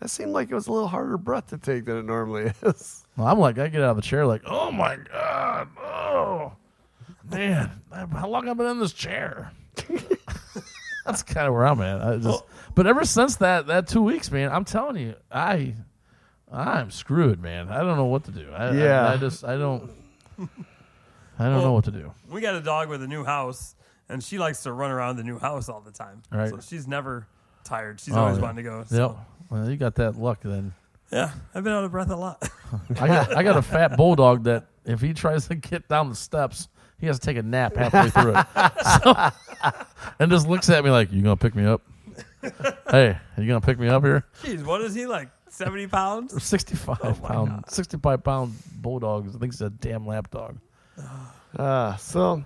that 0.00 0.08
seemed 0.10 0.32
like 0.32 0.50
it 0.50 0.54
was 0.54 0.66
a 0.66 0.72
little 0.72 0.88
harder 0.88 1.16
breath 1.16 1.48
to 1.48 1.58
take 1.58 1.86
than 1.86 1.96
it 1.96 2.04
normally 2.04 2.52
is. 2.62 3.04
Well, 3.16 3.26
I'm 3.26 3.38
like, 3.38 3.58
I 3.58 3.68
get 3.68 3.82
out 3.82 3.90
of 3.90 3.96
the 3.96 4.02
chair, 4.02 4.26
like, 4.26 4.42
oh 4.46 4.70
my 4.70 4.96
god, 4.96 5.68
oh 5.80 6.52
man, 7.30 7.70
how 7.90 8.28
long 8.28 8.46
have 8.46 8.52
I've 8.52 8.58
been 8.58 8.66
in 8.66 8.78
this 8.78 8.92
chair? 8.92 9.52
That's 11.06 11.22
kind 11.22 11.46
of 11.46 11.54
where 11.54 11.66
I'm 11.66 11.80
at. 11.80 12.02
I 12.02 12.16
just, 12.16 12.44
but 12.74 12.86
ever 12.86 13.04
since 13.04 13.36
that 13.36 13.68
that 13.68 13.86
two 13.86 14.02
weeks, 14.02 14.30
man, 14.30 14.50
I'm 14.50 14.64
telling 14.64 14.96
you, 14.96 15.14
I, 15.30 15.74
I'm 16.52 16.90
screwed, 16.90 17.40
man. 17.42 17.68
I 17.68 17.78
don't 17.80 17.96
know 17.96 18.04
what 18.06 18.24
to 18.24 18.30
do. 18.30 18.48
I, 18.52 18.66
I- 18.68 18.72
Yeah. 18.72 19.08
I, 19.10 19.16
just, 19.16 19.44
I 19.44 19.56
don't, 19.56 19.90
I 21.38 21.44
don't 21.48 21.62
know 21.62 21.72
what 21.72 21.84
to 21.84 21.90
do. 21.90 22.12
We 22.30 22.40
got 22.40 22.54
a 22.54 22.60
dog 22.60 22.88
with 22.88 23.02
a 23.02 23.06
new 23.08 23.24
house, 23.24 23.74
and 24.08 24.22
she 24.22 24.38
likes 24.38 24.62
to 24.62 24.72
run 24.72 24.90
around 24.90 25.16
the 25.16 25.24
new 25.24 25.38
house 25.38 25.68
all 25.68 25.80
the 25.80 25.90
time. 25.90 26.22
Right. 26.30 26.48
So 26.50 26.60
she's 26.60 26.86
never 26.86 27.26
tired. 27.64 28.00
She's 28.00 28.14
Oh, 28.14 28.20
always 28.20 28.36
yeah. 28.38 28.42
wanting 28.42 28.64
to 28.64 28.70
go. 28.70 28.84
Yep. 28.90 29.16
Well, 29.50 29.70
you 29.70 29.76
got 29.76 29.94
that 29.96 30.16
luck 30.16 30.40
then. 30.42 30.72
yeah, 31.12 31.30
I've 31.54 31.62
been 31.64 31.72
out 31.72 31.84
of 31.84 31.92
breath 31.92 32.10
a 32.10 32.16
lot. 32.16 32.48
I 33.00 33.06
got, 33.06 33.36
I 33.36 33.42
got 33.42 33.56
a 33.56 33.62
fat 33.62 33.96
bulldog 33.96 34.44
that 34.44 34.66
if 34.84 35.00
he 35.00 35.12
tries 35.14 35.46
to 35.48 35.54
get 35.54 35.88
down 35.88 36.08
the 36.08 36.14
steps, 36.16 36.68
he 36.98 37.06
has 37.06 37.18
to 37.18 37.26
take 37.26 37.36
a 37.36 37.42
nap 37.42 37.76
halfway 37.76 38.08
through 38.10 38.34
it. 38.36 38.46
So, 39.02 39.72
and 40.20 40.30
just 40.30 40.46
looks 40.48 40.70
at 40.70 40.84
me 40.84 40.90
like, 40.90 41.12
"You 41.12 41.22
gonna 41.22 41.36
pick 41.36 41.54
me 41.54 41.64
up?" 41.66 41.82
hey, 42.90 43.08
are 43.36 43.42
you 43.42 43.46
gonna 43.46 43.60
pick 43.60 43.78
me 43.78 43.88
up 43.88 44.02
here? 44.04 44.24
Jeez, 44.42 44.64
what 44.64 44.80
is 44.80 44.94
he 44.94 45.06
like? 45.06 45.28
Seventy 45.56 45.86
pounds? 45.86 46.42
65 46.42 46.98
Oh 47.02 47.12
pound, 47.14 47.64
65 47.68 48.22
pound 48.22 48.54
bulldogs. 48.82 49.34
I 49.34 49.38
think 49.38 49.52
it's 49.52 49.62
a 49.62 49.70
damn 49.70 50.06
lapdog. 50.06 50.58
Uh, 51.58 51.96
so, 51.96 52.44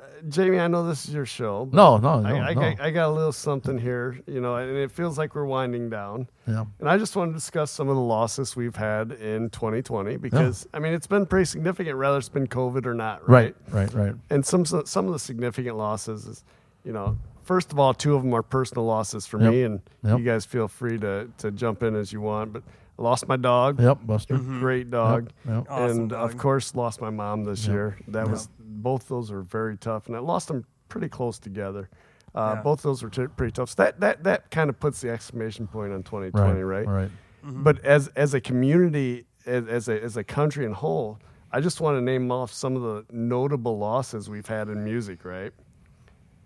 uh, 0.00 0.04
Jamie, 0.28 0.58
I 0.58 0.66
know 0.66 0.86
this 0.86 1.06
is 1.06 1.14
your 1.14 1.26
show. 1.26 1.66
but 1.66 1.76
No, 1.76 1.96
no, 1.98 2.20
no, 2.20 2.28
I, 2.28 2.48
I, 2.48 2.54
no. 2.54 2.60
got, 2.60 2.80
I 2.80 2.90
got 2.90 3.08
a 3.08 3.12
little 3.12 3.30
something 3.32 3.78
here, 3.78 4.18
you 4.26 4.40
know, 4.40 4.56
and 4.56 4.76
it 4.76 4.90
feels 4.90 5.16
like 5.16 5.36
we're 5.36 5.44
winding 5.44 5.88
down. 5.90 6.28
yeah, 6.48 6.64
And 6.80 6.88
I 6.88 6.98
just 6.98 7.14
want 7.14 7.30
to 7.30 7.34
discuss 7.34 7.70
some 7.70 7.88
of 7.88 7.94
the 7.94 8.02
losses 8.02 8.56
we've 8.56 8.74
had 8.74 9.12
in 9.12 9.50
2020 9.50 10.16
because, 10.16 10.66
I 10.74 10.80
mean, 10.80 10.92
it's 10.94 11.06
been 11.06 11.26
pretty 11.26 11.44
significant, 11.44 11.96
whether 11.98 12.18
it's 12.18 12.28
been 12.28 12.48
COVID 12.48 12.84
or 12.86 12.94
not, 12.94 13.28
right? 13.28 13.54
right, 13.70 13.92
right, 13.92 14.06
right. 14.06 14.14
And 14.30 14.44
some 14.44 14.64
some 14.64 15.06
of 15.06 15.12
the 15.12 15.18
significant 15.20 15.76
losses 15.76 16.26
is, 16.26 16.44
you 16.84 16.92
know, 16.92 17.16
first 17.42 17.72
of 17.72 17.78
all, 17.78 17.92
two 17.94 18.14
of 18.14 18.22
them 18.22 18.32
are 18.34 18.42
personal 18.42 18.84
losses 18.84 19.26
for 19.26 19.40
Yep. 19.40 19.50
me, 19.50 19.62
and 19.64 19.80
Yep. 20.04 20.18
you 20.18 20.24
guys 20.24 20.44
feel 20.44 20.68
free 20.68 20.98
to 20.98 21.28
to 21.38 21.50
jump 21.50 21.82
in 21.82 21.94
as 21.96 22.12
you 22.12 22.20
want. 22.20 22.52
But 22.52 22.62
I 22.98 23.02
lost 23.02 23.26
my 23.28 23.36
dog, 23.36 23.80
Yep, 23.80 23.98
Buster. 24.06 24.36
great 24.38 24.90
dog, 24.90 25.30
Yep, 25.46 25.54
yep. 25.54 25.66
Awesome 25.70 25.98
and 26.00 26.10
dog. 26.10 26.30
of 26.30 26.36
course 26.38 26.74
lost 26.74 27.00
my 27.00 27.10
mom 27.10 27.44
this 27.44 27.66
Yep. 27.66 27.72
year. 27.74 27.96
That 28.08 28.28
was 28.28 28.48
both 28.58 29.08
those 29.08 29.30
are 29.32 29.42
very 29.42 29.76
tough, 29.76 30.06
and 30.08 30.16
I 30.16 30.20
lost 30.20 30.48
them 30.48 30.64
pretty 30.88 31.08
close 31.08 31.38
together. 31.38 31.88
Uh, 32.34 32.54
Yeah. 32.56 32.62
Both 32.62 32.82
those 32.82 33.02
were 33.02 33.10
t- 33.10 33.26
pretty 33.36 33.52
tough. 33.52 33.70
So 33.70 33.82
that 33.82 34.00
that 34.00 34.24
that 34.24 34.50
kind 34.50 34.70
of 34.70 34.78
puts 34.80 35.00
the 35.00 35.10
exclamation 35.10 35.66
point 35.66 35.92
on 35.92 36.02
2020, 36.02 36.62
right? 36.62 36.86
Right, 36.86 37.02
right. 37.02 37.10
But 37.44 37.84
as 37.84 38.08
as 38.08 38.34
a 38.34 38.40
community, 38.40 39.26
as, 39.46 39.66
as 39.66 39.88
a 39.88 40.02
as 40.02 40.16
a 40.16 40.24
country 40.24 40.64
in 40.64 40.72
whole, 40.72 41.18
I 41.50 41.60
just 41.60 41.80
want 41.80 41.96
to 41.98 42.00
name 42.00 42.30
off 42.30 42.52
some 42.52 42.76
of 42.76 42.82
the 42.82 43.04
notable 43.12 43.76
losses 43.78 44.30
we've 44.30 44.46
had 44.46 44.68
in 44.68 44.82
music. 44.84 45.24
Right. 45.24 45.52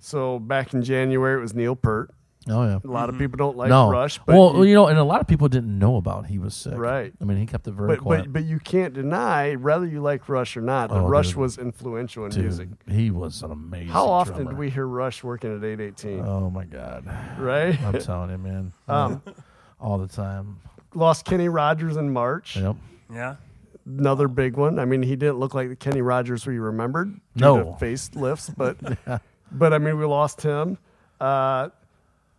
So 0.06 0.38
back 0.38 0.72
in 0.72 0.82
January, 0.84 1.36
it 1.36 1.40
was 1.42 1.52
Neil 1.52 1.74
Peart. 1.74 2.12
Oh 2.48 2.62
yeah. 2.62 2.78
A 2.84 2.86
lot 2.86 3.08
of 3.08 3.18
people 3.18 3.36
don't 3.38 3.56
like 3.56 3.68
no, 3.68 3.90
Rush, 3.90 4.20
but 4.24 4.36
well, 4.36 4.54
you, 4.58 4.66
you 4.70 4.74
know, 4.76 4.86
and 4.86 4.96
a 5.00 5.02
lot 5.02 5.20
of 5.20 5.26
people 5.26 5.48
didn't 5.48 5.76
know 5.80 5.96
about 5.96 6.26
he 6.26 6.38
was 6.38 6.54
sick. 6.54 6.74
Right. 6.76 7.12
I 7.20 7.24
mean, 7.24 7.38
he 7.38 7.44
kept 7.44 7.66
it 7.66 7.72
very 7.72 7.88
but, 7.88 7.98
quiet. 7.98 8.22
but 8.26 8.32
but 8.34 8.44
you 8.44 8.60
can't 8.60 8.94
deny 8.94 9.56
whether 9.56 9.84
you 9.84 10.00
like 10.00 10.28
Rush 10.28 10.56
or 10.56 10.60
not. 10.60 10.90
That 10.90 10.98
Oh, 11.00 11.08
Rush 11.08 11.30
dude. 11.30 11.38
was 11.38 11.58
influential 11.58 12.24
in 12.24 12.30
Dude, 12.30 12.42
music. 12.44 12.68
he 12.88 13.10
was 13.10 13.42
an 13.42 13.50
amazing. 13.50 13.88
How 13.88 14.06
often 14.06 14.34
drummer. 14.44 14.50
do 14.52 14.56
we 14.58 14.70
hear 14.70 14.86
Rush 14.86 15.24
working 15.24 15.50
at 15.56 15.64
818? 15.64 16.20
Oh 16.24 16.50
my 16.50 16.64
god! 16.66 17.04
right. 17.36 17.76
I'm 17.82 17.98
telling 17.98 18.30
you, 18.30 18.38
man. 18.38 18.72
Um, 18.86 19.20
All 19.80 19.98
the 19.98 20.06
time. 20.06 20.60
lost 20.94 21.24
Kenny 21.24 21.48
Rogers 21.48 21.96
in 21.96 22.12
March. 22.12 22.56
Yep. 22.56 22.76
Yeah. 23.12 23.36
Another 23.84 24.28
big 24.28 24.56
one. 24.56 24.78
I 24.78 24.84
mean, 24.84 25.02
he 25.02 25.16
didn't 25.16 25.38
look 25.40 25.52
like 25.54 25.68
the 25.68 25.74
Kenny 25.76 26.00
Rogers 26.00 26.46
we 26.46 26.60
remembered. 26.60 27.12
due 27.36 27.40
No. 27.40 27.76
to 27.76 27.84
facelifts, 27.84 28.54
but 28.56 28.76
but 29.52 29.72
I 29.72 29.78
mean, 29.78 29.98
we 29.98 30.04
lost 30.04 30.42
him. 30.42 30.78
Uh, 31.20 31.70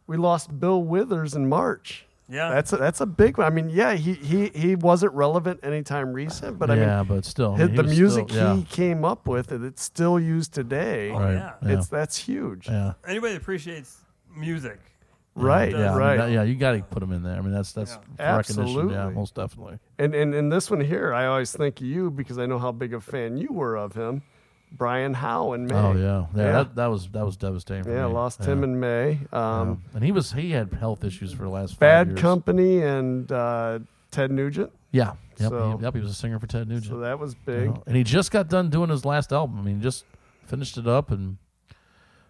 we 0.08 0.18
lost 0.18 0.60
Bill 0.60 0.82
Withers 0.84 1.34
in 1.34 1.48
March. 1.50 2.06
Yeah. 2.30 2.50
That's 2.50 2.74
a, 2.74 2.78
that's 2.78 3.00
a 3.02 3.06
big 3.06 3.38
one. 3.38 3.48
I 3.48 3.50
mean, 3.50 3.70
yeah, 3.70 3.94
he 3.94 4.14
he 4.14 4.50
he 4.50 4.76
wasn't 4.76 5.14
relevant 5.14 5.62
anytime 5.64 6.12
recent, 6.12 6.60
but 6.60 6.70
I 6.70 6.76
yeah, 6.76 6.98
mean, 6.98 7.08
but 7.08 7.26
still, 7.26 7.56
his, 7.56 7.70
the 7.72 7.84
music 7.84 8.30
still, 8.30 8.58
he 8.58 8.64
came 8.64 9.06
up 9.06 9.28
with, 9.28 9.52
and 9.54 9.64
it's 9.64 9.82
still 9.82 10.20
used 10.20 10.54
today. 10.54 11.10
Oh, 11.12 11.20
right. 11.20 11.34
yeah. 11.34 11.54
Yeah. 11.66 11.78
It's 11.78 11.88
that's 11.88 12.18
huge, 12.18 12.68
yeah. 12.68 12.94
Anybody 13.08 13.34
that 13.34 13.42
appreciates 13.42 13.98
music. 14.36 14.78
right? 15.36 15.72
Yeah, 15.72 15.78
I 15.78 15.90
mean, 15.92 15.98
right. 16.00 16.18
that- 16.18 16.32
yeah, 16.32 16.44
you 16.44 16.56
got 16.56 16.74
to 16.74 16.82
put 16.84 17.02
him 17.02 17.14
in 17.14 17.24
there. 17.24 17.38
I 17.38 17.42
mean, 17.42 17.54
that's 17.54 17.72
that's 17.72 17.92
Yeah. 17.92 17.98
for 17.98 18.38
recognition. 18.40 18.90
Yeah, 18.90 18.96
Absolutely. 18.96 19.14
most 19.16 19.36
definitely. 19.36 19.80
And 19.98 20.14
and 20.14 20.34
and 20.36 20.52
this 20.52 20.70
one 20.70 20.82
here, 20.82 21.14
I 21.14 21.28
always 21.28 21.54
think 21.54 21.80
of 21.80 21.88
you 21.88 22.12
because 22.12 22.38
I 22.38 22.46
know 22.46 22.60
how 22.60 22.74
big 22.74 22.94
a 22.94 23.00
fan 23.00 23.38
you 23.38 23.54
were 23.54 23.78
of 23.78 23.94
him, 23.94 24.22
Brian 24.72 25.14
Howe 25.14 25.54
in 25.54 25.66
May. 25.68 25.76
Oh 25.76 25.94
yeah, 25.94 26.26
yeah. 26.36 26.44
Yeah. 26.46 26.52
That, 26.52 26.76
that 26.76 26.88
was 26.88 27.08
that 27.10 27.26
was 27.26 27.38
devastating. 27.38 27.84
For 27.86 27.92
Yeah, 27.94 28.08
me. 28.08 28.14
lost 28.14 28.42
yeah. 28.42 28.48
him 28.48 28.64
in 28.64 28.80
May. 28.80 29.20
Yeah. 29.32 29.60
Um, 29.62 29.84
and 29.94 30.04
he 30.04 30.12
was 30.12 30.32
he 30.34 30.52
had 30.52 30.74
health 30.74 31.04
issues 31.04 31.32
for 31.34 31.44
the 31.44 31.50
last 31.50 31.80
Bad. 31.80 32.18
Company 32.18 32.82
and 32.84 33.32
uh, 33.32 33.80
Ted 34.12 34.32
Nugent. 34.32 34.72
Yeah, 34.92 35.14
yep, 35.40 35.50
So- 35.50 35.78
he, 35.78 35.84
yep. 35.84 35.94
He 35.96 36.00
was 36.02 36.10
a 36.12 36.14
singer 36.14 36.40
for 36.40 36.48
Ted 36.48 36.68
Nugent. 36.68 36.92
So 36.92 37.00
that 37.00 37.20
was 37.20 37.34
you 37.34 37.40
big. 37.46 37.66
know, 37.68 37.84
and 37.88 37.96
he 37.96 38.04
just 38.04 38.32
got 38.32 38.50
done 38.50 38.70
doing 38.70 38.90
his 38.90 39.06
last 39.06 39.32
album. 39.34 39.60
I 39.60 39.62
mean, 39.62 39.82
just 39.82 40.06
finished 40.46 40.78
it 40.78 40.88
up, 40.88 41.12
and 41.12 41.38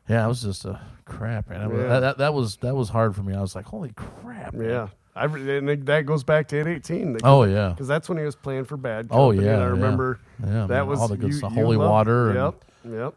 yeah, 0.09 0.23
it 0.25 0.27
was 0.27 0.41
just 0.41 0.65
a 0.65 0.79
crap, 1.05 1.49
man. 1.49 1.69
Yeah. 1.69 1.77
that, 1.87 1.99
that, 1.99 2.17
that 2.19 2.33
was 2.33 2.57
that 2.57 2.75
was 2.75 2.89
hard 2.89 3.15
for 3.15 3.23
me. 3.23 3.33
I 3.35 3.41
was 3.41 3.55
like, 3.55 3.65
holy 3.65 3.91
crap. 3.95 4.53
man. 4.53 4.69
Yeah. 4.69 4.87
I, 5.17 5.25
re- 5.25 5.57
and 5.57 5.85
that 5.87 6.05
goes 6.05 6.23
back 6.23 6.47
to 6.49 6.57
818. 6.57 7.17
Oh 7.23 7.43
yeah. 7.43 7.69
Because 7.69 7.87
that's 7.87 8.07
when 8.09 8.17
he 8.17 8.23
was 8.23 8.35
playing 8.35 8.65
for 8.65 8.77
Bad 8.77 9.07
Oh, 9.11 9.31
yeah, 9.31 9.53
And 9.55 9.63
I 9.63 9.65
remember 9.67 10.19
Yeah, 10.41 10.61
that 10.61 10.67
man, 10.69 10.87
was 10.87 10.99
all 10.99 11.07
the 11.07 11.17
good 11.17 11.27
you- 11.31 11.37
stuff. 11.37 11.53
Holy 11.53 11.77
Water. 11.77 12.29
and- 12.29 12.35
Yep. 12.37 12.65
Yep. 12.93 13.13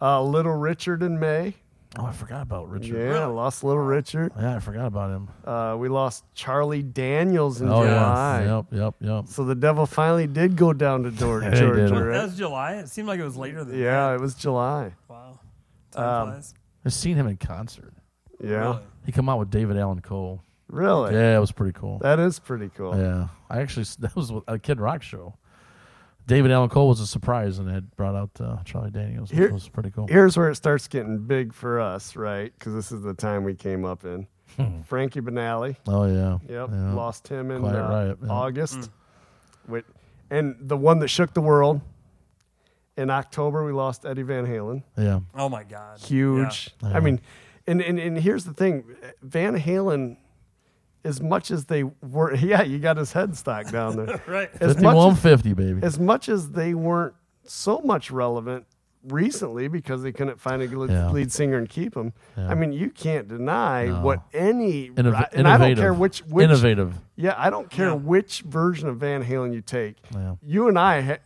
Uh, 0.00 0.22
Little 0.22 0.52
Richard 0.54 1.02
in 1.02 1.18
May. 1.18 1.54
oh, 1.98 2.04
I 2.04 2.12
forgot 2.12 2.42
about 2.42 2.68
Richard. 2.68 2.96
Yeah, 2.98 3.22
I 3.22 3.26
lost 3.26 3.64
Little 3.64 3.82
Richard. 3.82 4.32
Yeah, 4.38 4.56
I 4.56 4.58
forgot 4.58 4.86
about 4.86 5.10
him. 5.10 5.28
Uh, 5.44 5.76
we 5.78 5.88
lost 5.88 6.24
Charlie 6.34 6.82
Daniels 6.82 7.60
in 7.62 7.68
oh 7.70 7.82
July. 7.84 8.42
yeah. 8.44 8.56
Yep. 8.56 8.64
Yep. 8.72 8.94
Yep. 9.00 9.26
So 9.28 9.44
the 9.44 9.54
devil 9.54 9.86
finally 9.86 10.26
did 10.26 10.56
go 10.56 10.72
down 10.74 11.02
to 11.04 11.10
Georgia. 11.22 11.50
Yeah, 11.52 11.60
Georgia 11.60 11.86
did. 11.88 11.92
That 12.12 12.24
was 12.24 12.36
July. 12.36 12.74
It 12.74 12.88
seemed 12.88 13.08
like 13.08 13.20
it 13.20 13.24
was 13.24 13.36
later 13.36 13.64
than 13.64 13.72
that. 13.76 13.82
Yeah, 13.82 14.08
that. 14.08 14.14
it 14.16 14.20
was 14.20 14.34
July. 14.34 14.92
Wow. 15.08 15.40
Time 15.92 16.04
Um, 16.04 16.28
flies. 16.32 16.54
I've 16.84 16.92
seen 16.94 17.16
him 17.16 17.26
in 17.28 17.36
concert. 17.38 17.94
Yeah. 18.42 18.50
Really? 18.50 18.78
He 19.06 19.12
come 19.12 19.28
out 19.30 19.38
with 19.38 19.50
David 19.50 19.78
Allan 19.78 20.00
Coe. 20.00 20.42
Really? 20.68 21.14
Yeah, 21.14 21.36
it 21.36 21.40
was 21.40 21.52
pretty 21.52 21.72
cool. 21.78 21.98
That 21.98 22.18
is 22.18 22.38
pretty 22.38 22.70
cool. 22.74 22.96
Yeah, 22.96 23.28
I 23.48 23.60
actually 23.60 23.86
that 24.00 24.14
was 24.16 24.32
a 24.48 24.58
Kid 24.58 24.80
Rock 24.80 25.02
show. 25.02 25.34
David 26.26 26.50
Allan 26.50 26.68
Coe 26.70 26.86
was 26.86 26.98
a 26.98 27.06
surprise 27.06 27.60
and 27.60 27.70
had 27.70 27.94
brought 27.94 28.16
out 28.16 28.30
uh, 28.40 28.56
Charlie 28.64 28.90
Daniels. 28.90 29.30
Which 29.30 29.38
Here- 29.38 29.52
was 29.52 29.68
pretty 29.68 29.90
cool. 29.92 30.08
Here's 30.08 30.36
where 30.36 30.50
it 30.50 30.56
starts 30.56 30.88
getting 30.88 31.18
big 31.18 31.52
for 31.54 31.80
us, 31.80 32.16
right? 32.16 32.52
Because 32.58 32.74
this 32.74 32.90
is 32.90 33.02
the 33.02 33.14
time 33.14 33.44
we 33.44 33.54
came 33.54 33.84
up 33.84 34.04
in. 34.04 34.26
Frankie 34.84 35.20
Banali. 35.20 35.76
Oh 35.86 36.04
yeah. 36.04 36.38
Yep. 36.48 36.70
Yeah. 36.72 36.92
Lost 36.94 37.28
him 37.28 37.50
in 37.50 37.64
uh, 37.64 37.88
Riot, 37.88 38.18
yeah. 38.22 38.28
August. 38.30 38.90
With, 39.68 39.84
and 40.30 40.56
the 40.60 40.76
one 40.76 41.00
that 41.00 41.08
shook 41.08 41.34
the 41.34 41.40
world. 41.40 41.80
In 42.96 43.10
October, 43.10 43.62
we 43.62 43.72
lost 43.72 44.06
Eddie 44.06 44.22
Van 44.22 44.46
Halen. 44.46 44.82
Yeah. 44.96 45.20
Oh 45.34 45.50
my 45.50 45.64
God. 45.64 46.00
Huge. 46.00 46.70
Yeah. 46.82 46.96
I 46.96 47.00
mean, 47.00 47.20
and, 47.66 47.82
and 47.82 47.98
and 47.98 48.16
here's 48.16 48.44
the 48.44 48.54
thing, 48.54 48.84
Van 49.20 49.58
Halen, 49.60 50.16
as 51.04 51.20
much 51.20 51.50
as 51.50 51.66
they 51.66 51.84
were, 51.84 52.34
yeah, 52.36 52.62
you 52.62 52.78
got 52.78 52.96
his 52.96 53.12
head 53.12 53.36
stock 53.36 53.70
down 53.70 53.96
there. 53.96 54.20
Right. 54.26 54.50
as 54.60 54.78
much 54.80 54.96
as, 55.24 55.42
baby. 55.42 55.80
as 55.82 55.98
much 55.98 56.28
as 56.28 56.50
they 56.50 56.74
weren't 56.74 57.14
so 57.44 57.78
much 57.80 58.10
relevant 58.10 58.66
recently 59.04 59.68
because 59.68 60.02
they 60.02 60.10
couldn't 60.10 60.40
find 60.40 60.60
a 60.62 60.66
lead, 60.66 60.90
Yeah. 60.90 61.10
lead 61.10 61.30
singer 61.30 61.58
and 61.58 61.68
keep 61.68 61.96
him. 61.96 62.12
Yeah. 62.36 62.48
I 62.48 62.54
mean, 62.54 62.72
you 62.72 62.90
can't 62.90 63.28
deny 63.28 63.86
No. 63.86 64.00
what 64.00 64.22
any 64.34 64.90
Innov- 64.90 65.14
I- 65.14 65.28
and 65.32 65.46
I 65.46 65.52
don't 65.58 65.68
innovative. 65.68 65.78
care 65.78 65.94
which 65.94 66.18
which 66.26 66.44
innovative. 66.44 66.94
yeah, 67.14 67.34
I 67.38 67.48
don't 67.50 67.70
care 67.70 67.88
Yeah. 67.90 67.94
which 67.94 68.40
version 68.40 68.88
of 68.88 68.96
Van 68.96 69.22
Halen 69.22 69.54
you 69.54 69.60
take. 69.60 69.96
Yeah. 70.12 70.34
You 70.42 70.68
and 70.68 70.76
I, 70.76 71.00
ha- 71.02 71.18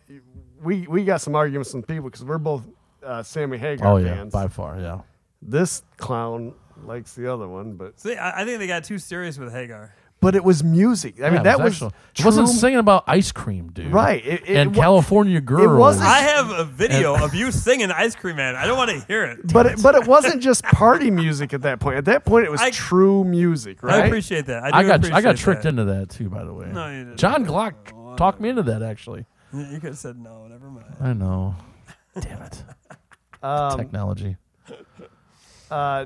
we 0.62 0.86
we 0.88 1.04
got 1.06 1.22
some 1.22 1.34
arguments 1.34 1.68
with 1.72 1.72
some 1.72 1.82
people 1.94 2.10
because 2.10 2.22
we're 2.22 2.36
both 2.36 2.64
uh, 3.02 3.22
Sammy 3.22 3.56
Hagar 3.56 3.94
Oh 3.94 3.96
yeah, 3.96 4.14
fans. 4.14 4.32
by 4.34 4.48
far. 4.48 4.78
Yeah. 4.78 5.00
This 5.40 5.82
clown 5.96 6.52
likes 6.84 7.14
the 7.14 7.32
other 7.32 7.48
one, 7.48 7.74
but 7.74 7.98
See, 8.00 8.14
I, 8.16 8.42
I 8.42 8.44
think 8.44 8.58
they 8.58 8.66
got 8.66 8.84
too 8.84 8.98
serious 8.98 9.38
with 9.38 9.52
Hagar. 9.52 9.92
but 10.20 10.34
it 10.34 10.44
was 10.44 10.62
music. 10.62 11.14
I 11.20 11.24
Yeah, 11.26 11.30
mean, 11.30 11.42
that 11.44 11.60
was, 11.60 11.74
actually- 11.74 11.92
It 12.18 12.24
wasn't 12.24 12.48
true- 12.48 12.56
singing 12.56 12.78
about 12.78 13.04
ice 13.06 13.32
cream, 13.32 13.70
dude. 13.72 13.92
right. 13.92 14.24
It, 14.24 14.42
it 14.48 14.56
and 14.56 14.76
wa- 14.76 14.82
California 14.82 15.40
Girls. 15.40 15.78
wasn't- 15.78 16.06
I 16.06 16.18
have 16.20 16.50
a 16.50 16.64
video 16.64 17.14
of 17.22 17.34
you 17.34 17.50
singing 17.50 17.90
Ice 17.90 18.14
Cream 18.14 18.36
Man. 18.36 18.54
I 18.56 18.66
don't 18.66 18.76
want 18.76 18.90
to 18.90 19.00
hear 19.06 19.24
it. 19.24 19.50
But 19.52 19.66
it, 19.66 19.82
but 19.82 19.94
it 19.94 20.06
wasn't 20.06 20.42
just 20.42 20.62
party 20.64 21.10
music 21.10 21.54
at 21.54 21.62
that 21.62 21.80
point. 21.80 21.96
At 21.96 22.04
that 22.06 22.24
point, 22.26 22.44
it 22.44 22.50
was 22.50 22.60
I- 22.60 22.70
true 22.70 23.24
music, 23.24 23.82
right? 23.82 24.04
I 24.04 24.06
appreciate 24.06 24.46
that. 24.46 24.62
I, 24.62 24.80
I 24.80 24.82
got 24.84 25.10
I 25.12 25.22
got 25.22 25.36
tricked 25.36 25.62
that. 25.62 25.70
into 25.70 25.84
that 25.86 26.10
too, 26.10 26.28
by 26.28 26.44
the 26.44 26.52
way. 26.52 26.66
No, 26.70 26.88
you 26.90 27.04
didn't. 27.04 27.16
John 27.16 27.46
Glock 27.46 28.16
talked 28.18 28.40
me 28.40 28.48
into 28.50 28.62
that 28.64 28.82
actually. 28.82 29.24
You 29.54 29.80
could 29.80 29.90
have 29.90 29.98
said 29.98 30.18
no. 30.18 30.46
Never 30.46 30.68
mind. 30.70 30.94
I 31.00 31.12
know. 31.14 31.56
Damn 32.20 32.42
it. 32.42 32.62
Um, 33.42 33.78
Technology. 33.78 34.36
uh, 35.70 36.04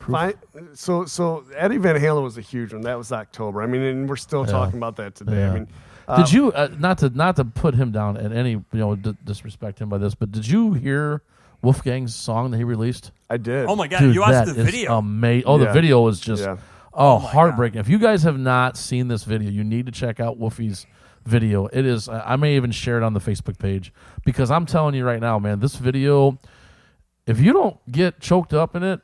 fine. 0.00 0.34
So 0.74 1.04
so 1.04 1.44
Eddie 1.54 1.78
Van 1.78 1.96
Halen 1.96 2.22
was 2.22 2.38
a 2.38 2.42
huge 2.42 2.72
one. 2.72 2.82
That 2.82 2.98
was 2.98 3.12
October. 3.12 3.62
I 3.62 3.66
mean, 3.66 3.82
and 3.82 4.08
we're 4.08 4.16
still 4.16 4.44
Yeah. 4.46 4.52
talking 4.52 4.76
about 4.78 4.96
that 4.96 5.14
today. 5.14 5.38
Yeah. 5.40 5.50
I 5.50 5.54
mean, 5.54 5.68
Did 6.16 6.32
you 6.32 6.52
uh, 6.52 6.68
not 6.78 6.98
to 6.98 7.08
not 7.10 7.36
to 7.36 7.44
put 7.44 7.74
him 7.74 7.90
down 7.92 8.16
at 8.16 8.32
any 8.32 8.50
you 8.52 8.64
know 8.72 8.94
d- 8.96 9.16
disrespect 9.24 9.80
him 9.80 9.88
by 9.88 9.98
this, 9.98 10.14
but 10.14 10.30
did 10.30 10.46
you 10.46 10.72
hear 10.74 11.22
Wolfgang's 11.64 12.14
song 12.14 12.50
that 12.52 12.58
he 12.58 12.64
released? 12.64 13.10
I 13.28 13.38
did. 13.38 13.66
Oh 13.66 13.74
my 13.74 13.88
God! 13.88 14.00
Dude, 14.00 14.14
you 14.14 14.20
watched 14.20 14.46
that 14.46 14.54
the 14.54 14.60
is 14.60 14.66
video. 14.70 14.98
Amazing. 14.98 15.44
Oh, 15.46 15.58
the 15.58 15.72
video 15.72 16.00
was 16.02 16.20
just 16.20 16.42
Yeah. 16.44 16.58
oh, 16.94 17.18
my 17.18 17.30
heartbreaking. 17.30 17.80
If 17.80 17.88
you 17.88 17.98
guys 17.98 18.22
have 18.22 18.38
not 18.38 18.76
seen 18.76 19.08
this 19.08 19.24
video, 19.24 19.50
you 19.50 19.64
need 19.64 19.86
to 19.86 19.92
check 19.92 20.20
out 20.20 20.38
Wolfie's 20.38 20.86
video. 21.24 21.66
It 21.66 21.84
is. 21.84 22.08
I 22.08 22.34
I 22.34 22.36
may 22.36 22.54
even 22.54 22.70
share 22.70 22.98
it 22.98 23.02
on 23.02 23.14
the 23.14 23.20
Facebook 23.20 23.58
page 23.58 23.92
because 24.24 24.48
I'm 24.52 24.64
telling 24.66 24.94
you 24.94 25.04
right 25.04 25.20
now, 25.20 25.38
man, 25.40 25.58
this 25.58 25.74
video. 25.74 26.38
If 27.26 27.40
you 27.40 27.52
don't 27.52 27.78
get 27.90 28.20
choked 28.20 28.54
up 28.54 28.76
in 28.76 28.84
it, 28.84 29.00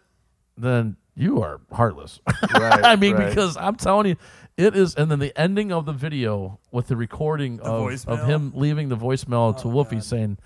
then 0.56 0.96
you 1.14 1.42
are 1.42 1.60
heartless. 1.72 2.20
Right, 2.54 2.84
I 2.84 2.96
mean, 2.96 3.14
right. 3.16 3.28
because 3.28 3.56
I'm 3.56 3.76
telling 3.76 4.06
you, 4.08 4.16
it 4.56 4.76
is. 4.76 4.94
And 4.94 5.10
then 5.10 5.18
the 5.18 5.32
ending 5.38 5.72
of 5.72 5.86
the 5.86 5.92
video 5.92 6.58
with 6.70 6.88
the 6.88 6.96
recording 6.96 7.60
of, 7.60 7.66
of 7.66 7.82
voicemail? 7.88 8.26
him 8.26 8.52
leaving 8.54 8.88
the 8.88 8.96
voicemail 8.96 9.54
oh, 9.56 9.60
to 9.62 9.68
Wolfie 9.68 10.00
saying, 10.00 10.36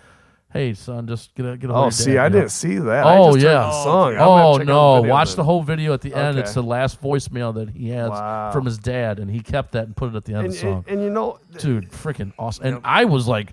"Hey, 0.52 0.74
son, 0.74 1.06
just 1.08 1.34
get 1.34 1.44
a, 1.46 1.56
get 1.56 1.70
a 1.70 1.72
hold 1.72 1.84
Oh, 1.84 1.88
of 1.88 1.92
your 1.92 2.04
see, 2.04 2.12
dad," 2.14 2.24
I 2.24 2.28
didn't 2.28 2.50
see 2.50 2.76
that. 2.78 3.04
Oh, 3.04 3.08
I 3.08 3.32
just 3.32 3.44
heard 3.44 3.50
yeah. 3.52 3.60
the 3.62 3.82
song. 3.84 4.14
I'm 4.14 4.20
Oh 4.20 4.52
no! 4.52 4.52
the 4.52 4.58
video 5.02 5.10
Watch 5.12 5.28
then. 5.30 5.36
the 5.36 5.44
whole 5.44 5.62
video 5.62 5.92
at 5.94 6.00
the 6.02 6.14
end. 6.14 6.38
It's 6.38 6.54
the 6.54 6.62
last 6.62 7.02
voicemail 7.02 7.54
that 7.54 7.70
he 7.70 7.88
has 7.88 8.10
Wow. 8.10 8.50
from 8.52 8.64
his 8.66 8.78
dad, 8.78 9.18
and 9.18 9.28
he 9.30 9.40
kept 9.40 9.72
that 9.72 9.86
and 9.86 9.96
put 9.96 10.10
it 10.14 10.16
at 10.16 10.24
the 10.24 10.34
end 10.34 10.38
And, 10.44 10.46
of 10.48 10.52
the 10.52 10.58
song. 10.58 10.84
and, 10.86 10.96
and 10.98 11.02
you 11.02 11.10
know, 11.10 11.38
Dude, 11.58 11.90
freaking 11.90 12.32
awesome! 12.38 12.66
And 12.66 12.74
Yep. 12.76 12.82
I 12.84 13.04
was 13.06 13.26
like 13.26 13.52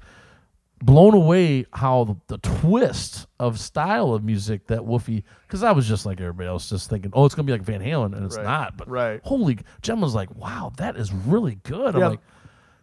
blown 0.84 1.14
away 1.14 1.65
how 1.73 2.03
the, 2.03 2.15
the 2.27 2.38
twist 2.39 3.27
of 3.39 3.60
style 3.60 4.14
of 4.14 4.23
music 4.23 4.68
that 4.68 4.84
Wolfie, 4.85 5.23
because 5.47 5.64
I 5.64 5.72
was 5.72 5.88
just 5.88 6.05
like 6.05 6.19
everybody 6.19 6.47
else, 6.47 6.69
just 6.69 6.89
thinking, 6.89 7.11
oh, 7.14 7.26
it's 7.26 7.35
gonna 7.35 7.45
be 7.45 7.51
like 7.53 7.61
Van 7.64 7.81
Halen, 7.81 8.15
and 8.15 8.26
it's 8.26 8.35
Right. 8.38 8.43
not. 8.45 8.77
But 8.77 8.88
Right. 8.89 9.22
holy, 9.23 9.60
Jem 9.81 10.01
was 10.01 10.14
like, 10.15 10.34
wow, 10.35 10.72
that 10.77 10.97
is 10.97 11.11
really 11.14 11.55
good. 11.64 11.95
Yeah. 11.95 12.05
I'm 12.05 12.10
like, 12.11 12.19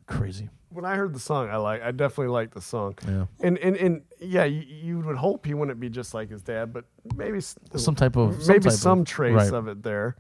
crazy. 0.07 0.49
when 0.71 0.85
I 0.85 0.95
heard 0.97 1.13
the 1.15 1.21
song, 1.21 1.49
I 1.51 1.57
like. 1.57 1.83
I 1.83 1.91
definitely 1.91 2.29
liked 2.33 2.55
the 2.55 2.61
song. 2.61 2.95
Yeah. 3.07 3.27
And 3.41 3.59
and 3.59 3.77
and 3.77 4.03
yeah, 4.21 4.45
you, 4.45 4.61
you 4.61 4.99
would 5.01 5.17
hope 5.17 5.45
he 5.45 5.53
wouldn't 5.55 5.81
be 5.81 5.89
just 5.89 6.15
like 6.15 6.31
his 6.31 6.43
dad, 6.43 6.73
but 6.73 6.85
maybe 7.17 7.41
Some 7.41 7.95
type 7.97 8.17
of 8.17 8.41
some 8.43 8.53
maybe 8.55 8.65
type 8.71 8.73
some 8.79 9.01
of- 9.01 9.07
trace 9.07 9.35
right. 9.35 9.53
of 9.53 9.67
it 9.69 9.83
there. 9.83 10.17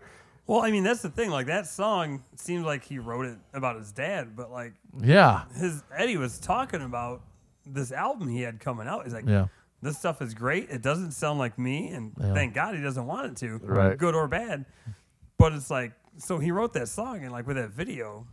Well, 0.47 0.62
I 0.62 0.73
mean, 0.73 0.82
that's 0.82 1.02
the 1.02 1.11
thing. 1.11 1.31
Like 1.31 1.47
that 1.47 1.69
song 1.69 2.24
seems 2.35 2.65
like 2.65 2.82
he 2.85 2.98
wrote 2.98 3.27
it 3.27 3.39
about 3.55 3.77
his 3.77 3.93
dad, 3.93 4.35
but 4.35 4.51
like 4.51 4.74
Yeah, 5.01 5.44
his 5.55 5.82
Eddie 5.97 6.16
was 6.16 6.39
talking 6.40 6.82
about 6.82 7.23
this 7.72 7.92
album 7.92 8.28
he 8.28 8.42
had 8.42 8.60
coming 8.60 8.86
out. 8.86 9.05
He's 9.05 9.14
like, 9.14 9.26
yeah, 9.26 9.47
this 9.82 9.98
stuff 9.98 10.20
is 10.22 10.34
great. 10.34 10.68
It 10.70 10.82
doesn't 10.82 11.12
sound 11.12 11.38
like 11.38 11.59
me, 11.59 11.88
and 11.88 12.12
Yeah. 12.18 12.34
thank 12.34 12.55
God 12.55 12.74
he 12.74 12.82
doesn't 12.82 13.06
want 13.06 13.32
it 13.32 13.36
to, 13.38 13.59
Right. 13.64 13.97
good 13.98 14.14
or 14.14 14.28
bad. 14.28 14.66
But 15.38 15.52
it's 15.55 15.70
like, 15.70 15.92
so 16.18 16.38
he 16.38 16.51
wrote 16.52 16.72
that 16.74 16.88
song, 16.88 17.22
and 17.22 17.32
like 17.32 17.47
with 17.47 17.56
that 17.56 17.70
video, 17.70 18.26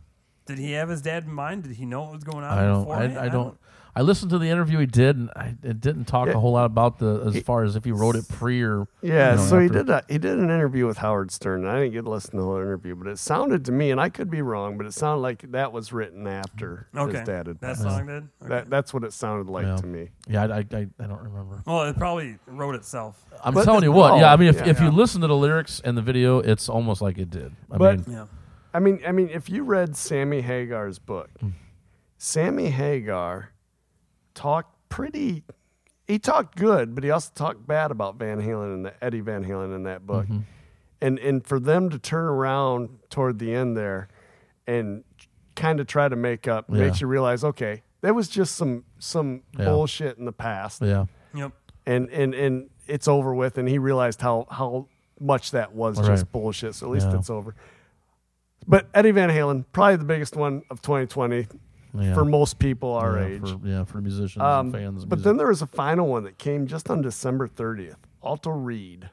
did 0.46 0.58
he 0.58 0.72
have 0.72 0.88
his 0.88 1.00
dad 1.02 1.24
in 1.24 1.32
mind? 1.32 1.62
Did 1.62 1.72
he 1.72 1.86
know 1.86 2.02
what 2.02 2.12
was 2.12 2.24
going 2.24 2.44
on? 2.44 2.58
I 2.58 2.66
don't. 2.66 2.90
I, 2.90 3.24
I 3.24 3.28
don't. 3.28 3.58
I 3.96 4.02
listened 4.02 4.30
to 4.30 4.38
the 4.38 4.48
interview 4.48 4.78
he 4.78 4.86
did, 4.86 5.16
and 5.16 5.30
I 5.34 5.56
it 5.62 5.80
didn't 5.80 6.04
talk 6.04 6.28
Yeah. 6.28 6.34
a 6.34 6.38
whole 6.38 6.52
lot 6.52 6.66
about 6.66 6.98
the 6.98 7.22
as 7.26 7.40
far 7.42 7.64
as 7.64 7.74
if 7.74 7.84
he 7.84 7.90
wrote 7.92 8.14
it 8.16 8.28
pre 8.28 8.62
or 8.62 8.86
Yeah, 9.02 9.32
you 9.32 9.36
know, 9.38 9.42
so 9.44 9.58
he 9.58 9.68
did 9.68 9.88
a, 9.90 10.02
he 10.08 10.18
did 10.18 10.38
an 10.38 10.44
interview 10.44 10.86
with 10.86 10.98
Howard 10.98 11.30
Stern. 11.32 11.66
I 11.66 11.80
didn't 11.80 11.92
get 11.94 12.04
to 12.04 12.10
listen 12.10 12.32
to 12.32 12.36
the 12.38 12.42
whole 12.44 12.56
interview, 12.56 12.94
but 12.94 13.08
it 13.08 13.18
sounded 13.18 13.64
to 13.64 13.72
me, 13.72 13.90
and 13.90 14.00
I 14.00 14.08
could 14.08 14.30
be 14.30 14.40
wrong, 14.42 14.76
but 14.76 14.86
it 14.86 14.92
sounded 14.92 15.22
like 15.22 15.50
that 15.50 15.72
was 15.72 15.92
written 15.92 16.26
after 16.26 16.86
Okay, 16.96 17.18
his 17.18 17.26
dad 17.26 17.46
had 17.48 17.60
that 17.60 17.76
song 17.76 18.06
did. 18.06 18.16
Okay. 18.42 18.48
That 18.48 18.70
that's 18.70 18.94
what 18.94 19.02
it 19.04 19.12
sounded 19.12 19.50
like 19.50 19.66
Yeah. 19.66 19.76
to 19.76 19.86
me. 19.86 20.08
Yeah, 20.28 20.44
I, 20.44 20.58
I, 20.58 20.58
I, 20.58 20.86
I 21.00 21.06
don't 21.06 21.22
remember. 21.22 21.62
well, 21.66 21.82
it 21.84 21.96
probably 21.96 22.38
wrote 22.46 22.74
itself. 22.76 23.24
I'm 23.42 23.54
But 23.54 23.64
telling 23.64 23.82
you 23.84 23.92
what. 23.92 24.10
no, 24.10 24.16
yeah, 24.20 24.32
I 24.32 24.36
mean, 24.36 24.48
if, 24.48 24.56
yeah, 24.56 24.68
if 24.68 24.80
you 24.80 24.90
listen 24.90 25.20
to 25.22 25.26
the 25.26 25.36
lyrics 25.36 25.80
and 25.84 25.96
the 25.96 26.02
video, 26.02 26.38
it's 26.40 26.68
almost 26.68 27.00
like 27.02 27.18
it 27.18 27.30
did. 27.30 27.52
I 27.70 27.76
But- 27.78 28.06
mean, 28.06 28.16
Yeah. 28.16 28.26
I 28.74 28.80
mean, 28.80 29.00
I 29.06 29.12
mean, 29.12 29.30
if 29.30 29.48
you 29.48 29.64
read 29.64 29.96
Sammy 29.96 30.42
Hagar's 30.42 30.98
book, 30.98 31.30
Hmm. 31.40 31.48
Sammy 32.18 32.68
Hagar 32.70 33.50
talked 34.38 34.74
pretty. 34.88 35.42
He 36.06 36.18
talked 36.18 36.56
good, 36.56 36.94
but 36.94 37.04
he 37.04 37.10
also 37.10 37.30
talked 37.34 37.66
bad 37.66 37.90
about 37.90 38.16
Van 38.16 38.40
Halen 38.40 38.72
and 38.74 38.84
the 38.84 39.04
Eddie 39.04 39.20
Van 39.20 39.44
Halen 39.44 39.74
in 39.74 39.82
that 39.82 40.06
book. 40.06 40.24
Mm-hmm. 40.26 40.38
And 41.00 41.18
and 41.18 41.46
for 41.46 41.60
them 41.60 41.90
to 41.90 41.98
turn 41.98 42.24
around 42.24 42.98
toward 43.10 43.38
the 43.38 43.52
end 43.54 43.76
there, 43.76 44.08
and 44.66 45.04
kind 45.54 45.80
of 45.80 45.86
try 45.86 46.08
to 46.08 46.16
make 46.16 46.46
up, 46.48 46.66
Yeah. 46.68 46.78
makes 46.84 47.00
you 47.00 47.06
realize, 47.08 47.42
okay, 47.44 47.82
there 48.00 48.14
was 48.14 48.28
just 48.28 48.56
some 48.56 48.84
some 48.98 49.42
Yeah. 49.58 49.66
bullshit 49.66 50.18
in 50.18 50.24
the 50.24 50.32
past, 50.32 50.82
yeah, 50.82 51.06
Yep. 51.34 51.52
and 51.86 52.08
and 52.10 52.34
and 52.34 52.70
it's 52.86 53.06
over 53.08 53.34
with. 53.34 53.58
And 53.58 53.68
he 53.68 53.78
realized 53.78 54.20
how 54.22 54.46
how 54.50 54.86
much 55.20 55.50
that 55.50 55.74
was 55.74 55.98
just 55.98 56.08
Right. 56.24 56.32
bullshit. 56.32 56.74
So 56.76 56.86
at 56.86 56.92
least 56.92 57.08
Yeah. 57.08 57.16
it's 57.18 57.28
over. 57.30 57.54
But 58.66 58.88
Eddie 58.94 59.10
Van 59.12 59.30
Halen, 59.30 59.64
probably 59.72 59.96
the 59.96 60.04
biggest 60.04 60.36
one 60.36 60.62
of 60.70 60.80
2020 60.82 61.46
yeah. 61.94 62.14
for 62.14 62.24
most 62.24 62.58
people 62.58 62.92
our 62.94 63.18
yeah, 63.18 63.26
age. 63.26 63.40
For, 63.50 63.60
yeah, 63.66 63.84
for 63.84 64.00
musicians 64.00 64.42
Um, 64.42 64.66
and 64.66 64.72
fans. 64.74 65.04
but 65.04 65.16
music. 65.16 65.24
then 65.24 65.36
there 65.36 65.48
was 65.48 65.62
a 65.62 65.66
final 65.66 66.06
one 66.08 66.24
that 66.24 66.38
came 66.38 66.66
just 66.66 66.90
on 66.90 67.00
December 67.02 67.48
30th. 67.48 67.96
Alto 68.24 68.50
Reed, 68.50 69.10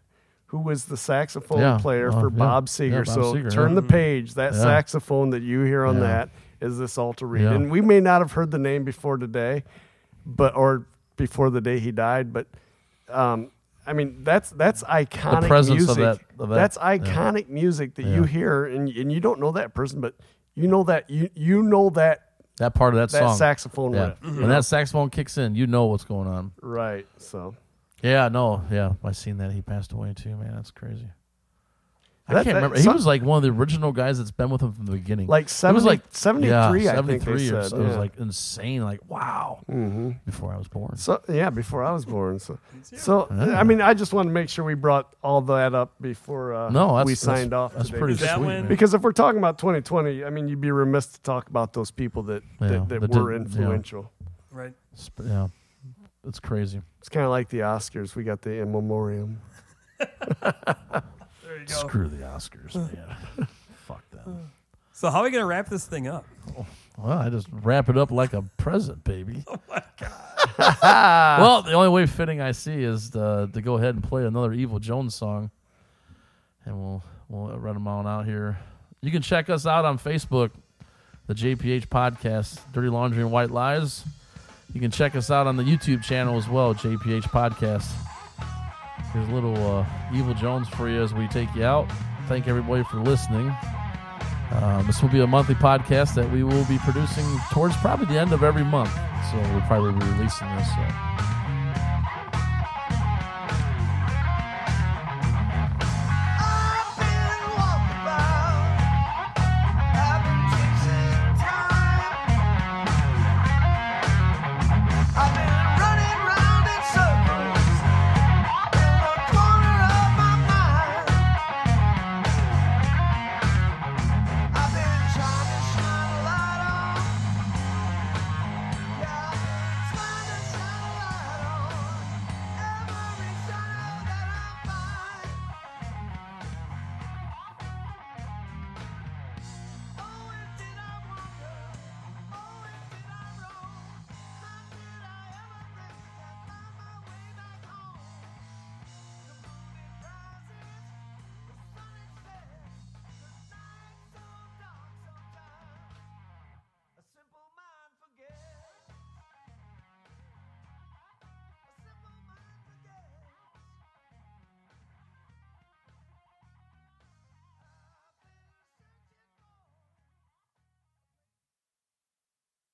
who 0.47 0.59
was 0.59 0.85
the 0.85 0.97
saxophone 0.97 1.59
Yeah. 1.59 1.77
player 1.79 2.09
Oh, 2.13 2.19
for 2.19 2.29
yeah. 2.31 2.37
Bob 2.37 2.67
Seger. 2.67 3.05
Bob 3.05 3.13
so 3.13 3.33
Seger, 3.35 3.51
turn 3.51 3.69
yeah. 3.71 3.75
the 3.75 3.81
page. 3.83 4.33
That 4.35 4.53
Yeah. 4.53 4.59
saxophone 4.61 5.29
that 5.31 5.43
you 5.43 5.61
hear 5.61 5.85
on 5.85 5.95
Yeah. 5.95 6.01
that 6.01 6.29
is 6.61 6.77
this 6.79 6.97
Alto 6.97 7.25
Reed. 7.25 7.43
Yeah. 7.43 7.53
And 7.53 7.69
we 7.69 7.81
may 7.81 7.99
not 7.99 8.21
have 8.21 8.31
heard 8.33 8.51
the 8.51 8.57
name 8.57 8.83
before 8.83 9.17
today, 9.17 9.63
but 10.25 10.55
or 10.55 10.85
before 11.17 11.49
the 11.49 11.61
day 11.61 11.79
he 11.79 11.91
died, 11.91 12.33
but 12.33 12.47
um, 13.09 13.51
I 13.87 13.93
mean 13.93 14.23
that's 14.23 14.49
that's 14.49 14.83
iconic 14.83 15.47
presence 15.47 15.87
of 15.89 15.97
music. 15.97 16.19
that- 16.37 16.41
of 16.43 16.49
that, 16.49 16.55
that's 16.55 16.77
yeah. 16.81 16.97
iconic 16.97 17.47
music 17.49 17.95
that 17.95 18.05
you 18.05 18.23
hear 18.23 18.65
and 18.65 18.89
and 18.89 19.11
you 19.13 19.19
don't 19.19 19.39
know 19.39 19.51
that 19.51 19.73
person, 19.75 20.01
but 20.01 20.15
you 20.55 20.67
know 20.67 20.83
that 20.83 21.09
you 21.09 21.29
you 21.35 21.61
know 21.61 21.89
that 21.91 22.24
that 22.57 22.73
part 22.73 22.93
of 22.93 22.99
that, 22.99 23.09
that 23.11 23.27
song. 23.27 23.37
saxophone 23.37 23.93
yeah. 23.93 24.05
riff. 24.05 24.21
When 24.21 24.49
that 24.49 24.65
saxophone 24.65 25.09
kicks 25.09 25.37
in, 25.37 25.55
you 25.55 25.67
know 25.67 25.85
what's 25.85 26.05
going 26.05 26.27
on. 26.27 26.51
Right. 26.61 27.07
So 27.17 27.55
Yeah, 28.01 28.29
no, 28.29 28.63
yeah. 28.71 28.93
I 29.03 29.11
seen 29.11 29.37
that 29.37 29.51
he 29.51 29.61
passed 29.61 29.91
away 29.91 30.13
too, 30.13 30.35
man. 30.35 30.53
That's 30.55 30.71
crazy. 30.71 31.07
I 32.27 32.33
That- 32.33 32.43
can't 32.43 32.55
that- 32.55 32.63
remember. 32.63 32.79
He 32.79 32.87
was 32.87 33.05
like 33.05 33.21
one 33.21 33.37
of 33.37 33.43
the 33.43 33.51
original 33.51 33.91
guys 33.91 34.17
that's 34.17 34.31
been 34.31 34.49
with 34.49 34.61
him 34.61 34.73
from 34.73 34.87
the 34.87 34.93
beginning. 34.93 35.27
like 35.27 35.45
It 35.45 35.73
was 35.73 35.85
like 35.85 36.01
73, 36.09 36.49
yeah, 36.85 36.93
I 36.93 36.95
think 37.03 37.21
73 37.21 37.33
or 37.51 37.61
said. 37.63 37.69
so. 37.69 37.77
It 37.81 37.87
was 37.87 37.97
like 37.97 38.17
insane. 38.17 38.81
Like 38.83 38.99
wow. 39.07 39.59
hmm 39.67 40.11
Before 40.25 40.51
I 40.51 40.57
was 40.57 40.67
born. 40.67 40.97
So 40.97 41.21
yeah, 41.29 41.51
before 41.51 41.83
I 41.83 41.91
was 41.91 42.03
born. 42.03 42.39
So, 42.39 42.57
so 42.81 43.27
Yeah. 43.29 43.59
I 43.59 43.63
mean, 43.63 43.79
I 43.79 43.93
just 43.93 44.11
want 44.11 44.27
to 44.27 44.33
make 44.33 44.49
sure 44.49 44.65
we 44.65 44.73
brought 44.73 45.13
all 45.23 45.41
that 45.41 45.75
up 45.75 45.93
before 46.01 46.55
uh, 46.55 46.69
No, 46.71 46.95
that's, 46.97 47.05
we 47.05 47.13
that's- 47.13 47.19
signed 47.19 47.53
off. 47.53 47.73
That's 47.75 47.89
today. 47.89 47.99
pretty 47.99 48.13
that 48.15 48.37
sweet. 48.37 48.47
man. 48.47 48.67
Because 48.67 48.95
if 48.95 49.03
we're 49.03 49.11
talking 49.11 49.37
about 49.37 49.59
2020, 49.59 50.23
I 50.25 50.31
mean, 50.31 50.47
you'd 50.47 50.61
be 50.61 50.71
remiss 50.71 51.05
to 51.07 51.21
talk 51.21 51.47
about 51.49 51.73
those 51.73 51.91
people 51.91 52.23
that 52.23 52.41
Yeah, 52.59 52.67
that, 52.69 52.89
that, 52.89 53.01
that 53.01 53.21
were 53.21 53.33
did- 53.37 53.41
yeah. 53.41 53.45
influential. 53.59 54.11
Right. 54.51 54.73
Sp- 54.97 55.21
yeah, 55.27 55.47
it's 56.27 56.39
crazy. 56.39 56.81
It's 56.99 57.09
kind 57.09 57.23
of 57.25 57.29
like 57.29 57.49
the 57.49 57.59
Oscars. 57.59 58.15
We 58.15 58.23
got 58.23 58.41
the 58.41 58.61
in 58.61 58.71
memoriam. 58.71 59.41
There 61.67 61.77
you 61.77 61.83
go. 61.83 61.87
Screw 61.87 62.07
the 62.07 62.17
Oscars, 62.17 62.75
man. 63.37 63.47
Fuck 63.87 64.09
them. 64.11 64.51
So 64.93 65.09
how 65.09 65.19
are 65.19 65.23
we 65.23 65.31
gonna 65.31 65.45
wrap 65.45 65.67
this 65.67 65.85
thing 65.85 66.07
up? 66.07 66.25
Well, 66.97 67.17
I 67.17 67.29
just 67.29 67.47
wrap 67.51 67.89
it 67.89 67.97
up 67.97 68.11
like 68.11 68.33
a 68.33 68.43
present, 68.57 69.03
baby. 69.03 69.43
Oh 69.55 69.59
my 69.69 69.81
god. 69.99 71.39
well, 71.41 71.61
the 71.61 71.73
only 71.73 71.89
way 71.89 72.05
fitting 72.05 72.39
I 72.39 72.51
see 72.51 72.83
is 72.83 73.09
to, 73.11 73.49
to 73.51 73.61
go 73.61 73.75
ahead 73.75 73.95
and 73.95 74.03
play 74.03 74.25
another 74.25 74.53
Evil 74.53 74.79
Jones 74.79 75.13
song, 75.13 75.51
and 76.65 76.77
we'll 76.79 77.03
we'll 77.27 77.57
run 77.57 77.73
them 77.73 77.87
on 77.87 78.07
out 78.07 78.25
here. 78.25 78.57
You 79.01 79.11
can 79.11 79.21
check 79.21 79.49
us 79.49 79.65
out 79.65 79.85
on 79.85 79.99
Facebook, 79.99 80.51
the 81.27 81.33
JPH 81.35 81.87
Podcast, 81.87 82.59
Dirty 82.71 82.89
Laundry 82.89 83.21
and 83.21 83.31
White 83.31 83.51
Lies. 83.51 84.03
You 84.73 84.81
can 84.81 84.91
check 84.91 85.15
us 85.15 85.29
out 85.29 85.47
on 85.47 85.57
the 85.57 85.63
YouTube 85.63 86.03
channel 86.03 86.37
as 86.37 86.47
well, 86.47 86.73
JPH 86.73 87.23
Podcast. 87.23 87.91
Here's 89.15 89.29
a 89.29 89.31
little 89.31 89.55
uh, 89.55 89.85
Evil 90.13 90.33
Jones 90.33 90.67
for 90.67 90.89
you 90.89 91.01
as 91.01 91.13
we 91.13 91.29
take 91.29 91.47
you 91.55 91.63
out. 91.63 91.89
Thank 92.27 92.49
everybody 92.49 92.83
for 92.83 92.97
listening. 92.97 93.49
Um, 94.51 94.85
this 94.85 95.01
will 95.01 95.07
be 95.07 95.21
a 95.21 95.27
monthly 95.27 95.55
podcast 95.55 96.15
that 96.15 96.29
we 96.29 96.43
will 96.43 96.65
be 96.65 96.77
producing 96.79 97.23
towards 97.49 97.77
probably 97.77 98.07
the 98.07 98.19
end 98.19 98.33
of 98.33 98.43
every 98.43 98.65
month. 98.65 98.91
So 99.31 99.37
we'll 99.37 99.61
probably 99.61 99.93
be 99.93 100.05
releasing 100.11 100.53
this. 100.57 100.67
So 100.67 100.81